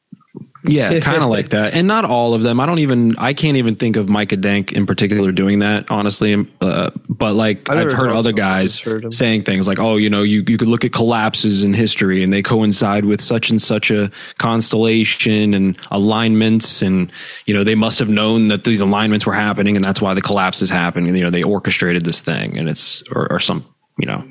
Yeah, 0.66 1.00
kind 1.12 1.24
of 1.24 1.30
like 1.30 1.50
that. 1.50 1.74
And 1.74 1.88
not 1.88 2.04
all 2.04 2.34
of 2.34 2.42
them. 2.44 2.60
I 2.60 2.66
don't 2.66 2.80
even. 2.80 3.16
I 3.18 3.34
can't 3.34 3.56
even 3.58 3.76
think 3.76 3.96
of 3.96 4.10
Micah 4.10 4.36
Dank 4.36 4.74
in 4.74 4.86
particular 4.86 5.32
doing 5.32 5.60
that. 5.60 5.90
Honestly, 5.90 6.46
uh, 6.60 6.90
but 7.08 7.36
like 7.36 7.70
I 7.70 7.82
I've 7.82 7.92
heard 7.94 8.12
other 8.12 8.34
to 8.34 8.42
him, 8.42 8.46
I 8.46 8.50
guys 8.50 8.80
heard 8.80 9.14
saying 9.14 9.44
things 9.44 9.68
like, 9.68 9.80
"Oh, 9.80 9.96
you 9.96 10.10
know, 10.10 10.24
you 10.24 10.44
you 10.48 10.58
could 10.58 10.68
look 10.68 10.84
at 10.84 10.92
collapses 10.92 11.64
in 11.64 11.74
history, 11.74 12.22
and 12.22 12.34
they 12.34 12.42
coincide 12.42 13.06
with 13.06 13.22
such 13.22 13.50
and 13.50 13.62
such 13.62 13.92
a 13.92 14.12
constellation 14.38 15.54
and 15.54 15.78
alignments, 15.92 16.82
and 16.82 17.12
you 17.46 17.54
know, 17.54 17.64
they 17.64 17.76
must 17.76 17.98
have 18.00 18.10
known 18.10 18.48
that 18.50 18.64
these 18.66 18.82
alignments 18.82 19.26
were 19.26 19.34
happening, 19.34 19.76
and 19.76 19.86
that's 19.86 20.02
why 20.02 20.14
the 20.14 20.22
collapses 20.22 20.70
happened. 20.70 21.08
And 21.08 21.18
you 21.18 21.24
know, 21.24 21.32
they 21.32 21.44
orchestrated 21.44 22.04
this 22.04 22.20
thing, 22.20 22.58
and 22.58 22.68
it's 22.68 23.04
or, 23.12 23.32
or 23.32 23.40
some." 23.40 23.64
You 24.00 24.06
know, 24.06 24.24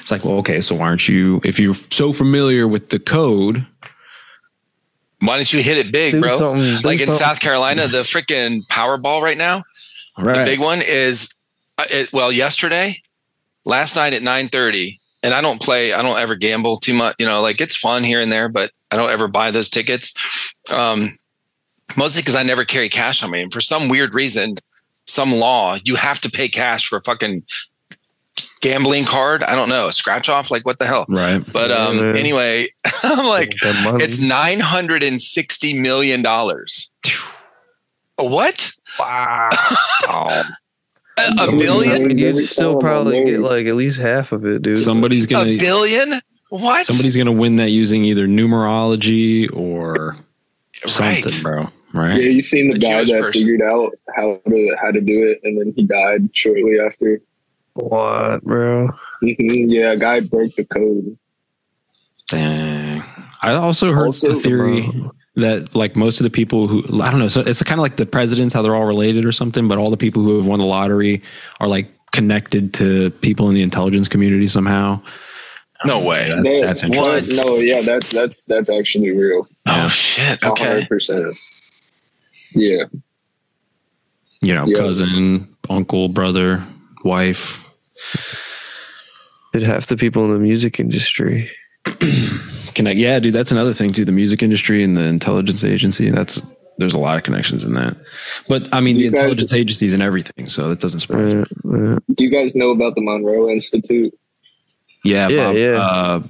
it's 0.00 0.10
like, 0.10 0.24
well, 0.24 0.36
okay, 0.38 0.60
so 0.60 0.74
why 0.74 0.88
aren't 0.88 1.08
you, 1.08 1.40
if 1.42 1.58
you're 1.58 1.74
so 1.74 2.12
familiar 2.12 2.68
with 2.68 2.90
the 2.90 2.98
code, 2.98 3.66
why 5.20 5.36
don't 5.36 5.52
you 5.52 5.62
hit 5.62 5.78
it 5.78 5.92
big 5.92 6.20
bro 6.20 6.38
something- 6.38 6.82
like 6.84 7.00
in 7.00 7.06
something. 7.06 7.16
south 7.16 7.40
carolina 7.40 7.88
the 7.88 8.02
freaking 8.02 8.60
powerball 8.66 9.22
right 9.22 9.38
now 9.38 9.62
right? 10.18 10.38
the 10.38 10.44
big 10.44 10.60
one 10.60 10.82
is 10.82 11.34
uh, 11.78 11.84
it, 11.90 12.12
well 12.12 12.30
yesterday 12.30 13.00
last 13.64 13.96
night 13.96 14.12
at 14.12 14.22
9.30 14.22 14.98
and 15.22 15.34
i 15.34 15.40
don't 15.40 15.60
play 15.60 15.92
i 15.92 16.02
don't 16.02 16.18
ever 16.18 16.34
gamble 16.34 16.76
too 16.76 16.92
much 16.94 17.16
you 17.18 17.26
know 17.26 17.40
like 17.40 17.60
it's 17.60 17.76
fun 17.76 18.04
here 18.04 18.20
and 18.20 18.30
there 18.30 18.48
but 18.48 18.70
i 18.90 18.96
don't 18.96 19.10
ever 19.10 19.28
buy 19.28 19.50
those 19.50 19.70
tickets 19.70 20.12
um, 20.70 21.08
mostly 21.96 22.20
because 22.20 22.36
i 22.36 22.42
never 22.42 22.64
carry 22.64 22.88
cash 22.88 23.22
on 23.22 23.30
me 23.30 23.42
and 23.42 23.52
for 23.52 23.60
some 23.60 23.88
weird 23.88 24.14
reason 24.14 24.56
some 25.06 25.32
law 25.32 25.76
you 25.84 25.94
have 25.94 26.20
to 26.20 26.30
pay 26.30 26.48
cash 26.48 26.86
for 26.86 26.96
a 26.96 27.02
fucking 27.02 27.42
gambling 28.60 29.04
card 29.04 29.42
i 29.44 29.54
don't 29.54 29.68
know 29.68 29.88
a 29.88 29.92
scratch 29.92 30.28
off 30.28 30.50
like 30.50 30.64
what 30.64 30.78
the 30.78 30.86
hell 30.86 31.04
right. 31.08 31.42
but 31.52 31.70
um 31.70 31.96
Yeah. 31.98 32.18
anyway 32.18 32.66
i'm 33.02 33.26
like 33.26 33.52
it's 33.62 34.18
960 34.20 35.82
million 35.82 36.22
dollars 36.22 36.90
what 38.18 38.72
wow. 38.98 39.50
a, 40.08 40.44
a 41.38 41.56
billion 41.56 42.16
You'd 42.16 42.46
still 42.46 42.78
probably 42.80 43.24
get 43.24 43.40
like 43.40 43.66
at 43.66 43.74
least 43.74 44.00
half 44.00 44.32
of 44.32 44.44
it, 44.46 44.62
dude. 44.62 44.78
Somebody's 44.78 45.26
gonna 45.26 45.50
a 45.50 45.58
billion 45.58 46.14
what 46.48 46.86
somebody's 46.86 47.16
gonna 47.16 47.32
win 47.32 47.56
that 47.56 47.70
using 47.70 48.04
either 48.04 48.26
numerology 48.26 49.48
or 49.58 50.16
something, 50.86 51.24
right 51.24 51.42
bro. 51.42 51.64
Right? 51.92 52.22
Yeah, 52.22 52.28
you 52.30 52.40
seen 52.42 52.68
the, 52.68 52.74
The 52.74 52.78
guy 52.80 53.04
Jewish 53.04 53.10
that 53.10 53.20
person. 53.22 53.42
figured 53.42 53.62
out 53.62 53.92
how 54.14 54.40
to 54.48 54.76
how 54.80 54.90
to 54.90 55.00
do 55.00 55.24
it, 55.24 55.40
and 55.44 55.58
then 55.60 55.72
he 55.76 55.84
died 55.84 56.28
shortly 56.34 56.78
after. 56.78 57.20
What, 57.76 58.42
bro? 58.44 58.88
Mhm, 59.22 59.66
Yeah, 59.70 59.92
a 59.92 59.96
guy 59.96 60.20
broke 60.20 60.54
the 60.56 60.64
code. 60.64 61.16
Dang. 62.28 63.02
I 63.42 63.52
also 63.54 63.92
heard 63.92 64.06
Also, 64.06 64.32
the 64.32 64.40
theory 64.40 64.90
that 65.36 65.74
like 65.76 65.94
most 65.94 66.18
of 66.20 66.24
the 66.24 66.30
people 66.30 66.66
who 66.66 66.82
I 67.02 67.10
don't 67.10 67.20
know, 67.20 67.28
so 67.28 67.42
it's 67.42 67.62
kind 67.62 67.78
of 67.78 67.82
like 67.82 67.96
the 67.96 68.06
presidents 68.06 68.54
how 68.54 68.62
they're 68.62 68.74
all 68.74 68.86
related 68.86 69.24
or 69.24 69.32
something, 69.32 69.68
but 69.68 69.78
all 69.78 69.90
the 69.90 69.96
people 69.96 70.22
who 70.22 70.36
have 70.36 70.46
won 70.46 70.58
the 70.58 70.64
lottery 70.66 71.22
are 71.60 71.68
like 71.68 71.88
connected 72.12 72.72
to 72.74 73.10
people 73.20 73.48
in 73.48 73.54
the 73.54 73.62
intelligence 73.62 74.08
community 74.08 74.48
somehow. 74.48 75.00
no 75.84 76.00
way 76.00 76.26
That- 76.28 76.42
That- 76.42 76.60
that's 76.62 76.80
that- 76.80 76.90
interesting. 76.90 77.36
No, 77.36 77.56
yeah, 77.58 77.82
that's 77.82 78.08
that's 78.10 78.44
that's 78.44 78.70
actually 78.70 79.10
real. 79.10 79.46
oh 79.68 79.88
shit 79.88 80.42
okay 80.42 80.64
hundred 80.64 80.88
percent. 80.88 81.36
Yeah, 82.54 82.84
You 84.40 84.54
know, 84.54 84.66
Yeah. 84.66 84.78
cousin, 84.78 85.48
uncle, 85.68 86.08
brother, 86.08 86.64
wife. 87.04 87.65
Did 89.52 89.62
half 89.62 89.86
the 89.86 89.96
people 89.96 90.24
in 90.26 90.32
the 90.32 90.38
music 90.38 90.78
industry. 90.80 91.50
Connect. 92.74 92.98
Yeah, 92.98 93.18
dude, 93.20 93.32
that's 93.32 93.50
another 93.52 93.72
thing 93.72 93.90
too. 93.90 94.04
The 94.04 94.12
music 94.12 94.42
industry 94.42 94.84
and 94.84 94.96
the 94.96 95.04
intelligence 95.04 95.64
agency. 95.64 96.10
That's 96.10 96.40
there's 96.78 96.92
a 96.92 96.98
lot 96.98 97.16
of 97.16 97.22
connections 97.22 97.64
in 97.64 97.72
that. 97.72 97.96
But 98.48 98.68
I 98.72 98.80
mean, 98.80 98.96
the 98.98 99.04
You 99.04 99.10
guys- 99.10 99.20
intelligence 99.20 99.52
agencies 99.54 99.94
and 99.94 100.02
everything. 100.02 100.46
So 100.48 100.68
that 100.68 100.80
doesn't 100.80 101.00
surprise 101.00 101.34
me. 101.34 101.44
Uh, 101.64 101.94
uh, 101.94 101.98
do 102.14 102.24
you 102.24 102.30
guys 102.30 102.54
know 102.54 102.70
about 102.70 102.96
the 102.96 103.00
Monroe 103.00 103.48
Institute? 103.48 104.12
Yeah, 105.04 105.28
Yeah, 105.28 105.44
Bob, 105.46 105.56
yeah. 105.56 105.80
Uh, 105.80 106.22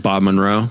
Bob 0.00 0.22
Monroe. 0.24 0.70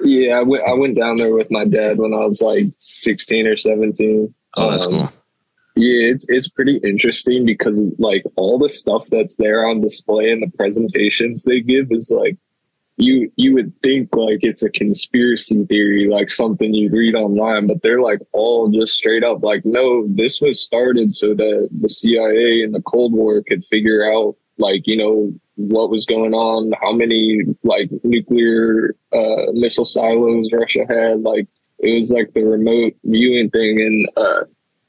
Yeah, 0.00 0.38
I 0.38 0.42
went. 0.42 0.62
I 0.68 0.74
went 0.74 0.96
down 0.96 1.16
there 1.16 1.34
with 1.34 1.50
my 1.50 1.64
dad 1.64 1.98
when 1.98 2.14
I 2.14 2.18
was 2.18 2.40
like 2.40 2.66
sixteen 2.78 3.48
or 3.48 3.56
seventeen. 3.56 4.32
Oh, 4.56 4.70
that's 4.70 4.84
Um, 4.84 4.90
cool. 4.92 5.12
Yeah, 5.78 6.10
it's 6.10 6.26
it's 6.28 6.48
pretty 6.48 6.78
interesting 6.78 7.46
because 7.46 7.80
like 7.98 8.24
all 8.34 8.58
the 8.58 8.68
stuff 8.68 9.04
that's 9.12 9.36
there 9.36 9.64
on 9.64 9.80
display 9.80 10.32
and 10.32 10.42
the 10.42 10.50
presentations 10.56 11.44
they 11.44 11.60
give 11.60 11.92
is 11.92 12.10
like 12.10 12.36
you 12.96 13.30
you 13.36 13.54
would 13.54 13.72
think 13.80 14.08
like 14.16 14.40
it's 14.42 14.64
a 14.64 14.70
conspiracy 14.70 15.64
theory, 15.66 16.08
like 16.08 16.30
something 16.30 16.74
you'd 16.74 16.92
read 16.92 17.14
online, 17.14 17.68
but 17.68 17.80
they're 17.82 18.00
like 18.00 18.18
all 18.32 18.68
just 18.68 18.94
straight 18.94 19.22
up 19.22 19.44
like, 19.44 19.64
no, 19.64 20.04
this 20.08 20.40
was 20.40 20.60
started 20.60 21.12
so 21.12 21.32
that 21.32 21.68
the 21.80 21.88
CIA 21.88 22.64
and 22.64 22.74
the 22.74 22.82
Cold 22.82 23.12
War 23.12 23.40
could 23.48 23.64
figure 23.66 24.02
out 24.12 24.34
like, 24.58 24.82
you 24.88 24.96
know, 24.96 25.32
what 25.54 25.90
was 25.90 26.04
going 26.04 26.34
on, 26.34 26.72
how 26.82 26.92
many 26.92 27.42
like 27.62 27.88
nuclear 28.02 28.96
uh, 29.12 29.52
missile 29.52 29.86
silos 29.86 30.50
Russia 30.52 30.84
had, 30.88 31.22
like 31.22 31.46
it 31.78 31.96
was 31.96 32.10
like 32.10 32.34
the 32.34 32.42
remote 32.42 32.94
viewing 33.04 33.48
thing, 33.50 33.80
and 33.80 34.08
uh, 34.16 34.42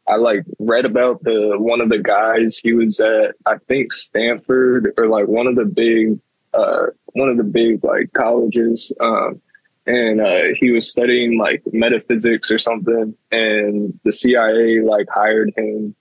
I 0.10 0.16
like 0.16 0.44
read 0.60 0.86
about 0.86 1.24
the 1.24 1.56
one 1.58 1.82
of 1.82 1.90
the 1.90 2.00
guys. 2.00 2.58
He 2.58 2.74
was 2.74 3.00
at 3.00 3.36
I 3.46 3.58
think 3.68 3.94
Stanford 3.94 4.94
or 4.98 5.08
like 5.08 5.28
one 5.28 5.48
of 5.48 5.56
the 5.56 5.66
big 5.66 6.20
uh, 6.54 6.88
one 7.14 7.30
of 7.30 7.38
the 7.38 7.44
big 7.44 7.84
like 7.84 8.12
colleges. 8.14 8.92
Um, 9.00 9.42
and 9.86 10.22
uh, 10.22 10.54
he 10.60 10.72
was 10.72 10.90
studying 10.90 11.40
like 11.40 11.64
metaphysics 11.72 12.52
or 12.52 12.60
something 12.60 13.16
and 13.32 14.00
the 14.04 14.12
cia 14.12 14.82
like 14.82 15.08
hired 15.10 15.52
him 15.58 15.96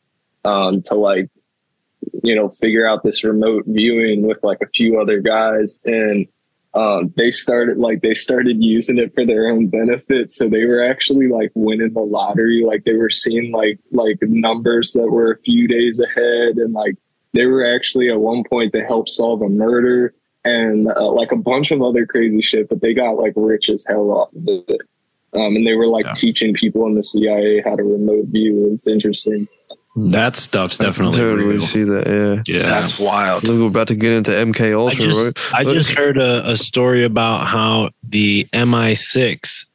um, 0.44 0.82
to 0.82 0.94
like 0.94 1.30
you 2.22 2.34
know 2.34 2.48
figure 2.48 2.86
out 2.86 3.02
this 3.02 3.24
remote 3.24 3.64
viewing 3.66 4.26
with 4.26 4.38
like 4.42 4.58
a 4.62 4.68
few 4.74 5.00
other 5.00 5.20
guys 5.20 5.82
and 5.84 6.26
um, 6.78 7.12
they 7.16 7.32
started 7.32 7.78
like 7.78 8.02
they 8.02 8.14
started 8.14 8.62
using 8.62 8.98
it 8.98 9.12
for 9.12 9.26
their 9.26 9.48
own 9.48 9.66
benefit. 9.66 10.30
So 10.30 10.48
they 10.48 10.64
were 10.64 10.84
actually 10.84 11.26
like 11.26 11.50
winning 11.54 11.92
the 11.92 12.00
lottery. 12.02 12.62
Like 12.64 12.84
they 12.84 12.92
were 12.94 13.10
seeing 13.10 13.50
like 13.52 13.80
like 13.90 14.18
numbers 14.22 14.92
that 14.92 15.08
were 15.08 15.32
a 15.32 15.38
few 15.40 15.66
days 15.66 15.98
ahead. 15.98 16.56
And 16.58 16.72
like 16.74 16.94
they 17.32 17.46
were 17.46 17.64
actually 17.66 18.10
at 18.10 18.20
one 18.20 18.44
point 18.48 18.72
to 18.74 18.84
help 18.84 19.08
solve 19.08 19.42
a 19.42 19.48
murder 19.48 20.14
and 20.44 20.88
uh, 20.96 21.10
like 21.10 21.32
a 21.32 21.36
bunch 21.36 21.72
of 21.72 21.82
other 21.82 22.06
crazy 22.06 22.40
shit 22.40 22.68
but 22.68 22.80
they 22.80 22.94
got 22.94 23.18
like 23.18 23.32
rich 23.34 23.68
as 23.68 23.84
hell 23.88 24.10
off 24.12 24.32
of 24.34 24.46
it. 24.46 24.82
Um, 25.34 25.56
and 25.56 25.66
they 25.66 25.74
were 25.74 25.88
like 25.88 26.06
Yeah. 26.06 26.12
teaching 26.14 26.54
people 26.54 26.86
in 26.86 26.94
the 26.94 27.02
cia 27.02 27.60
how 27.62 27.74
to 27.74 27.82
remote 27.82 28.26
view. 28.28 28.70
It's 28.72 28.86
interesting 28.86 29.48
That 30.10 30.36
stuff's 30.36 30.78
definitely 30.78 31.18
totally 31.18 31.48
real. 31.48 31.60
see 31.60 31.84
that. 31.84 32.06
Yeah. 32.06 32.56
Yeah. 32.56 32.66
That's 32.66 32.98
wild. 32.98 33.44
Look, 33.44 33.58
we're 33.58 33.66
about 33.66 33.88
to 33.88 33.94
get 33.94 34.12
into 34.12 34.30
MK 34.30 34.70
I 34.70 34.72
Ultra, 34.72 35.04
just, 35.04 35.52
right? 35.52 35.60
I 35.60 35.64
just 35.64 35.90
heard 35.90 36.18
a, 36.18 36.50
a 36.50 36.56
story 36.56 37.04
about 37.04 37.46
how 37.46 37.90
the 38.02 38.46
MI6 38.52 39.66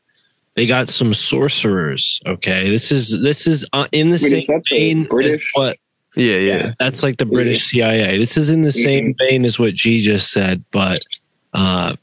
they 0.55 0.67
got 0.67 0.89
some 0.89 1.13
sorcerers. 1.13 2.21
Okay, 2.25 2.69
this 2.69 2.91
is 2.91 3.21
this 3.21 3.47
is 3.47 3.65
uh, 3.73 3.87
in 3.91 4.09
the 4.09 4.19
Wait, 4.21 4.43
same 4.43 4.55
that 4.55 4.63
the 4.69 4.75
vein 4.75 5.01
as 5.01 5.07
British? 5.07 5.51
what 5.55 5.77
yeah, 6.15 6.37
yeah. 6.37 6.73
that's 6.77 7.01
like 7.01 7.17
the 7.17 7.25
British 7.25 7.65
CIA. 7.65 8.19
This 8.19 8.37
is 8.37 8.51
in 8.51 8.61
the 8.61 8.71
same 8.71 9.15
vein 9.17 9.45
as 9.45 9.57
what 9.57 9.73
G 9.73 9.99
just 9.99 10.31
said, 10.31 10.63
but 10.69 11.03
uh, 11.53 11.95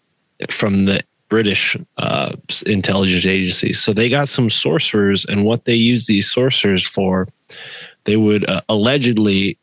from 0.50 0.84
the 0.84 1.00
British 1.28 1.76
uh, 1.98 2.34
intelligence 2.66 3.24
agencies. 3.24 3.80
So 3.80 3.92
they 3.92 4.08
got 4.08 4.28
some 4.28 4.50
sorcerers, 4.50 5.24
and 5.24 5.44
what 5.44 5.64
they 5.64 5.74
use 5.74 6.06
these 6.06 6.28
sorcerers 6.28 6.84
for, 6.84 7.28
they 8.04 8.16
would 8.16 8.48
uh, 8.48 8.60
allegedly 8.68 9.58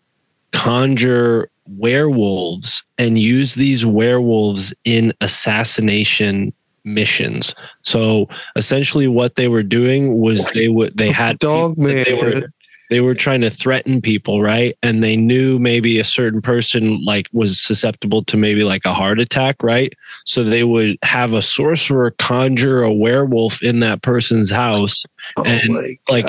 conjure 0.52 1.50
werewolves 1.68 2.84
and 2.98 3.20
use 3.20 3.56
these 3.56 3.86
werewolves 3.86 4.74
in 4.86 5.14
assassination 5.22 6.54
missions. 6.86 7.54
So 7.82 8.30
essentially, 8.56 9.08
what 9.08 9.36
they 9.36 9.48
were 9.48 9.64
doing 9.64 10.18
was 10.18 10.46
they 10.54 10.70
would 10.70 10.98
they 10.98 11.12
had 11.12 11.38
Dog 11.40 11.78
man. 11.78 12.04
They 12.06 12.14
were, 12.14 12.50
they 12.90 13.02
were 13.02 13.16
trying 13.16 13.42
to 13.42 13.50
threaten 13.50 14.02
people, 14.02 14.42
right? 14.42 14.78
And 14.82 15.04
they 15.04 15.18
knew 15.18 15.60
maybe 15.60 16.00
a 16.00 16.04
certain 16.04 16.42
person 16.42 17.04
like 17.04 17.28
was 17.34 17.60
susceptible 17.60 18.24
to 18.26 18.38
maybe 18.38 18.64
like 18.64 18.86
a 18.86 18.94
heart 18.94 19.20
attack, 19.20 19.62
right? 19.62 19.94
So 20.26 20.44
they 20.44 20.64
would 20.64 20.98
have 21.04 21.34
a 21.34 21.42
sorcerer 21.42 22.12
conjure 22.12 22.84
a 22.84 22.94
werewolf 22.94 23.62
in 23.62 23.82
that 23.82 24.02
person's 24.02 24.50
house 24.50 25.06
and 25.46 25.98
like 26.10 26.28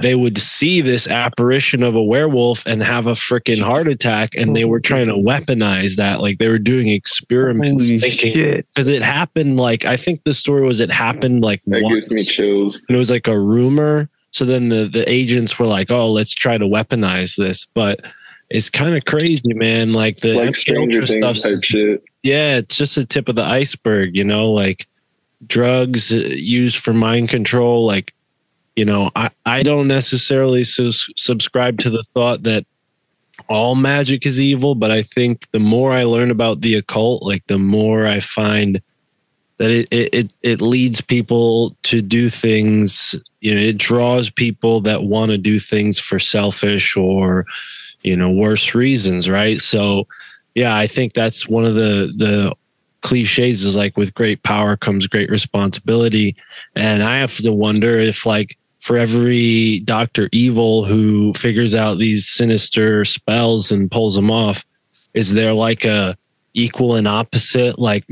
they 0.00 0.14
would 0.14 0.38
see 0.38 0.80
this 0.80 1.06
apparition 1.06 1.82
of 1.82 1.94
a 1.94 2.02
werewolf 2.02 2.64
and 2.66 2.82
have 2.82 3.06
a 3.06 3.12
freaking 3.12 3.60
heart 3.60 3.88
attack 3.88 4.34
and 4.34 4.56
they 4.56 4.64
were 4.64 4.80
trying 4.80 5.06
to 5.06 5.14
weaponize 5.14 5.96
that. 5.96 6.20
Like 6.20 6.38
they 6.38 6.48
were 6.48 6.58
doing 6.58 6.88
experiments 6.88 7.84
Holy 7.84 8.00
thinking 8.00 8.62
because 8.74 8.88
it 8.88 9.02
happened 9.02 9.58
like 9.58 9.84
i 9.84 9.96
think 9.96 10.24
the 10.24 10.34
story 10.34 10.62
was 10.62 10.80
it 10.80 10.90
happened 10.90 11.42
like 11.42 11.62
that 11.66 11.82
once 11.82 12.08
gives 12.08 12.14
me 12.14 12.24
chills. 12.24 12.80
And 12.88 12.96
it 12.96 12.98
was 12.98 13.10
like 13.10 13.28
a 13.28 13.38
rumor 13.38 14.08
so 14.32 14.44
then 14.44 14.68
the 14.68 14.88
the 14.88 15.08
agents 15.08 15.58
were 15.58 15.66
like 15.66 15.90
oh 15.90 16.10
let's 16.10 16.32
try 16.32 16.58
to 16.58 16.66
weaponize 16.66 17.36
this 17.36 17.66
but 17.74 18.00
it's 18.50 18.68
kind 18.68 18.96
of 18.96 19.04
crazy 19.04 19.54
man 19.54 19.92
like 19.92 20.18
the 20.18 20.34
like 20.34 20.54
stranger 20.54 21.00
Ultra 21.00 21.06
things 21.06 21.40
stuff's- 21.40 21.42
type 21.42 21.64
shit 21.64 22.02
yeah, 22.22 22.56
it's 22.56 22.76
just 22.76 22.94
the 22.94 23.04
tip 23.04 23.28
of 23.28 23.36
the 23.36 23.44
iceberg, 23.44 24.16
you 24.16 24.24
know, 24.24 24.52
like 24.52 24.86
drugs 25.46 26.12
uh, 26.12 26.16
used 26.16 26.76
for 26.76 26.92
mind 26.92 27.28
control. 27.28 27.84
Like, 27.84 28.14
you 28.76 28.84
know, 28.84 29.10
I, 29.16 29.30
I 29.44 29.62
don't 29.62 29.88
necessarily 29.88 30.64
sus- 30.64 31.10
subscribe 31.16 31.78
to 31.78 31.90
the 31.90 32.04
thought 32.04 32.44
that 32.44 32.64
all 33.48 33.74
magic 33.74 34.24
is 34.24 34.40
evil, 34.40 34.76
but 34.76 34.92
I 34.92 35.02
think 35.02 35.50
the 35.50 35.58
more 35.58 35.92
I 35.92 36.04
learn 36.04 36.30
about 36.30 36.60
the 36.60 36.76
occult, 36.76 37.24
like 37.24 37.46
the 37.48 37.58
more 37.58 38.06
I 38.06 38.20
find 38.20 38.80
that 39.62 39.70
it, 39.70 39.88
it, 39.92 40.32
it, 40.42 40.60
leads 40.60 41.00
people 41.00 41.76
to 41.84 42.02
do 42.02 42.28
things, 42.28 43.14
you 43.40 43.54
know, 43.54 43.60
it 43.60 43.78
draws 43.78 44.28
people 44.28 44.80
that 44.80 45.04
want 45.04 45.30
to 45.30 45.38
do 45.38 45.60
things 45.60 46.00
for 46.00 46.18
selfish 46.18 46.96
or, 46.96 47.46
you 48.02 48.16
know, 48.16 48.28
worse 48.28 48.74
reasons, 48.74 49.30
right? 49.30 49.60
So, 49.60 50.08
yeah, 50.56 50.76
I 50.76 50.88
think 50.88 51.14
that's 51.14 51.46
one 51.46 51.64
of 51.64 51.76
the 51.76 52.12
the 52.16 52.56
cliches 53.02 53.64
is 53.64 53.76
like 53.76 53.96
with 53.96 54.14
great 54.14 54.42
power 54.42 54.76
comes 54.76 55.06
great 55.06 55.30
responsibility, 55.30 56.34
and 56.74 57.04
I 57.04 57.18
have 57.18 57.36
to 57.36 57.52
wonder 57.52 57.96
if 57.96 58.26
like 58.26 58.58
for 58.80 58.96
every 58.96 59.78
Doctor 59.84 60.28
Evil 60.32 60.82
who 60.82 61.34
figures 61.34 61.76
out 61.76 61.98
these 61.98 62.28
sinister 62.28 63.04
spells 63.04 63.70
and 63.70 63.88
pulls 63.88 64.16
them 64.16 64.28
off, 64.28 64.66
is 65.14 65.34
there 65.34 65.52
like 65.52 65.84
a 65.84 66.18
equal 66.52 66.96
and 66.96 67.06
opposite 67.06 67.78
like 67.78 68.04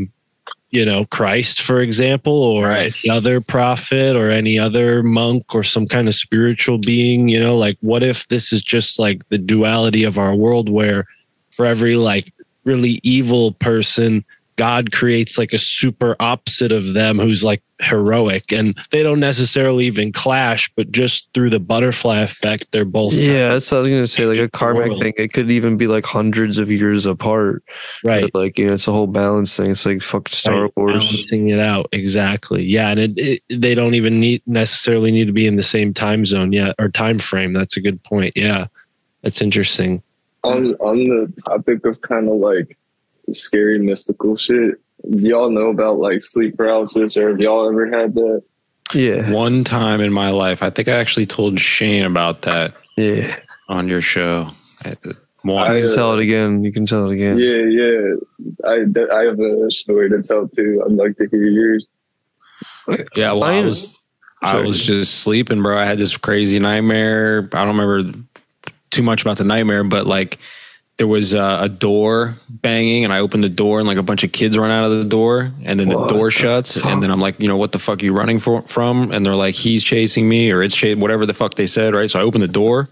you 0.71 0.85
know 0.85 1.05
Christ 1.07 1.61
for 1.63 1.81
example 1.81 2.33
or 2.33 2.65
Right. 2.67 2.95
any 3.05 3.11
other 3.11 3.41
prophet 3.41 4.17
or 4.17 4.31
any 4.31 4.59
other 4.59 5.03
monk 5.03 5.55
or 5.55 5.63
some 5.63 5.87
kind 5.87 6.09
of 6.09 6.15
spiritual 6.15 6.79
being 6.79 7.29
you 7.29 7.41
know 7.41 7.57
like 7.57 7.77
what 7.81 8.03
if 8.03 8.29
this 8.29 8.53
is 8.53 8.63
just 8.63 8.99
like 8.99 9.29
the 9.29 9.39
duality 9.39 10.05
of 10.05 10.19
our 10.19 10.35
world 10.35 10.69
where 10.69 11.07
for 11.51 11.67
every 11.67 11.97
like 11.97 12.33
really 12.65 13.01
evil 13.03 13.53
person 13.53 14.25
god 14.61 14.93
creates 14.93 15.39
like 15.39 15.53
a 15.55 15.59
super 15.59 16.15
opposite 16.21 16.71
of 16.73 16.93
them 16.93 17.19
who's 17.19 17.43
like 17.43 17.63
heroic 17.81 18.53
and 18.53 18.77
they 18.91 19.03
don't 19.03 19.21
necessarily 19.21 19.87
even 19.87 20.13
clash 20.13 20.71
but 20.77 20.93
just 20.93 21.31
through 21.33 21.49
the 21.49 21.59
butterfly 21.59 22.19
effect 22.19 22.67
they're 22.73 22.85
both 22.85 23.15
Yeah, 23.15 23.53
that's 23.55 23.71
what 23.73 23.79
I 23.79 23.81
was 23.81 23.89
gonna 23.91 24.07
say. 24.07 24.27
Like 24.27 24.39
a 24.39 24.51
karmic 24.51 24.89
world. 24.91 25.01
thing, 25.03 25.15
it 25.17 25.33
could 25.33 25.51
even 25.51 25.79
be 25.79 25.87
like 25.87 26.05
hundreds 26.05 26.59
of 26.59 26.71
years 26.71 27.07
apart. 27.07 27.63
right 28.05 28.29
But 28.31 28.39
like 28.39 28.59
you 28.59 28.67
know, 28.67 28.75
it's 28.75 28.87
a 28.87 28.93
whole 28.93 29.07
balance 29.07 29.57
thing. 29.57 29.71
It's 29.71 29.87
like 29.87 30.03
fuck 30.03 30.29
Star 30.29 30.65
Right, 30.65 30.73
Wars. 30.77 30.99
balancing 31.01 31.49
it 31.49 31.59
out 31.61 31.87
exactly 31.93 32.63
yeah 32.65 32.91
and 32.91 33.01
it, 33.01 33.13
it, 33.17 33.43
they 33.63 33.75
don't 33.75 33.95
even 33.95 34.21
need 34.21 34.43
necessarily 34.47 35.11
need 35.11 35.27
to 35.29 35.33
be 35.33 35.47
in 35.47 35.57
the 35.57 35.63
same 35.63 35.95
time 35.95 36.27
zone 36.27 36.53
yet 36.53 36.75
or 36.79 36.91
time 36.91 37.19
frame 37.19 37.55
that's 37.55 37.79
a 37.79 37.81
good 37.81 38.03
point 38.03 38.35
yeah 38.37 38.67
that's 39.23 39.41
interesting 39.41 40.03
on 40.45 40.75
on 40.81 40.97
the 41.09 41.33
topic 41.47 41.87
of 41.87 41.99
kind 42.03 42.29
of 42.29 42.35
like 42.35 42.77
scary 43.35 43.79
mystical 43.79 44.37
shit 44.37 44.75
y'all 45.09 45.51
know 45.51 45.69
about 45.69 45.99
like 45.99 46.23
sleep 46.23 46.57
paralysis 46.57 47.17
or 47.17 47.31
have 47.31 47.41
y'all 47.41 47.69
ever 47.69 47.87
had 47.87 48.15
that 48.15 48.43
Yeah, 48.93 49.31
One 49.33 49.65
time 49.65 50.01
in 50.01 50.13
my 50.13 50.31
life, 50.31 50.63
I 50.63 50.69
think 50.71 50.89
I 50.89 50.93
actually 50.93 51.27
told 51.27 51.59
Shane 51.61 52.05
about 52.05 52.43
that 52.43 52.75
yeah. 52.97 53.37
on 53.69 53.89
your 53.89 54.03
show. 54.03 54.51
I- 54.85 54.97
You 55.05 55.15
Once. 55.45 55.81
can 55.81 55.95
tell 55.95 56.13
it 56.13 56.21
again. 56.21 56.63
You 56.65 56.71
can 56.73 56.85
tell 56.85 57.09
it 57.09 57.15
again. 57.15 57.39
yeah 57.39 57.65
yeah 57.65 58.01
i 58.69 58.85
i 59.19 59.23
have 59.25 59.39
a 59.41 59.71
story 59.71 60.11
to 60.11 60.21
tell 60.21 60.47
too 60.49 60.83
i'd 60.85 60.93
like 60.93 61.17
to 61.17 61.27
hear 61.31 61.45
yours 61.47 61.87
Yeah, 63.17 63.33
well, 63.33 63.45
I 63.45 63.53
Mine- 63.55 63.67
was 63.67 63.99
I 64.43 64.57
was 64.57 64.81
just 64.81 65.21
sleeping, 65.21 65.63
bro. 65.63 65.79
I 65.79 65.85
had 65.85 65.99
this 65.99 66.17
crazy 66.17 66.59
nightmare. 66.59 67.49
I 67.53 67.65
don't 67.65 67.77
remember 67.77 68.19
too 68.91 69.03
much 69.03 69.21
about 69.23 69.37
the 69.37 69.45
nightmare, 69.45 69.85
but 69.85 70.07
like 70.07 70.39
there 71.01 71.07
was 71.07 71.33
a, 71.33 71.61
a 71.63 71.69
door 71.71 72.37
banging, 72.51 73.05
and 73.05 73.13
I 73.13 73.21
opened 73.21 73.43
the 73.43 73.49
door, 73.49 73.79
and 73.79 73.89
like 73.89 73.97
a 73.97 74.03
bunch 74.03 74.23
of 74.23 74.33
kids 74.33 74.59
run 74.59 74.71
out 74.71 74.85
of 74.85 74.99
the 74.99 75.05
door, 75.05 75.51
and 75.65 75.81
then 75.81 75.89
What 75.89 76.09
the 76.09 76.15
door 76.15 76.27
the 76.27 76.31
shuts, 76.31 76.77
and 76.77 77.03
then 77.03 77.11
I'm 77.11 77.23
like, 77.23 77.41
you 77.41 77.49
know, 77.49 77.57
what 77.57 77.73
the 77.73 77.79
fuck 77.79 78.03
are 78.03 78.05
you 78.05 78.13
running 78.13 78.39
for, 78.39 78.61
from? 78.69 79.11
And 79.11 79.25
they're 79.25 79.35
like, 79.35 79.55
he's 79.55 79.83
chasing 79.83 80.29
me, 80.29 80.51
or 80.51 80.63
it's 80.63 80.77
chasing 80.77 81.01
whatever 81.01 81.25
the 81.25 81.33
fuck 81.33 81.55
they 81.55 81.67
said, 81.67 81.95
right? 81.95 82.11
So 82.11 82.21
I 82.21 82.23
open 82.23 82.43
the 82.43 82.49
door, 82.49 82.91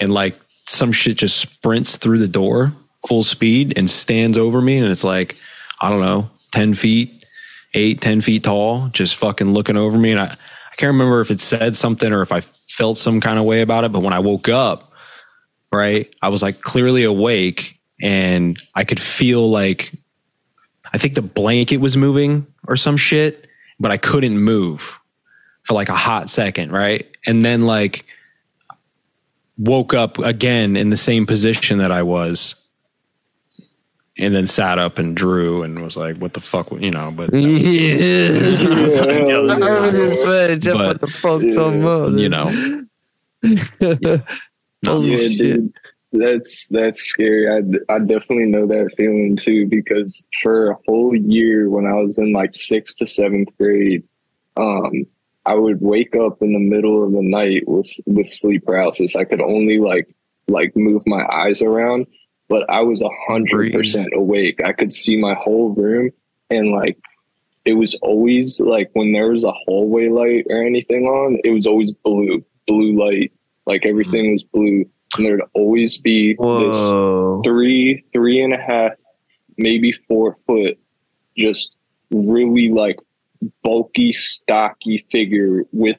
and 0.00 0.10
like 0.10 0.40
some 0.66 0.90
shit 0.90 1.18
just 1.18 1.36
sprints 1.36 1.98
through 1.98 2.18
the 2.18 2.28
door 2.28 2.72
full 3.06 3.24
speed 3.24 3.74
and 3.76 3.90
stands 3.90 4.38
over 4.38 4.62
me, 4.62 4.78
and 4.78 4.88
it's 4.88 5.04
like 5.04 5.36
I 5.82 5.90
don't 5.90 6.00
know, 6.00 6.30
ten 6.52 6.72
feet 6.72 7.20
eight, 7.74 8.00
ten 8.00 8.22
feet 8.22 8.44
tall, 8.44 8.88
just 8.88 9.16
fucking 9.16 9.52
looking 9.52 9.76
over 9.76 9.98
me. 9.98 10.12
And 10.12 10.20
I, 10.20 10.24
I 10.24 10.76
can't 10.76 10.92
remember 10.92 11.20
if 11.20 11.30
it 11.30 11.40
said 11.40 11.76
something 11.76 12.10
or 12.10 12.22
if 12.22 12.32
I 12.32 12.40
felt 12.68 12.96
some 12.96 13.20
kind 13.20 13.38
of 13.38 13.44
way 13.44 13.60
about 13.60 13.84
it. 13.84 13.92
But 13.92 14.00
when 14.00 14.12
I 14.12 14.18
woke 14.18 14.48
up, 14.48 14.89
right, 15.78 16.12
I 16.22 16.28
was 16.28 16.42
like 16.42 16.60
clearly 16.62 17.04
awake 17.04 17.78
and 18.00 18.56
I 18.74 18.84
could 18.84 19.00
feel 19.00 19.50
like, 19.50 19.92
I 20.92 20.98
think 20.98 21.14
the 21.14 21.22
blanket 21.22 21.78
was 21.78 21.96
moving 21.96 22.46
or 22.66 22.76
some 22.76 22.96
shit, 22.96 23.46
but 23.78 23.90
I 23.90 23.96
couldn't 23.96 24.38
move 24.38 24.98
for 25.62 25.74
like 25.74 25.88
a 25.88 25.94
hot 25.96 26.28
second, 26.30 26.72
right? 26.72 27.06
And 27.26 27.42
then 27.44 27.60
like 27.62 28.04
woke 29.58 29.92
up 29.94 30.18
again 30.18 30.76
in 30.76 30.90
the 30.90 30.96
same 30.96 31.26
position 31.26 31.78
that 31.78 31.92
I 31.92 32.02
was. 32.02 32.54
and 34.18 34.34
then 34.34 34.46
sat 34.46 34.78
up 34.78 34.98
and 34.98 35.16
drew 35.16 35.62
and 35.62 35.82
was 35.82 35.96
like, 35.96 36.16
"What 36.18 36.34
the 36.34 36.40
fuck?" 36.40 36.70
You 36.72 36.90
know, 36.90 37.10
but 37.10 37.30
Yeah. 37.34 38.32
Yeah. 38.34 39.36
I 39.36 39.80
was 39.80 39.92
just 39.94 40.22
saying, 40.24 40.60
what 40.78 41.00
the 41.00 41.08
fuck 41.08 41.40
talking 41.54 41.80
about, 41.82 42.12
you 42.12 42.28
dude. 42.28 42.30
know, 42.30 42.82
Holy 44.86 45.10
yeah, 45.10 45.28
shit. 45.28 45.38
dude. 45.38 45.72
That's 46.12 46.66
that's 46.68 47.00
scary. 47.00 47.48
I, 47.48 47.94
I 47.94 47.98
definitely 48.00 48.46
know 48.46 48.66
that 48.66 48.94
feeling 48.96 49.36
too 49.36 49.66
because 49.66 50.24
for 50.42 50.70
a 50.70 50.76
whole 50.86 51.14
year 51.14 51.70
when 51.70 51.86
I 51.86 51.94
was 51.94 52.18
in 52.18 52.32
like 52.32 52.54
sixth 52.54 52.96
to 52.96 53.06
seventh 53.06 53.48
grade, 53.58 54.02
um, 54.56 55.06
I 55.46 55.54
would 55.54 55.80
wake 55.80 56.16
up 56.16 56.42
in 56.42 56.52
the 56.52 56.58
middle 56.58 57.04
of 57.04 57.12
the 57.12 57.22
night 57.22 57.62
with 57.68 57.88
with 58.06 58.26
sleep 58.26 58.66
paralysis. 58.66 59.14
I 59.14 59.24
could 59.24 59.40
only 59.40 59.78
like 59.78 60.12
like 60.48 60.74
move 60.74 61.02
my 61.06 61.24
eyes 61.32 61.62
around, 61.62 62.06
but 62.48 62.68
I 62.68 62.80
was 62.80 63.02
a 63.02 63.08
hundred 63.28 63.72
percent 63.72 64.08
awake. 64.12 64.60
I 64.64 64.72
could 64.72 64.92
see 64.92 65.16
my 65.16 65.34
whole 65.34 65.74
room 65.74 66.10
and 66.50 66.72
like 66.72 66.98
it 67.64 67.74
was 67.74 67.94
always 68.02 68.60
like 68.60 68.90
when 68.94 69.12
there 69.12 69.30
was 69.30 69.44
a 69.44 69.52
hallway 69.52 70.08
light 70.08 70.46
or 70.50 70.64
anything 70.64 71.04
on, 71.04 71.38
it 71.44 71.50
was 71.50 71.66
always 71.66 71.92
blue, 71.92 72.44
blue 72.66 72.98
light. 72.98 73.32
Like 73.66 73.82
hmm. 73.84 73.90
everything 73.90 74.32
was 74.32 74.44
blue. 74.44 74.84
And 75.16 75.26
there'd 75.26 75.42
always 75.54 75.98
be 75.98 76.34
this 76.34 77.44
three, 77.44 78.04
three 78.12 78.42
and 78.42 78.54
a 78.54 78.58
half, 78.58 78.92
maybe 79.56 79.92
four 79.92 80.36
foot, 80.46 80.78
just 81.36 81.76
really 82.10 82.70
like 82.70 82.98
bulky, 83.64 84.12
stocky 84.12 85.04
figure 85.10 85.64
with 85.72 85.96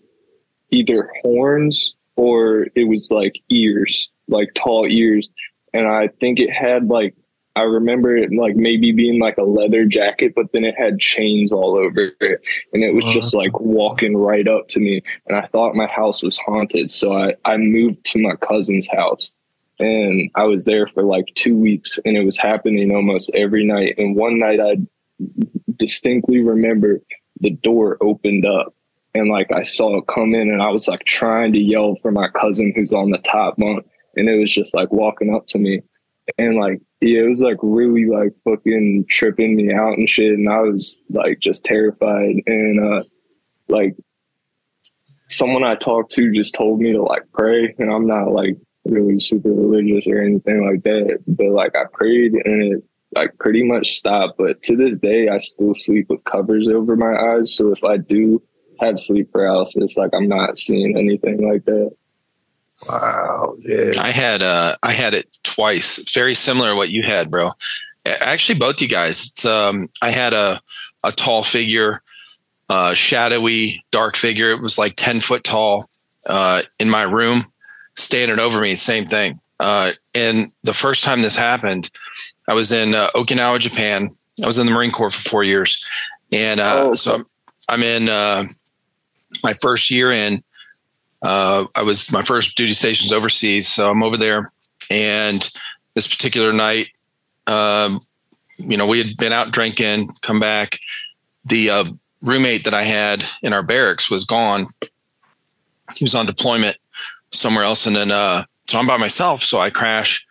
either 0.69 1.09
horns 1.23 1.93
or 2.15 2.67
it 2.75 2.85
was 2.85 3.11
like 3.11 3.35
ears, 3.49 4.09
like 4.27 4.53
tall 4.53 4.85
ears. 4.87 5.29
And 5.73 5.87
I 5.87 6.07
think 6.19 6.39
it 6.39 6.51
had 6.51 6.87
like, 6.87 7.15
I 7.55 7.63
remember 7.63 8.15
it 8.15 8.31
like 8.33 8.55
maybe 8.55 8.91
being 8.93 9.19
like 9.19 9.37
a 9.37 9.43
leather 9.43 9.85
jacket, 9.85 10.33
but 10.35 10.51
then 10.53 10.63
it 10.63 10.75
had 10.77 10.99
chains 10.99 11.51
all 11.51 11.75
over 11.75 12.11
it. 12.21 12.41
And 12.73 12.83
it 12.83 12.93
was 12.93 13.05
uh-huh. 13.05 13.13
just 13.13 13.33
like 13.33 13.59
walking 13.59 14.15
right 14.15 14.47
up 14.47 14.69
to 14.69 14.79
me. 14.79 15.01
And 15.27 15.37
I 15.37 15.47
thought 15.47 15.75
my 15.75 15.87
house 15.87 16.23
was 16.23 16.37
haunted. 16.37 16.89
So 16.89 17.13
I, 17.13 17.35
I 17.43 17.57
moved 17.57 18.05
to 18.05 18.19
my 18.19 18.35
cousin's 18.35 18.87
house 18.87 19.33
and 19.79 20.31
I 20.35 20.43
was 20.43 20.63
there 20.63 20.87
for 20.87 21.03
like 21.03 21.25
two 21.35 21.57
weeks 21.57 21.99
and 22.05 22.15
it 22.15 22.23
was 22.23 22.37
happening 22.37 22.95
almost 22.95 23.31
every 23.33 23.65
night. 23.65 23.95
And 23.97 24.15
one 24.15 24.39
night 24.39 24.61
I 24.61 24.77
distinctly 25.75 26.41
remember 26.41 27.01
the 27.41 27.51
door 27.51 27.97
opened 28.01 28.45
up 28.45 28.73
and 29.13 29.29
like 29.29 29.51
I 29.51 29.63
saw 29.63 29.97
it 29.97 30.07
come 30.07 30.33
in 30.35 30.49
and 30.49 30.61
I 30.61 30.69
was 30.69 30.87
like 30.87 31.03
trying 31.03 31.51
to 31.53 31.59
yell 31.59 31.95
for 32.01 32.11
my 32.11 32.29
cousin 32.29 32.71
who's 32.75 32.93
on 32.93 33.11
the 33.11 33.17
top 33.19 33.57
bunk 33.57 33.85
and 34.15 34.29
it 34.29 34.39
was 34.39 34.53
just 34.53 34.73
like 34.73 34.91
walking 34.91 35.33
up 35.33 35.47
to 35.47 35.59
me 35.59 35.81
and 36.37 36.57
like 36.57 36.79
yeah, 37.01 37.21
it 37.21 37.27
was 37.27 37.41
like 37.41 37.57
really 37.61 38.05
like 38.05 38.31
fucking 38.43 39.05
tripping 39.09 39.55
me 39.55 39.73
out 39.73 39.97
and 39.97 40.07
shit 40.07 40.33
and 40.33 40.47
I 40.47 40.59
was 40.59 40.99
like 41.09 41.39
just 41.39 41.63
terrified. 41.63 42.35
And 42.45 42.79
uh 42.79 43.03
like 43.69 43.95
someone 45.27 45.63
I 45.63 45.75
talked 45.75 46.11
to 46.13 46.31
just 46.31 46.53
told 46.53 46.79
me 46.79 46.91
to 46.93 47.01
like 47.01 47.23
pray 47.33 47.73
and 47.77 47.91
I'm 47.91 48.05
not 48.05 48.31
like 48.31 48.55
really 48.85 49.19
super 49.19 49.49
religious 49.49 50.07
or 50.07 50.21
anything 50.21 50.65
like 50.67 50.83
that 50.83 51.19
but 51.27 51.47
like 51.47 51.75
I 51.75 51.85
prayed 51.91 52.33
and 52.33 52.63
it 52.73 52.83
like 53.13 53.37
pretty 53.39 53.63
much 53.63 53.97
stopped. 53.97 54.37
But 54.37 54.61
to 54.63 54.75
this 54.75 54.97
day 54.97 55.29
I 55.29 55.37
still 55.37 55.73
sleep 55.73 56.07
with 56.09 56.23
covers 56.23 56.67
over 56.67 56.95
my 56.95 57.15
eyes 57.15 57.55
so 57.55 57.71
if 57.71 57.83
I 57.83 57.97
do 57.97 58.41
have 58.79 58.99
sleep 58.99 59.31
paralysis 59.31 59.97
like 59.97 60.11
I'm 60.13 60.27
not 60.27 60.57
seeing 60.57 60.97
anything 60.97 61.47
like 61.47 61.65
that 61.65 61.91
Wow, 62.87 63.55
dude. 63.65 63.97
I 63.97 64.11
had 64.11 64.41
uh 64.41 64.75
I 64.83 64.91
had 64.91 65.13
it 65.13 65.27
twice. 65.43 66.11
Very 66.13 66.35
similar 66.35 66.71
to 66.71 66.75
what 66.75 66.89
you 66.89 67.03
had, 67.03 67.29
bro. 67.29 67.51
Actually, 68.05 68.57
both 68.57 68.81
you 68.81 68.87
guys. 68.87 69.27
It's, 69.31 69.45
um, 69.45 69.87
I 70.01 70.09
had 70.11 70.33
a 70.33 70.59
a 71.03 71.11
tall 71.11 71.43
figure, 71.43 72.01
uh, 72.69 72.93
shadowy, 72.93 73.83
dark 73.91 74.17
figure. 74.17 74.51
It 74.51 74.61
was 74.61 74.77
like 74.77 74.95
ten 74.95 75.19
foot 75.21 75.43
tall, 75.43 75.85
uh, 76.25 76.63
in 76.79 76.89
my 76.89 77.03
room, 77.03 77.43
standing 77.95 78.39
over 78.39 78.59
me. 78.59 78.75
Same 78.75 79.07
thing. 79.07 79.39
Uh, 79.59 79.91
and 80.15 80.51
the 80.63 80.73
first 80.73 81.03
time 81.03 81.21
this 81.21 81.35
happened, 81.35 81.91
I 82.47 82.55
was 82.55 82.71
in 82.71 82.95
uh, 82.95 83.11
Okinawa, 83.13 83.59
Japan. 83.59 84.09
I 84.43 84.47
was 84.47 84.57
in 84.57 84.65
the 84.65 84.71
Marine 84.71 84.91
Corps 84.91 85.11
for 85.11 85.29
four 85.29 85.43
years, 85.43 85.85
and 86.31 86.59
uh, 86.59 86.73
Oh, 86.77 86.93
so 86.95 87.13
I'm, 87.13 87.25
I'm 87.69 87.83
in 87.83 88.09
uh, 88.09 88.45
my 89.43 89.53
first 89.53 89.91
year 89.91 90.09
in 90.09 90.43
uh, 91.21 91.65
I 91.75 91.83
was 91.83 92.11
my 92.11 92.23
first 92.23 92.57
duty 92.57 92.73
stations 92.73 93.11
overseas, 93.11 93.67
so 93.67 93.89
I'm 93.89 94.03
over 94.03 94.17
there. 94.17 94.51
And 94.89 95.47
this 95.93 96.07
particular 96.07 96.51
night, 96.51 96.89
um, 97.47 98.01
you 98.57 98.77
know, 98.77 98.87
we 98.87 98.97
had 98.97 99.17
been 99.17 99.33
out 99.33 99.51
drinking, 99.51 100.09
come 100.21 100.39
back. 100.39 100.79
The 101.45 101.69
uh, 101.69 101.85
roommate 102.21 102.63
that 102.65 102.73
I 102.73 102.83
had 102.83 103.23
in 103.41 103.53
our 103.53 103.63
barracks 103.63 104.09
was 104.09 104.25
gone. 104.25 104.67
He 105.95 106.03
was 106.03 106.15
on 106.15 106.25
deployment 106.25 106.77
somewhere 107.31 107.63
else, 107.63 107.85
and 107.85 107.95
then 107.95 108.11
uh, 108.11 108.43
so 108.67 108.79
I'm 108.79 108.87
by 108.87 108.97
myself. 108.97 109.43
So 109.43 109.59
I 109.59 109.69
crash, 109.69 110.25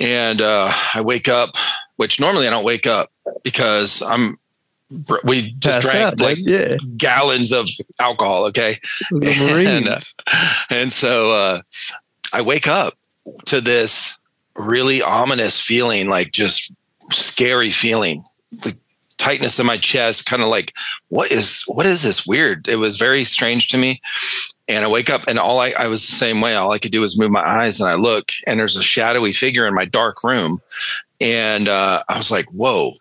and 0.00 0.40
uh, 0.40 0.72
I 0.94 1.00
wake 1.02 1.28
up, 1.28 1.50
which 1.96 2.20
normally 2.20 2.46
I 2.46 2.50
don't 2.50 2.64
wake 2.64 2.86
up 2.86 3.08
because 3.42 4.02
I'm. 4.02 4.38
We 5.24 5.52
just 5.52 5.82
drank 5.82 5.98
out, 5.98 6.20
like 6.20 6.38
yeah. 6.40 6.76
gallons 6.96 7.52
of 7.52 7.68
alcohol. 8.00 8.46
Okay, 8.46 8.78
and, 9.10 9.88
uh, 9.88 9.98
and 10.70 10.92
so 10.92 11.32
uh, 11.32 11.60
I 12.32 12.42
wake 12.42 12.66
up 12.66 12.94
to 13.46 13.60
this 13.60 14.18
really 14.56 15.02
ominous 15.02 15.60
feeling, 15.60 16.08
like 16.08 16.32
just 16.32 16.72
scary 17.12 17.70
feeling, 17.70 18.24
the 18.50 18.76
tightness 19.18 19.58
in 19.58 19.66
my 19.66 19.76
chest, 19.76 20.26
kind 20.26 20.42
of 20.42 20.48
like 20.48 20.74
what 21.08 21.30
is 21.30 21.62
what 21.66 21.86
is 21.86 22.02
this 22.02 22.26
weird? 22.26 22.68
It 22.68 22.76
was 22.76 22.96
very 22.96 23.24
strange 23.24 23.68
to 23.68 23.78
me. 23.78 24.00
And 24.68 24.84
I 24.84 24.88
wake 24.88 25.08
up 25.08 25.22
and 25.26 25.38
all 25.38 25.60
I, 25.60 25.70
I 25.70 25.86
was 25.86 26.06
the 26.06 26.14
same 26.14 26.40
way. 26.40 26.54
All 26.54 26.72
I 26.72 26.78
could 26.78 26.92
do 26.92 27.00
was 27.00 27.18
move 27.18 27.30
my 27.30 27.46
eyes 27.46 27.80
and 27.80 27.88
I 27.88 27.94
look 27.94 28.32
and 28.46 28.60
there's 28.60 28.76
a 28.76 28.82
shadowy 28.82 29.32
figure 29.32 29.66
in 29.66 29.74
my 29.74 29.86
dark 29.86 30.22
room. 30.22 30.60
And 31.20 31.68
uh, 31.68 32.02
I 32.08 32.16
was 32.16 32.30
like, 32.30 32.46
whoa. 32.46 32.92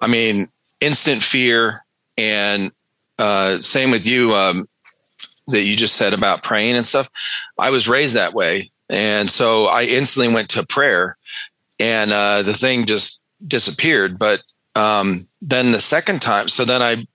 I 0.00 0.08
mean, 0.08 0.48
instant 0.80 1.22
fear. 1.24 1.84
And 2.18 2.72
uh, 3.18 3.60
same 3.60 3.90
with 3.90 4.06
you, 4.06 4.34
um, 4.34 4.68
that 5.48 5.62
you 5.62 5.76
just 5.76 5.96
said 5.96 6.12
about 6.12 6.42
praying 6.42 6.76
and 6.76 6.84
stuff. 6.86 7.08
I 7.58 7.70
was 7.70 7.88
raised 7.88 8.14
that 8.14 8.34
way. 8.34 8.70
And 8.88 9.30
so 9.30 9.66
I 9.66 9.82
instantly 9.84 10.32
went 10.32 10.48
to 10.50 10.64
prayer 10.66 11.16
and 11.78 12.12
uh, 12.12 12.42
the 12.42 12.54
thing 12.54 12.84
just 12.84 13.24
disappeared. 13.46 14.18
But 14.18 14.42
um, 14.74 15.28
then 15.42 15.72
the 15.72 15.80
second 15.80 16.20
time, 16.22 16.48
so 16.48 16.64
then 16.64 16.82
I, 16.82 17.06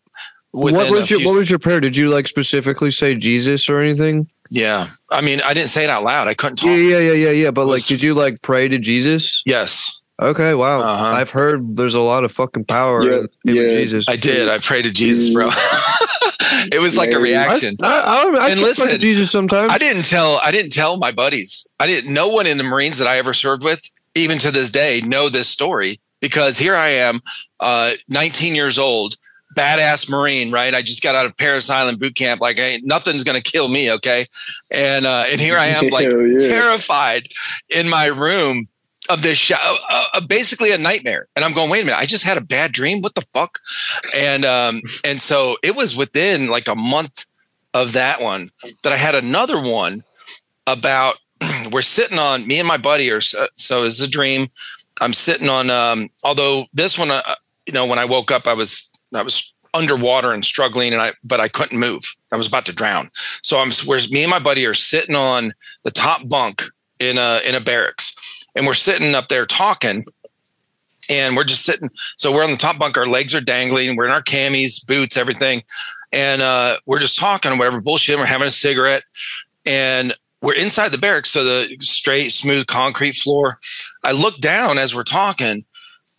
What 0.52 0.74
was 0.90 1.10
your 1.10 1.20
few- 1.20 1.28
What 1.28 1.36
was 1.36 1.50
your 1.50 1.60
prayer? 1.60 1.80
Did 1.80 1.96
you 1.98 2.10
like 2.10 2.28
specifically 2.28 2.92
say 2.92 3.16
Jesus 3.16 3.70
or 3.70 3.80
anything? 3.80 4.28
yeah. 4.50 4.88
I 5.10 5.22
mean, 5.22 5.42
I 5.42 5.54
didn't 5.54 5.70
say 5.70 5.84
it 5.86 5.90
out 5.90 6.04
loud. 6.04 6.28
I 6.28 6.34
couldn't 6.34 6.58
talk. 6.58 6.68
Yeah, 6.68 6.76
yeah, 6.76 7.00
yeah, 7.00 7.14
yeah, 7.14 7.30
yeah. 7.32 7.52
But 7.52 7.66
like, 7.68 7.86
did 7.86 8.02
you 8.02 8.14
like 8.14 8.42
pray 8.42 8.68
to 8.70 8.78
Jesus? 8.78 9.42
Yes, 9.46 10.01
Okay, 10.22 10.54
wow. 10.54 10.82
Uh-huh. 10.82 11.06
I've 11.08 11.32
heard 11.32 11.76
there's 11.76 11.96
a 11.96 12.02
lot 12.02 12.24
of 12.24 12.32
fucking 12.32 12.66
power 12.66 13.04
Yeah, 13.04 13.18
in 13.20 13.28
the 13.46 13.54
yeah. 13.54 13.70
Jesus. 13.72 14.06
I 14.08 14.16
did. 14.16 14.50
I 14.50 14.60
prayed 14.60 14.84
to 14.84 14.92
Jesus, 14.92 15.34
bro. 15.34 15.50
it 16.72 16.80
was 16.80 16.96
like 16.96 17.10
a 17.10 17.14
Yeah, 17.14 17.18
I, 17.18 17.22
reaction. 17.22 17.76
I, 17.82 17.88
I, 17.88 18.22
I 18.22 18.26
And 18.26 18.36
can 18.36 18.58
to 18.58 18.64
listen, 18.64 19.02
Jesus 19.02 19.32
sometimes. 19.32 19.72
I 19.72 19.80
didn't 19.80 20.04
tell 20.04 20.38
I 20.44 20.52
didn't 20.52 20.74
tell 20.74 20.98
my 20.98 21.12
buddies. 21.12 21.66
I 21.80 21.88
didn't 21.88 22.14
no 22.14 22.28
one 22.28 22.46
in 22.46 22.58
the 22.60 22.64
Marines 22.64 23.00
that 23.00 23.08
I 23.08 23.18
ever 23.18 23.34
served 23.34 23.64
with, 23.64 23.82
even 24.14 24.38
to 24.40 24.52
this 24.52 24.70
day, 24.70 25.02
know 25.02 25.28
this 25.28 25.50
story 25.50 26.00
because 26.20 26.58
here 26.60 26.76
I 26.76 26.90
am, 26.90 27.20
uh, 27.60 27.94
19 28.10 28.54
years 28.54 28.78
old, 28.78 29.18
badass 29.58 30.08
Marine, 30.08 30.52
right? 30.52 30.76
I 30.76 30.84
just 30.84 31.02
got 31.02 31.16
out 31.16 31.26
of 31.26 31.36
Parris 31.36 31.68
Island 31.72 32.00
boot 32.00 32.14
camp. 32.16 32.42
Like 32.42 32.60
ain't 32.60 32.86
nothing's 32.86 33.24
gonna 33.24 33.42
kill 33.42 33.70
me, 33.70 33.92
okay? 33.94 34.28
And 34.70 35.08
uh, 35.08 35.24
and 35.30 35.42
here 35.42 35.58
I 35.58 35.66
am, 35.68 35.88
like 35.88 36.08
yeah. 36.12 36.48
terrified 36.48 37.28
in 37.70 37.90
my 37.90 38.06
room 38.06 38.66
of 39.14 39.22
this 39.22 39.38
show, 39.38 39.56
uh, 39.90 40.06
uh, 40.14 40.22
basically 40.22 40.72
a 40.72 40.78
nightmare. 40.78 41.28
And 41.36 41.46
I'm 41.46 41.54
going, 41.54 41.70
wait 41.70 41.84
a 41.84 41.86
minute, 41.86 42.00
I 42.00 42.06
just 42.06 42.24
had 42.24 42.38
a 42.38 42.42
bad 42.42 42.72
dream. 42.72 43.02
What 43.02 43.16
the 43.16 43.26
fuck? 43.34 43.60
And 44.16 44.46
um, 44.46 44.82
and 45.04 45.22
so 45.22 45.58
it 45.64 45.76
was 45.76 45.96
within 45.96 46.48
like 46.48 46.68
a 46.68 46.76
month 46.76 47.26
of 47.74 47.94
that 47.94 48.22
one 48.22 48.50
that 48.84 48.94
I 48.94 48.98
had 48.98 49.16
another 49.16 49.62
one 49.62 50.02
about 50.68 51.18
we're 51.72 51.82
sitting 51.82 52.20
on 52.20 52.46
me 52.48 52.60
and 52.60 52.68
my 52.68 52.78
buddy 52.78 53.10
or 53.10 53.22
so, 53.22 53.48
so 53.56 53.86
it's 53.86 54.02
a 54.02 54.10
dream. 54.10 54.50
I'm 55.00 55.14
sitting 55.14 55.50
on 55.50 55.70
um, 55.70 56.10
although 56.24 56.66
this 56.74 56.98
one, 56.98 57.12
uh, 57.12 57.22
you 57.66 57.74
know, 57.74 57.86
when 57.86 58.00
I 58.00 58.06
woke 58.06 58.32
up, 58.32 58.48
I 58.48 58.54
was 58.54 58.92
I 59.14 59.24
was 59.24 59.54
underwater 59.74 60.32
and 60.32 60.44
struggling, 60.44 60.94
and 60.94 61.02
I 61.02 61.14
but 61.24 61.40
I 61.40 61.48
couldn't 61.48 61.80
move. 61.80 62.04
I 62.32 62.38
was 62.38 62.48
about 62.48 62.66
to 62.68 62.74
drown. 62.74 63.10
So 63.42 63.60
I'm 63.60 63.72
where 63.86 64.00
me 64.10 64.24
and 64.24 64.30
my 64.30 64.40
buddy 64.40 64.66
are 64.66 64.74
sitting 64.74 65.16
on 65.16 65.54
the 65.84 65.92
top 65.92 66.28
bunk 66.28 66.64
in 67.00 67.18
a 67.18 67.42
in 67.46 67.56
a 67.56 67.60
barracks, 67.60 68.14
and 68.56 68.66
we're 68.66 68.74
sitting 68.74 69.16
up 69.16 69.28
there 69.28 69.46
talking. 69.46 70.04
And 71.10 71.36
we're 71.36 71.44
just 71.44 71.66
sitting. 71.66 71.90
So 72.16 72.32
we're 72.32 72.44
on 72.44 72.52
the 72.52 72.58
top 72.58 72.78
bunk. 72.78 72.98
Our 72.98 73.08
legs 73.08 73.36
are 73.36 73.42
dangling. 73.42 73.98
We're 73.98 74.06
in 74.06 74.12
our 74.12 74.22
camis, 74.22 74.86
boots, 74.86 75.18
everything 75.18 75.64
and 76.12 76.42
uh, 76.42 76.78
we're 76.86 77.00
just 77.00 77.18
talking 77.18 77.58
whatever 77.58 77.80
bullshit. 77.80 78.18
We're 78.18 78.26
having 78.26 78.48
a 78.48 78.52
cigarette, 78.52 79.04
and 79.66 80.14
we're 80.42 80.56
inside 80.56 80.90
the 80.90 80.98
barracks, 80.98 81.32
so 81.32 81.44
the 81.44 81.78
straight, 81.80 82.32
smooth 82.32 82.68
concrete 82.68 83.16
floor. 83.16 83.60
I 84.04 84.12
look 84.12 84.40
down 84.40 84.78
as 84.78 84.94
we're 84.94 85.04
talking, 85.04 85.64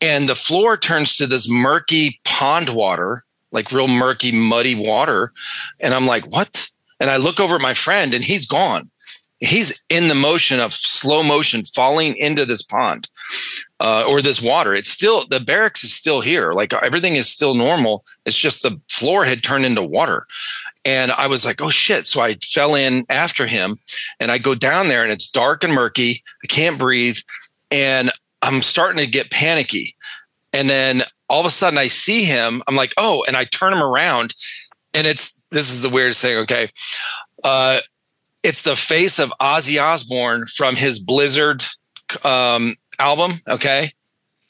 and 0.01 0.29
the 0.29 0.35
floor 0.35 0.77
turns 0.77 1.17
to 1.17 1.27
this 1.27 1.49
murky 1.49 2.21
pond 2.25 2.71
water, 2.71 3.25
like 3.51 3.73
real 3.73 3.89
murky, 3.89 4.33
muddy 4.33 4.75
water. 4.75 5.33
And 5.81 5.95
I'm 5.95 6.07
like, 6.07 6.25
what? 6.33 6.69
And 7.01 7.11
I 7.11 7.17
look 7.17 7.41
over 7.41 7.57
at 7.57 7.61
my 7.61 7.75
friend 7.75 8.15
and 8.15 8.23
he's 8.23 8.47
gone. 8.47 8.89
He's 9.45 9.85
in 9.89 10.07
the 10.07 10.15
motion 10.15 10.61
of 10.61 10.73
slow 10.73 11.25
motion 11.25 11.65
falling 11.65 12.17
into 12.17 12.47
this 12.47 12.63
pond 12.63 13.09
uh, 13.81 14.05
or 14.09 14.23
this 14.23 14.41
water. 14.41 14.73
It's 14.73 14.89
still, 14.89 15.27
the 15.27 15.41
barracks 15.41 15.83
is 15.83 15.93
still 15.93 16.21
here. 16.21 16.53
Like 16.53 16.73
everything 16.73 17.17
is 17.17 17.29
still 17.29 17.55
normal. 17.55 18.05
It's 18.25 18.37
just 18.37 18.63
the 18.63 18.81
floor 18.89 19.25
had 19.25 19.43
turned 19.43 19.65
into 19.65 19.83
water. 19.83 20.27
And 20.85 21.11
I 21.11 21.27
was 21.27 21.45
like, 21.45 21.61
oh 21.61 21.71
shit. 21.71 22.07
So 22.07 22.21
I 22.21 22.35
fell 22.37 22.77
in 22.77 23.05
after 23.09 23.49
him 23.49 23.77
and 24.21 24.31
I 24.31 24.39
go 24.39 24.55
down 24.55 24.87
there 24.87 25.03
and 25.03 25.11
it's 25.11 25.29
dark 25.29 25.65
and 25.65 25.75
murky. 25.75 26.23
I 26.45 26.47
can't 26.47 26.79
breathe. 26.79 27.19
And 27.73 28.13
I'm 28.43 28.63
starting 28.63 29.05
to 29.05 29.11
get 29.11 29.33
panicky. 29.33 29.97
And 30.53 30.71
then 30.71 31.03
all 31.29 31.41
of 31.41 31.47
a 31.47 31.51
sudden 31.51 31.79
I 31.79 31.89
see 31.89 32.23
him. 32.23 32.63
I'm 32.69 32.77
like, 32.77 32.95
oh, 32.97 33.25
and 33.27 33.37
I 33.37 33.45
turn 33.45 33.73
him 33.73 33.83
around 33.83 34.37
and 34.95 35.05
it's, 35.05 35.45
this 35.51 35.69
is 35.73 35.83
the 35.83 35.91
weirdest 35.91 36.23
thing. 36.23 36.37
Okay. 36.39 36.71
Uh, 37.43 37.81
it's 38.43 38.63
the 38.63 38.77
face 38.77 39.19
of 39.19 39.33
Ozzy 39.41 39.81
Osbourne 39.83 40.47
from 40.47 40.77
his 40.77 40.99
Blizzard 40.99 41.63
um, 42.25 42.75
album. 42.99 43.33
Okay. 43.49 43.93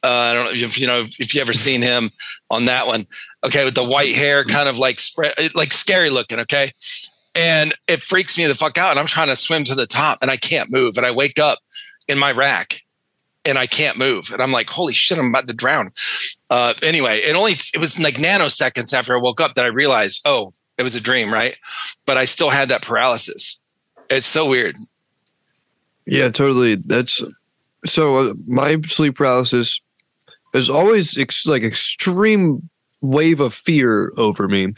Uh, 0.04 0.08
I 0.08 0.34
don't 0.34 0.44
know 0.46 0.50
if 0.50 0.80
you 0.80 0.86
know 0.86 1.04
if 1.20 1.32
you 1.32 1.40
ever 1.40 1.52
seen 1.52 1.80
him 1.80 2.10
on 2.50 2.64
that 2.64 2.88
one. 2.88 3.06
Okay, 3.44 3.64
with 3.64 3.76
the 3.76 3.84
white 3.84 4.14
hair, 4.14 4.44
kind 4.44 4.68
of 4.68 4.76
like 4.76 4.98
spread, 4.98 5.34
like 5.54 5.72
scary 5.72 6.10
looking. 6.10 6.40
Okay, 6.40 6.72
and 7.36 7.72
it 7.86 8.02
freaks 8.02 8.36
me 8.36 8.46
the 8.46 8.54
fuck 8.56 8.78
out. 8.78 8.90
And 8.90 8.98
I'm 8.98 9.06
trying 9.06 9.28
to 9.28 9.36
swim 9.36 9.62
to 9.64 9.76
the 9.76 9.86
top, 9.86 10.18
and 10.20 10.28
I 10.28 10.36
can't 10.36 10.72
move. 10.72 10.96
And 10.96 11.06
I 11.06 11.12
wake 11.12 11.38
up 11.38 11.60
in 12.08 12.18
my 12.18 12.32
rack, 12.32 12.80
and 13.44 13.58
I 13.58 13.68
can't 13.68 13.96
move. 13.96 14.30
And 14.32 14.42
I'm 14.42 14.50
like, 14.50 14.68
holy 14.68 14.92
shit, 14.92 15.18
I'm 15.18 15.28
about 15.28 15.46
to 15.46 15.54
drown. 15.54 15.90
Uh, 16.50 16.74
anyway, 16.82 17.20
it 17.20 17.36
only 17.36 17.52
it 17.52 17.78
was 17.78 18.00
like 18.00 18.16
nanoseconds 18.16 18.92
after 18.92 19.14
I 19.14 19.20
woke 19.20 19.40
up 19.40 19.54
that 19.54 19.64
I 19.64 19.68
realized, 19.68 20.22
oh, 20.24 20.50
it 20.78 20.82
was 20.82 20.96
a 20.96 21.00
dream, 21.00 21.32
right? 21.32 21.56
But 22.06 22.16
I 22.16 22.24
still 22.24 22.50
had 22.50 22.70
that 22.70 22.82
paralysis. 22.82 23.60
It's 24.16 24.26
so 24.26 24.48
weird. 24.48 24.76
Yeah, 26.06 26.28
totally. 26.28 26.76
That's 26.76 27.22
so. 27.86 28.16
Uh, 28.16 28.34
my 28.46 28.80
sleep 28.82 29.16
paralysis 29.16 29.80
is 30.54 30.68
always 30.68 31.16
ex- 31.16 31.46
like 31.46 31.62
extreme 31.62 32.68
wave 33.00 33.40
of 33.40 33.54
fear 33.54 34.12
over 34.16 34.48
me, 34.48 34.74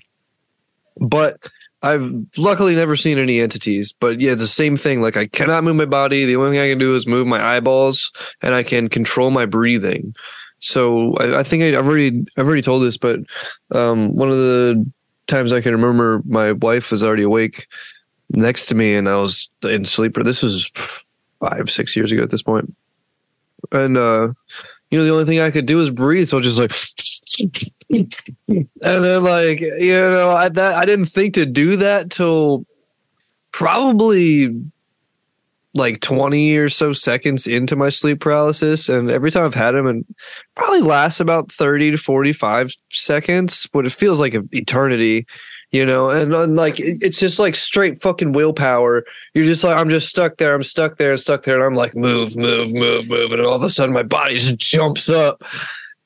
but 0.99 1.39
I've 1.83 2.11
luckily 2.37 2.75
never 2.75 2.97
seen 2.97 3.19
any 3.19 3.41
entities. 3.41 3.93
But 3.93 4.21
yeah, 4.21 4.35
the 4.35 4.47
same 4.47 4.77
thing. 4.77 5.01
Like 5.01 5.17
I 5.17 5.27
cannot 5.27 5.65
move 5.65 5.77
my 5.77 5.87
body. 5.87 6.25
The 6.25 6.37
only 6.37 6.51
thing 6.51 6.61
I 6.61 6.71
can 6.71 6.79
do 6.79 6.95
is 6.95 7.07
move 7.07 7.27
my 7.27 7.43
eyeballs, 7.43 8.13
and 8.43 8.55
I 8.55 8.63
can 8.63 8.89
control 8.89 9.31
my 9.31 9.47
breathing. 9.47 10.15
So 10.61 11.15
I, 11.15 11.41
I 11.41 11.43
think 11.43 11.63
I, 11.63 11.69
I've 11.79 11.87
already 11.87 12.25
I've 12.39 12.47
already 12.47 12.63
told 12.63 12.83
this, 12.83 12.97
but 12.97 13.21
um, 13.73 14.15
one 14.15 14.31
of 14.31 14.37
the 14.37 14.91
times 15.27 15.53
I 15.53 15.63
can 15.63 15.73
remember, 15.73 16.23
my 16.27 16.53
wife 16.53 16.91
was 16.91 17.03
already 17.03 17.23
awake 17.23 17.67
next 18.31 18.67
to 18.67 18.75
me, 18.75 18.95
and 18.95 19.09
I 19.09 19.17
was 19.17 19.49
in 19.63 19.85
sleep. 19.85 20.15
This 20.15 20.43
was 20.43 20.71
five 21.41 21.71
six 21.71 21.97
years 21.97 22.13
ago 22.13 22.23
at 22.23 22.31
this 22.31 22.43
point, 22.43 22.75
and 23.73 23.97
uh, 23.97 24.33
you 24.91 24.99
know 24.99 25.05
the 25.05 25.13
only 25.13 25.25
thing 25.25 25.41
I 25.41 25.51
could 25.51 25.67
do 25.67 25.81
is 25.81 25.91
breathe. 25.91 26.29
So 26.29 26.39
I 26.39 26.41
was 26.41 26.57
just 26.57 27.41
like, 27.41 27.53
and 27.91 29.05
then 29.05 29.23
like 29.23 29.61
you 29.61 29.93
know 29.93 30.31
I 30.31 30.49
that 30.49 30.75
I 30.75 30.85
didn't 30.85 31.07
think 31.07 31.35
to 31.35 31.47
do 31.47 31.77
that 31.77 32.11
till 32.11 32.67
probably 33.53 34.53
like 35.75 36.01
20 36.01 36.57
or 36.57 36.69
so 36.69 36.93
seconds 36.93 37.47
into 37.47 37.75
my 37.75 37.89
sleep 37.89 38.21
paralysis 38.21 38.89
and 38.89 39.11
every 39.11 39.31
time 39.31 39.45
i've 39.45 39.55
had 39.55 39.73
them 39.73 39.87
and 39.87 40.05
probably 40.55 40.81
lasts 40.81 41.21
about 41.21 41.51
30 41.51 41.91
to 41.93 41.99
45 41.99 42.73
seconds 42.91 43.69
but 43.73 43.85
it 43.85 43.93
feels 43.93 44.21
like 44.21 44.35
an 44.35 44.49
eternity 44.53 45.27
you 45.75 45.85
know 45.85 46.09
and, 46.09 46.33
and 46.33 46.55
like 46.55 46.77
it's 46.79 47.19
just 47.19 47.41
like 47.41 47.57
straight 47.57 48.01
fucking 48.01 48.33
willpower 48.33 49.05
you're 49.35 49.45
just 49.45 49.65
like 49.65 49.77
i'm 49.77 49.91
just 49.91 50.09
stuck 50.09 50.37
there 50.37 50.55
i'm 50.55 50.63
stuck 50.63 50.99
there 50.99 51.11
and 51.11 51.21
stuck 51.21 51.43
there 51.43 51.57
and 51.57 51.65
i'm 51.65 51.75
like 51.75 51.97
move 51.97 52.37
move 52.37 52.73
move 52.73 53.09
move 53.09 53.33
and 53.33 53.43
all 53.43 53.57
of 53.57 53.63
a 53.65 53.69
sudden 53.69 53.93
my 53.93 54.05
body 54.05 54.39
just 54.39 54.57
jumps 54.57 55.11
up 55.11 55.43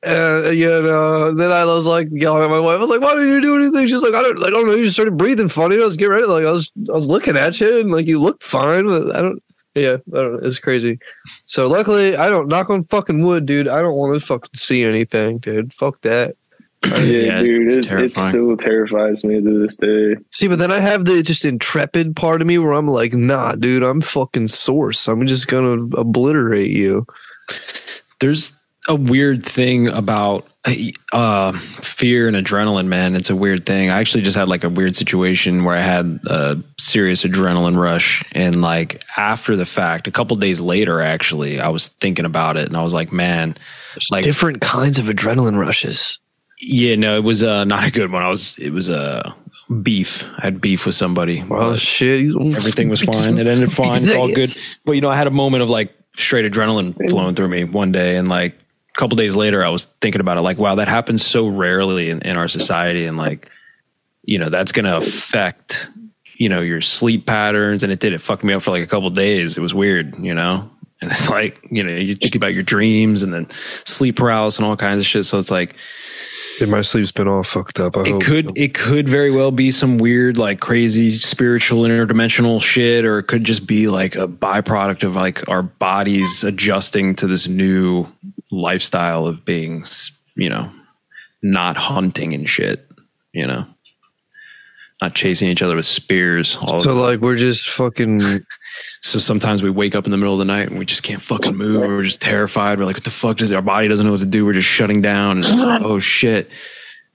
and 0.02 0.56
you 0.56 0.68
know, 0.68 1.34
then 1.34 1.50
I 1.50 1.64
was 1.64 1.84
like 1.84 2.06
yelling 2.12 2.44
at 2.44 2.50
my 2.50 2.60
wife. 2.60 2.76
I 2.76 2.78
was 2.78 2.88
like, 2.88 3.00
"Why 3.00 3.14
didn't 3.14 3.32
you 3.32 3.40
do 3.40 3.56
anything?" 3.56 3.88
She's 3.88 4.00
like, 4.00 4.14
"I 4.14 4.22
don't, 4.22 4.44
I 4.44 4.48
don't 4.48 4.68
know." 4.68 4.74
You 4.74 4.84
just 4.84 4.94
started 4.94 5.16
breathing 5.16 5.48
funny. 5.48 5.74
I 5.74 5.84
was 5.84 5.96
getting 5.96 6.12
ready, 6.12 6.24
like 6.24 6.44
I 6.44 6.52
was, 6.52 6.70
I 6.88 6.92
was 6.92 7.06
looking 7.06 7.36
at 7.36 7.60
you, 7.60 7.80
and 7.80 7.90
like 7.90 8.06
you 8.06 8.20
look 8.20 8.40
fine. 8.40 8.86
I 8.88 9.20
don't, 9.20 9.42
yeah, 9.74 9.96
I 10.14 10.16
don't. 10.16 10.46
It's 10.46 10.60
crazy. 10.60 11.00
So 11.46 11.66
luckily, 11.66 12.16
I 12.16 12.30
don't 12.30 12.46
knock 12.46 12.70
on 12.70 12.84
fucking 12.84 13.24
wood, 13.24 13.44
dude. 13.44 13.66
I 13.66 13.82
don't 13.82 13.96
want 13.96 14.14
to 14.14 14.24
fucking 14.24 14.50
see 14.54 14.84
anything, 14.84 15.38
dude. 15.38 15.74
Fuck 15.74 16.00
that. 16.02 16.36
Yeah, 16.84 17.00
Yeah, 17.00 17.42
dude, 17.42 17.72
it's 17.72 17.86
it, 17.86 18.00
it 18.00 18.14
still 18.14 18.56
terrifies 18.56 19.24
me 19.24 19.40
to 19.40 19.60
this 19.60 19.76
day. 19.76 20.16
See, 20.30 20.48
but 20.48 20.58
then 20.58 20.70
I 20.70 20.78
have 20.78 21.04
the 21.04 21.22
just 21.22 21.44
intrepid 21.44 22.14
part 22.14 22.40
of 22.40 22.46
me 22.46 22.58
where 22.58 22.72
I'm 22.72 22.88
like, 22.88 23.12
nah, 23.12 23.56
dude, 23.56 23.82
I'm 23.82 24.00
fucking 24.00 24.48
source. 24.48 25.08
I'm 25.08 25.26
just 25.26 25.48
gonna 25.48 25.84
obliterate 25.96 26.70
you. 26.70 27.06
there's 28.20 28.52
a 28.88 28.94
weird 28.94 29.44
thing 29.44 29.88
about 29.88 30.48
uh, 31.12 31.52
fear 31.58 32.28
and 32.28 32.36
adrenaline, 32.36 32.86
man. 32.86 33.14
It's 33.14 33.30
a 33.30 33.36
weird 33.36 33.66
thing. 33.66 33.90
I 33.90 34.00
actually 34.00 34.22
just 34.22 34.36
had 34.36 34.48
like 34.48 34.64
a 34.64 34.68
weird 34.68 34.96
situation 34.96 35.64
where 35.64 35.76
I 35.76 35.80
had 35.80 36.20
a 36.26 36.62
serious 36.78 37.24
adrenaline 37.24 37.76
rush, 37.76 38.24
and 38.32 38.60
like 38.60 39.02
after 39.16 39.56
the 39.56 39.66
fact, 39.66 40.06
a 40.06 40.10
couple 40.10 40.36
days 40.36 40.60
later, 40.60 41.00
actually, 41.00 41.60
I 41.60 41.68
was 41.68 41.88
thinking 41.88 42.24
about 42.24 42.56
it, 42.56 42.66
and 42.66 42.76
I 42.76 42.82
was 42.82 42.94
like, 42.94 43.12
man, 43.12 43.56
like 44.10 44.24
Different 44.24 44.60
kinds 44.60 44.98
of 44.98 45.06
adrenaline 45.06 45.58
rushes. 45.58 46.18
Yeah, 46.60 46.96
no, 46.96 47.16
it 47.16 47.24
was 47.24 47.42
uh, 47.42 47.64
not 47.66 47.86
a 47.86 47.90
good 47.90 48.10
one. 48.10 48.22
I 48.22 48.28
was 48.28 48.58
it 48.58 48.70
was 48.70 48.88
a 48.88 49.26
uh, 49.26 49.32
beef. 49.82 50.24
I 50.38 50.42
had 50.42 50.60
beef 50.60 50.86
with 50.86 50.94
somebody. 50.94 51.44
Oh 51.50 51.74
shit! 51.74 52.34
Everything 52.54 52.88
was 52.88 53.00
fine. 53.02 53.38
It 53.38 53.46
ended 53.46 53.72
fine. 53.84 54.02
It's 54.04 54.12
all 54.12 54.32
good. 54.32 54.52
But 54.84 54.92
you 54.92 55.00
know, 55.00 55.10
I 55.10 55.16
had 55.16 55.26
a 55.26 55.32
moment 55.32 55.62
of 55.62 55.70
like 55.70 55.94
straight 56.12 56.50
adrenaline 56.50 57.10
flowing 57.10 57.34
through 57.34 57.48
me 57.48 57.64
one 57.64 57.92
day, 57.92 58.16
and 58.16 58.28
like 58.28 58.54
a 58.54 58.98
couple 58.98 59.16
days 59.16 59.36
later, 59.36 59.64
I 59.64 59.68
was 59.68 59.86
thinking 60.00 60.20
about 60.20 60.38
it. 60.38 60.42
Like, 60.42 60.58
wow, 60.58 60.74
that 60.76 60.88
happens 60.88 61.24
so 61.24 61.48
rarely 61.48 62.10
in, 62.10 62.20
in 62.22 62.36
our 62.36 62.48
society, 62.48 63.06
and 63.06 63.16
like, 63.16 63.48
you 64.24 64.38
know, 64.38 64.48
that's 64.48 64.72
going 64.72 64.86
to 64.86 64.96
affect 64.96 65.90
you 66.34 66.48
know 66.48 66.60
your 66.60 66.80
sleep 66.80 67.26
patterns, 67.26 67.82
and 67.82 67.92
it 67.92 68.00
did. 68.00 68.14
It 68.14 68.20
fucked 68.20 68.44
me 68.44 68.54
up 68.54 68.62
for 68.62 68.70
like 68.70 68.82
a 68.82 68.86
couple 68.86 69.10
days. 69.10 69.56
It 69.56 69.60
was 69.60 69.74
weird, 69.74 70.18
you 70.18 70.34
know. 70.34 70.70
And 71.00 71.10
it's 71.10 71.30
like 71.30 71.60
you 71.70 71.82
know 71.82 71.94
you 71.94 72.14
think 72.16 72.34
about 72.34 72.54
your 72.54 72.62
dreams 72.62 73.22
and 73.22 73.32
then 73.32 73.48
sleep 73.84 74.16
paralysis 74.16 74.58
and 74.58 74.66
all 74.66 74.76
kinds 74.76 75.00
of 75.00 75.06
shit. 75.06 75.26
So 75.26 75.38
it's 75.38 75.50
like 75.50 75.76
Dude, 76.58 76.70
my 76.70 76.82
sleep's 76.82 77.12
been 77.12 77.28
all 77.28 77.44
fucked 77.44 77.78
up. 77.78 77.96
I 77.96 78.02
it 78.02 78.08
hope. 78.08 78.22
could 78.22 78.58
it 78.58 78.74
could 78.74 79.08
very 79.08 79.30
well 79.30 79.52
be 79.52 79.70
some 79.70 79.96
weird 79.98 80.36
like 80.36 80.58
crazy 80.58 81.10
spiritual 81.12 81.84
interdimensional 81.84 82.60
shit 82.60 83.04
or 83.04 83.20
it 83.20 83.24
could 83.24 83.44
just 83.44 83.64
be 83.66 83.86
like 83.88 84.16
a 84.16 84.26
byproduct 84.26 85.04
of 85.04 85.14
like 85.14 85.48
our 85.48 85.62
bodies 85.62 86.42
adjusting 86.42 87.14
to 87.16 87.28
this 87.28 87.46
new 87.46 88.06
lifestyle 88.50 89.26
of 89.26 89.44
being 89.44 89.84
you 90.34 90.48
know 90.48 90.68
not 91.42 91.76
hunting 91.76 92.34
and 92.34 92.48
shit 92.48 92.84
you 93.32 93.46
know 93.46 93.64
not 95.00 95.14
chasing 95.14 95.48
each 95.48 95.62
other 95.62 95.76
with 95.76 95.86
spears 95.86 96.56
all 96.56 96.82
So 96.82 96.94
like 96.94 97.20
we're 97.20 97.36
just 97.36 97.68
fucking. 97.68 98.20
So 99.02 99.18
sometimes 99.18 99.62
we 99.62 99.70
wake 99.70 99.94
up 99.94 100.04
in 100.04 100.10
the 100.10 100.16
middle 100.16 100.34
of 100.34 100.38
the 100.38 100.44
night 100.44 100.68
and 100.68 100.78
we 100.78 100.84
just 100.84 101.02
can't 101.02 101.22
fucking 101.22 101.56
move. 101.56 101.80
We're 101.80 102.02
just 102.02 102.20
terrified. 102.20 102.78
We're 102.78 102.84
like, 102.84 102.96
what 102.96 103.04
the 103.04 103.10
fuck 103.10 103.36
does 103.36 103.52
our 103.52 103.62
body 103.62 103.88
doesn't 103.88 104.04
know 104.04 104.12
what 104.12 104.20
to 104.20 104.26
do? 104.26 104.44
We're 104.44 104.52
just 104.54 104.68
shutting 104.68 105.00
down. 105.00 105.40
Like, 105.40 105.82
oh 105.82 105.98
shit. 105.98 106.50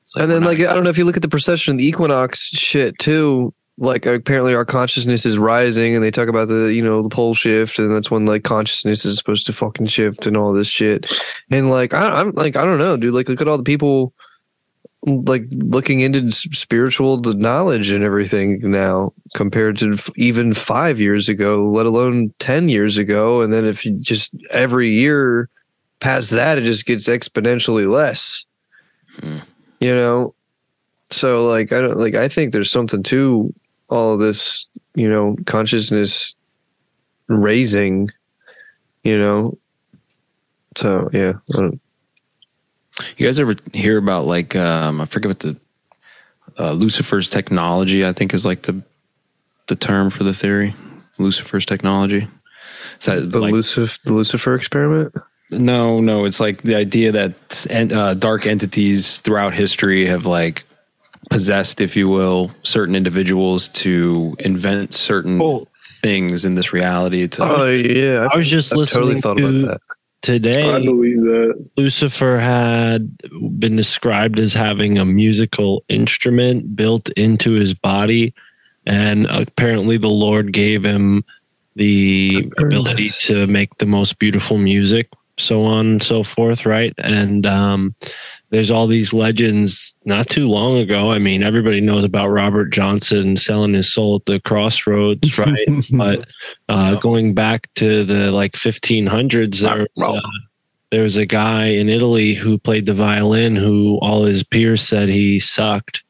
It's 0.04 0.16
and 0.16 0.30
then 0.30 0.44
like 0.44 0.60
I 0.60 0.74
don't 0.74 0.84
know 0.84 0.90
if 0.90 0.98
you 0.98 1.06
look 1.06 1.16
at 1.16 1.22
the 1.22 1.30
precession, 1.30 1.78
the 1.78 1.88
equinox 1.88 2.50
shit 2.50 2.98
too. 3.00 3.54
Like 3.78 4.06
apparently 4.06 4.54
our 4.54 4.66
consciousness 4.66 5.26
is 5.26 5.38
rising, 5.40 5.96
and 5.96 6.04
they 6.04 6.12
talk 6.12 6.28
about 6.28 6.48
the 6.48 6.74
you 6.74 6.84
know 6.84 7.02
the 7.02 7.10
pole 7.10 7.34
shift, 7.34 7.80
and 7.80 7.92
that's 7.92 8.12
when 8.12 8.26
like 8.26 8.44
consciousness 8.44 9.06
is 9.06 9.18
supposed 9.18 9.46
to 9.48 9.54
fucking 9.54 9.88
shift 9.88 10.28
and 10.28 10.38
all 10.38 10.54
this 10.54 10.68
shit. 10.68 11.12
And 11.50 11.72
like 11.72 11.94
I, 11.94 12.20
I'm 12.20 12.32
like 12.32 12.56
I 12.56 12.66
don't 12.66 12.78
know, 12.78 12.98
dude. 12.98 13.14
Like 13.14 13.30
look 13.30 13.42
at 13.42 13.48
all 13.48 13.58
the 13.58 13.64
people 13.64 14.14
like 15.06 15.44
looking 15.52 16.00
into 16.00 16.32
spiritual 16.32 17.18
knowledge 17.18 17.90
and 17.90 18.04
everything 18.04 18.60
now 18.70 19.12
compared 19.36 19.78
to 19.78 19.98
even 20.16 20.54
five 20.54 21.00
years 21.00 21.28
ago, 21.28 21.66
let 21.70 21.86
alone 21.86 22.34
ten 22.40 22.70
years 22.70 22.98
ago. 22.98 23.42
And 23.42 23.52
then 23.52 23.66
if 23.66 23.86
you 23.86 23.92
just 24.00 24.34
every 24.52 24.90
year 24.90 25.50
past 26.00 26.32
that, 26.32 26.58
it 26.58 26.64
just 26.64 26.86
gets 26.86 27.08
exponentially 27.08 27.90
less. 27.90 28.46
Hmm. 29.20 29.40
You 29.80 29.94
know, 29.94 30.36
so 31.12 31.48
like 31.48 31.74
I 31.74 31.82
don't 31.82 31.98
like 31.98 32.16
I 32.16 32.30
think 32.30 32.54
there's 32.54 32.72
something 32.72 33.04
to 33.04 33.54
all 33.90 34.14
of 34.14 34.20
this, 34.22 34.68
you 34.96 35.10
know, 35.10 35.36
consciousness 35.46 36.36
raising, 37.28 38.10
you 39.04 39.18
know. 39.18 39.58
So 40.78 41.10
yeah, 41.12 41.34
I 41.54 41.60
don't, 41.60 41.82
You 43.18 43.26
guys 43.26 43.40
ever 43.40 43.56
hear 43.74 43.98
about 43.98 44.26
like 44.26 44.56
um, 44.56 45.02
I 45.02 45.06
forget 45.06 45.30
what 45.30 45.40
the 45.40 45.56
uh, 46.60 46.74
Lucifer's 46.74 47.30
technology? 47.30 48.06
I 48.06 48.14
think 48.14 48.34
is 48.34 48.46
like 48.46 48.64
the 48.64 48.82
the 49.68 49.76
term 49.76 50.10
for 50.10 50.24
the 50.24 50.34
theory. 50.34 50.76
Lucifer's 51.18 51.66
technology. 51.66 52.28
Is 53.00 53.06
that 53.06 53.32
the 53.32 53.40
like 53.40 53.54
Lucifer 53.54 54.00
the 54.06 54.14
Lucifer 54.14 54.56
experiment. 54.56 55.16
No, 55.52 56.02
no, 56.02 56.26
it's 56.26 56.40
like 56.40 56.64
the 56.64 56.76
idea 56.76 57.12
that 57.12 57.68
en- 57.70 57.94
uh, 57.94 58.14
dark 58.16 58.46
entities 58.48 59.20
throughout 59.20 59.54
history 59.54 60.08
have 60.08 60.26
like 60.26 60.64
possessed, 61.30 61.80
if 61.82 61.96
you 61.96 62.10
will, 62.10 62.52
certain 62.64 62.96
individuals 62.96 63.68
to 63.70 64.36
invent 64.40 64.94
certain 64.94 65.40
Well- 65.40 65.68
things 66.02 66.44
in 66.46 66.56
this 66.56 66.74
reality. 66.74 67.28
To 67.30 67.44
Oh 67.44 67.70
yeah, 67.70 68.28
I 68.32 68.38
was 68.38 68.50
just 68.50 68.74
I 68.74 68.78
listening 68.78 69.22
totally 69.22 69.22
thought 69.22 69.38
to 69.38 69.48
about 69.66 69.72
that. 69.88 69.93
Today. 70.24 70.68
I 70.68 70.80
believe 70.84 71.22
that. 71.22 71.70
Lucifer 71.78 72.40
had 72.40 73.16
been 73.60 73.76
described 73.76 74.40
as 74.40 74.54
having 74.54 74.98
a 74.98 75.06
musical 75.06 75.84
instrument 75.90 76.76
built 76.76 77.10
into 77.10 77.52
his 77.52 77.76
body, 77.76 78.34
and 78.88 79.28
apparently 79.28 79.98
the 79.98 80.10
Lord 80.10 80.52
gave 80.52 80.84
him 80.84 81.24
the 81.76 82.52
ability 82.58 83.10
this. 83.10 83.28
to 83.28 83.46
make 83.46 83.78
the 83.78 83.86
most 83.86 84.18
beautiful 84.18 84.58
music, 84.58 85.10
so 85.44 85.64
on 85.66 85.86
and 85.88 86.04
so 86.04 86.24
forth, 86.24 86.66
right? 86.66 86.94
And 86.98 87.46
um, 87.46 87.96
there's 88.54 88.70
all 88.70 88.86
these 88.86 89.14
legends 89.14 89.96
not 90.06 90.30
too 90.30 90.48
long 90.48 90.78
ago. 90.78 91.12
I 91.12 91.18
mean, 91.18 91.42
everybody 91.42 91.82
knows 91.82 92.04
about 92.04 92.28
Robert 92.28 92.68
Johnson 92.68 93.36
selling 93.36 93.74
his 93.74 93.92
soul 93.92 94.18
at 94.18 94.26
the 94.26 94.40
crossroads, 94.40 95.38
right? 95.40 95.68
but 95.92 96.28
uh, 96.70 97.00
going 97.00 97.34
back 97.34 97.68
to 97.76 98.04
the 98.04 98.32
like 98.32 98.52
1500s, 98.52 99.62
there 99.62 99.88
was, 99.96 100.04
uh, 100.04 100.22
there 100.92 101.02
was 101.02 101.18
a 101.18 101.26
guy 101.26 101.66
in 101.66 101.90
Italy 101.90 102.36
who 102.36 102.60
played 102.60 102.86
the 102.86 102.94
violin 102.94 103.56
who 103.56 103.98
all 104.04 104.26
his 104.26 104.44
peers 104.44 104.88
said 104.88 105.10
he 105.10 105.40
sucked. 105.40 106.04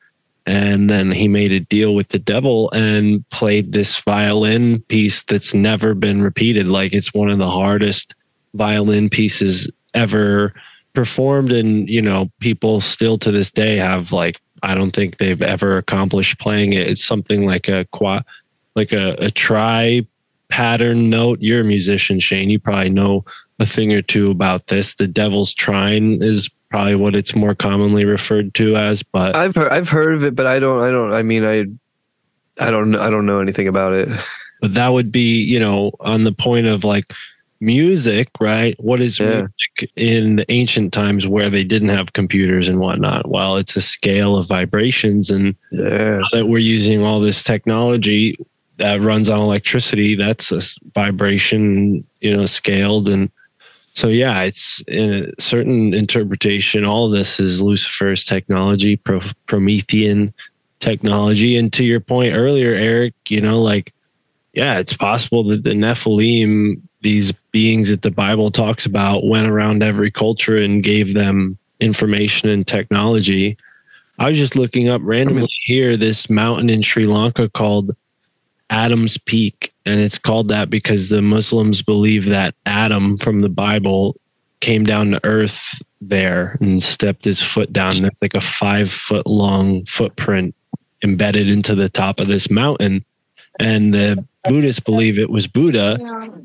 And 0.46 0.90
then 0.90 1.14
he 1.14 1.30
made 1.30 1.54
a 1.54 1.62
deal 1.62 1.96
with 1.96 2.10
the 2.10 2.20
devil 2.20 2.70
and 2.72 3.24
played 3.30 3.72
this 3.72 3.98
violin 4.02 4.82
piece 4.90 5.24
that's 5.24 5.54
never 5.54 5.94
been 5.94 6.22
repeated. 6.22 6.68
Like 6.68 6.92
it's 6.92 7.14
one 7.14 7.30
of 7.30 7.40
the 7.40 7.50
hardest 7.50 8.14
violin 8.54 9.10
pieces 9.10 9.70
ever 9.94 10.54
performed. 10.94 11.52
And, 11.52 11.90
you 11.90 12.02
know, 12.02 12.32
people 12.40 12.82
still 12.82 13.18
to 13.20 13.32
this 13.32 13.52
day 13.52 13.78
have 13.78 14.12
like, 14.12 14.40
I 14.62 14.76
don't 14.76 14.92
think 14.92 15.18
they've 15.18 15.42
ever 15.42 15.78
accomplished 15.78 16.40
playing 16.40 16.74
it. 16.74 16.88
It's 16.88 17.04
something 17.04 17.46
like 17.46 17.68
a 17.68 17.86
qua, 17.92 18.22
like 18.76 18.94
a, 18.94 19.16
a 19.20 19.30
tri 19.30 20.06
pattern 20.50 21.10
note. 21.10 21.40
You're 21.42 21.62
a 21.62 21.66
musician, 21.66 22.20
Shane. 22.20 22.50
You 22.50 22.60
probably 22.60 22.90
know 22.90 23.26
a 23.60 23.66
thing 23.66 23.92
or 23.94 24.02
two 24.02 24.32
about 24.32 24.68
this. 24.68 24.96
The 24.96 25.08
Devil's 25.08 25.54
Trine 25.54 26.22
is 26.22 26.50
probably 26.70 26.96
what 26.96 27.16
it's 27.16 27.36
more 27.36 27.54
commonly 27.54 28.04
referred 28.04 28.54
to 28.56 28.76
as, 28.76 29.04
but 29.04 29.36
I've 29.36 29.56
heard, 29.56 29.72
I've 29.72 29.90
heard 29.90 30.16
of 30.16 30.24
it, 30.24 30.36
but 30.36 30.48
I 30.48 30.58
don't 30.58 30.82
I 30.82 30.90
don't 30.90 31.14
I 31.14 31.22
mean 31.22 31.46
I 31.46 31.66
I 32.60 32.72
don't 32.72 32.96
I 32.96 33.12
don't 33.12 33.28
know 33.28 33.40
anything 33.40 33.68
about 33.68 33.94
it. 33.94 34.10
but 34.62 34.74
that 34.74 34.90
would 34.90 35.12
be, 35.12 35.44
you 35.44 35.60
know, 35.60 35.92
on 36.00 36.24
the 36.24 36.32
point 36.32 36.66
of 36.66 36.84
like 36.84 37.06
music, 37.64 38.30
right? 38.40 38.76
What 38.80 39.02
is 39.02 39.20
Yeah. 39.20 39.48
music 39.48 39.92
in 39.96 40.36
the 40.36 40.52
ancient 40.52 40.94
times 40.94 41.26
where 41.28 41.50
they 41.50 41.64
didn't 41.64 41.90
have 41.90 42.14
computers 42.14 42.68
and 42.68 42.80
whatnot? 42.80 43.30
Well, 43.30 43.58
it's 43.58 43.76
a 43.76 43.82
scale 43.82 44.36
of 44.36 44.48
vibrations 44.48 45.30
and 45.30 45.56
Yeah. 45.72 46.20
now 46.20 46.28
that 46.34 46.48
we're 46.48 46.60
using 46.60 47.02
all 47.04 47.20
this 47.20 47.44
technology 47.44 48.38
that 48.78 49.02
runs 49.02 49.30
on 49.30 49.40
electricity, 49.40 50.16
that's 50.16 50.52
a 50.52 50.62
vibration, 50.94 52.04
you 52.22 52.36
know, 52.36 52.46
scaled. 52.46 53.08
And 53.08 53.30
so, 53.94 54.08
yeah, 54.08 54.42
it's 54.42 54.82
in 54.88 55.32
a 55.38 55.42
certain 55.42 55.94
interpretation. 55.94 56.84
All 56.84 57.10
this 57.10 57.40
is 57.40 57.62
Lucifer's 57.62 58.26
technology, 58.26 58.96
Pro- 58.96 59.22
Promethean 59.46 60.34
technology. 60.80 61.56
And 61.56 61.72
to 61.74 61.84
your 61.86 62.00
point 62.00 62.36
earlier, 62.36 62.74
Eric, 62.74 63.14
you 63.30 63.40
know, 63.42 63.62
like, 63.62 63.94
yeah, 64.54 64.80
it's 64.80 64.94
possible 64.94 65.44
that 65.46 65.64
the 65.64 65.72
Nephilim, 65.72 66.82
these 67.02 67.32
beings 67.54 67.90
that 67.90 68.02
the 68.02 68.12
Bible 68.12 68.52
talks 68.52 68.86
about, 68.86 69.26
went 69.26 69.48
around 69.48 69.82
every 69.82 70.12
culture 70.12 70.58
and 70.58 70.84
gave 70.84 71.14
them 71.14 71.58
information 71.80 72.50
and 72.50 72.68
technology. 72.68 73.58
I 74.20 74.30
was 74.30 74.38
just 74.38 74.58
looking 74.58 74.90
up 74.90 75.02
randomly 75.04 75.48
here 75.64 75.96
this 75.96 76.30
mountain 76.30 76.70
in 76.70 76.82
Sri 76.82 77.08
Lanka 77.08 77.50
called 77.50 77.96
Adam's 78.70 79.18
Peak. 79.18 79.74
And 79.86 80.02
it's 80.02 80.18
called 80.18 80.50
that 80.50 80.70
because 80.70 81.10
the 81.10 81.22
Muslims 81.22 81.82
believe 81.82 82.26
that 82.26 82.56
Adam 82.66 83.18
from 83.18 83.42
the 83.42 83.50
Bible 83.50 84.16
came 84.60 84.84
down 84.84 85.12
to 85.12 85.20
earth 85.24 85.82
there 86.02 86.58
and 86.60 86.82
stepped 86.82 87.24
his 87.24 87.42
foot 87.42 87.72
down. 87.72 88.02
There's 88.02 88.22
like 88.22 88.34
a 88.34 88.42
five 88.42 88.92
foot 88.92 89.28
long 89.28 89.86
footprint 89.86 90.56
embedded 91.04 91.50
into 91.50 91.76
the 91.76 91.90
top 91.90 92.20
of 92.20 92.28
this 92.28 92.50
mountain. 92.50 93.06
And 93.64 93.94
the 93.94 94.26
Buddhists 94.44 94.82
believe 94.82 95.18
it 95.18 95.30
was 95.30 95.48
Buddha. 95.48 95.98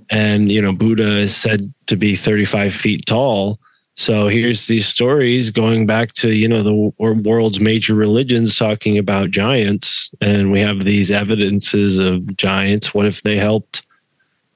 And, 0.09 0.51
you 0.51 0.63
know, 0.63 0.73
Buddha 0.73 1.17
is 1.17 1.35
said 1.35 1.75
to 1.87 1.97
be 1.97 2.15
35 2.15 2.73
feet 2.73 3.07
tall. 3.07 3.59
So 3.95 4.29
here's 4.29 4.69
these 4.69 4.87
stories 4.87 5.51
going 5.51 5.85
back 5.85 6.13
to, 6.13 6.31
you 6.31 6.47
know, 6.47 6.63
the 6.63 6.93
world's 6.99 7.59
major 7.59 7.95
religions 7.95 8.55
talking 8.57 8.97
about 8.97 9.33
giants. 9.33 10.13
And 10.21 10.53
we 10.53 10.61
have 10.61 10.85
these 10.85 11.11
evidences 11.11 11.99
of 11.99 12.37
giants. 12.37 12.95
What 12.95 13.07
if 13.07 13.23
they 13.23 13.37
helped 13.37 13.85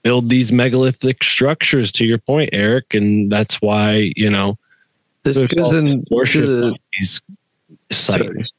build 0.05 0.29
these 0.29 0.53
megalithic 0.53 1.25
structures, 1.25 1.91
to 1.93 2.05
your 2.05 2.19
point, 2.19 2.51
Eric? 2.53 2.95
And 2.95 3.33
that's 3.33 3.61
why, 3.61 4.13
you 4.15 4.31
know, 4.31 4.57
This 5.25 5.39
goes 5.39 5.49
called 5.49 5.75
in 5.75 6.05
worship 6.13 6.47
the 6.47 6.77
these 6.97 7.21
sites. 7.91 8.53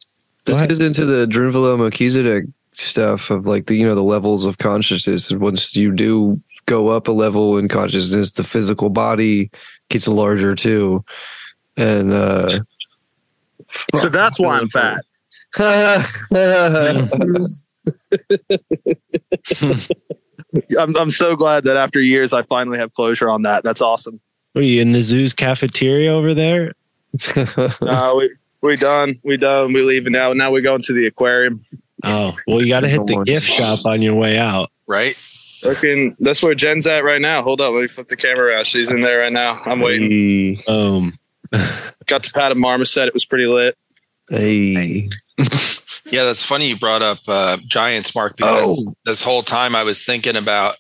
This 0.44 0.60
goes 0.60 0.82
into 0.82 1.06
the 1.06 1.26
Drunvalo 1.26 1.78
Melchizedek 1.78 2.46
stuff 2.78 3.30
of 3.30 3.46
like 3.46 3.68
the 3.68 3.76
you 3.76 3.86
know 3.86 3.96
the 3.96 4.04
levels 4.04 4.46
of 4.46 4.58
consciousness. 4.58 5.32
And 5.32 5.42
once 5.42 5.76
you 5.76 5.92
do 5.92 6.42
go 6.66 6.90
up 6.90 7.08
a 7.08 7.12
level 7.12 7.58
in 7.58 7.68
consciousness, 7.68 8.32
the 8.32 8.44
physical 8.44 8.90
body 8.90 9.50
gets 9.90 10.08
larger 10.08 10.56
too. 10.56 11.04
And 11.78 12.14
uh 12.14 12.50
So 13.96 14.10
that's 14.10 14.40
why 14.40 14.60
I'm 14.60 14.68
fat. 14.68 15.02
I'm, 20.80 20.96
I'm 20.96 21.10
so 21.10 21.36
glad 21.36 21.64
that 21.66 21.78
after 21.78 22.00
years 22.00 22.34
I 22.34 22.44
finally 22.44 22.78
have 22.78 22.94
closure 22.94 23.30
on 23.30 23.42
that. 23.44 23.64
That's 23.64 23.82
awesome. 23.82 24.20
Are 24.56 24.62
you 24.62 24.82
in 24.82 24.92
the 24.92 25.02
zoo's 25.02 25.34
cafeteria 25.34 26.14
over 26.14 26.34
there? 26.34 26.74
Uh, 27.58 28.14
we 28.18 28.32
we 28.62 28.76
done. 28.76 29.20
We 29.24 29.38
done. 29.38 29.74
We 29.74 29.82
leaving 29.82 30.14
now. 30.14 30.34
Now 30.34 30.52
we're 30.52 30.62
going 30.62 30.82
to 30.84 30.94
the 30.94 31.06
aquarium. 31.06 31.64
Oh, 32.04 32.36
well, 32.48 32.62
you 32.62 32.68
got 32.68 32.82
to 32.82 32.90
hit 32.90 33.06
the 33.08 33.24
gift 33.26 33.48
shop 33.48 33.86
on 33.86 34.02
your 34.02 34.16
way 34.16 34.38
out. 34.38 34.72
right? 34.88 35.16
Looking, 35.64 36.16
that's 36.20 36.44
where 36.44 36.54
Jen's 36.56 36.86
at 36.88 37.06
right 37.06 37.22
now. 37.22 37.42
Hold 37.42 37.62
up, 37.62 37.72
let 37.74 37.82
me 37.84 37.88
flip 37.88 38.08
the 38.08 38.18
camera 38.18 38.48
around. 38.48 38.66
She's 38.66 38.92
in 38.92 39.00
there 39.02 39.20
right 39.20 39.32
now. 39.32 39.62
I'm 39.66 39.80
waiting. 39.80 40.58
hey, 40.58 40.64
Um, 40.68 41.18
Got 42.06 42.24
to 42.24 42.34
pat 42.34 42.52
a 42.52 42.56
marmoset. 42.56 43.08
It 43.08 43.14
was 43.14 43.24
pretty 43.26 43.46
lit. 43.48 43.78
hey. 44.30 45.08
Yeah, 46.06 46.26
that's 46.26 46.44
funny 46.44 46.68
you 46.68 46.78
brought 46.78 47.02
up 47.02 47.20
uh, 47.28 47.58
Giants, 47.66 48.14
Mark, 48.14 48.36
because 48.38 48.86
Oh. 48.88 48.94
this 49.06 49.24
whole 49.24 49.42
time 49.42 49.74
I 49.76 49.82
was 49.84 50.04
thinking 50.06 50.36
about 50.36 50.76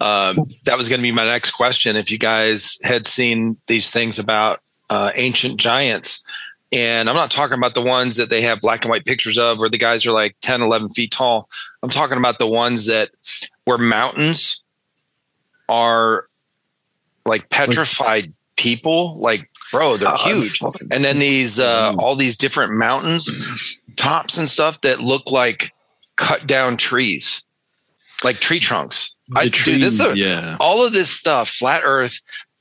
um, 0.00 0.36
that 0.64 0.76
was 0.76 0.88
going 0.90 0.98
to 0.98 1.02
be 1.02 1.12
my 1.12 1.24
next 1.24 1.52
question. 1.52 1.96
If 1.96 2.10
you 2.10 2.18
guys 2.18 2.76
had 2.82 3.06
seen 3.06 3.56
these 3.66 3.90
things 3.90 4.18
about 4.18 4.60
uh, 4.90 5.10
ancient 5.16 5.58
giants, 5.58 6.22
and 6.72 7.08
I'm 7.08 7.14
not 7.16 7.30
talking 7.30 7.56
about 7.56 7.74
the 7.74 7.82
ones 7.82 8.16
that 8.16 8.28
they 8.30 8.42
have 8.42 8.60
black 8.60 8.84
and 8.84 8.90
white 8.90 9.04
pictures 9.04 9.38
of 9.38 9.58
where 9.58 9.68
the 9.70 9.78
guys 9.78 10.04
are 10.06 10.12
like 10.12 10.36
10, 10.42 10.60
11 10.62 10.90
feet 10.90 11.10
tall. 11.10 11.48
I'm 11.82 11.88
talking 11.90 12.18
about 12.18 12.38
the 12.38 12.46
ones 12.46 12.86
that 12.86 13.10
where 13.64 13.78
mountains 13.78 14.62
are 15.68 16.26
like 17.24 17.48
petrified 17.50 18.32
people. 18.56 19.18
Like, 19.18 19.50
bro, 19.72 19.96
they're 19.96 20.08
I've 20.08 20.20
huge 20.20 20.60
and 20.62 21.04
then 21.04 21.18
these 21.18 21.58
uh, 21.60 21.94
all 21.98 22.14
these 22.14 22.36
different 22.36 22.72
mountains 22.72 23.30
tops 23.96 24.38
and 24.38 24.48
stuff 24.48 24.80
that 24.82 25.00
look 25.00 25.30
like 25.30 25.72
cut 26.16 26.46
down 26.46 26.76
trees 26.76 27.44
like 28.24 28.38
tree 28.40 28.60
trunks 28.60 29.16
I, 29.36 29.44
The 29.44 29.50
dude, 29.50 29.82
this 29.82 29.94
is 29.94 30.00
a- 30.00 30.16
yeah. 30.16 30.56
all 30.60 30.84
of 30.86 30.92
this 30.92 31.10
stuff 31.10 31.48
flat 31.48 31.82
earth 31.84 32.18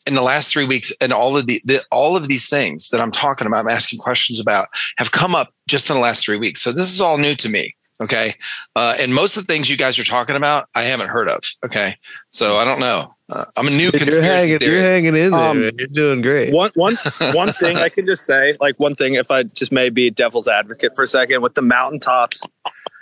in 0.07 0.15
the 0.15 0.21
last 0.21 0.51
three 0.51 0.65
weeks 0.65 0.91
and 1.01 1.11
all 1.11 1.37
of 1.37 1.47
the, 1.47 1.61
the 1.65 1.83
all 1.91 2.15
of 2.15 2.27
these 2.27 2.49
things 2.49 2.89
that 2.89 3.01
i'm 3.01 3.11
talking 3.11 3.47
about 3.47 3.59
i'm 3.59 3.69
asking 3.69 3.99
questions 3.99 4.39
about 4.39 4.67
have 4.97 5.11
come 5.11 5.35
up 5.35 5.53
just 5.67 5.89
in 5.89 5.95
the 5.95 6.01
last 6.01 6.23
three 6.23 6.37
weeks 6.37 6.61
so 6.61 6.71
this 6.71 6.91
is 6.91 7.01
all 7.01 7.17
new 7.17 7.35
to 7.35 7.49
me 7.49 7.75
okay 8.01 8.35
uh, 8.75 8.95
and 8.99 9.13
most 9.13 9.37
of 9.37 9.45
the 9.45 9.51
things 9.51 9.69
you 9.69 9.77
guys 9.77 9.97
are 9.99 10.03
talking 10.03 10.35
about 10.35 10.67
i 10.75 10.83
haven't 10.83 11.07
heard 11.07 11.29
of 11.29 11.39
okay 11.65 11.95
so 12.29 12.57
i 12.57 12.65
don't 12.65 12.79
know 12.79 13.13
uh, 13.29 13.45
i'm 13.57 13.67
a 13.67 13.71
new 13.71 13.83
You're 13.83 13.91
conspiracy 13.91 14.27
hanging, 14.27 14.61
you're 14.61 14.81
hanging 14.81 15.15
in 15.15 15.31
there. 15.31 15.33
Um, 15.33 15.61
man. 15.61 15.71
You're 15.77 15.87
doing 15.87 16.21
great. 16.21 16.53
One 16.53 16.71
one 16.75 16.95
one 17.33 17.51
thing 17.51 17.75
I 17.75 17.89
can 17.89 18.05
just 18.05 18.25
say, 18.25 18.55
like 18.61 18.79
one 18.79 18.95
thing, 18.95 19.15
if 19.15 19.29
I 19.29 19.43
just 19.43 19.73
may 19.73 19.89
be 19.89 20.07
a 20.07 20.11
devil's 20.11 20.47
advocate 20.47 20.95
for 20.95 21.03
a 21.03 21.07
second, 21.07 21.41
with 21.41 21.53
the 21.53 21.61
mountaintops 21.61 22.41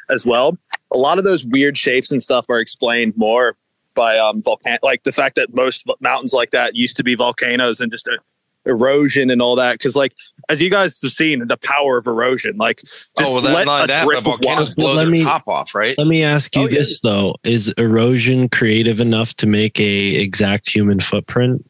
as 0.09 0.25
well, 0.25 0.57
a 0.89 0.97
lot 0.97 1.19
of 1.19 1.25
those 1.25 1.45
weird 1.45 1.77
shapes 1.77 2.11
and 2.11 2.23
stuff 2.23 2.49
are 2.49 2.59
explained 2.59 3.15
more 3.15 3.55
by 3.95 4.17
um 4.17 4.41
volcan 4.43 4.77
like 4.83 5.03
the 5.03 5.11
fact 5.11 5.35
that 5.35 5.53
most 5.55 5.89
mountains 6.01 6.33
like 6.33 6.51
that 6.51 6.75
used 6.75 6.95
to 6.97 7.03
be 7.03 7.15
volcanoes 7.15 7.79
and 7.81 7.91
just 7.91 8.07
uh, 8.07 8.11
erosion 8.67 9.29
and 9.29 9.41
all 9.43 9.55
that 9.55 9.73
because 9.73 9.95
like 9.95 10.13
as 10.49 10.59
you 10.61 10.69
guys 10.71 10.99
have 11.01 11.11
seen 11.11 11.47
the 11.47 11.55
power 11.57 11.97
of 11.97 12.07
erosion 12.07 12.57
like 12.57 12.81
oh 13.19 13.33
well 13.33 13.41
that, 13.41 13.53
let 13.53 13.65
not 13.67 13.87
that 13.87 14.03
drip 14.05 14.17
the 14.23 14.29
volcanoes 14.31 14.73
blow 14.73 14.93
Let 14.93 15.03
their 15.03 15.11
me- 15.11 15.23
top 15.23 15.47
off 15.47 15.73
right 15.75 15.95
let 15.97 16.07
me 16.07 16.23
ask 16.23 16.55
you 16.55 16.63
Oh, 16.63 16.67
yeah. 16.67 16.79
this 16.79 16.99
though: 17.01 17.35
Is 17.43 17.69
erosion 17.77 18.49
creative 18.49 18.99
enough 18.99 19.35
to 19.35 19.45
make 19.47 19.79
a 19.79 20.15
exact 20.15 20.67
human 20.67 20.99
footprint? 20.99 21.63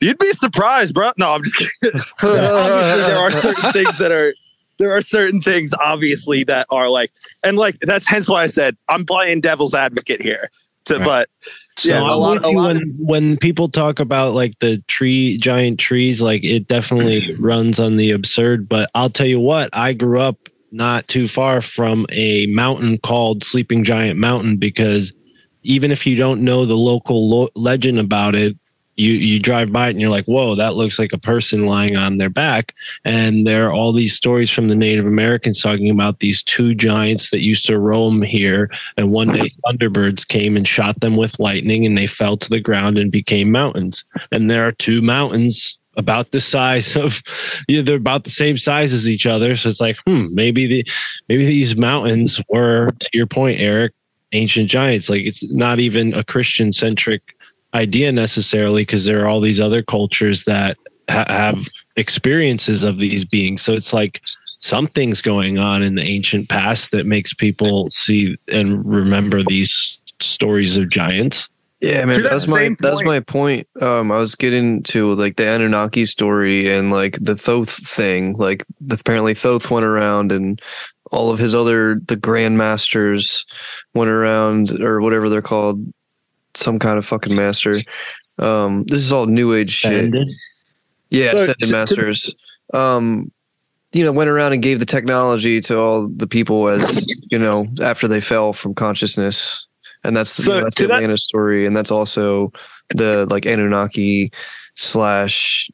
You'd 0.00 0.18
be 0.18 0.32
surprised, 0.34 0.94
bro. 0.94 1.10
No, 1.18 1.32
I'm 1.32 1.42
just 1.42 1.56
kidding. 1.82 2.00
there 2.22 3.16
are 3.18 3.30
certain 3.32 3.72
things 3.72 3.98
that 3.98 4.12
are 4.12 4.34
there 4.78 4.92
are 4.92 5.02
certain 5.02 5.40
things 5.40 5.72
obviously 5.80 6.44
that 6.44 6.66
are 6.70 6.88
like 6.88 7.10
and 7.42 7.56
like 7.56 7.76
that's 7.80 8.06
hence 8.06 8.28
why 8.28 8.42
I 8.42 8.46
said 8.46 8.76
I'm 8.88 9.04
playing 9.06 9.40
devil's 9.40 9.74
advocate 9.74 10.22
here. 10.22 10.50
To 10.88 10.98
Right. 10.98 11.04
but 11.04 11.28
So 11.76 11.90
yeah, 11.90 12.02
I'm 12.02 12.10
a 12.10 12.16
lot, 12.16 12.44
a 12.44 12.50
lot 12.50 12.74
when 12.74 12.76
of, 12.76 12.90
when 12.98 13.36
people 13.36 13.68
talk 13.68 14.00
about 14.00 14.34
like 14.34 14.58
the 14.58 14.82
tree 14.88 15.38
giant 15.38 15.78
trees, 15.78 16.20
like 16.20 16.42
it 16.42 16.66
definitely 16.66 17.22
mm-hmm. 17.22 17.44
runs 17.44 17.78
on 17.78 17.96
the 17.96 18.10
absurd. 18.10 18.68
But 18.68 18.90
I'll 18.94 19.10
tell 19.10 19.26
you 19.26 19.40
what, 19.40 19.70
I 19.72 19.92
grew 19.92 20.20
up 20.20 20.48
not 20.72 21.06
too 21.08 21.28
far 21.28 21.60
from 21.60 22.06
a 22.10 22.46
mountain 22.46 22.98
called 22.98 23.44
Sleeping 23.44 23.84
Giant 23.84 24.18
Mountain 24.18 24.56
because 24.56 25.14
even 25.62 25.90
if 25.90 26.06
you 26.06 26.16
don't 26.16 26.42
know 26.42 26.64
the 26.64 26.76
local 26.76 27.28
lo- 27.28 27.48
legend 27.54 27.98
about 27.98 28.34
it, 28.34 28.56
you 28.98 29.12
you 29.12 29.38
drive 29.38 29.72
by 29.72 29.86
it 29.86 29.90
and 29.90 30.00
you're 30.00 30.10
like, 30.10 30.24
whoa, 30.24 30.54
that 30.56 30.74
looks 30.74 30.98
like 30.98 31.12
a 31.12 31.18
person 31.18 31.66
lying 31.66 31.96
on 31.96 32.18
their 32.18 32.30
back. 32.30 32.74
And 33.04 33.46
there 33.46 33.68
are 33.68 33.72
all 33.72 33.92
these 33.92 34.14
stories 34.14 34.50
from 34.50 34.68
the 34.68 34.74
Native 34.74 35.06
Americans 35.06 35.62
talking 35.62 35.90
about 35.90 36.18
these 36.18 36.42
two 36.42 36.74
giants 36.74 37.30
that 37.30 37.40
used 37.40 37.66
to 37.66 37.78
roam 37.78 38.22
here 38.22 38.70
and 38.96 39.12
one 39.12 39.32
day 39.32 39.52
thunderbirds 39.64 40.26
came 40.26 40.56
and 40.56 40.66
shot 40.66 41.00
them 41.00 41.16
with 41.16 41.38
lightning 41.38 41.86
and 41.86 41.96
they 41.96 42.06
fell 42.06 42.36
to 42.36 42.50
the 42.50 42.60
ground 42.60 42.98
and 42.98 43.12
became 43.12 43.52
mountains. 43.52 44.04
And 44.32 44.50
there 44.50 44.66
are 44.66 44.72
two 44.72 45.00
mountains 45.00 45.78
about 45.96 46.30
the 46.30 46.40
size 46.40 46.96
of 46.96 47.22
yeah, 47.68 47.82
they're 47.82 47.96
about 47.96 48.24
the 48.24 48.30
same 48.30 48.58
size 48.58 48.92
as 48.92 49.08
each 49.08 49.26
other. 49.26 49.54
So 49.56 49.68
it's 49.68 49.80
like, 49.80 49.98
hmm, 50.06 50.26
maybe 50.32 50.66
the 50.66 50.86
maybe 51.28 51.46
these 51.46 51.76
mountains 51.76 52.40
were, 52.48 52.92
to 52.98 53.08
your 53.12 53.26
point, 53.26 53.60
Eric, 53.60 53.92
ancient 54.32 54.68
giants. 54.68 55.08
Like 55.08 55.22
it's 55.22 55.50
not 55.52 55.78
even 55.78 56.14
a 56.14 56.24
Christian 56.24 56.72
centric 56.72 57.34
idea 57.74 58.12
necessarily, 58.12 58.82
because 58.82 59.04
there 59.04 59.22
are 59.22 59.28
all 59.28 59.40
these 59.40 59.60
other 59.60 59.82
cultures 59.82 60.44
that 60.44 60.76
ha- 61.10 61.26
have 61.28 61.66
experiences 61.96 62.82
of 62.84 62.98
these 62.98 63.24
beings. 63.24 63.62
So 63.62 63.72
it's 63.72 63.92
like 63.92 64.20
something's 64.58 65.22
going 65.22 65.58
on 65.58 65.82
in 65.82 65.94
the 65.94 66.02
ancient 66.02 66.48
past 66.48 66.90
that 66.90 67.06
makes 67.06 67.32
people 67.34 67.88
see 67.90 68.36
and 68.52 68.84
remember 68.84 69.42
these 69.42 70.00
stories 70.20 70.76
of 70.76 70.88
giants. 70.88 71.48
Yeah, 71.80 72.00
To 72.00 72.06
man, 72.06 72.22
that 72.24 72.30
that's 72.32 72.48
my 72.48 72.74
that's 72.80 72.96
point- 72.96 73.06
my 73.06 73.20
point. 73.20 73.68
Um, 73.80 74.10
I 74.10 74.18
was 74.18 74.34
getting 74.34 74.82
to 74.84 75.12
like 75.14 75.36
the 75.36 75.46
Anunnaki 75.46 76.06
story 76.06 76.72
and 76.72 76.90
like 76.90 77.16
the 77.20 77.36
Thoth 77.36 77.70
thing. 77.70 78.32
Like 78.34 78.64
the, 78.80 78.96
apparently 78.96 79.34
Thoth 79.34 79.70
went 79.70 79.86
around 79.86 80.32
and 80.32 80.60
all 81.12 81.30
of 81.30 81.38
his 81.38 81.54
other 81.54 82.00
the 82.06 82.16
grandmasters 82.16 83.44
went 83.94 84.10
around 84.10 84.72
or 84.80 85.00
whatever 85.00 85.28
they're 85.28 85.40
called, 85.40 85.80
some 86.58 86.78
kind 86.78 86.98
of 86.98 87.06
fucking 87.06 87.34
master. 87.36 87.76
Um, 88.38 88.84
this 88.84 89.00
is 89.00 89.12
all 89.12 89.26
new 89.26 89.54
age 89.54 89.70
shit. 89.72 90.04
Ended. 90.04 90.28
Yeah, 91.10 91.32
So, 91.32 91.36
Ascended 91.38 91.58
to- 91.60 91.66
to- 91.66 91.72
Masters. 91.72 92.34
Um, 92.74 93.30
you 93.92 94.04
know, 94.04 94.12
went 94.12 94.28
around 94.28 94.52
and 94.52 94.62
gave 94.62 94.78
the 94.80 94.86
technology 94.86 95.60
to 95.62 95.78
all 95.78 96.08
the 96.08 96.26
people 96.26 96.68
as 96.68 97.06
you 97.30 97.38
know 97.38 97.66
after 97.80 98.06
they 98.06 98.20
fell 98.20 98.52
from 98.52 98.74
consciousness, 98.74 99.66
and 100.04 100.14
that's 100.14 100.34
the, 100.34 100.42
So, 100.42 100.52
you 100.52 100.58
know, 100.58 100.64
that's 100.64 100.74
to 100.76 100.82
the 100.82 100.88
that- 100.88 100.94
Atlantis 100.96 101.24
story, 101.24 101.64
and 101.66 101.74
that's 101.74 101.90
also 101.90 102.52
the 102.94 103.26
like 103.30 103.46
Anunnaki 103.46 104.30
slash. 104.74 105.70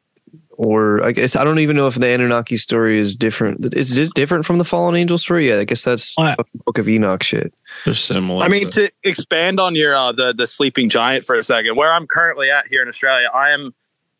Or 0.56 1.02
I 1.04 1.12
guess 1.12 1.36
I 1.36 1.44
don't 1.44 1.58
even 1.58 1.76
know 1.76 1.86
if 1.88 1.96
the 1.96 2.08
Anunnaki 2.08 2.56
story 2.56 2.98
is 2.98 3.16
different. 3.16 3.74
Is 3.74 3.96
it 3.96 4.14
different 4.14 4.46
from 4.46 4.58
the 4.58 4.64
fallen 4.64 4.94
angel 4.94 5.18
story? 5.18 5.48
Yeah, 5.48 5.58
I 5.58 5.64
guess 5.64 5.82
that's 5.84 6.16
What? 6.16 6.36
fucking 6.36 6.60
Book 6.64 6.78
of 6.78 6.88
Enoch 6.88 7.22
shit. 7.22 7.52
They're 7.84 7.94
similar. 7.94 8.44
I 8.44 8.48
mean, 8.48 8.70
to 8.70 8.90
expand 9.02 9.58
on 9.58 9.74
your 9.74 9.94
uh, 9.94 10.12
the 10.12 10.32
the 10.32 10.46
sleeping 10.46 10.88
giant 10.88 11.24
for 11.24 11.36
a 11.36 11.42
second, 11.42 11.76
where 11.76 11.92
I'm 11.92 12.06
currently 12.06 12.50
at 12.50 12.66
here 12.68 12.82
in 12.82 12.88
Australia, 12.88 13.28
I 13.34 13.50
am 13.50 13.74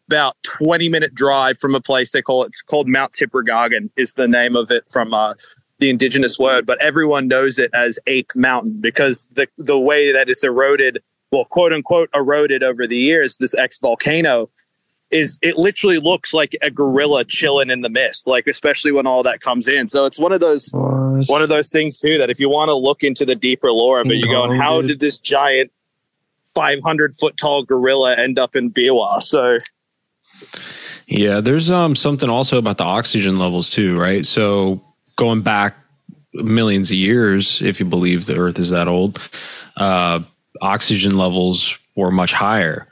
about 0.08 0.36
20 0.42 0.88
minute 0.88 1.14
drive 1.14 1.58
from 1.58 1.74
a 1.74 1.80
place 1.80 2.12
they 2.12 2.20
call 2.20 2.44
it's 2.44 2.60
called 2.62 2.88
Mount 2.88 3.12
Tibrogargan 3.12 3.88
is 3.96 4.14
the 4.14 4.28
name 4.28 4.54
of 4.54 4.70
it 4.70 4.84
from 4.90 5.14
uh, 5.14 5.34
the 5.78 5.90
indigenous 5.90 6.38
word, 6.38 6.66
but 6.66 6.80
everyone 6.82 7.26
knows 7.28 7.58
it 7.58 7.70
as 7.74 7.98
Ape 8.06 8.30
Mountain 8.34 8.80
because 8.80 9.28
the 9.32 9.48
the 9.58 9.78
way 9.78 10.12
that 10.12 10.28
it's 10.28 10.44
eroded, 10.44 11.02
well, 11.32 11.44
quote 11.46 11.72
unquote, 11.72 12.10
eroded 12.14 12.62
over 12.62 12.86
the 12.86 12.96
years, 12.96 13.38
this 13.38 13.54
ex 13.54 13.78
volcano 13.78 14.50
is 15.14 15.38
it 15.42 15.56
literally 15.56 15.98
looks 15.98 16.34
like 16.34 16.56
a 16.60 16.70
gorilla 16.70 17.24
chilling 17.24 17.70
in 17.70 17.82
the 17.82 17.88
mist, 17.88 18.26
like 18.26 18.46
especially 18.48 18.90
when 18.90 19.06
all 19.06 19.22
that 19.22 19.40
comes 19.40 19.68
in. 19.68 19.86
So 19.86 20.04
it's 20.04 20.18
one 20.18 20.32
of 20.32 20.40
those 20.40 20.70
one 20.72 21.40
of 21.40 21.48
those 21.48 21.70
things 21.70 21.98
too 22.00 22.18
that 22.18 22.30
if 22.30 22.40
you 22.40 22.48
want 22.48 22.68
to 22.68 22.74
look 22.74 23.04
into 23.04 23.24
the 23.24 23.36
deeper 23.36 23.70
lore 23.70 24.04
but 24.04 24.16
you 24.16 24.26
go, 24.26 24.48
Ngong, 24.48 24.58
how 24.58 24.82
did 24.82 25.00
this 25.00 25.18
giant 25.18 25.70
500 26.54 27.14
foot 27.14 27.36
tall 27.36 27.62
gorilla 27.62 28.16
end 28.16 28.38
up 28.38 28.56
in 28.56 28.70
Beerwah? 28.70 29.22
So 29.22 29.60
Yeah, 31.06 31.40
there's 31.40 31.70
um 31.70 31.94
something 31.94 32.28
also 32.28 32.58
about 32.58 32.78
the 32.78 32.84
oxygen 32.84 33.36
levels 33.36 33.70
too, 33.70 33.98
right? 33.98 34.26
So 34.26 34.82
going 35.16 35.42
back 35.42 35.76
millions 36.32 36.90
of 36.90 36.96
years, 36.96 37.62
if 37.62 37.78
you 37.78 37.86
believe 37.86 38.26
the 38.26 38.36
Earth 38.36 38.58
is 38.58 38.70
that 38.70 38.88
old, 38.88 39.20
uh, 39.76 40.20
oxygen 40.60 41.16
levels 41.16 41.78
were 41.94 42.10
much 42.10 42.32
higher. 42.32 42.88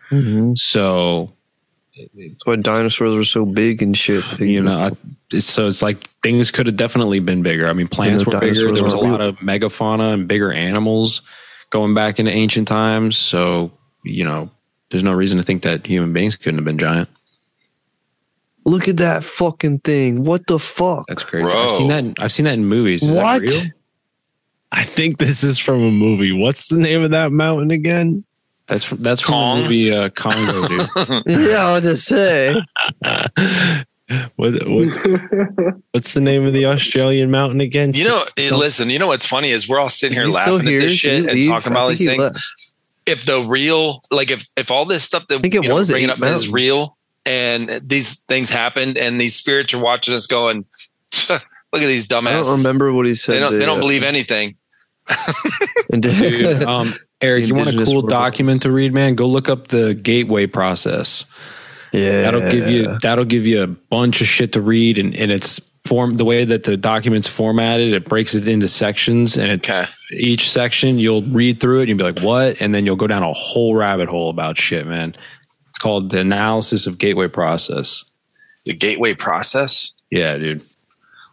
So 0.54 1.32
That's 1.96 2.46
why 2.46 2.56
dinosaurs 2.56 3.14
were 3.14 3.24
so 3.24 3.44
big 3.44 3.82
and 3.82 3.96
shit. 3.96 4.24
you 4.40 4.62
know, 4.62 4.78
I, 4.78 4.90
it's, 5.32 5.46
so 5.46 5.66
it's 5.66 5.82
like 5.82 6.08
things 6.22 6.50
could 6.50 6.66
have 6.66 6.76
definitely 6.76 7.20
been 7.20 7.42
bigger. 7.42 7.68
I 7.68 7.72
mean, 7.72 7.88
plants 7.88 8.24
the 8.24 8.30
were 8.30 8.40
bigger. 8.40 8.72
There 8.72 8.84
was 8.84 8.94
a 8.94 8.98
lot 8.98 9.20
of 9.20 9.36
megafauna 9.36 10.14
and 10.14 10.28
bigger 10.28 10.52
animals 10.52 11.22
going 11.70 11.94
back 11.94 12.18
into 12.18 12.32
ancient 12.32 12.68
times. 12.68 13.16
So 13.16 13.72
you 14.04 14.24
know, 14.24 14.50
there's 14.90 15.04
no 15.04 15.12
reason 15.12 15.38
to 15.38 15.44
think 15.44 15.62
that 15.62 15.86
human 15.86 16.12
beings 16.12 16.36
couldn't 16.36 16.58
have 16.58 16.64
been 16.64 16.78
giant. 16.78 17.08
Look 18.64 18.86
at 18.86 18.98
that 18.98 19.24
fucking 19.24 19.80
thing. 19.80 20.22
What 20.24 20.46
the 20.46 20.58
fuck? 20.58 21.04
That's 21.08 21.24
crazy. 21.24 21.44
Bro. 21.44 21.64
I've 21.64 21.72
seen 21.72 21.88
that. 21.88 22.04
In, 22.04 22.14
I've 22.20 22.32
seen 22.32 22.44
that 22.44 22.54
in 22.54 22.64
movies. 22.64 23.02
Is 23.02 23.16
What? 23.16 23.40
That 23.40 23.50
real? 23.50 23.70
I 24.70 24.84
think 24.84 25.18
this 25.18 25.42
is 25.42 25.58
from 25.58 25.82
a 25.82 25.90
movie. 25.90 26.32
What's 26.32 26.68
the 26.68 26.78
name 26.78 27.02
of 27.02 27.10
that 27.10 27.30
mountain 27.30 27.70
again? 27.70 28.24
That's 28.68 28.84
from, 28.84 28.98
that's 28.98 29.20
from 29.20 29.58
the 29.58 29.62
movie 29.62 29.92
uh, 29.92 30.08
Congo, 30.10 30.68
dude. 30.68 30.88
yeah, 31.50 31.66
I 31.66 31.72
was 31.72 31.84
to 31.84 31.96
say. 31.96 32.54
what, 34.36 34.68
what, 34.68 35.80
what's 35.90 36.14
the 36.14 36.20
name 36.20 36.46
of 36.46 36.52
the 36.52 36.66
Australian 36.66 37.30
mountain 37.30 37.60
again? 37.60 37.92
You 37.92 38.04
know, 38.08 38.24
eh, 38.36 38.54
listen. 38.54 38.88
You 38.88 38.98
know 38.98 39.08
what's 39.08 39.26
funny 39.26 39.50
is 39.50 39.68
we're 39.68 39.78
all 39.78 39.90
sitting 39.90 40.16
Is 40.16 40.18
here 40.18 40.26
he 40.26 40.32
still 40.32 40.54
laughing 40.54 40.68
at 40.68 40.80
this 40.80 40.94
shit 40.94 41.24
and 41.24 41.32
leave? 41.32 41.50
talking 41.50 41.72
about 41.72 41.82
all 41.82 41.88
these 41.88 42.04
things. 42.04 42.22
left. 42.22 42.38
If 43.04 43.24
the 43.26 43.40
real, 43.40 44.00
like, 44.10 44.30
if 44.30 44.44
if 44.56 44.70
all 44.70 44.84
this 44.84 45.02
stuff 45.02 45.26
that 45.26 45.38
I 45.38 45.40
think 45.40 45.54
it 45.54 45.64
you 45.64 45.68
know, 45.68 45.74
was 45.74 45.90
bringing 45.90 46.10
Eight 46.10 46.22
up 46.22 46.34
is 46.34 46.48
real, 46.48 46.96
and 47.26 47.68
these 47.82 48.20
things 48.22 48.48
happened, 48.48 48.96
and 48.96 49.20
these 49.20 49.34
spirits 49.34 49.74
are 49.74 49.80
watching 49.80 50.14
us 50.14 50.26
going, 50.26 50.64
look 51.30 51.42
at 51.72 51.80
these 51.80 52.10
I 52.12 52.20
dumbasses. 52.20 52.44
don't 52.44 52.58
remember 52.58 52.92
what 52.92 53.06
he 53.06 53.16
said. 53.16 53.34
They 53.34 53.40
don't. 53.40 53.52
They 53.54 53.58
to, 53.60 53.66
don't 53.66 53.80
believe 53.80 54.04
anything. 54.04 54.56
dude. 55.98 56.62
Um, 56.62 56.94
Eric, 57.22 57.46
you 57.46 57.54
want 57.54 57.68
a 57.68 57.84
cool 57.84 57.94
world. 57.96 58.08
document 58.10 58.62
to 58.62 58.72
read, 58.72 58.92
man? 58.92 59.14
Go 59.14 59.26
look 59.26 59.48
up 59.48 59.68
the 59.68 59.94
gateway 59.94 60.46
process. 60.46 61.24
yeah, 61.92 62.22
That'll 62.22 62.50
give 62.50 62.68
you 62.68 62.98
that'll 63.00 63.24
give 63.24 63.46
you 63.46 63.62
a 63.62 63.66
bunch 63.66 64.20
of 64.20 64.26
shit 64.26 64.52
to 64.54 64.60
read, 64.60 64.98
and, 64.98 65.14
and 65.14 65.30
it's 65.30 65.60
form 65.84 66.14
the 66.14 66.24
way 66.24 66.44
that 66.44 66.64
the 66.64 66.76
document's 66.76 67.26
formatted. 67.28 67.92
It 67.92 68.04
breaks 68.08 68.34
it 68.34 68.46
into 68.48 68.68
sections, 68.68 69.36
and 69.36 69.50
it, 69.52 69.60
Okay. 69.68 69.84
each 70.12 70.50
section 70.50 70.98
you'll 70.98 71.22
read 71.22 71.60
through 71.60 71.78
it, 71.80 71.82
and 71.82 71.88
you'll 71.90 71.98
be 71.98 72.04
like, 72.04 72.20
"What?" 72.22 72.60
And 72.60 72.74
then 72.74 72.84
you'll 72.86 72.96
go 72.96 73.06
down 73.06 73.22
a 73.22 73.32
whole 73.32 73.74
rabbit 73.74 74.08
hole 74.08 74.30
about 74.30 74.56
shit, 74.58 74.86
man. 74.86 75.14
It's 75.70 75.78
called 75.78 76.10
the 76.10 76.20
analysis 76.20 76.86
of 76.86 76.98
gateway 76.98 77.28
process. 77.28 78.04
The 78.64 78.74
gateway 78.74 79.14
process. 79.14 79.92
Yeah, 80.10 80.36
dude, 80.38 80.66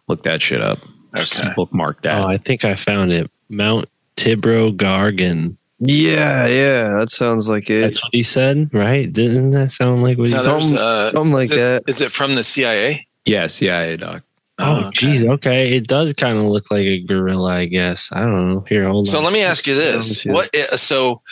look 0.08 0.22
that 0.24 0.40
shit 0.42 0.60
up. 0.60 0.78
Just 1.16 1.42
bookmark 1.56 2.02
that. 2.02 2.18
Oh, 2.24 2.28
I 2.28 2.36
think 2.36 2.64
I 2.64 2.74
found 2.74 3.12
it. 3.12 3.30
Mount 3.48 3.88
Tibro-Gargan. 4.16 5.56
Yeah, 5.80 6.46
yeah, 6.46 6.98
that 6.98 7.10
sounds 7.10 7.48
like 7.48 7.70
it. 7.70 7.80
That's 7.80 8.02
what 8.02 8.12
he 8.14 8.22
said, 8.22 8.68
right? 8.74 9.10
Didn't 9.10 9.50
that 9.52 9.72
sound 9.72 10.02
like 10.02 10.18
what 10.18 10.28
he 10.28 10.34
Now, 10.34 10.42
said? 10.42 10.52
there's, 10.52 10.64
Something- 10.66 10.78
uh, 10.78 11.10
something 11.10 11.32
like 11.32 11.44
is 11.44 11.50
this- 11.50 11.58
that. 11.58 11.82
Is 11.88 12.00
it 12.02 12.12
from 12.12 12.34
the 12.34 12.44
CIA? 12.44 13.06
yes, 13.24 13.62
yeah, 13.62 13.96
doc. 13.96 14.22
Oh, 14.62 14.90
geez. 14.92 15.24
Okay. 15.24 15.72
It 15.74 15.86
does 15.86 16.12
kind 16.12 16.36
of 16.36 16.44
look 16.44 16.70
like 16.70 16.82
a 16.84 17.00
gorilla, 17.00 17.50
I 17.50 17.64
guess. 17.64 18.10
I 18.12 18.20
don't 18.20 18.52
know. 18.52 18.60
Here, 18.68 18.86
hold 18.86 19.06
So 19.06 19.16
on. 19.16 19.22
So 19.22 19.24
let 19.24 19.32
me 19.32 19.40
ask 19.40 19.66
you 19.66 19.74
this: 19.74 20.24
What? 20.26 20.54
So 20.78 21.22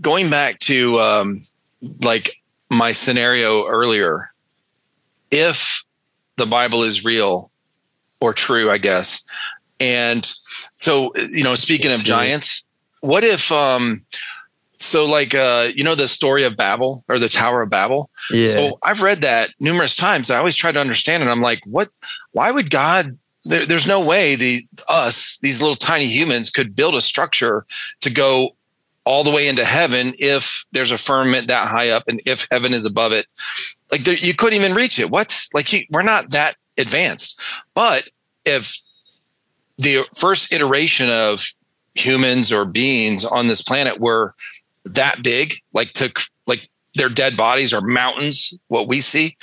going 0.00 0.30
back 0.30 0.60
to 0.60 1.00
um, 1.00 1.40
like 2.02 2.36
my 2.70 2.92
scenario 2.92 3.66
earlier, 3.66 4.30
if 5.32 5.84
the 6.36 6.46
Bible 6.46 6.84
is 6.84 7.04
real 7.04 7.50
or 8.20 8.32
true, 8.32 8.70
I 8.70 8.78
guess, 8.78 9.26
and 9.80 10.32
so 10.74 11.10
you 11.32 11.42
know, 11.42 11.56
speaking 11.56 11.90
of 11.90 12.04
giants, 12.04 12.64
what 13.00 13.24
if? 13.24 13.50
um 13.52 14.00
so 14.78 15.06
like 15.06 15.34
uh 15.34 15.70
you 15.74 15.82
know 15.82 15.94
the 15.94 16.06
story 16.06 16.44
of 16.44 16.54
babel 16.56 17.02
or 17.08 17.18
the 17.18 17.30
tower 17.30 17.62
of 17.62 17.70
babel 17.70 18.10
yeah, 18.30 18.46
so 18.46 18.78
I've 18.82 19.02
read 19.02 19.22
that 19.22 19.50
numerous 19.58 19.96
times. 19.96 20.30
I 20.30 20.36
always 20.36 20.54
try 20.56 20.70
to 20.70 20.78
understand 20.78 21.22
it. 21.22 21.28
I'm 21.28 21.40
like, 21.40 21.60
what? 21.64 21.88
Why 22.32 22.50
would 22.50 22.70
God? 22.70 23.18
There, 23.44 23.64
there's 23.64 23.86
no 23.86 24.04
way 24.04 24.34
the 24.34 24.62
us 24.88 25.38
these 25.40 25.60
little 25.62 25.76
tiny 25.76 26.06
humans 26.06 26.50
could 26.50 26.74
build 26.76 26.94
a 26.94 27.00
structure 27.00 27.64
to 28.00 28.10
go 28.10 28.50
all 29.04 29.22
the 29.22 29.30
way 29.30 29.46
into 29.46 29.64
heaven 29.64 30.12
if 30.18 30.66
there's 30.72 30.90
a 30.90 30.98
firmament 30.98 31.46
that 31.46 31.68
high 31.68 31.90
up 31.90 32.08
and 32.08 32.20
if 32.26 32.46
heaven 32.50 32.74
is 32.74 32.84
above 32.84 33.12
it. 33.12 33.26
like 33.92 34.04
there, 34.04 34.14
you 34.14 34.34
couldn't 34.34 34.58
even 34.58 34.74
reach 34.74 34.98
it. 34.98 35.10
What's 35.10 35.52
like 35.54 35.72
you, 35.72 35.82
we're 35.90 36.02
not 36.02 36.32
that 36.32 36.56
advanced. 36.76 37.40
But 37.72 38.08
if 38.44 38.76
the 39.78 40.04
first 40.16 40.52
iteration 40.52 41.08
of 41.08 41.46
humans 41.98 42.52
or 42.52 42.64
beings 42.64 43.24
on 43.24 43.46
this 43.46 43.62
planet 43.62 44.00
were 44.00 44.34
that 44.84 45.22
big, 45.22 45.54
like 45.72 45.92
took 45.92 46.20
like 46.46 46.68
their 46.94 47.08
dead 47.08 47.36
bodies 47.36 47.72
are 47.72 47.80
mountains, 47.80 48.54
what 48.68 48.88
we 48.88 49.00
see, 49.00 49.36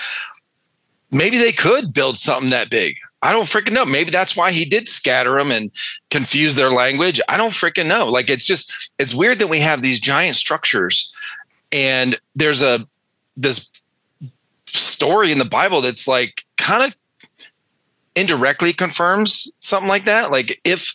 maybe 1.12 1.38
they 1.38 1.52
could 1.52 1.94
build 1.94 2.18
something 2.18 2.50
that 2.50 2.70
big. 2.70 2.98
I 3.22 3.32
don't 3.32 3.46
freaking 3.46 3.72
know. 3.72 3.86
Maybe 3.86 4.12
that's 4.12 4.36
why 4.36 4.52
he 4.52 4.66
did 4.66 4.88
scatter 4.90 5.38
them 5.38 5.50
and 5.50 5.72
confuse 6.10 6.56
their 6.56 6.72
language. 6.72 7.22
I 7.30 7.38
don't 7.38 7.52
freaking 7.52 7.88
know. 7.88 8.10
Like 8.10 8.30
it's 8.30 8.46
just 8.46 8.92
it's 9.00 9.14
weird 9.14 9.40
that 9.40 9.48
we 9.48 9.60
have 9.60 9.82
these 9.82 10.00
giant 10.00 10.36
structures 10.36 11.12
and 11.72 12.18
there's 12.36 12.62
a 12.62 12.86
this 13.38 13.72
story 14.66 15.32
in 15.32 15.40
the 15.40 15.46
Bible 15.46 15.82
that's 15.82 16.08
like 16.08 16.44
kind 16.58 16.84
of 16.84 16.96
indirectly 18.16 18.74
confirms 18.74 19.52
something 19.60 19.90
like 19.90 20.04
that. 20.04 20.30
Like 20.30 20.60
if 20.66 20.94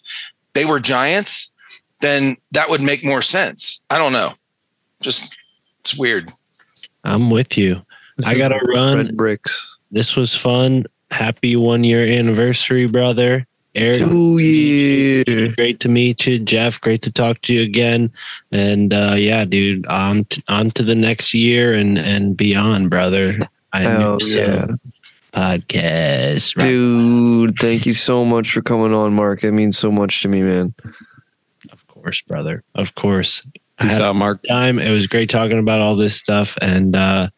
they 0.58 0.64
were 0.64 0.80
giants, 0.80 1.52
then 2.00 2.36
that 2.50 2.68
would 2.68 2.82
make 2.82 3.04
more 3.04 3.22
sense. 3.22 3.80
I 3.90 3.96
don't 3.96 4.12
know. 4.12 4.34
Just 5.00 5.36
it's 5.78 5.96
weird. 5.96 6.32
I'm 7.04 7.30
with 7.30 7.56
you. 7.56 7.80
I 8.26 8.36
gotta 8.36 8.58
run. 8.66 8.96
Red 8.96 9.16
bricks. 9.16 9.76
This 9.92 10.16
was 10.16 10.34
fun. 10.34 10.86
Happy 11.12 11.54
one 11.54 11.84
year 11.84 12.04
anniversary, 12.04 12.86
brother. 12.86 13.46
Eric, 13.76 13.98
Two 13.98 14.38
years. 14.38 15.54
great 15.54 15.78
to 15.78 15.88
meet 15.88 16.26
you. 16.26 16.40
Jeff, 16.40 16.80
great 16.80 17.02
to 17.02 17.12
talk 17.12 17.40
to 17.42 17.54
you 17.54 17.62
again. 17.62 18.10
And 18.50 18.92
uh, 18.92 19.14
yeah, 19.16 19.44
dude, 19.44 19.86
on 19.86 20.24
t- 20.24 20.42
on 20.48 20.72
to 20.72 20.82
the 20.82 20.96
next 20.96 21.34
year 21.34 21.72
and 21.72 21.96
and 21.96 22.36
beyond, 22.36 22.90
brother. 22.90 23.38
I 23.72 23.82
Hell 23.82 24.16
knew 24.16 24.26
yeah. 24.26 24.66
so. 24.66 24.76
Podcast. 25.38 26.56
right? 26.56 26.64
Dude, 26.66 27.58
thank 27.58 27.86
you 27.86 27.94
so 27.94 28.24
much 28.24 28.52
for 28.52 28.60
coming 28.62 28.92
on, 28.92 29.12
Mark. 29.14 29.44
It 29.44 29.52
means 29.52 29.78
so 29.78 29.90
much 29.90 30.22
to 30.22 30.28
me, 30.28 30.42
man. 30.42 30.74
Of 31.70 31.86
course, 31.86 32.20
brother. 32.22 32.64
Of 32.74 32.94
course. 32.94 33.46
I 33.78 33.84
Peace 33.84 33.92
had 33.92 34.02
out, 34.02 34.16
Mark. 34.16 34.42
time. 34.42 34.78
It 34.80 34.90
was 34.90 35.06
great 35.06 35.30
talking 35.30 35.58
about 35.58 35.80
all 35.80 35.94
this 35.94 36.16
stuff. 36.16 36.58
And 36.60 36.96
uh, 36.96 37.28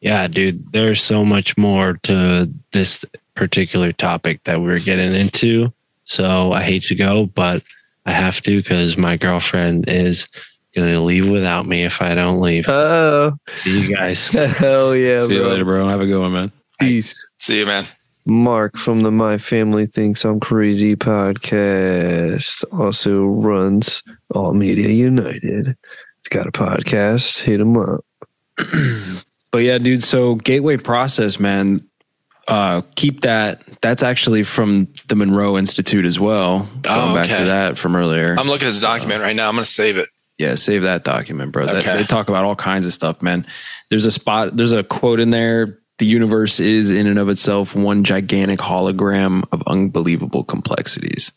yeah, 0.00 0.26
dude, 0.26 0.72
there's 0.72 1.02
so 1.02 1.24
much 1.24 1.56
more 1.56 1.94
to 2.04 2.52
this 2.72 3.04
particular 3.34 3.92
topic 3.92 4.42
that 4.44 4.60
we're 4.60 4.80
getting 4.80 5.14
into. 5.14 5.72
So 6.04 6.52
I 6.52 6.62
hate 6.62 6.82
to 6.84 6.94
go, 6.96 7.26
but 7.26 7.62
I 8.04 8.12
have 8.12 8.40
to 8.42 8.56
because 8.60 8.96
my 8.96 9.16
girlfriend 9.16 9.88
is 9.88 10.26
going 10.74 10.92
to 10.92 11.00
leave 11.00 11.28
without 11.28 11.66
me 11.66 11.84
if 11.84 12.02
I 12.02 12.14
don't 12.14 12.40
leave. 12.40 12.68
Oh, 12.68 13.38
See 13.58 13.82
you 13.82 13.96
guys. 13.96 14.28
hell 14.28 14.94
yeah, 14.96 15.20
See 15.26 15.34
you 15.34 15.46
later, 15.46 15.64
bro. 15.64 15.86
Have 15.88 16.00
a 16.00 16.06
good 16.06 16.20
one, 16.20 16.32
man. 16.32 16.52
Peace. 16.80 17.30
See 17.38 17.58
you, 17.60 17.66
man. 17.66 17.86
Mark 18.26 18.76
from 18.76 19.02
the 19.02 19.10
My 19.12 19.38
Family 19.38 19.86
Thinks 19.86 20.24
I'm 20.24 20.40
Crazy 20.40 20.96
podcast 20.96 22.64
also 22.72 23.24
runs 23.26 24.02
All 24.34 24.52
Media 24.52 24.88
United. 24.88 25.68
If 25.68 25.76
you 26.24 26.30
got 26.30 26.46
a 26.48 26.52
podcast, 26.52 27.38
hit 27.40 27.60
him 27.60 27.76
up. 27.76 28.04
But 29.52 29.62
yeah, 29.62 29.78
dude. 29.78 30.02
So 30.04 30.34
Gateway 30.34 30.76
Process, 30.76 31.40
man. 31.40 31.80
Uh, 32.46 32.82
keep 32.94 33.22
that. 33.22 33.62
That's 33.80 34.02
actually 34.02 34.42
from 34.42 34.88
the 35.08 35.14
Monroe 35.14 35.56
Institute 35.56 36.04
as 36.04 36.20
well. 36.20 36.68
Going 36.82 37.10
Oh, 37.10 37.14
back 37.14 37.28
to 37.28 37.44
that 37.46 37.78
from 37.78 37.96
earlier. 37.96 38.36
I'm 38.38 38.48
looking 38.48 38.68
at 38.68 38.74
the 38.74 38.80
document 38.80 39.22
right 39.22 39.34
now. 39.34 39.48
I'm 39.48 39.54
going 39.54 39.64
to 39.64 39.70
save 39.70 39.96
it. 39.96 40.10
yeah, 40.36 40.56
save 40.56 40.82
that 40.82 41.04
document, 41.04 41.52
bro. 41.52 41.64
That, 41.64 41.84
they 41.96 42.02
talk 42.04 42.28
about 42.28 42.44
all 42.44 42.56
kinds 42.56 42.84
of 42.84 42.92
stuff, 42.92 43.22
man. 43.22 43.46
There's 43.88 44.04
a 44.04 44.12
spot. 44.12 44.54
There's 44.56 44.72
a 44.72 44.82
quote 44.82 45.20
in 45.20 45.30
there. 45.30 45.78
The 45.98 46.06
universe 46.06 46.60
is 46.60 46.90
in 46.90 47.06
and 47.06 47.18
of 47.18 47.28
itself 47.28 47.74
one 47.74 48.04
gigantic 48.04 48.58
hologram 48.60 49.44
of 49.52 49.62
unbelievable 49.66 50.44
complexities. 50.44 51.32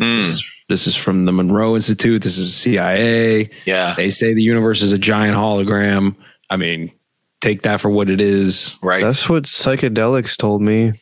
Mm, 0.00 0.20
This, 0.26 0.30
is, 0.34 0.52
this 0.68 0.86
is 0.86 0.94
from 0.96 1.24
the 1.24 1.32
Monroe 1.32 1.74
Institute. 1.74 2.22
This 2.22 2.38
is 2.38 2.54
CIA. 2.54 3.50
yeah. 3.64 3.94
They 3.96 4.10
say 4.10 4.34
the 4.34 4.42
universe 4.42 4.82
is 4.82 4.92
a 4.92 4.98
giant 4.98 5.36
hologram. 5.36 6.14
I 6.48 6.56
mean, 6.56 6.92
take 7.40 7.62
that 7.62 7.80
for 7.80 7.90
what 7.90 8.08
it 8.08 8.20
is. 8.20 8.76
Right. 8.82 9.02
That's 9.02 9.28
what 9.28 9.44
psychedelics 9.44 10.36
told 10.36 10.62
me. 10.62 10.92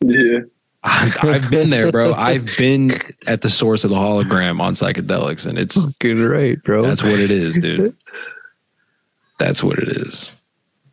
Yeah. 0.00 0.40
I've 0.88 1.50
been 1.50 1.70
there, 1.70 1.90
bro. 1.90 2.14
I've 2.14 2.46
been 2.56 2.92
at 3.26 3.42
the 3.42 3.50
source 3.50 3.82
of 3.82 3.90
the 3.90 3.96
hologram 3.96 4.60
on 4.60 4.74
psychedelics, 4.74 5.44
and 5.44 5.58
it's 5.58 5.84
Good 5.98 6.16
right, 6.18 6.62
bro. 6.62 6.82
that's 6.82 7.02
what 7.02 7.18
it 7.18 7.32
is, 7.32 7.58
dude. 7.58 7.96
That's 9.38 9.64
what 9.64 9.78
it 9.80 9.88
is. 9.88 10.30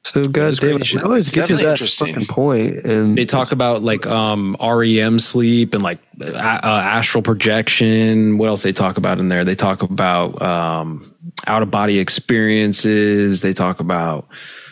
So 0.05 0.23
goddamn. 0.25 0.55
crazy 0.55 0.83
shit. 0.83 1.01
I 1.01 1.03
always 1.05 1.31
get 1.31 1.47
to 1.47 1.55
that 1.55 1.71
interesting. 1.71 2.07
fucking 2.07 2.27
point, 2.27 2.77
and 2.83 3.17
They 3.17 3.25
talk 3.25 3.51
about 3.51 3.81
like 3.83 4.05
um 4.05 4.55
REM 4.61 5.19
sleep 5.19 5.73
and 5.73 5.81
like 5.81 5.99
uh, 6.21 6.25
uh, 6.25 6.81
astral 6.83 7.21
projection. 7.21 8.37
What 8.37 8.49
else 8.49 8.63
they 8.63 8.73
talk 8.73 8.97
about 8.97 9.19
in 9.19 9.29
there? 9.29 9.45
They 9.45 9.55
talk 9.55 9.81
about 9.81 10.41
um 10.41 11.13
out 11.47 11.63
of 11.63 11.71
body 11.71 11.99
experiences. 11.99 13.41
They 13.41 13.53
talk 13.53 13.79
about 13.79 14.27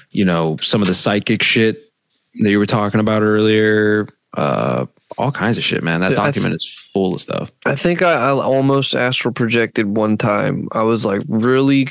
you 0.10 0.26
know 0.26 0.58
some 0.58 0.82
of 0.82 0.88
the 0.88 0.94
psychic 0.94 1.42
shit 1.44 1.92
that 2.42 2.50
you 2.50 2.60
were 2.60 2.66
talking 2.66 3.00
about 3.00 3.22
earlier. 3.22 4.08
Uh, 4.34 4.86
all 5.18 5.32
kinds 5.32 5.58
of 5.58 5.64
shit, 5.64 5.84
man. 5.84 6.02
That 6.02 6.12
Yeah, 6.12 6.22
I 6.22 6.26
document 6.26 6.56
is 6.56 6.66
full 6.94 7.16
of 7.16 7.22
stuff. 7.22 7.52
I 7.66 7.76
think 7.76 8.02
I, 8.02 8.14
I 8.14 8.32
almost 8.32 8.96
astral 8.96 9.34
projected 9.34 9.96
one 9.96 10.18
time. 10.18 10.68
I 10.72 10.84
was 10.84 11.06
like 11.06 11.22
really 11.28 11.88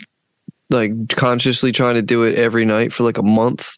like 0.70 1.08
consciously 1.10 1.72
trying 1.72 1.96
to 1.96 2.02
do 2.02 2.22
it 2.22 2.36
every 2.36 2.64
night 2.64 2.92
for 2.92 3.02
like 3.02 3.18
a 3.18 3.22
month. 3.22 3.76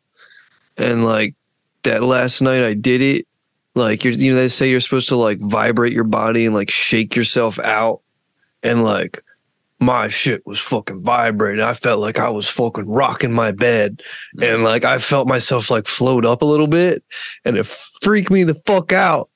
And 0.76 1.04
like 1.04 1.34
that 1.82 2.02
last 2.02 2.40
night 2.40 2.62
I 2.62 2.74
did 2.74 3.00
it. 3.00 3.26
Like 3.74 4.04
you're, 4.04 4.12
you 4.12 4.32
know, 4.32 4.36
they 4.36 4.48
say 4.48 4.68
you're 4.68 4.80
supposed 4.80 5.08
to 5.08 5.16
like 5.16 5.40
vibrate 5.40 5.94
your 5.94 6.04
body 6.04 6.44
and 6.44 6.54
like 6.54 6.70
shake 6.70 7.16
yourself 7.16 7.58
out. 7.58 8.02
And 8.62 8.84
like 8.84 9.22
my 9.80 10.08
shit 10.08 10.46
was 10.46 10.60
fucking 10.60 11.02
vibrating. 11.02 11.64
I 11.64 11.74
felt 11.74 11.98
like 11.98 12.18
I 12.18 12.28
was 12.28 12.46
fucking 12.46 12.88
rocking 12.88 13.32
my 13.32 13.50
bed. 13.50 14.02
And 14.40 14.62
like 14.62 14.84
I 14.84 14.98
felt 14.98 15.26
myself 15.26 15.70
like 15.70 15.88
float 15.88 16.24
up 16.24 16.42
a 16.42 16.46
little 16.46 16.68
bit 16.68 17.02
and 17.44 17.56
it 17.56 17.66
freaked 17.66 18.30
me 18.30 18.44
the 18.44 18.54
fuck 18.54 18.92
out. 18.92 19.28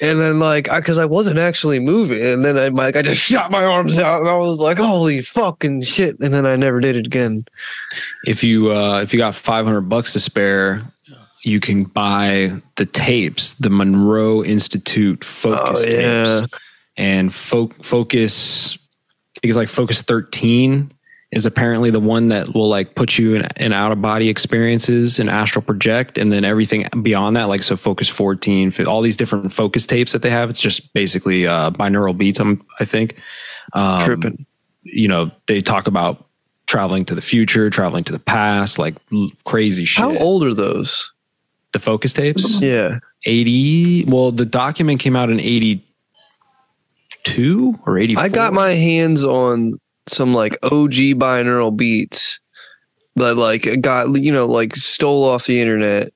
And 0.00 0.20
then 0.20 0.38
like 0.38 0.68
I 0.68 0.80
cause 0.80 0.98
I 0.98 1.04
wasn't 1.06 1.38
actually 1.38 1.78
moving. 1.80 2.22
And 2.24 2.44
then 2.44 2.58
I 2.58 2.68
like 2.68 2.96
I 2.96 3.02
just 3.02 3.20
shot 3.30 3.50
my 3.50 3.64
arms 3.64 3.98
out 3.98 4.20
and 4.20 4.28
I 4.28 4.36
was 4.36 4.58
like, 4.58 4.76
holy 4.78 5.22
fucking 5.22 5.82
shit. 5.82 6.18
And 6.20 6.34
then 6.34 6.44
I 6.46 6.56
never 6.56 6.80
did 6.80 6.96
it 6.96 7.06
again. 7.06 7.46
if 8.26 8.44
you 8.44 8.72
uh 8.72 9.00
if 9.02 9.12
you 9.12 9.18
got 9.18 9.34
500 9.34 9.82
bucks 9.82 10.12
to 10.14 10.20
spare 10.20 10.82
you 11.42 11.60
can 11.60 11.84
buy 11.84 12.60
the 12.76 12.86
tapes 12.86 13.54
the 13.54 13.70
monroe 13.70 14.42
institute 14.44 15.22
focus 15.24 15.84
Oh, 15.86 15.90
yeah. 15.90 16.40
tapes 16.40 16.54
and 16.96 17.32
fo- 17.32 17.70
focus 17.82 18.76
i 18.76 19.40
think 19.40 19.50
it's 19.50 19.56
like 19.56 19.68
focus 19.68 20.02
13 20.02 20.90
is 21.32 21.44
apparently 21.44 21.90
the 21.90 22.00
one 22.00 22.28
that 22.28 22.54
will 22.54 22.68
like 22.68 22.94
put 22.94 23.18
you 23.18 23.34
in, 23.34 23.48
in 23.56 23.72
out 23.72 23.92
of 23.92 24.00
body 24.00 24.28
experiences 24.28 25.18
and 25.18 25.28
astral 25.28 25.62
project 25.62 26.18
and 26.18 26.32
then 26.32 26.44
everything 26.44 26.86
beyond 27.02 27.34
that 27.36 27.44
like 27.44 27.62
so 27.62 27.76
focus 27.76 28.08
14 28.08 28.72
all 28.86 29.02
these 29.02 29.16
different 29.16 29.52
focus 29.52 29.84
tapes 29.86 30.12
that 30.12 30.22
they 30.22 30.30
have 30.30 30.48
it's 30.48 30.60
just 30.60 30.92
basically 30.94 31.46
uh 31.46 31.70
binaural 31.70 32.16
beats 32.16 32.38
I'm, 32.38 32.64
i 32.78 32.84
think 32.84 33.20
um, 33.72 34.04
Tripping. 34.04 34.46
you 34.82 35.08
know, 35.08 35.30
they 35.46 35.60
talk 35.60 35.86
about 35.86 36.24
traveling 36.66 37.04
to 37.06 37.14
the 37.14 37.22
future, 37.22 37.70
traveling 37.70 38.04
to 38.04 38.12
the 38.12 38.18
past, 38.18 38.78
like 38.78 38.96
l- 39.12 39.30
crazy 39.44 39.84
shit. 39.84 40.02
How 40.02 40.16
old 40.16 40.44
are 40.44 40.54
those? 40.54 41.12
The 41.72 41.78
focus 41.78 42.12
tapes? 42.12 42.60
Yeah. 42.60 42.98
80. 43.24 44.04
Well, 44.06 44.32
the 44.32 44.46
document 44.46 45.00
came 45.00 45.16
out 45.16 45.30
in 45.30 45.40
82 45.40 45.82
or 47.84 47.98
84. 47.98 48.22
I 48.22 48.28
got 48.28 48.52
my 48.52 48.70
hands 48.70 49.24
on 49.24 49.80
some 50.08 50.32
like 50.34 50.56
OG 50.62 50.92
binaural 51.18 51.76
beats 51.76 52.38
that 53.16 53.36
like 53.36 53.80
got 53.80 54.14
you 54.20 54.32
know 54.32 54.46
like 54.46 54.76
stole 54.76 55.24
off 55.24 55.46
the 55.46 55.60
internet 55.60 56.12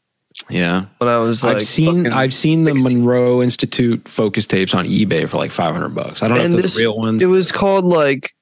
Yeah. 0.49 0.85
when 0.99 1.09
I 1.09 1.19
was 1.19 1.43
like 1.43 1.57
I've 1.57 1.63
seen 1.65 2.11
I've 2.11 2.35
seen 2.35 2.65
the 2.65 2.73
16. 2.73 2.99
Monroe 3.01 3.43
Institute 3.43 4.09
focus 4.09 4.47
tapes 4.47 4.75
on 4.75 4.85
eBay 4.87 5.29
for 5.29 5.37
like 5.39 5.51
500 5.53 5.89
bucks. 5.95 6.23
I 6.23 6.29
don't 6.29 6.39
know 6.39 6.45
if 6.45 6.63
this- 6.63 6.75
the 6.75 6.83
real 6.83 6.99
ones. 6.99 7.23
it 7.23 7.27
was 7.27 7.51
called 7.53 7.85
like 7.85 8.35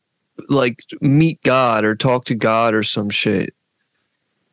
like 0.49 0.81
meet 1.01 1.43
God 1.43 1.85
or 1.85 1.95
talk 1.97 2.25
to 2.27 2.35
God 2.35 2.75
or 2.75 2.83
some 2.83 3.11
shit. 3.11 3.55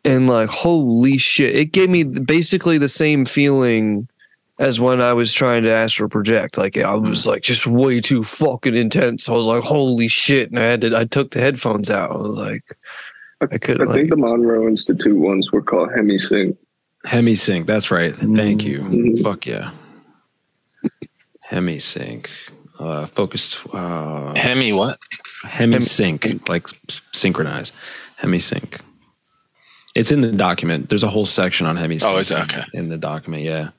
And 0.03 0.27
like 0.27 0.49
holy 0.49 1.17
shit, 1.17 1.55
it 1.55 1.65
gave 1.71 1.89
me 1.89 2.03
basically 2.03 2.77
the 2.77 2.89
same 2.89 3.25
feeling 3.25 4.07
as 4.59 4.79
when 4.79 5.01
I 5.01 5.13
was 5.13 5.33
trying 5.33 5.63
to 5.63 5.71
astral 5.71 6.09
project. 6.09 6.57
Like 6.57 6.77
I 6.77 6.95
was 6.95 7.25
like 7.27 7.41
just 7.43 7.67
way 7.67 7.99
too 8.01 8.23
fucking 8.23 8.75
intense. 8.75 9.27
I 9.29 9.33
was 9.33 9.45
like 9.45 9.63
holy 9.63 10.07
shit, 10.07 10.49
and 10.49 10.59
I 10.59 10.63
had 10.63 10.81
to 10.81 10.97
I 10.97 11.05
took 11.05 11.31
the 11.31 11.39
headphones 11.39 11.89
out. 11.89 12.11
I 12.11 12.17
was 12.17 12.37
like 12.37 12.63
I 13.41 13.57
couldn't 13.57 13.87
I 13.89 13.91
think 13.93 14.03
like 14.03 14.09
the 14.09 14.17
Monroe 14.17 14.67
Institute 14.67 15.17
ones 15.17 15.51
were 15.51 15.61
called 15.61 15.89
Hemisync. 15.89 16.55
Hemisync. 17.05 17.67
That's 17.67 17.91
right. 17.91 18.15
Thank 18.15 18.63
you. 18.63 18.79
Mhm. 18.79 19.21
Fuck 19.23 19.45
yeah. 19.45 19.71
Hemisync. 21.51 22.27
Uh, 22.79 23.05
focused. 23.07 23.59
Uh, 23.73 24.33
Hemi, 24.35 24.73
what? 24.73 24.97
Hemisync, 25.45 26.49
like 26.49 26.67
s- 26.89 27.01
synchronize. 27.13 27.71
Hemisync. 28.21 28.79
It's 29.95 30.11
in 30.11 30.19
the 30.19 30.31
document. 30.33 30.89
There's 30.89 31.03
a 31.03 31.07
whole 31.09 31.25
section 31.25 31.67
on 31.67 31.77
Hemi. 31.77 31.99
Oh, 32.03 32.17
is 32.17 32.31
it? 32.31 32.39
Okay. 32.39 32.63
In 32.73 32.89
the 32.89 32.97
document, 32.97 33.43
yeah. 33.43 33.69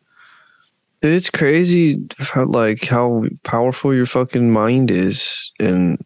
It's 1.02 1.30
crazy 1.30 2.02
how 2.18 2.46
like 2.46 2.84
how 2.84 3.24
powerful 3.44 3.94
your 3.94 4.06
fucking 4.06 4.50
mind 4.50 4.90
is, 4.90 5.52
and 5.60 6.02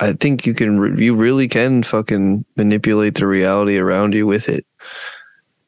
I 0.00 0.14
think 0.14 0.46
you 0.46 0.54
can 0.54 0.98
you 0.98 1.14
really 1.14 1.46
can 1.46 1.82
fucking 1.82 2.44
manipulate 2.56 3.16
the 3.16 3.26
reality 3.26 3.78
around 3.78 4.14
you 4.14 4.26
with 4.26 4.48
it. 4.48 4.66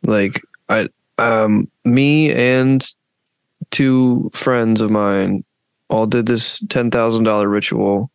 Like 0.03 0.41
I, 0.69 0.89
um, 1.19 1.71
me 1.85 2.33
and 2.33 2.85
two 3.71 4.31
friends 4.35 4.81
of 4.81 4.91
mine 4.91 5.45
all 5.89 6.07
did 6.07 6.27
this 6.27 6.61
ten 6.69 6.91
thousand 6.91 7.25
dollar 7.25 7.49
ritual, 7.49 8.11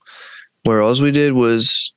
where 0.63 0.81
all 0.81 0.99
we 1.01 1.11
did 1.11 1.33
was 1.33 1.93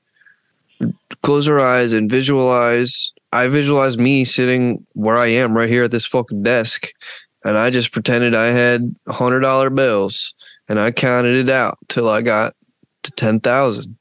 close 1.23 1.49
our 1.49 1.61
eyes 1.61 1.93
and 1.93 2.11
visualize. 2.11 3.13
I 3.33 3.47
visualized 3.47 4.01
me 4.01 4.25
sitting 4.25 4.85
where 4.95 5.17
I 5.17 5.29
am 5.29 5.57
right 5.57 5.69
here 5.69 5.85
at 5.85 5.93
this 5.93 6.07
fucking 6.07 6.43
desk 6.43 6.89
and 7.45 7.57
I 7.57 7.71
just 7.71 7.93
pretended 7.93 8.35
I 8.35 8.47
had 8.47 8.95
hundred 9.09 9.41
dollar 9.41 9.71
bills 9.71 10.35
and 10.69 10.79
I 10.79 10.91
counted 10.91 11.37
it 11.37 11.49
out 11.49 11.79
till 11.89 12.09
I 12.09 12.23
got 12.23 12.55
to 13.05 13.11
ten 13.13 13.41
thousand. 13.41 13.97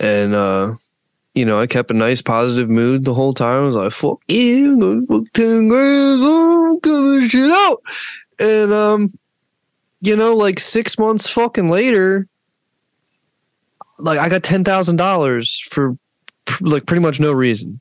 And 0.00 0.34
uh, 0.34 0.74
you 1.34 1.44
know, 1.44 1.58
I 1.58 1.66
kept 1.66 1.90
a 1.90 1.94
nice 1.94 2.20
positive 2.20 2.68
mood 2.68 3.04
the 3.04 3.14
whole 3.14 3.34
time. 3.34 3.62
I 3.62 3.66
was 3.66 3.74
like, 3.74 3.92
fuck 3.92 4.20
yeah, 4.28 4.66
I'm 4.66 4.80
gonna 4.80 5.06
fuck 5.06 5.32
ten 5.32 5.68
grand, 5.68 6.22
I'm 6.22 6.80
coming 6.80 7.28
shit 7.28 7.50
out. 7.50 7.82
And 8.38 8.72
um, 8.72 9.18
you 10.00 10.16
know, 10.16 10.34
like 10.34 10.58
six 10.58 10.98
months 10.98 11.28
fucking 11.28 11.70
later, 11.70 12.28
like 13.98 14.18
I 14.18 14.28
got 14.28 14.42
ten 14.42 14.64
thousand 14.64 14.96
dollars 14.96 15.58
for 15.70 15.96
pr- 16.44 16.64
like 16.64 16.86
pretty 16.86 17.02
much 17.02 17.18
no 17.20 17.32
reason. 17.32 17.80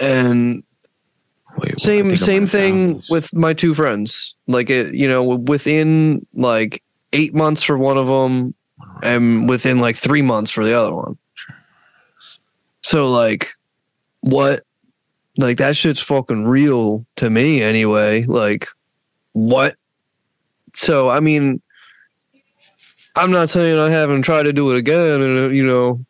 And 0.00 0.62
Wait, 1.58 1.78
same 1.80 2.16
same 2.16 2.42
might 2.44 2.50
have 2.50 2.50
found 2.50 2.50
thing 2.50 3.02
with 3.08 3.32
my 3.32 3.52
two 3.52 3.74
friends. 3.74 4.34
Like 4.46 4.70
it 4.70 4.94
you 4.94 5.08
know 5.08 5.22
within 5.22 6.26
like 6.34 6.82
eight 7.12 7.34
months 7.34 7.62
for 7.62 7.78
one 7.78 7.96
of 7.96 8.06
them 8.06 8.54
and 9.02 9.48
within 9.48 9.78
like 9.78 9.96
three 9.96 10.22
months 10.22 10.50
for 10.50 10.64
the 10.64 10.74
other 10.74 10.94
one. 10.94 11.16
So 12.82 13.10
like 13.10 13.50
what 14.20 14.64
like 15.36 15.58
that 15.58 15.76
shit's 15.76 16.00
fucking 16.00 16.44
real 16.44 17.06
to 17.16 17.30
me 17.30 17.62
anyway. 17.62 18.24
Like 18.24 18.68
what? 19.32 19.76
So 20.74 21.08
i 21.08 21.20
mean 21.20 21.62
i'm 23.16 23.30
not 23.30 23.48
saying 23.48 23.78
i 23.78 23.90
haven't 23.90 24.22
tried 24.22 24.44
to 24.44 24.52
do 24.52 24.70
it 24.70 24.76
again 24.78 25.20
and 25.20 25.46
uh, 25.46 25.48
you 25.50 25.64
know 25.64 26.04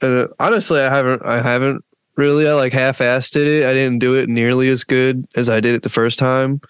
and 0.00 0.20
uh, 0.20 0.28
honestly 0.38 0.80
i 0.80 0.94
haven't 0.94 1.24
i 1.24 1.40
haven't 1.40 1.84
really 2.18 2.46
i 2.46 2.52
like 2.52 2.72
half-assed 2.72 3.36
it 3.36 3.66
i 3.66 3.72
didn't 3.72 3.98
do 4.00 4.14
it 4.14 4.28
nearly 4.28 4.68
as 4.68 4.84
good 4.84 5.26
as 5.36 5.48
i 5.48 5.60
did 5.60 5.74
it 5.74 5.82
the 5.82 5.88
first 5.88 6.18
time 6.18 6.60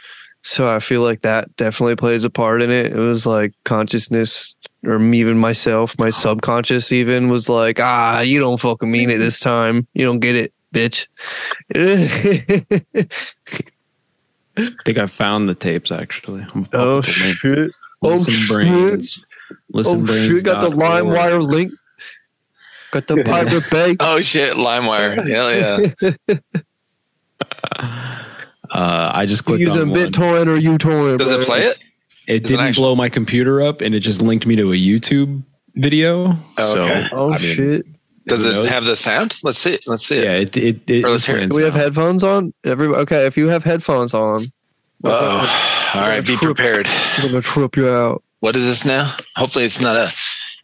so 0.42 0.72
i 0.72 0.78
feel 0.78 1.00
like 1.00 1.22
that 1.22 1.54
definitely 1.56 1.96
plays 1.96 2.22
a 2.22 2.30
part 2.30 2.62
in 2.62 2.70
it 2.70 2.92
it 2.92 2.98
was 2.98 3.26
like 3.26 3.52
consciousness 3.64 4.56
or 4.84 5.02
even 5.12 5.36
myself 5.38 5.98
my 5.98 6.10
subconscious 6.10 6.92
even 6.92 7.28
was 7.28 7.48
like 7.48 7.80
ah 7.80 8.20
you 8.20 8.38
don't 8.38 8.60
fucking 8.60 8.90
mean 8.90 9.10
it 9.10 9.18
this 9.18 9.40
time 9.40 9.86
you 9.94 10.04
don't 10.04 10.20
get 10.20 10.36
it 10.36 10.52
bitch 10.72 11.08
I 14.58 14.70
think 14.84 14.98
I 14.98 15.06
found 15.06 15.48
the 15.48 15.54
tapes 15.54 15.92
actually. 15.92 16.44
I'm 16.54 16.68
oh 16.72 17.02
pop 17.02 17.08
up 17.10 17.14
the 17.14 17.22
link. 17.22 17.38
shit 17.38 17.70
oh 18.02 18.08
Listen 18.10 18.32
shit. 18.34 19.24
Listen 19.72 20.02
oh 20.02 20.04
brains. 20.04 20.26
shit 20.26 20.44
got 20.44 20.60
the. 20.60 20.70
LimeWire 20.76 21.46
link 21.46 21.72
got 22.90 23.06
the 23.06 23.22
pirate 23.24 23.64
bay 23.70 23.96
Oh 24.00 24.20
shit, 24.20 24.54
LimeWire. 24.56 25.26
Hell 25.28 25.54
yeah. 26.28 26.36
Uh, 28.70 29.10
I 29.14 29.24
just 29.26 29.44
clicked 29.46 29.60
using 29.60 29.80
on 29.80 29.90
one. 29.90 29.98
BitTorrent 29.98 30.46
or 30.46 30.58
uTorrent 30.58 31.18
Does 31.18 31.30
it 31.32 31.40
play 31.46 31.64
it? 31.64 31.78
It 32.26 32.44
Is 32.44 32.50
it 32.50 32.56
didn't 32.56 32.66
actually- 32.66 32.82
blow 32.82 32.94
my 32.96 33.08
computer 33.08 33.62
up, 33.62 33.80
and 33.80 33.94
it 33.94 34.00
just 34.00 34.20
linked 34.20 34.46
me 34.46 34.56
to 34.56 34.72
a 34.72 34.76
YouTube 34.76 35.42
video. 35.74 36.36
Oh, 36.58 36.74
so, 36.74 36.82
okay. 36.82 37.04
oh 37.12 37.28
I 37.32 37.38
mean, 37.38 37.54
shit 37.54 37.86
Does 38.26 38.44
it 38.44 38.52
knows? 38.52 38.68
have 38.68 38.84
the 38.84 38.94
sound? 38.96 39.36
Let's 39.42 39.56
see 39.58 39.72
it. 39.72 39.84
Let's 39.86 40.06
see 40.06 40.18
it. 40.18 40.24
Yeah, 40.24 40.32
it 40.34 40.56
it, 40.58 40.90
it 40.90 41.04
Or 41.04 41.10
let's 41.10 41.24
hear 41.24 41.38
it. 41.38 41.48
Do 41.48 41.56
we 41.56 41.62
have 41.62 41.72
headphones 41.74 42.22
on? 42.22 42.52
Every 42.64 42.88
okay, 42.88 43.24
if 43.24 43.38
you 43.38 43.48
have 43.48 43.64
headphones 43.64 44.12
on, 44.12 44.40
Oh, 45.04 45.92
all 45.94 46.00
right. 46.02 46.20
Be 46.26 46.36
prepared. 46.36 46.88
I'm 47.16 47.28
gonna 47.28 47.40
trip 47.40 47.74
you 47.76 47.88
out. 47.88 48.22
What 48.40 48.54
is 48.56 48.66
this 48.66 48.84
now? 48.84 49.14
Hopefully, 49.36 49.64
it's 49.64 49.80
not 49.80 49.96
a 49.96 50.12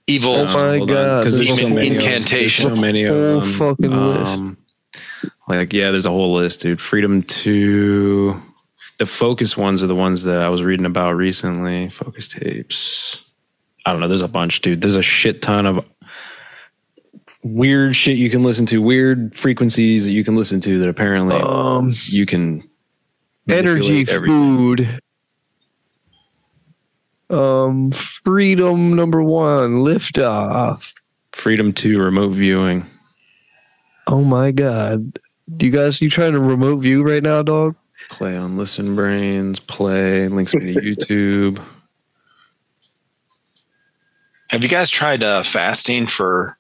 evil. 0.07 0.33
Oh 0.35 0.45
my 0.45 0.51
Hold 0.79 0.81
on, 0.83 0.87
God, 0.97 1.25
'cause 1.25 1.35
there's 1.37 1.47
there's 1.49 1.59
so 1.61 1.69
so 1.69 1.75
many 1.75 1.89
of 1.89 1.95
them. 1.95 2.03
incantation. 2.05 2.65
There's 2.69 2.77
so 2.77 2.81
many 2.83 3.05
of 3.05 3.15
Whole 3.15 3.41
them. 3.41 3.53
fucking 3.53 3.91
list. 3.91 4.39
Um, 4.39 4.57
like 5.49 5.73
yeah, 5.73 5.91
there's 5.91 6.07
a 6.07 6.11
whole 6.11 6.35
list, 6.35 6.61
dude. 6.61 6.81
Freedom 6.81 7.23
to 7.23 8.41
the 8.99 9.07
focus 9.07 9.57
ones 9.57 9.83
are 9.83 9.87
the 9.87 9.95
ones 9.95 10.23
that 10.25 10.39
I 10.39 10.49
was 10.49 10.63
reading 10.63 10.87
about 10.87 11.13
recently. 11.13 11.91
Focus 11.91 12.29
tapes. 12.29 13.21
I 13.87 13.93
don't 13.93 14.01
know. 14.01 14.09
There's 14.09 14.23
a 14.23 14.29
bunch, 14.29 14.61
dude. 14.63 14.81
There's 14.81 14.97
a 14.97 15.03
shit 15.03 15.43
ton 15.43 15.67
of 15.67 15.87
weird 17.43 17.95
shit 17.95 18.17
you 18.17 18.31
can 18.31 18.43
listen 18.43 18.65
to, 18.67 18.81
weird 18.81 19.35
frequencies 19.37 20.07
that 20.07 20.13
you 20.13 20.25
can 20.25 20.35
listen 20.37 20.61
to 20.63 20.79
that 20.79 20.89
apparently 20.89 21.37
Um, 21.37 21.93
you 22.07 22.25
can 22.25 22.63
energy 23.49 24.05
manipulate 24.05 24.09
everything. 24.09 24.37
food. 24.67 25.01
Um, 27.31 27.91
freedom 27.91 28.95
number 28.95 29.23
one, 29.23 29.83
lift 29.83 30.19
off. 30.19 30.95
Freedom 31.33 31.73
to 31.75 32.01
remote 32.01 32.31
viewing. 32.31 32.87
Oh 34.07 34.23
my 34.23 34.53
god, 34.53 35.19
Do 35.57 35.67
you 35.67 35.73
guys, 35.73 36.01
you 36.01 36.11
trying 36.11 36.33
to 36.33 36.41
remote 36.41 36.77
view 36.77 37.03
right 37.03 37.23
now, 37.23 37.43
dog? 37.43 37.75
Play 38.11 38.37
on 38.37 38.57
Listen 38.57 38.95
Brains. 38.95 39.59
Play 39.59 40.29
links 40.29 40.55
me 40.55 40.75
to 40.75 40.81
YouTube. 40.97 41.65
Have 44.51 44.63
you 44.63 44.69
guys 44.69 44.91
tried 44.91 45.23
uh, 45.23 45.43
fasting 45.43 46.07
for 46.07 46.59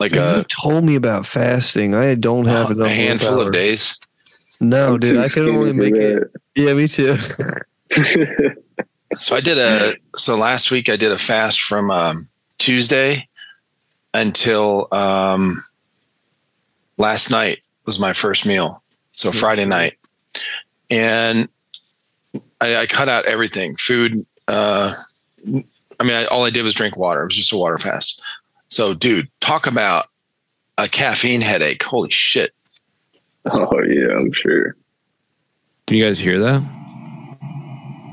like 0.00 0.14
you 0.14 0.22
a, 0.22 0.44
told 0.44 0.84
me 0.84 0.96
about 0.96 1.26
fasting. 1.26 1.94
I 1.94 2.14
don't 2.14 2.46
have 2.46 2.70
a 2.70 2.72
enough 2.72 2.88
handful 2.88 3.40
of 3.40 3.52
days? 3.52 4.00
No, 4.60 4.94
I'm 4.94 5.00
dude, 5.00 5.18
I 5.18 5.28
can 5.28 5.48
only 5.48 5.72
make 5.72 5.94
it. 5.94 6.20
that. 6.20 6.40
Yeah, 6.56 6.74
me 6.74 6.88
too. 6.88 7.16
So 9.18 9.36
I 9.36 9.40
did 9.40 9.58
a 9.58 9.96
so 10.16 10.36
last 10.36 10.70
week 10.70 10.88
I 10.88 10.96
did 10.96 11.12
a 11.12 11.18
fast 11.18 11.60
from 11.60 11.90
um, 11.90 12.28
Tuesday 12.58 13.28
until 14.12 14.88
um, 14.92 15.62
last 16.96 17.30
night 17.30 17.60
was 17.86 17.98
my 17.98 18.12
first 18.12 18.46
meal. 18.46 18.82
So 19.12 19.30
Friday 19.30 19.64
night, 19.64 19.98
and 20.90 21.48
I, 22.60 22.76
I 22.76 22.86
cut 22.86 23.08
out 23.08 23.26
everything, 23.26 23.74
food. 23.76 24.24
Uh, 24.48 24.94
I 25.46 26.04
mean, 26.04 26.14
I, 26.14 26.24
all 26.26 26.44
I 26.44 26.50
did 26.50 26.62
was 26.62 26.74
drink 26.74 26.96
water. 26.96 27.22
It 27.22 27.26
was 27.26 27.36
just 27.36 27.52
a 27.52 27.56
water 27.56 27.78
fast. 27.78 28.20
So, 28.68 28.92
dude, 28.92 29.28
talk 29.40 29.66
about 29.66 30.06
a 30.78 30.88
caffeine 30.88 31.40
headache. 31.40 31.82
Holy 31.82 32.10
shit! 32.10 32.52
Oh 33.46 33.82
yeah, 33.86 34.16
I'm 34.16 34.32
sure. 34.32 34.76
Can 35.86 35.98
you 35.98 36.04
guys 36.04 36.18
hear 36.18 36.40
that? 36.40 36.83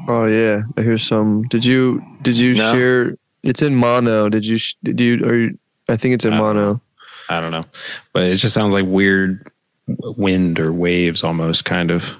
Oh 0.07 0.25
yeah, 0.25 0.61
I 0.77 0.81
hear 0.81 0.97
some. 0.97 1.43
Did 1.49 1.63
you 1.65 2.03
did 2.21 2.37
you 2.37 2.53
No. 2.55 2.73
share? 2.73 3.17
It's 3.43 3.61
in 3.61 3.75
mono. 3.75 4.29
Did 4.29 4.45
you 4.45 4.57
sh- 4.57 4.75
did 4.83 4.99
you 4.99 5.23
or 5.25 5.35
you- 5.35 5.57
I 5.89 5.97
think 5.97 6.13
it's 6.15 6.25
in 6.25 6.33
I 6.33 6.37
mono. 6.37 6.81
I 7.29 7.39
don't 7.39 7.51
know, 7.51 7.65
but 8.13 8.23
it 8.23 8.35
just 8.35 8.53
sounds 8.53 8.73
like 8.73 8.85
weird 8.85 9.49
wind 9.87 10.59
or 10.59 10.71
waves, 10.73 11.23
almost 11.23 11.65
kind 11.65 11.91
of 11.91 12.15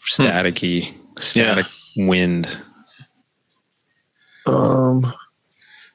staticky, 0.00 0.94
static 1.18 1.66
wind. 1.96 2.58
Um, 4.46 5.12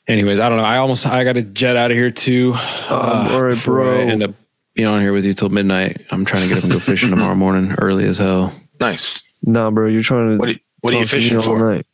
Anyways, 0.07 0.39
I 0.39 0.49
don't 0.49 0.57
know. 0.57 0.63
I 0.65 0.77
almost 0.77 1.05
I 1.05 1.23
got 1.23 1.33
to 1.33 1.41
jet 1.41 1.77
out 1.77 1.91
of 1.91 1.95
here 1.97 2.09
too. 2.11 2.53
Uh, 2.55 3.29
all 3.31 3.41
right, 3.43 3.51
before 3.51 3.75
bro. 3.75 3.99
I 3.99 4.03
end 4.03 4.23
up 4.23 4.31
being 4.73 4.87
on 4.87 4.99
here 4.99 5.13
with 5.13 5.25
you 5.25 5.33
till 5.33 5.49
midnight. 5.49 6.05
I'm 6.11 6.25
trying 6.25 6.43
to 6.43 6.49
get 6.49 6.57
up 6.57 6.63
and 6.65 6.73
go 6.73 6.79
fishing 6.79 7.09
tomorrow 7.11 7.35
morning, 7.35 7.71
early 7.79 8.05
as 8.05 8.17
hell. 8.17 8.53
Nice. 8.79 9.23
nah, 9.43 9.69
bro, 9.71 9.87
you're 9.87 10.01
trying 10.03 10.31
to. 10.31 10.37
What 10.37 10.49
are 10.49 10.53
you, 10.53 10.59
what 10.81 10.93
are 10.93 10.97
you 10.99 11.05
talk 11.05 11.09
to 11.11 11.15
me 11.17 11.21
fishing 11.21 11.37
all 11.37 11.43
for? 11.43 11.73
night. 11.73 11.85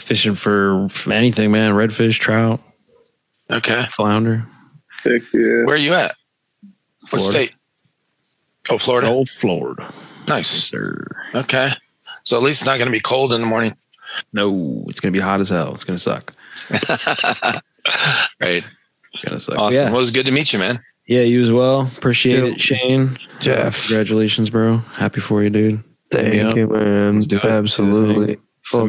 fishing 0.00 0.34
for 0.34 0.88
anything, 1.10 1.50
man. 1.52 1.72
Redfish, 1.74 2.18
trout, 2.18 2.60
Okay. 3.50 3.84
flounder. 3.90 4.46
Heck 5.04 5.22
yeah. 5.32 5.64
Where 5.64 5.74
are 5.74 5.76
you 5.76 5.94
at? 5.94 6.12
What 7.10 7.20
Florida. 7.20 7.30
state? 7.30 7.54
Oh, 8.70 8.78
Florida. 8.78 9.08
Old 9.08 9.28
Florida, 9.30 9.94
Nice. 10.26 10.48
sir. 10.48 11.06
Okay. 11.34 11.68
So 12.24 12.36
at 12.36 12.42
least 12.42 12.62
it's 12.62 12.66
not 12.66 12.78
going 12.78 12.86
to 12.88 12.92
be 12.92 12.98
cold 13.00 13.32
in 13.32 13.40
the 13.40 13.46
morning. 13.46 13.76
No, 14.32 14.84
it's 14.88 15.00
gonna 15.00 15.12
be 15.12 15.18
hot 15.20 15.40
as 15.40 15.48
hell. 15.48 15.74
It's 15.74 15.82
gonna 15.84 15.98
suck. 15.98 16.32
right. 16.70 18.64
It's 19.12 19.24
gonna 19.24 19.40
suck. 19.40 19.58
Awesome. 19.58 19.74
Yeah, 19.74 19.84
Well, 19.86 19.96
it 19.96 19.98
was 19.98 20.10
good 20.12 20.26
to 20.26 20.32
meet 20.32 20.52
you, 20.52 20.58
man. 20.60 20.78
yeah. 21.06 21.22
You 21.22 21.42
as 21.42 21.50
well. 21.52 21.82
Appreciate 21.82 22.38
Yeah. 22.38 22.52
it, 22.52 22.60
Shane. 22.60 23.18
Jeff. 23.40 23.86
Congratulations, 23.88 24.50
bro. 24.50 24.78
Happy 24.94 25.20
for 25.20 25.42
you, 25.42 25.50
dude. 25.50 25.82
Hit 26.10 26.24
me 26.24 26.30
Thank 26.38 26.50
up. 26.50 26.56
you, 26.56 26.66
man. 26.68 27.14
Let's 27.14 27.26
do 27.26 27.36
it. 27.36 27.44
Absolutely. 27.44 28.26
Send 28.26 28.38
me 28.38 28.38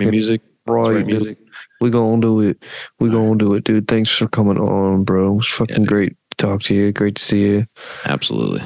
Fucking 0.06 0.10
music. 0.12 0.42
right, 0.66 0.82
Let's 0.82 0.96
write 0.96 1.08
dude. 1.08 1.22
music. 1.22 1.38
We 1.82 1.90
gonna 1.92 2.22
do 2.22 2.42
it. 2.42 2.64
We 3.00 3.10
gonna 3.10 3.38
do 3.38 3.54
it, 3.54 3.64
dude. 3.64 3.88
Thanks 3.88 4.10
for 4.12 4.28
coming 4.28 4.58
on, 4.58 5.04
bro. 5.04 5.34
It 5.34 5.36
was 5.38 5.48
fucking 5.48 5.76
dude. 5.78 5.88
great 5.88 6.18
to 6.32 6.38
talk 6.38 6.62
to 6.64 6.74
you. 6.74 6.92
Great 6.92 7.16
to 7.16 7.22
see 7.24 7.42
you. 7.42 7.66
Absolutely. 8.06 8.62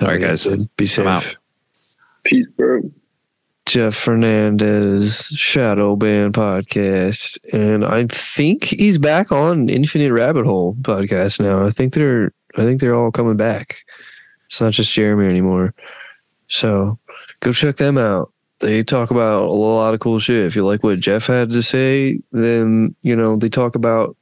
All 0.00 0.08
right, 0.08 0.20
guys. 0.20 0.46
Be 0.76 0.86
safe. 0.86 1.06
out. 1.06 1.36
Peace, 2.24 2.46
bro. 2.56 2.90
Jeff 3.66 3.94
Fernandez 3.94 5.26
Shadow 5.36 5.94
Banned 5.94 6.32
podcast, 6.32 7.36
and 7.52 7.84
I 7.84 8.06
think 8.06 8.64
he's 8.64 8.96
back 8.96 9.30
on 9.30 9.68
Infinite 9.68 10.10
Rabbit 10.10 10.46
Hole 10.46 10.74
podcast 10.80 11.38
now. 11.40 11.66
I 11.66 11.70
think 11.70 11.92
they're 11.92 12.32
I 12.56 12.62
think 12.62 12.80
they're 12.80 12.94
all 12.94 13.10
coming 13.12 13.36
back. 13.36 13.76
It's 14.46 14.60
not 14.62 14.72
just 14.72 14.90
Jeremy 14.92 15.26
anymore. 15.28 15.74
So 16.48 16.98
go 17.40 17.52
check 17.52 17.76
them 17.76 17.98
out. 17.98 18.32
They 18.60 18.82
talk 18.82 19.10
about 19.10 19.44
a 19.44 19.52
lot 19.52 19.94
of 19.94 20.00
cool 20.00 20.18
shit. 20.18 20.46
If 20.46 20.56
you 20.56 20.64
like 20.64 20.82
what 20.82 20.98
Jeff 20.98 21.26
had 21.26 21.50
to 21.50 21.62
say, 21.62 22.20
then 22.32 22.94
you 23.02 23.14
know 23.14 23.36
they 23.36 23.48
talk 23.48 23.74
about 23.74 24.16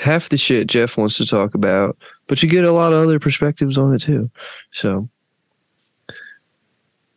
half 0.00 0.28
the 0.28 0.36
shit 0.36 0.66
Jeff 0.66 0.96
wants 0.96 1.16
to 1.18 1.26
talk 1.26 1.54
about, 1.54 1.96
but 2.26 2.42
you 2.42 2.48
get 2.48 2.64
a 2.64 2.72
lot 2.72 2.92
of 2.92 3.02
other 3.02 3.18
perspectives 3.18 3.78
on 3.78 3.94
it 3.94 4.00
too. 4.00 4.30
So 4.72 5.08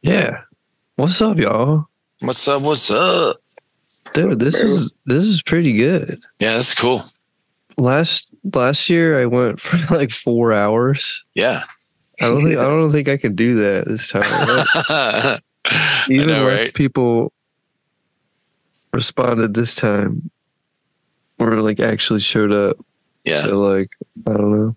yeah. 0.02 0.42
What's 0.96 1.22
up, 1.22 1.38
y'all? 1.38 1.86
What's 2.22 2.48
up? 2.48 2.62
What's 2.62 2.90
up? 2.90 3.38
Dude, 4.14 4.40
this 4.40 4.56
is 4.56 4.96
this 5.06 5.24
is 5.24 5.42
pretty 5.42 5.74
good. 5.74 6.24
Yeah, 6.40 6.54
that's 6.54 6.74
cool. 6.74 7.04
Last 7.78 8.32
last 8.54 8.90
year 8.90 9.22
I 9.22 9.26
went 9.26 9.60
for 9.62 9.94
like 9.94 10.12
four 10.12 10.54
hours. 10.54 11.24
Yeah. 11.36 11.64
I 12.20 12.26
don't 12.26 12.44
think 12.44 12.58
I 12.58 12.64
don't 12.68 12.92
think 12.92 13.08
I 13.08 13.18
can 13.18 13.36
do 13.36 13.56
that 13.56 13.86
this 13.86 14.10
time. 14.10 15.42
Even 16.10 16.28
know, 16.28 16.46
less 16.46 16.62
right? 16.62 16.74
people 16.74 17.34
responded 18.94 19.54
this 19.54 19.76
time, 19.76 20.30
or 21.40 21.62
like 21.62 21.80
actually 21.80 22.22
showed 22.22 22.52
up. 22.52 22.78
Yeah. 23.24 23.44
So 23.44 23.60
like 23.60 23.90
I 24.28 24.34
don't 24.34 24.56
know. 24.56 24.76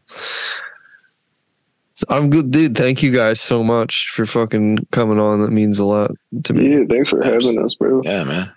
So 1.95 2.07
I'm 2.09 2.31
good, 2.31 2.51
dude. 2.51 2.77
Thank 2.77 3.03
you 3.03 3.11
guys 3.11 3.41
so 3.41 3.63
much 3.63 4.11
for 4.15 4.25
fucking 4.25 4.87
coming 4.91 5.21
on. 5.21 5.41
That 5.43 5.51
means 5.51 5.79
a 5.79 5.85
lot 5.85 6.13
to 6.45 6.55
me. 6.55 6.73
Yeah, 6.73 6.85
thanks 6.89 7.11
for 7.11 7.23
having 7.23 7.63
us, 7.63 7.75
bro. 7.75 8.01
Yeah, 8.05 8.25
man. 8.25 8.53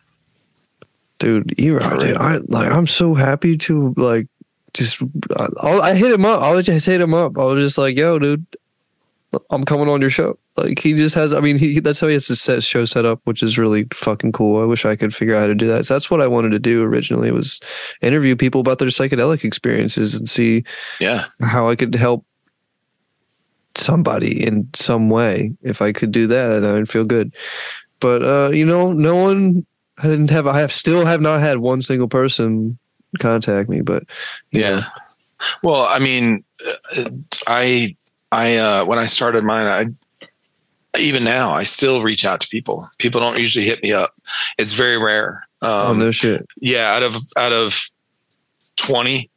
dude 1.19 1.49
For 1.49 1.61
Erock, 1.61 1.99
dude. 1.99 2.17
I 2.17 2.37
like 2.47 2.71
I'm 2.71 2.87
so 2.87 3.13
happy 3.13 3.57
to 3.59 3.93
like 3.97 4.27
just 4.73 5.01
I, 5.37 5.69
I 5.69 5.93
hit 5.93 6.11
him 6.11 6.25
up. 6.25 6.41
I 6.41 6.51
was 6.51 6.65
just 6.65 6.85
hit 6.85 7.01
him 7.01 7.13
up. 7.13 7.37
I 7.37 7.43
was 7.43 7.63
just 7.63 7.77
like, 7.77 7.95
yo, 7.95 8.17
dude, 8.17 8.45
I'm 9.49 9.63
coming 9.63 9.89
on 9.89 10.01
your 10.01 10.09
show. 10.09 10.37
Like 10.57 10.79
he 10.79 10.93
just 10.93 11.15
has. 11.15 11.33
I 11.33 11.39
mean, 11.39 11.57
he 11.57 11.79
that's 11.79 11.99
how 11.99 12.07
he 12.07 12.13
has 12.13 12.27
his 12.27 12.41
set 12.41 12.63
show 12.63 12.85
set 12.85 13.05
up, 13.05 13.19
which 13.23 13.41
is 13.41 13.57
really 13.57 13.87
fucking 13.93 14.31
cool. 14.33 14.61
I 14.61 14.65
wish 14.65 14.85
I 14.85 14.95
could 14.95 15.13
figure 15.15 15.33
out 15.35 15.41
how 15.41 15.47
to 15.47 15.55
do 15.55 15.67
that. 15.67 15.85
So 15.85 15.95
that's 15.95 16.11
what 16.11 16.21
I 16.21 16.27
wanted 16.27 16.51
to 16.51 16.59
do 16.59 16.83
originally 16.83 17.31
was 17.31 17.59
interview 18.01 18.35
people 18.35 18.61
about 18.61 18.79
their 18.79 18.89
psychedelic 18.89 19.43
experiences 19.43 20.13
and 20.15 20.29
see 20.29 20.63
Yeah. 20.99 21.25
how 21.41 21.67
I 21.69 21.75
could 21.75 21.95
help 21.95 22.25
somebody 23.75 24.43
in 24.45 24.69
some 24.75 25.09
way. 25.09 25.51
If 25.63 25.81
I 25.81 25.91
could 25.91 26.11
do 26.11 26.27
that, 26.27 26.63
I 26.63 26.73
would 26.73 26.89
feel 26.89 27.05
good. 27.05 27.33
But 27.99 28.23
uh, 28.23 28.51
you 28.53 28.65
know, 28.65 28.91
no 28.91 29.15
one 29.15 29.65
I 29.97 30.03
didn't 30.03 30.29
have 30.29 30.47
I 30.47 30.59
have 30.59 30.71
still 30.71 31.05
have 31.05 31.21
not 31.21 31.39
had 31.39 31.57
one 31.59 31.81
single 31.81 32.07
person 32.07 32.77
contact 33.19 33.69
me, 33.69 33.81
but 33.81 34.03
Yeah. 34.51 34.77
know, 34.77 34.81
Well, 35.63 35.83
I 35.83 35.99
mean, 35.99 36.43
uh, 36.97 37.09
I, 37.47 37.95
I, 38.33 38.55
uh, 38.57 38.85
when 38.85 38.97
I 38.99 39.05
started 39.05 39.43
mine, 39.43 39.67
I, 39.67 40.97
even 40.99 41.23
now, 41.23 41.51
I 41.51 41.63
still 41.63 42.01
reach 42.01 42.25
out 42.25 42.41
to 42.41 42.47
people. 42.47 42.87
People 42.97 43.19
don't 43.21 43.37
usually 43.39 43.65
hit 43.65 43.81
me 43.83 43.93
up. 43.93 44.13
It's 44.57 44.73
very 44.73 44.97
rare. 44.97 45.47
Um, 45.61 45.69
oh 45.71 45.93
no 45.93 46.11
shit. 46.11 46.45
yeah, 46.59 46.93
out 46.93 47.03
of, 47.03 47.15
out 47.37 47.53
of 47.53 47.79
20, 48.77 49.29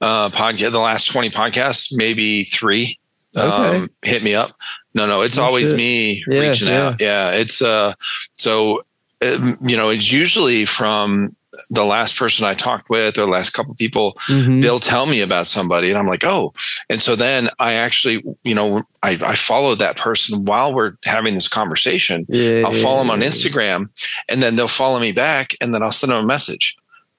uh, 0.00 0.28
podcast, 0.30 0.72
the 0.72 0.80
last 0.80 1.06
20 1.06 1.30
podcasts, 1.30 1.88
maybe 1.92 2.42
three, 2.44 2.98
Okay. 3.36 3.76
um, 3.78 3.88
hit 4.02 4.22
me 4.22 4.34
up. 4.34 4.50
No, 4.94 5.06
no, 5.06 5.22
it's 5.22 5.38
always 5.38 5.68
shit. 5.68 5.76
me 5.76 6.24
Yeah, 6.28 6.40
reaching 6.40 6.68
yeah. 6.68 6.86
out. 6.88 7.00
Yeah. 7.00 7.30
It's, 7.32 7.60
uh, 7.62 7.94
so, 8.34 8.82
um, 9.22 9.56
you 9.62 9.76
know, 9.76 9.90
it's 9.90 10.10
usually 10.12 10.64
from 10.66 11.34
the 11.70 11.84
last 11.84 12.18
person 12.18 12.44
I 12.44 12.54
talked 12.54 12.90
with 12.90 13.16
or 13.18 13.22
the 13.22 13.26
last 13.26 13.50
couple 13.50 13.74
people 13.74 14.14
Mhm. 14.28 14.62
they'll 14.62 14.80
tell 14.80 15.06
me 15.06 15.20
about 15.20 15.46
somebody 15.46 15.88
and 15.90 15.98
i'm 15.98 16.06
like 16.06 16.24
oh. 16.24 16.52
And 16.90 17.00
so 17.00 17.16
then 17.16 17.48
i 17.58 17.74
actually 17.74 18.22
you 18.44 18.54
know 18.54 18.82
i, 19.02 19.10
I 19.24 19.34
follow 19.34 19.74
that 19.76 19.96
person 19.96 20.44
while 20.44 20.74
we're 20.74 20.92
having 21.04 21.34
this 21.34 21.48
conversation. 21.48 22.24
Yeah, 22.28 22.62
i'll 22.66 22.72
follow 22.72 22.98
them 22.98 23.10
on 23.10 23.20
instagram 23.20 23.86
and 24.28 24.42
then 24.42 24.56
they'll 24.56 24.68
follow 24.68 24.98
me 25.00 25.12
back 25.12 25.54
and 25.60 25.72
then 25.74 25.82
i'll 25.82 25.92
send 25.92 26.12
them 26.12 26.22
a 26.24 26.26
message. 26.26 26.76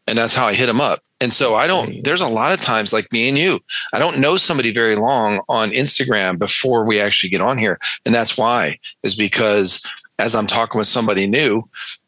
And 0.07 0.17
that's 0.17 0.35
how 0.35 0.47
i 0.47 0.53
hit 0.53 0.67
them 0.67 0.81
up. 0.81 1.01
And 1.21 1.31
so 1.33 1.55
i 1.55 1.65
don't 1.67 2.03
there's 2.03 2.21
a 2.21 2.27
lot 2.27 2.51
of 2.51 2.61
times 2.61 2.91
like 2.93 3.11
me 3.11 3.29
and 3.29 3.37
you 3.37 3.59
i 3.93 3.99
don't 3.99 4.19
know 4.19 4.35
somebody 4.37 4.71
very 4.73 4.95
long 4.95 5.39
on 5.49 5.71
instagram 5.71 6.37
before 6.37 6.85
we 6.85 6.99
actually 6.99 7.29
get 7.29 7.41
on 7.41 7.57
here. 7.57 7.79
And 8.05 8.13
that's 8.13 8.37
why 8.37 8.77
is 9.03 9.15
because 9.15 9.83
as 10.19 10.35
i'm 10.35 10.47
talking 10.47 10.77
with 10.79 10.87
somebody 10.87 11.27
new 11.27 11.63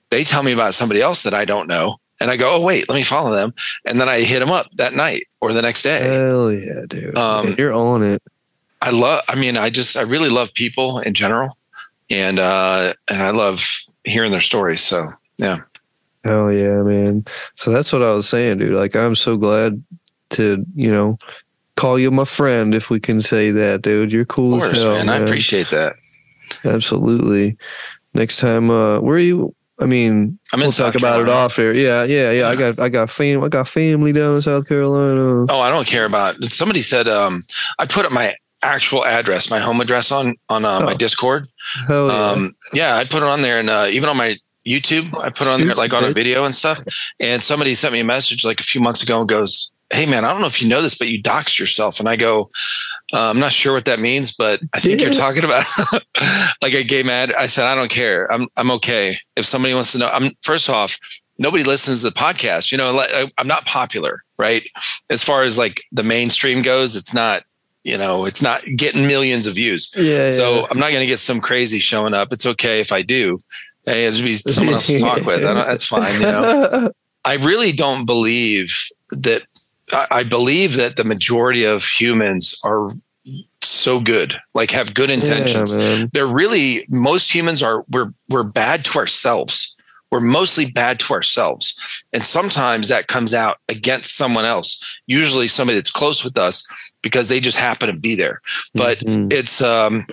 they 0.09 0.23
tell 0.23 0.43
me 0.43 0.51
about 0.53 0.73
somebody 0.73 1.01
else 1.01 1.23
that 1.23 1.33
i 1.33 1.43
don't 1.45 1.67
know 1.67 1.97
and 2.21 2.31
i 2.31 2.37
go 2.37 2.55
oh 2.55 2.65
wait 2.65 2.87
let 2.89 2.95
me 2.95 3.03
follow 3.03 3.35
them 3.35 3.51
and 3.85 3.99
then 3.99 4.09
i 4.09 4.21
hit 4.21 4.39
them 4.39 4.51
up 4.51 4.67
that 4.75 4.93
night 4.93 5.23
or 5.41 5.53
the 5.53 5.61
next 5.61 5.83
day 5.83 6.01
Hell 6.01 6.51
yeah, 6.51 6.81
dude. 6.87 7.17
Um, 7.17 7.53
You're 7.57 7.73
on 7.73 8.03
it. 8.03 8.21
I 8.81 8.91
love. 8.91 9.23
I 9.27 9.35
mean, 9.35 9.57
I 9.57 9.69
just 9.71 9.97
I 9.97 10.01
really 10.01 10.29
love 10.29 10.53
people 10.53 10.99
in 10.99 11.13
general, 11.15 11.57
and 12.11 12.37
uh, 12.37 12.93
and 13.09 13.21
I 13.23 13.31
love 13.31 13.65
hearing 14.03 14.31
their 14.31 14.41
stories. 14.41 14.81
So 14.81 15.03
yeah, 15.37 15.57
Hell 16.23 16.51
yeah, 16.53 16.81
man. 16.83 17.25
So 17.55 17.71
that's 17.71 17.91
what 17.91 18.03
I 18.03 18.13
was 18.13 18.27
saying, 18.29 18.59
dude. 18.59 18.73
Like 18.73 18.95
I'm 18.95 19.15
so 19.15 19.37
glad 19.37 19.83
to, 20.31 20.63
you 20.75 20.91
know, 20.91 21.17
call 21.75 21.97
you 21.97 22.11
my 22.11 22.25
friend 22.25 22.75
if 22.75 22.89
we 22.89 22.99
can 22.99 23.21
say 23.21 23.49
that, 23.51 23.81
dude. 23.81 24.11
You're 24.11 24.25
cool 24.25 24.55
of 24.55 24.71
as 24.71 24.77
hell. 24.83 24.93
man. 24.93 25.09
I 25.09 25.17
appreciate 25.17 25.69
that. 25.71 25.93
Absolutely. 26.65 27.57
Next 28.13 28.39
time, 28.39 28.69
uh, 28.69 28.99
where 28.99 29.15
are 29.15 29.19
you? 29.19 29.55
I 29.79 29.85
mean, 29.85 30.39
I'm 30.53 30.59
we'll 30.59 30.71
South 30.71 30.93
talk 30.93 31.01
about 31.01 31.21
it 31.21 31.29
off 31.29 31.55
here. 31.55 31.73
Yeah, 31.73 32.03
yeah, 32.03 32.31
yeah. 32.31 32.47
I 32.49 32.55
got, 32.55 32.79
I 32.79 32.89
got 32.89 33.09
fam, 33.11 33.43
I 33.43 33.47
got 33.49 33.69
family 33.69 34.11
down 34.11 34.35
in 34.35 34.41
South 34.41 34.67
Carolina. 34.67 35.45
Oh, 35.49 35.59
I 35.59 35.69
don't 35.69 35.85
care 35.87 36.05
about. 36.05 36.43
Somebody 36.45 36.81
said 36.81 37.07
um, 37.07 37.43
I 37.77 37.85
put 37.85 38.05
up 38.05 38.11
my 38.11 38.33
actual 38.63 39.05
address, 39.05 39.51
my 39.51 39.59
home 39.59 39.79
address 39.81 40.11
on 40.11 40.33
on 40.49 40.65
uh, 40.65 40.79
my 40.79 40.93
Oh. 40.93 40.97
Discord. 40.97 41.47
Hell 41.87 42.07
yeah. 42.07 42.29
Um, 42.31 42.51
yeah, 42.73 42.95
I 42.95 43.03
put 43.03 43.17
it 43.17 43.29
on 43.29 43.41
there, 43.43 43.59
and 43.59 43.69
uh, 43.69 43.87
even 43.89 44.09
on 44.09 44.17
my 44.17 44.37
YouTube, 44.65 45.13
I 45.23 45.29
put 45.29 45.41
it 45.43 45.47
on 45.47 45.61
there 45.61 45.75
like 45.75 45.93
on 45.93 46.03
a 46.03 46.11
video 46.11 46.43
and 46.43 46.53
stuff. 46.55 46.81
And 47.19 47.41
somebody 47.43 47.75
sent 47.75 47.93
me 47.93 47.99
a 47.99 48.03
message 48.03 48.43
like 48.43 48.59
a 48.59 48.63
few 48.63 48.81
months 48.81 49.01
ago 49.03 49.19
and 49.19 49.29
goes, 49.29 49.71
"Hey, 49.91 50.05
man, 50.05 50.25
I 50.25 50.31
don't 50.31 50.41
know 50.41 50.47
if 50.47 50.61
you 50.61 50.67
know 50.67 50.81
this, 50.81 50.95
but 50.97 51.07
you 51.09 51.21
doxed 51.21 51.59
yourself." 51.59 51.99
And 51.99 52.07
I 52.09 52.15
go, 52.15 52.49
uh, 53.13 53.29
"I'm 53.29 53.39
not 53.39 53.51
sure 53.53 53.73
what 53.73 53.85
that 53.85 53.99
means, 53.99 54.35
but 54.35 54.59
I 54.73 54.79
think 54.79 54.99
you're 55.01 55.11
talking 55.13 55.43
about 55.43 55.65
like 56.61 56.73
a 56.73 56.83
gay 56.83 57.03
mad." 57.03 57.33
I 57.33 57.45
said, 57.47 57.65
"I 57.65 57.75
don't 57.75 57.91
care. 57.91 58.31
I'm 58.31 58.47
I'm 58.57 58.71
okay. 58.71 59.17
If 59.35 59.45
somebody 59.45 59.73
wants 59.73 59.91
to 59.93 59.99
know, 59.99 60.09
I'm 60.09 60.31
first 60.41 60.69
off." 60.69 60.97
Nobody 61.39 61.63
listens 61.63 61.99
to 62.01 62.05
the 62.09 62.15
podcast. 62.15 62.71
You 62.71 62.79
know, 62.79 62.91
like, 62.93 63.11
I- 63.13 63.31
I'm 63.37 63.45
not 63.47 63.63
popular, 63.63 64.23
right? 64.39 64.63
As 65.11 65.21
far 65.23 65.43
as 65.43 65.55
like 65.59 65.83
the 65.91 66.01
mainstream 66.01 66.63
goes, 66.63 66.95
it's 66.95 67.13
not, 67.13 67.43
you 67.83 67.95
know, 67.95 68.25
it's 68.25 68.41
not 68.41 68.63
getting 68.75 69.05
millions 69.05 69.45
of 69.45 69.53
views. 69.53 69.93
yeah. 69.95 70.29
So 70.29 70.65
I'm 70.71 70.79
not 70.79 70.89
going 70.89 71.01
to 71.01 71.05
get 71.05 71.19
some 71.19 71.39
crazy 71.39 71.77
showing 71.77 72.15
up. 72.15 72.33
It's 72.33 72.47
okay 72.47 72.81
if 72.81 72.91
I 72.91 73.03
do. 73.03 73.37
Hey, 73.85 74.05
it'll 74.07 74.23
be 74.23 74.33
someone 74.33 74.73
else 74.73 74.87
to 74.87 74.99
talk 74.99 75.25
with. 75.27 75.45
I 75.45 75.53
don't, 75.53 75.67
that's 75.67 75.83
fine. 75.83 76.15
You 76.15 76.21
know, 76.21 76.91
I 77.23 77.33
really 77.35 77.71
don't 77.71 78.05
believe 78.07 78.75
that. 79.11 79.43
I, 79.93 80.23
believe 80.23 80.75
that 80.75 80.97
the 80.97 81.03
majority 81.03 81.63
of 81.63 81.83
humans 81.85 82.59
are 82.63 82.91
so 83.61 83.99
good, 83.99 84.35
like 84.53 84.71
have 84.71 84.93
good 84.93 85.09
intentions. 85.09 85.71
Yeah. 85.71 86.05
They're 86.11 86.27
really 86.27 86.85
most 86.89 87.33
humans 87.33 87.61
are 87.61 87.83
we're 87.89 88.13
we're 88.29 88.43
bad 88.43 88.85
to 88.85 88.99
ourselves. 88.99 89.75
We're 90.11 90.21
mostly 90.21 90.71
bad 90.71 90.99
to 91.01 91.13
ourselves. 91.13 91.75
And 92.13 92.23
sometimes 92.23 92.87
that 92.89 93.07
comes 93.07 93.33
out 93.33 93.57
against 93.67 94.15
someone 94.15 94.45
else, 94.45 94.99
usually 95.05 95.47
somebody 95.49 95.75
that's 95.77 95.91
close 95.91 96.23
with 96.23 96.37
us 96.37 96.65
because 97.01 97.27
they 97.27 97.39
just 97.41 97.57
happen 97.57 97.87
to 97.87 97.93
be 97.93 98.15
there. 98.15 98.41
But 98.73 98.99
Mhm. 98.99 99.31
it's 99.31 99.61
um 99.61 100.05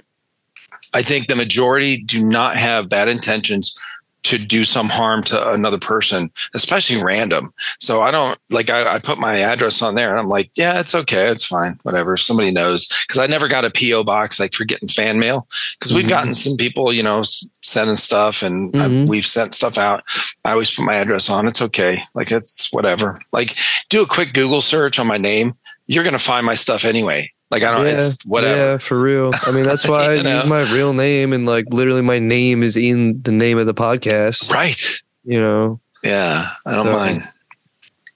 I 0.92 1.02
think 1.02 1.26
the 1.26 1.36
majority 1.36 2.02
do 2.02 2.22
not 2.22 2.56
have 2.56 2.88
bad 2.88 3.08
intentions 3.08 3.76
to 4.24 4.38
do 4.38 4.64
some 4.64 4.88
harm 4.88 5.22
to 5.22 5.50
another 5.52 5.78
person, 5.78 6.30
especially 6.54 7.02
random. 7.02 7.50
So 7.78 8.00
I 8.02 8.10
don't 8.10 8.38
like 8.50 8.70
I, 8.70 8.94
I 8.94 8.98
put 8.98 9.18
my 9.18 9.38
address 9.38 9.82
on 9.82 9.94
there 9.94 10.10
and 10.10 10.18
I'm 10.18 10.28
like, 10.28 10.50
yeah, 10.56 10.80
it's 10.80 10.94
okay, 10.94 11.28
it's 11.30 11.44
fine, 11.44 11.76
whatever. 11.82 12.14
If 12.14 12.22
somebody 12.22 12.50
knows 12.50 12.88
because 13.06 13.18
I 13.18 13.26
never 13.26 13.48
got 13.48 13.64
a 13.66 13.70
PO 13.70 14.04
box 14.04 14.40
like 14.40 14.54
for 14.54 14.64
getting 14.64 14.88
fan 14.88 15.18
mail 15.18 15.46
because 15.78 15.92
we've 15.92 16.06
Mhm. 16.06 16.08
gotten 16.10 16.34
some 16.34 16.56
people, 16.56 16.92
you 16.92 17.02
know, 17.02 17.22
sending 17.62 17.96
stuff 17.96 18.42
and 18.42 18.74
I- 18.76 18.86
Mhm. 18.88 19.08
we've 19.08 19.26
sent 19.26 19.54
stuff 19.54 19.76
out. 19.78 20.02
I 20.44 20.52
always 20.52 20.74
put 20.74 20.84
my 20.86 20.94
address 20.96 21.28
on. 21.28 21.46
It's 21.46 21.60
okay, 21.62 22.02
like 22.14 22.32
it's 22.32 22.68
whatever. 22.72 23.20
Like 23.32 23.54
do 23.90 24.02
a 24.02 24.06
quick 24.06 24.32
Google 24.32 24.62
search 24.62 24.98
on 24.98 25.06
my 25.06 25.18
name. 25.18 25.52
You're 25.86 26.04
gonna 26.04 26.18
find 26.18 26.46
my 26.46 26.54
stuff 26.54 26.86
anyway. 26.86 27.30
Like 27.50 27.62
I 27.62 27.70
don't. 27.76 27.86
yeah, 27.86 28.06
It's 28.08 28.24
whatever. 28.26 28.56
Yeah, 28.72 28.78
for 28.78 28.98
real. 29.00 29.32
I 29.46 29.52
mean, 29.52 29.64
that's 29.64 29.86
why 29.88 30.14
I 30.16 30.22
know? 30.22 30.36
use 30.38 30.46
my 30.46 30.62
real 30.72 30.92
name 30.92 31.32
and 31.32 31.46
like 31.46 31.66
literally 31.70 32.02
my 32.02 32.18
name 32.18 32.62
is 32.62 32.76
in 32.76 33.20
the 33.22 33.32
name 33.32 33.58
of 33.58 33.66
the 33.66 33.74
podcast. 33.74 34.50
Right. 34.50 34.80
You 35.24 35.40
know, 35.40 35.80
Yeah, 36.02 36.48
I 36.66 36.74
don't 36.74 36.86
So- 36.86 36.92
mind. 36.92 37.22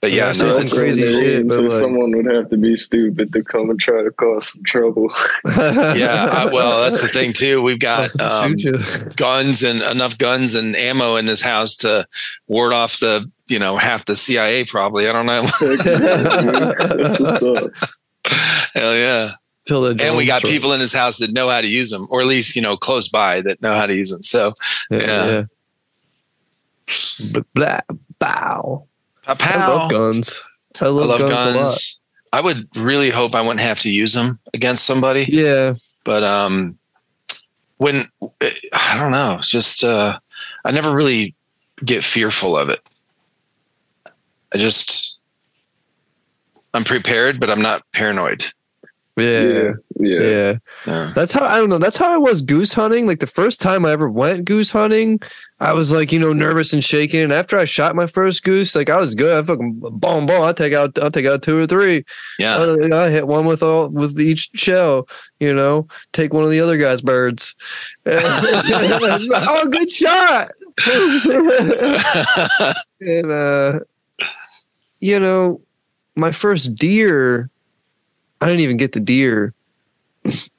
But 0.00 0.12
yeah, 0.12 0.26
no, 0.26 0.32
some 0.52 0.62
it's, 0.62 0.72
crazy 0.78 1.02
shit, 1.12 1.48
but 1.48 1.54
so 1.56 1.62
like- 1.62 1.72
someone 1.72 2.12
would 2.16 2.26
have 2.32 2.48
to 2.50 2.56
be 2.56 2.76
stupid 2.76 3.32
to 3.32 3.42
come 3.42 3.68
and 3.68 3.80
try 3.80 4.00
to 4.04 4.12
cause 4.12 4.52
some 4.52 4.62
trouble. 4.62 5.12
yeah. 5.44 6.28
I, 6.32 6.44
well, 6.46 6.84
that's 6.84 7.02
the 7.02 7.08
thing 7.08 7.32
too. 7.32 7.60
We've 7.62 7.80
got 7.80 8.10
um, 8.20 8.54
guns 9.16 9.64
and 9.64 9.82
enough 9.82 10.16
guns 10.16 10.54
and 10.54 10.76
ammo 10.76 11.16
in 11.16 11.26
this 11.26 11.40
house 11.40 11.74
to 11.78 12.06
ward 12.46 12.72
off 12.72 13.00
the 13.00 13.28
you 13.48 13.58
know 13.58 13.76
half 13.76 14.04
the 14.04 14.14
CIA. 14.14 14.64
Probably. 14.66 15.08
I 15.08 15.12
don't 15.12 15.26
know. 15.26 15.44
That's 18.28 18.40
what's 18.40 18.70
up. 18.72 18.74
Hell 18.74 18.96
yeah. 18.96 19.32
And 19.70 20.16
we 20.16 20.24
got 20.26 20.38
strike. 20.38 20.52
people 20.52 20.72
in 20.72 20.80
his 20.80 20.92
house 20.94 21.18
that 21.18 21.32
know 21.32 21.48
how 21.50 21.60
to 21.60 21.68
use 21.68 21.90
them, 21.90 22.06
or 22.10 22.20
at 22.22 22.26
least 22.26 22.56
you 22.56 22.62
know 22.62 22.76
close 22.76 23.08
by 23.08 23.40
that 23.42 23.60
know 23.60 23.74
how 23.74 23.86
to 23.86 23.94
use 23.94 24.10
them. 24.10 24.22
So 24.22 24.54
Yeah. 24.90 24.98
Yeah. 24.98 25.26
yeah. 25.26 25.42
Blah, 27.32 27.42
blah, 27.54 27.80
bow. 28.18 28.86
I 29.26 29.30
love 29.32 29.38
pow. 29.38 29.88
guns. 29.90 30.40
I 30.80 30.86
I 30.86 30.88
love, 30.88 31.06
love 31.08 31.20
guns, 31.20 31.32
a 31.32 31.58
lot. 31.58 31.64
guns. 31.66 32.00
I 32.32 32.40
would 32.40 32.68
really 32.76 33.10
hope 33.10 33.34
I 33.34 33.40
wouldn't 33.42 33.60
have 33.60 33.80
to 33.80 33.90
use 33.90 34.12
them 34.14 34.38
against 34.54 34.84
somebody. 34.84 35.26
Yeah. 35.28 35.74
but 36.04 36.24
um 36.24 36.78
when 37.78 38.02
i 38.72 38.96
don't 38.98 39.12
know 39.12 39.36
it's 39.38 39.50
just 39.50 39.84
uh 39.84 40.18
i 40.64 40.70
never 40.70 40.90
really 40.92 41.34
get 41.84 42.02
fearful 42.02 42.56
of 42.56 42.68
it 42.70 42.80
i 44.52 44.58
just 44.58 45.17
i'm 46.74 46.84
prepared 46.84 47.40
but 47.40 47.50
i'm 47.50 47.62
not 47.62 47.82
paranoid 47.92 48.44
Yeah. 49.16 49.42
Yeah, 49.42 49.72
yeah. 49.98 50.20
Yeah. 50.20 50.54
yeah 50.86 51.10
That's 51.12 51.32
how 51.32 51.44
I 51.44 51.58
don't 51.58 51.70
know. 51.70 51.78
That's 51.78 51.96
how 51.96 52.12
I 52.14 52.18
was 52.18 52.40
goose 52.40 52.72
hunting. 52.72 53.08
Like 53.08 53.18
the 53.18 53.26
first 53.26 53.60
time 53.60 53.84
I 53.84 53.90
ever 53.90 54.08
went 54.08 54.44
goose 54.44 54.70
hunting, 54.70 55.18
I 55.58 55.72
was 55.72 55.90
like, 55.92 56.12
you 56.12 56.20
know, 56.20 56.32
nervous 56.32 56.72
and 56.72 56.84
shaking. 56.84 57.22
And 57.24 57.32
after 57.32 57.58
I 57.58 57.64
shot 57.64 57.96
my 57.96 58.06
first 58.06 58.44
goose, 58.44 58.76
like 58.76 58.88
I 58.88 58.96
was 59.00 59.16
good. 59.16 59.36
I 59.36 59.42
fucking 59.44 59.72
boom, 59.80 59.98
boom. 59.98 60.30
I'll 60.30 60.54
take 60.54 60.72
out, 60.72 60.96
I'll 61.00 61.10
take 61.10 61.26
out 61.26 61.42
two 61.42 61.58
or 61.58 61.66
three. 61.66 62.04
yeah 62.38 62.58
I, 62.92 63.06
I 63.06 63.10
hit 63.10 63.26
one 63.26 63.44
with 63.46 63.60
all 63.60 63.88
with 63.88 64.20
each 64.20 64.50
shell. 64.54 65.08
You 65.40 65.52
know, 65.52 65.88
take 66.12 66.32
one 66.32 66.44
of 66.44 66.50
the 66.50 66.60
other 66.60 66.78
guy's 66.78 67.00
birds. 67.00 67.56
oh, 68.06 69.68
good 69.68 69.90
shot. 69.90 70.52
and 73.00 73.32
uh, 73.32 73.80
you 75.00 75.18
know, 75.18 75.60
my 76.18 76.32
first 76.32 76.74
deer, 76.74 77.48
I 78.40 78.46
didn't 78.46 78.60
even 78.60 78.76
get 78.76 78.92
the 78.92 79.00
deer. 79.00 79.54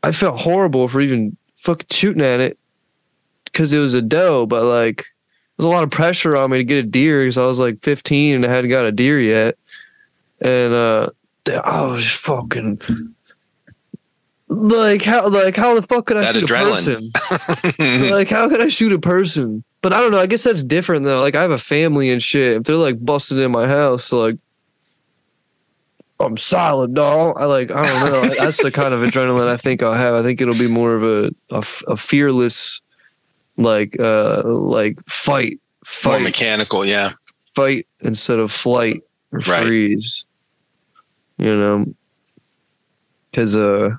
I 0.04 0.12
felt 0.12 0.40
horrible 0.40 0.88
for 0.88 1.02
even 1.02 1.36
fucking 1.58 1.88
shooting 1.92 2.24
at 2.24 2.40
it 2.40 2.58
because 3.46 3.72
it 3.74 3.80
was 3.80 3.94
a 3.94 4.02
doe, 4.02 4.46
but 4.46 4.64
like 4.64 5.06
there's 5.58 5.66
a 5.66 5.70
lot 5.70 5.84
of 5.84 5.92
pressure 5.92 6.36
on 6.38 6.50
me 6.52 6.58
to 6.58 6.64
get 6.64 6.78
a 6.78 6.88
deer 6.88 7.22
because 7.22 7.38
I 7.38 7.46
was 7.46 7.60
like 7.60 7.84
15 7.84 8.36
and 8.36 8.46
I 8.46 8.50
hadn't 8.50 8.70
got 8.70 8.86
a 8.86 8.92
deer 8.92 9.20
yet. 9.20 9.58
And 10.42 10.74
uh 10.74 11.10
I 11.64 11.82
was 11.82 12.10
fucking 12.10 12.82
like 14.48 15.04
how 15.04 15.28
like 15.30 15.56
how 15.56 15.76
the 15.76 15.82
fuck 15.84 16.06
could 16.08 16.18
I 16.18 16.22
That 16.22 16.36
shoot 16.36 16.50
adrenaline. 16.50 17.10
a 17.16 17.78
person? 17.78 18.10
like 18.12 18.30
how 18.30 18.50
could 18.50 18.62
I 18.62 18.70
shoot 18.70 18.94
a 18.94 19.00
person? 19.00 19.64
But 19.82 19.94
I 19.94 20.00
don't 20.02 20.12
know. 20.12 20.20
I 20.20 20.28
guess 20.28 20.44
that's 20.44 20.64
different 20.64 21.04
though. 21.06 21.22
Like 21.22 21.36
I 21.36 21.42
have 21.42 21.52
a 21.52 21.58
family 21.60 22.10
and 22.10 22.22
shit. 22.24 22.58
If 22.58 22.64
they're 22.64 22.76
like 22.76 23.04
busting 23.04 23.40
in 23.40 23.52
my 23.52 23.68
house, 23.68 24.12
like 24.12 24.38
I'm 26.22 26.36
solid, 26.38 26.94
dog. 26.94 27.38
I 27.40 27.46
like 27.46 27.72
I 27.72 27.82
don't 27.84 28.12
know. 28.12 28.36
that's 28.36 28.62
the 28.62 28.72
kind 28.72 28.94
of 28.94 29.02
adrenaline 29.02 29.48
I 29.48 29.58
think 29.58 29.82
I'll 29.82 29.94
have. 29.94 30.14
I 30.14 30.22
think 30.24 30.42
it'll 30.42 30.54
be 30.58 30.68
more 30.68 30.94
of 30.96 31.04
a 31.04 31.32
a 31.88 31.96
fearless 31.98 32.82
like 33.58 34.00
uh 34.00 34.42
like 34.46 34.98
fight 35.08 35.60
fight, 35.86 36.12
more 36.12 36.20
mechanical 36.22 36.86
yeah 36.88 37.12
fight 37.56 37.88
instead 38.02 38.40
of 38.40 38.52
flight 38.52 39.02
or 39.32 39.40
Right. 39.40 39.66
freeze. 39.66 40.26
You 41.38 41.56
know, 41.56 41.86
because 43.32 43.56
uh, 43.56 43.92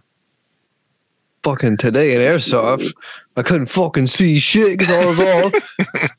fucking 1.43 1.79
today 1.79 2.15
in 2.15 2.21
airsoft, 2.21 2.93
I 3.37 3.43
couldn't 3.43 3.67
fucking 3.67 4.09
see 4.09 4.39
shit 4.39 4.79
because 4.79 4.95
I 4.95 5.07
was 5.07 5.21
all 5.21 5.51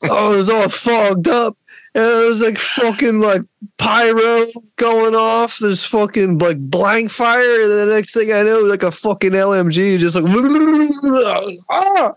I 0.17 0.27
was 0.35 0.49
all 0.49 0.67
fogged 0.69 1.27
up, 1.27 1.55
and 1.93 2.05
it 2.05 2.27
was 2.27 2.41
like 2.41 2.57
fucking 2.57 3.19
like 3.19 3.41
pyro 3.77 4.45
going 4.77 5.15
off. 5.15 5.57
There's 5.59 5.83
fucking 5.83 6.37
like 6.37 6.57
blank 6.59 7.11
fire, 7.11 7.61
and 7.61 7.71
the 7.71 7.93
next 7.93 8.13
thing 8.13 8.31
I 8.31 8.43
know, 8.43 8.59
like 8.59 8.83
a 8.83 8.91
fucking 8.91 9.31
LMG, 9.31 9.99
just 9.99 10.15
like 10.15 10.25
ah. 11.69 12.13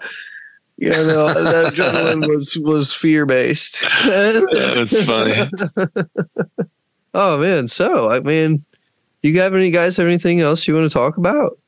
You 0.76 0.90
know, 0.90 1.32
that 1.32 1.72
adrenaline 1.72 2.28
was 2.34 2.56
was 2.58 2.92
fear 2.92 3.26
based. 3.26 3.82
that's 4.04 5.04
funny 5.04 5.34
Oh 7.14 7.38
man, 7.38 7.68
so 7.68 8.10
I 8.10 8.20
mean, 8.20 8.64
you 9.22 9.40
have 9.40 9.54
any 9.54 9.70
guys 9.70 9.96
have 9.96 10.06
anything 10.06 10.40
else 10.40 10.66
you 10.66 10.74
want 10.74 10.90
to 10.90 10.92
talk 10.92 11.16
about? 11.16 11.58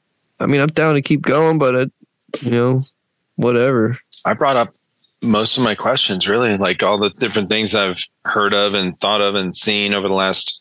I 0.40 0.46
mean, 0.46 0.60
I'm 0.60 0.68
down 0.68 0.94
to 0.94 1.02
keep 1.02 1.22
going, 1.22 1.58
but 1.58 1.74
it, 1.74 1.92
you 2.40 2.50
know, 2.50 2.84
whatever. 3.36 3.96
i 4.24 4.34
brought 4.34 4.56
up 4.56 4.74
most 5.22 5.56
of 5.56 5.64
my 5.64 5.74
questions 5.74 6.28
really 6.28 6.56
like 6.56 6.82
all 6.82 6.98
the 6.98 7.10
different 7.20 7.48
things 7.48 7.74
i've 7.74 8.05
heard 8.24 8.52
of 8.52 8.74
and 8.74 8.98
thought 8.98 9.22
of 9.22 9.34
and 9.34 9.56
seen 9.56 9.94
over 9.94 10.09
the 10.09 10.14
last 10.14 10.60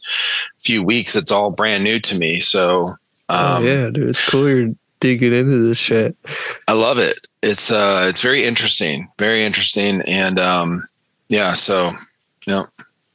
few 0.59 0.81
weeks 0.81 1.15
it's 1.15 1.31
all 1.31 1.51
brand 1.51 1.83
new 1.83 1.99
to 1.99 2.17
me 2.17 2.39
so 2.39 2.87
oh, 3.29 3.57
um, 3.57 3.65
yeah, 3.65 3.89
dude, 3.89 4.09
it's 4.09 4.29
cool 4.29 4.49
you're 4.49 4.73
digging 4.99 5.33
into 5.33 5.59
this 5.59 5.77
shit. 5.77 6.15
I 6.67 6.73
love 6.73 6.97
it. 6.97 7.19
It's 7.43 7.71
uh 7.71 8.07
it's 8.09 8.21
very 8.21 8.43
interesting, 8.43 9.09
very 9.19 9.43
interesting, 9.43 10.01
and 10.01 10.39
um 10.39 10.81
yeah. 11.29 11.53
So 11.53 11.91
yeah, 12.47 12.63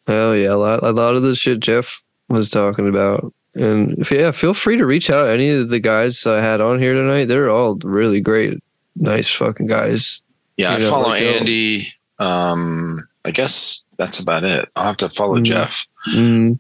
oh 0.07 0.33
yeah, 0.33 0.53
a 0.53 0.57
lot, 0.57 0.83
a 0.83 0.93
lot 0.93 1.17
of 1.17 1.23
the 1.23 1.35
shit 1.35 1.61
Jeff 1.61 2.03
was 2.29 2.51
talking 2.51 2.89
about. 2.89 3.33
And 3.57 3.99
if, 3.99 4.12
yeah, 4.12 4.31
feel 4.31 4.55
free 4.55 4.77
to 4.77 4.87
reach 4.87 5.11
out. 5.11 5.29
Any 5.29 5.51
of 5.51 5.71
the 5.71 5.81
guys 5.81 6.25
I 6.25 6.41
had 6.41 6.61
on 6.61 6.79
here 6.79 6.95
tonight, 6.95 7.25
they're 7.25 7.51
all 7.51 7.77
really 7.83 8.21
great, 8.21 8.62
nice 8.95 9.29
fucking 9.29 9.67
guys. 9.67 10.23
Yeah, 10.61 10.74
I 10.74 10.81
follow 10.81 11.12
Andy. 11.12 11.93
Um, 12.19 12.99
I 13.24 13.31
guess 13.31 13.85
that's 13.97 14.19
about 14.19 14.45
it. 14.45 14.69
I'll 14.77 14.85
have 14.85 14.99
to 14.99 15.09
follow 15.09 15.39
Mhm. 15.39 15.45
Jeff. 15.45 15.87
Mm. 16.12 16.59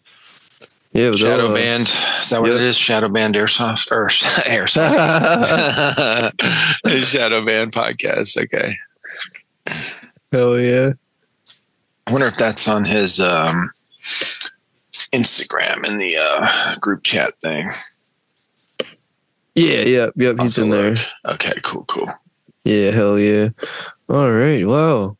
Yeah, 0.92 1.12
Shadow 1.12 1.46
all, 1.46 1.52
uh, 1.52 1.54
Banned. 1.54 1.88
Is 2.22 2.30
that 2.30 2.40
what 2.40 2.48
yep. 2.50 2.56
it 2.56 2.62
is? 2.62 2.76
Shadow 2.76 3.08
Banned 3.08 3.34
Airsoft 3.34 3.90
or 3.92 4.06
Airsoft? 4.48 4.92
Shadow 7.10 7.44
Banned 7.44 7.72
podcast. 7.72 8.36
Okay. 8.36 8.74
Hell 10.32 10.58
yeah. 10.58 10.92
I 12.06 12.12
wonder 12.12 12.26
if 12.26 12.36
that's 12.36 12.66
on 12.66 12.84
his 12.86 13.20
um 13.20 13.70
Instagram 15.12 15.84
in 15.86 15.98
the 15.98 16.16
uh 16.18 16.76
group 16.80 17.02
chat 17.02 17.34
thing. 17.42 17.68
Yeah, 19.54 19.82
yeah, 19.82 20.06
yep, 20.16 20.40
he's 20.40 20.56
in 20.58 20.70
there. 20.70 20.96
Okay, 21.26 21.52
cool, 21.62 21.84
cool. 21.84 22.08
Yeah, 22.64 22.90
hell 22.90 23.18
yeah. 23.18 23.50
All 24.08 24.30
right. 24.32 24.66
Well, 24.66 25.16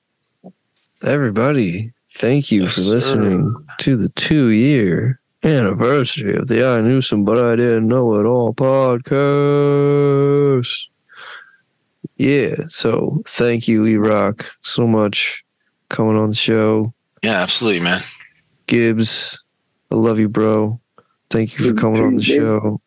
everybody, 1.02 1.92
thank 2.14 2.50
you 2.52 2.62
Yes, 2.64 2.74
for 2.74 2.80
sir. 2.82 2.90
listening 2.94 3.54
to 3.78 3.96
the 3.96 4.08
two 4.10 4.48
year 4.48 5.18
anniversary 5.42 6.36
of 6.36 6.48
the 6.48 6.66
I 6.66 6.80
Newsome 6.82 7.24
But 7.24 7.38
I 7.38 7.56
Didn't 7.56 7.88
Know 7.88 8.14
It 8.16 8.26
All 8.26 8.52
podcast. 8.54 10.68
Yeah. 12.16 12.54
So 12.68 13.22
thank 13.26 13.66
you, 13.66 13.86
E 13.86 13.96
Rock, 13.96 14.44
so 14.62 14.86
much 14.86 15.42
coming 15.88 16.16
on 16.18 16.28
the 16.30 16.34
show. 16.34 16.92
Yeah, 17.22 17.40
absolutely, 17.42 17.80
man. 17.80 18.00
Gibbs, 18.66 19.42
I 19.90 19.94
love 19.94 20.18
you, 20.18 20.28
bro. 20.28 20.78
Thank 21.30 21.58
you 21.58 21.70
for 21.72 21.80
coming 21.80 22.02
on 22.02 22.16
the 22.16 22.22
show. 22.22 22.80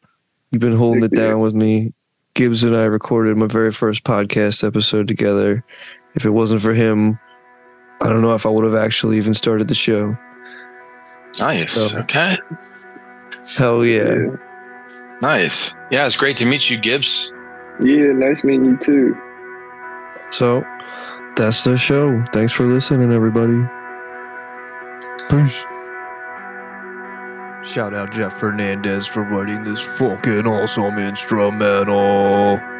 You've 0.51 0.59
been 0.61 0.75
holding 0.75 1.03
it 1.03 1.13
down 1.13 1.39
with 1.39 1.55
me. 1.55 1.93
Gibbs 2.35 2.63
and 2.63 2.75
I 2.75 2.85
recorded 2.85 3.37
my 3.37 3.47
very 3.47 3.71
first 3.71 4.03
podcast 4.03 4.65
episode 4.65 5.07
together. 5.07 5.63
If 6.15 6.25
it 6.25 6.31
wasn't 6.31 6.61
for 6.61 6.73
him, 6.73 7.19
I 8.01 8.07
don't 8.09 8.21
know 8.21 8.33
if 8.33 8.45
I 8.45 8.49
would 8.49 8.63
have 8.65 8.75
actually 8.75 9.17
even 9.17 9.33
started 9.33 9.67
the 9.67 9.75
show. 9.75 10.17
Nice. 11.39 11.71
So- 11.73 11.99
okay. 11.99 12.37
Hell 13.57 13.85
yeah. 13.85 14.15
Nice. 15.21 15.73
Yeah, 15.91 16.05
it's 16.05 16.15
great 16.15 16.37
to 16.37 16.45
meet 16.45 16.69
you, 16.69 16.77
Gibbs. 16.77 17.31
Yeah, 17.81 18.11
nice 18.13 18.43
meeting 18.43 18.65
you 18.65 18.77
too. 18.77 19.17
So 20.31 20.63
that's 21.35 21.63
the 21.63 21.77
show. 21.77 22.23
Thanks 22.33 22.51
for 22.53 22.65
listening, 22.65 23.11
everybody. 23.11 23.63
Peace. 25.29 25.63
Shout 27.63 27.93
out 27.93 28.11
Jeff 28.11 28.33
Fernandez 28.33 29.07
for 29.07 29.23
writing 29.23 29.63
this 29.63 29.79
fucking 29.79 30.45
awesome 30.45 30.97
instrumental. 30.99 32.72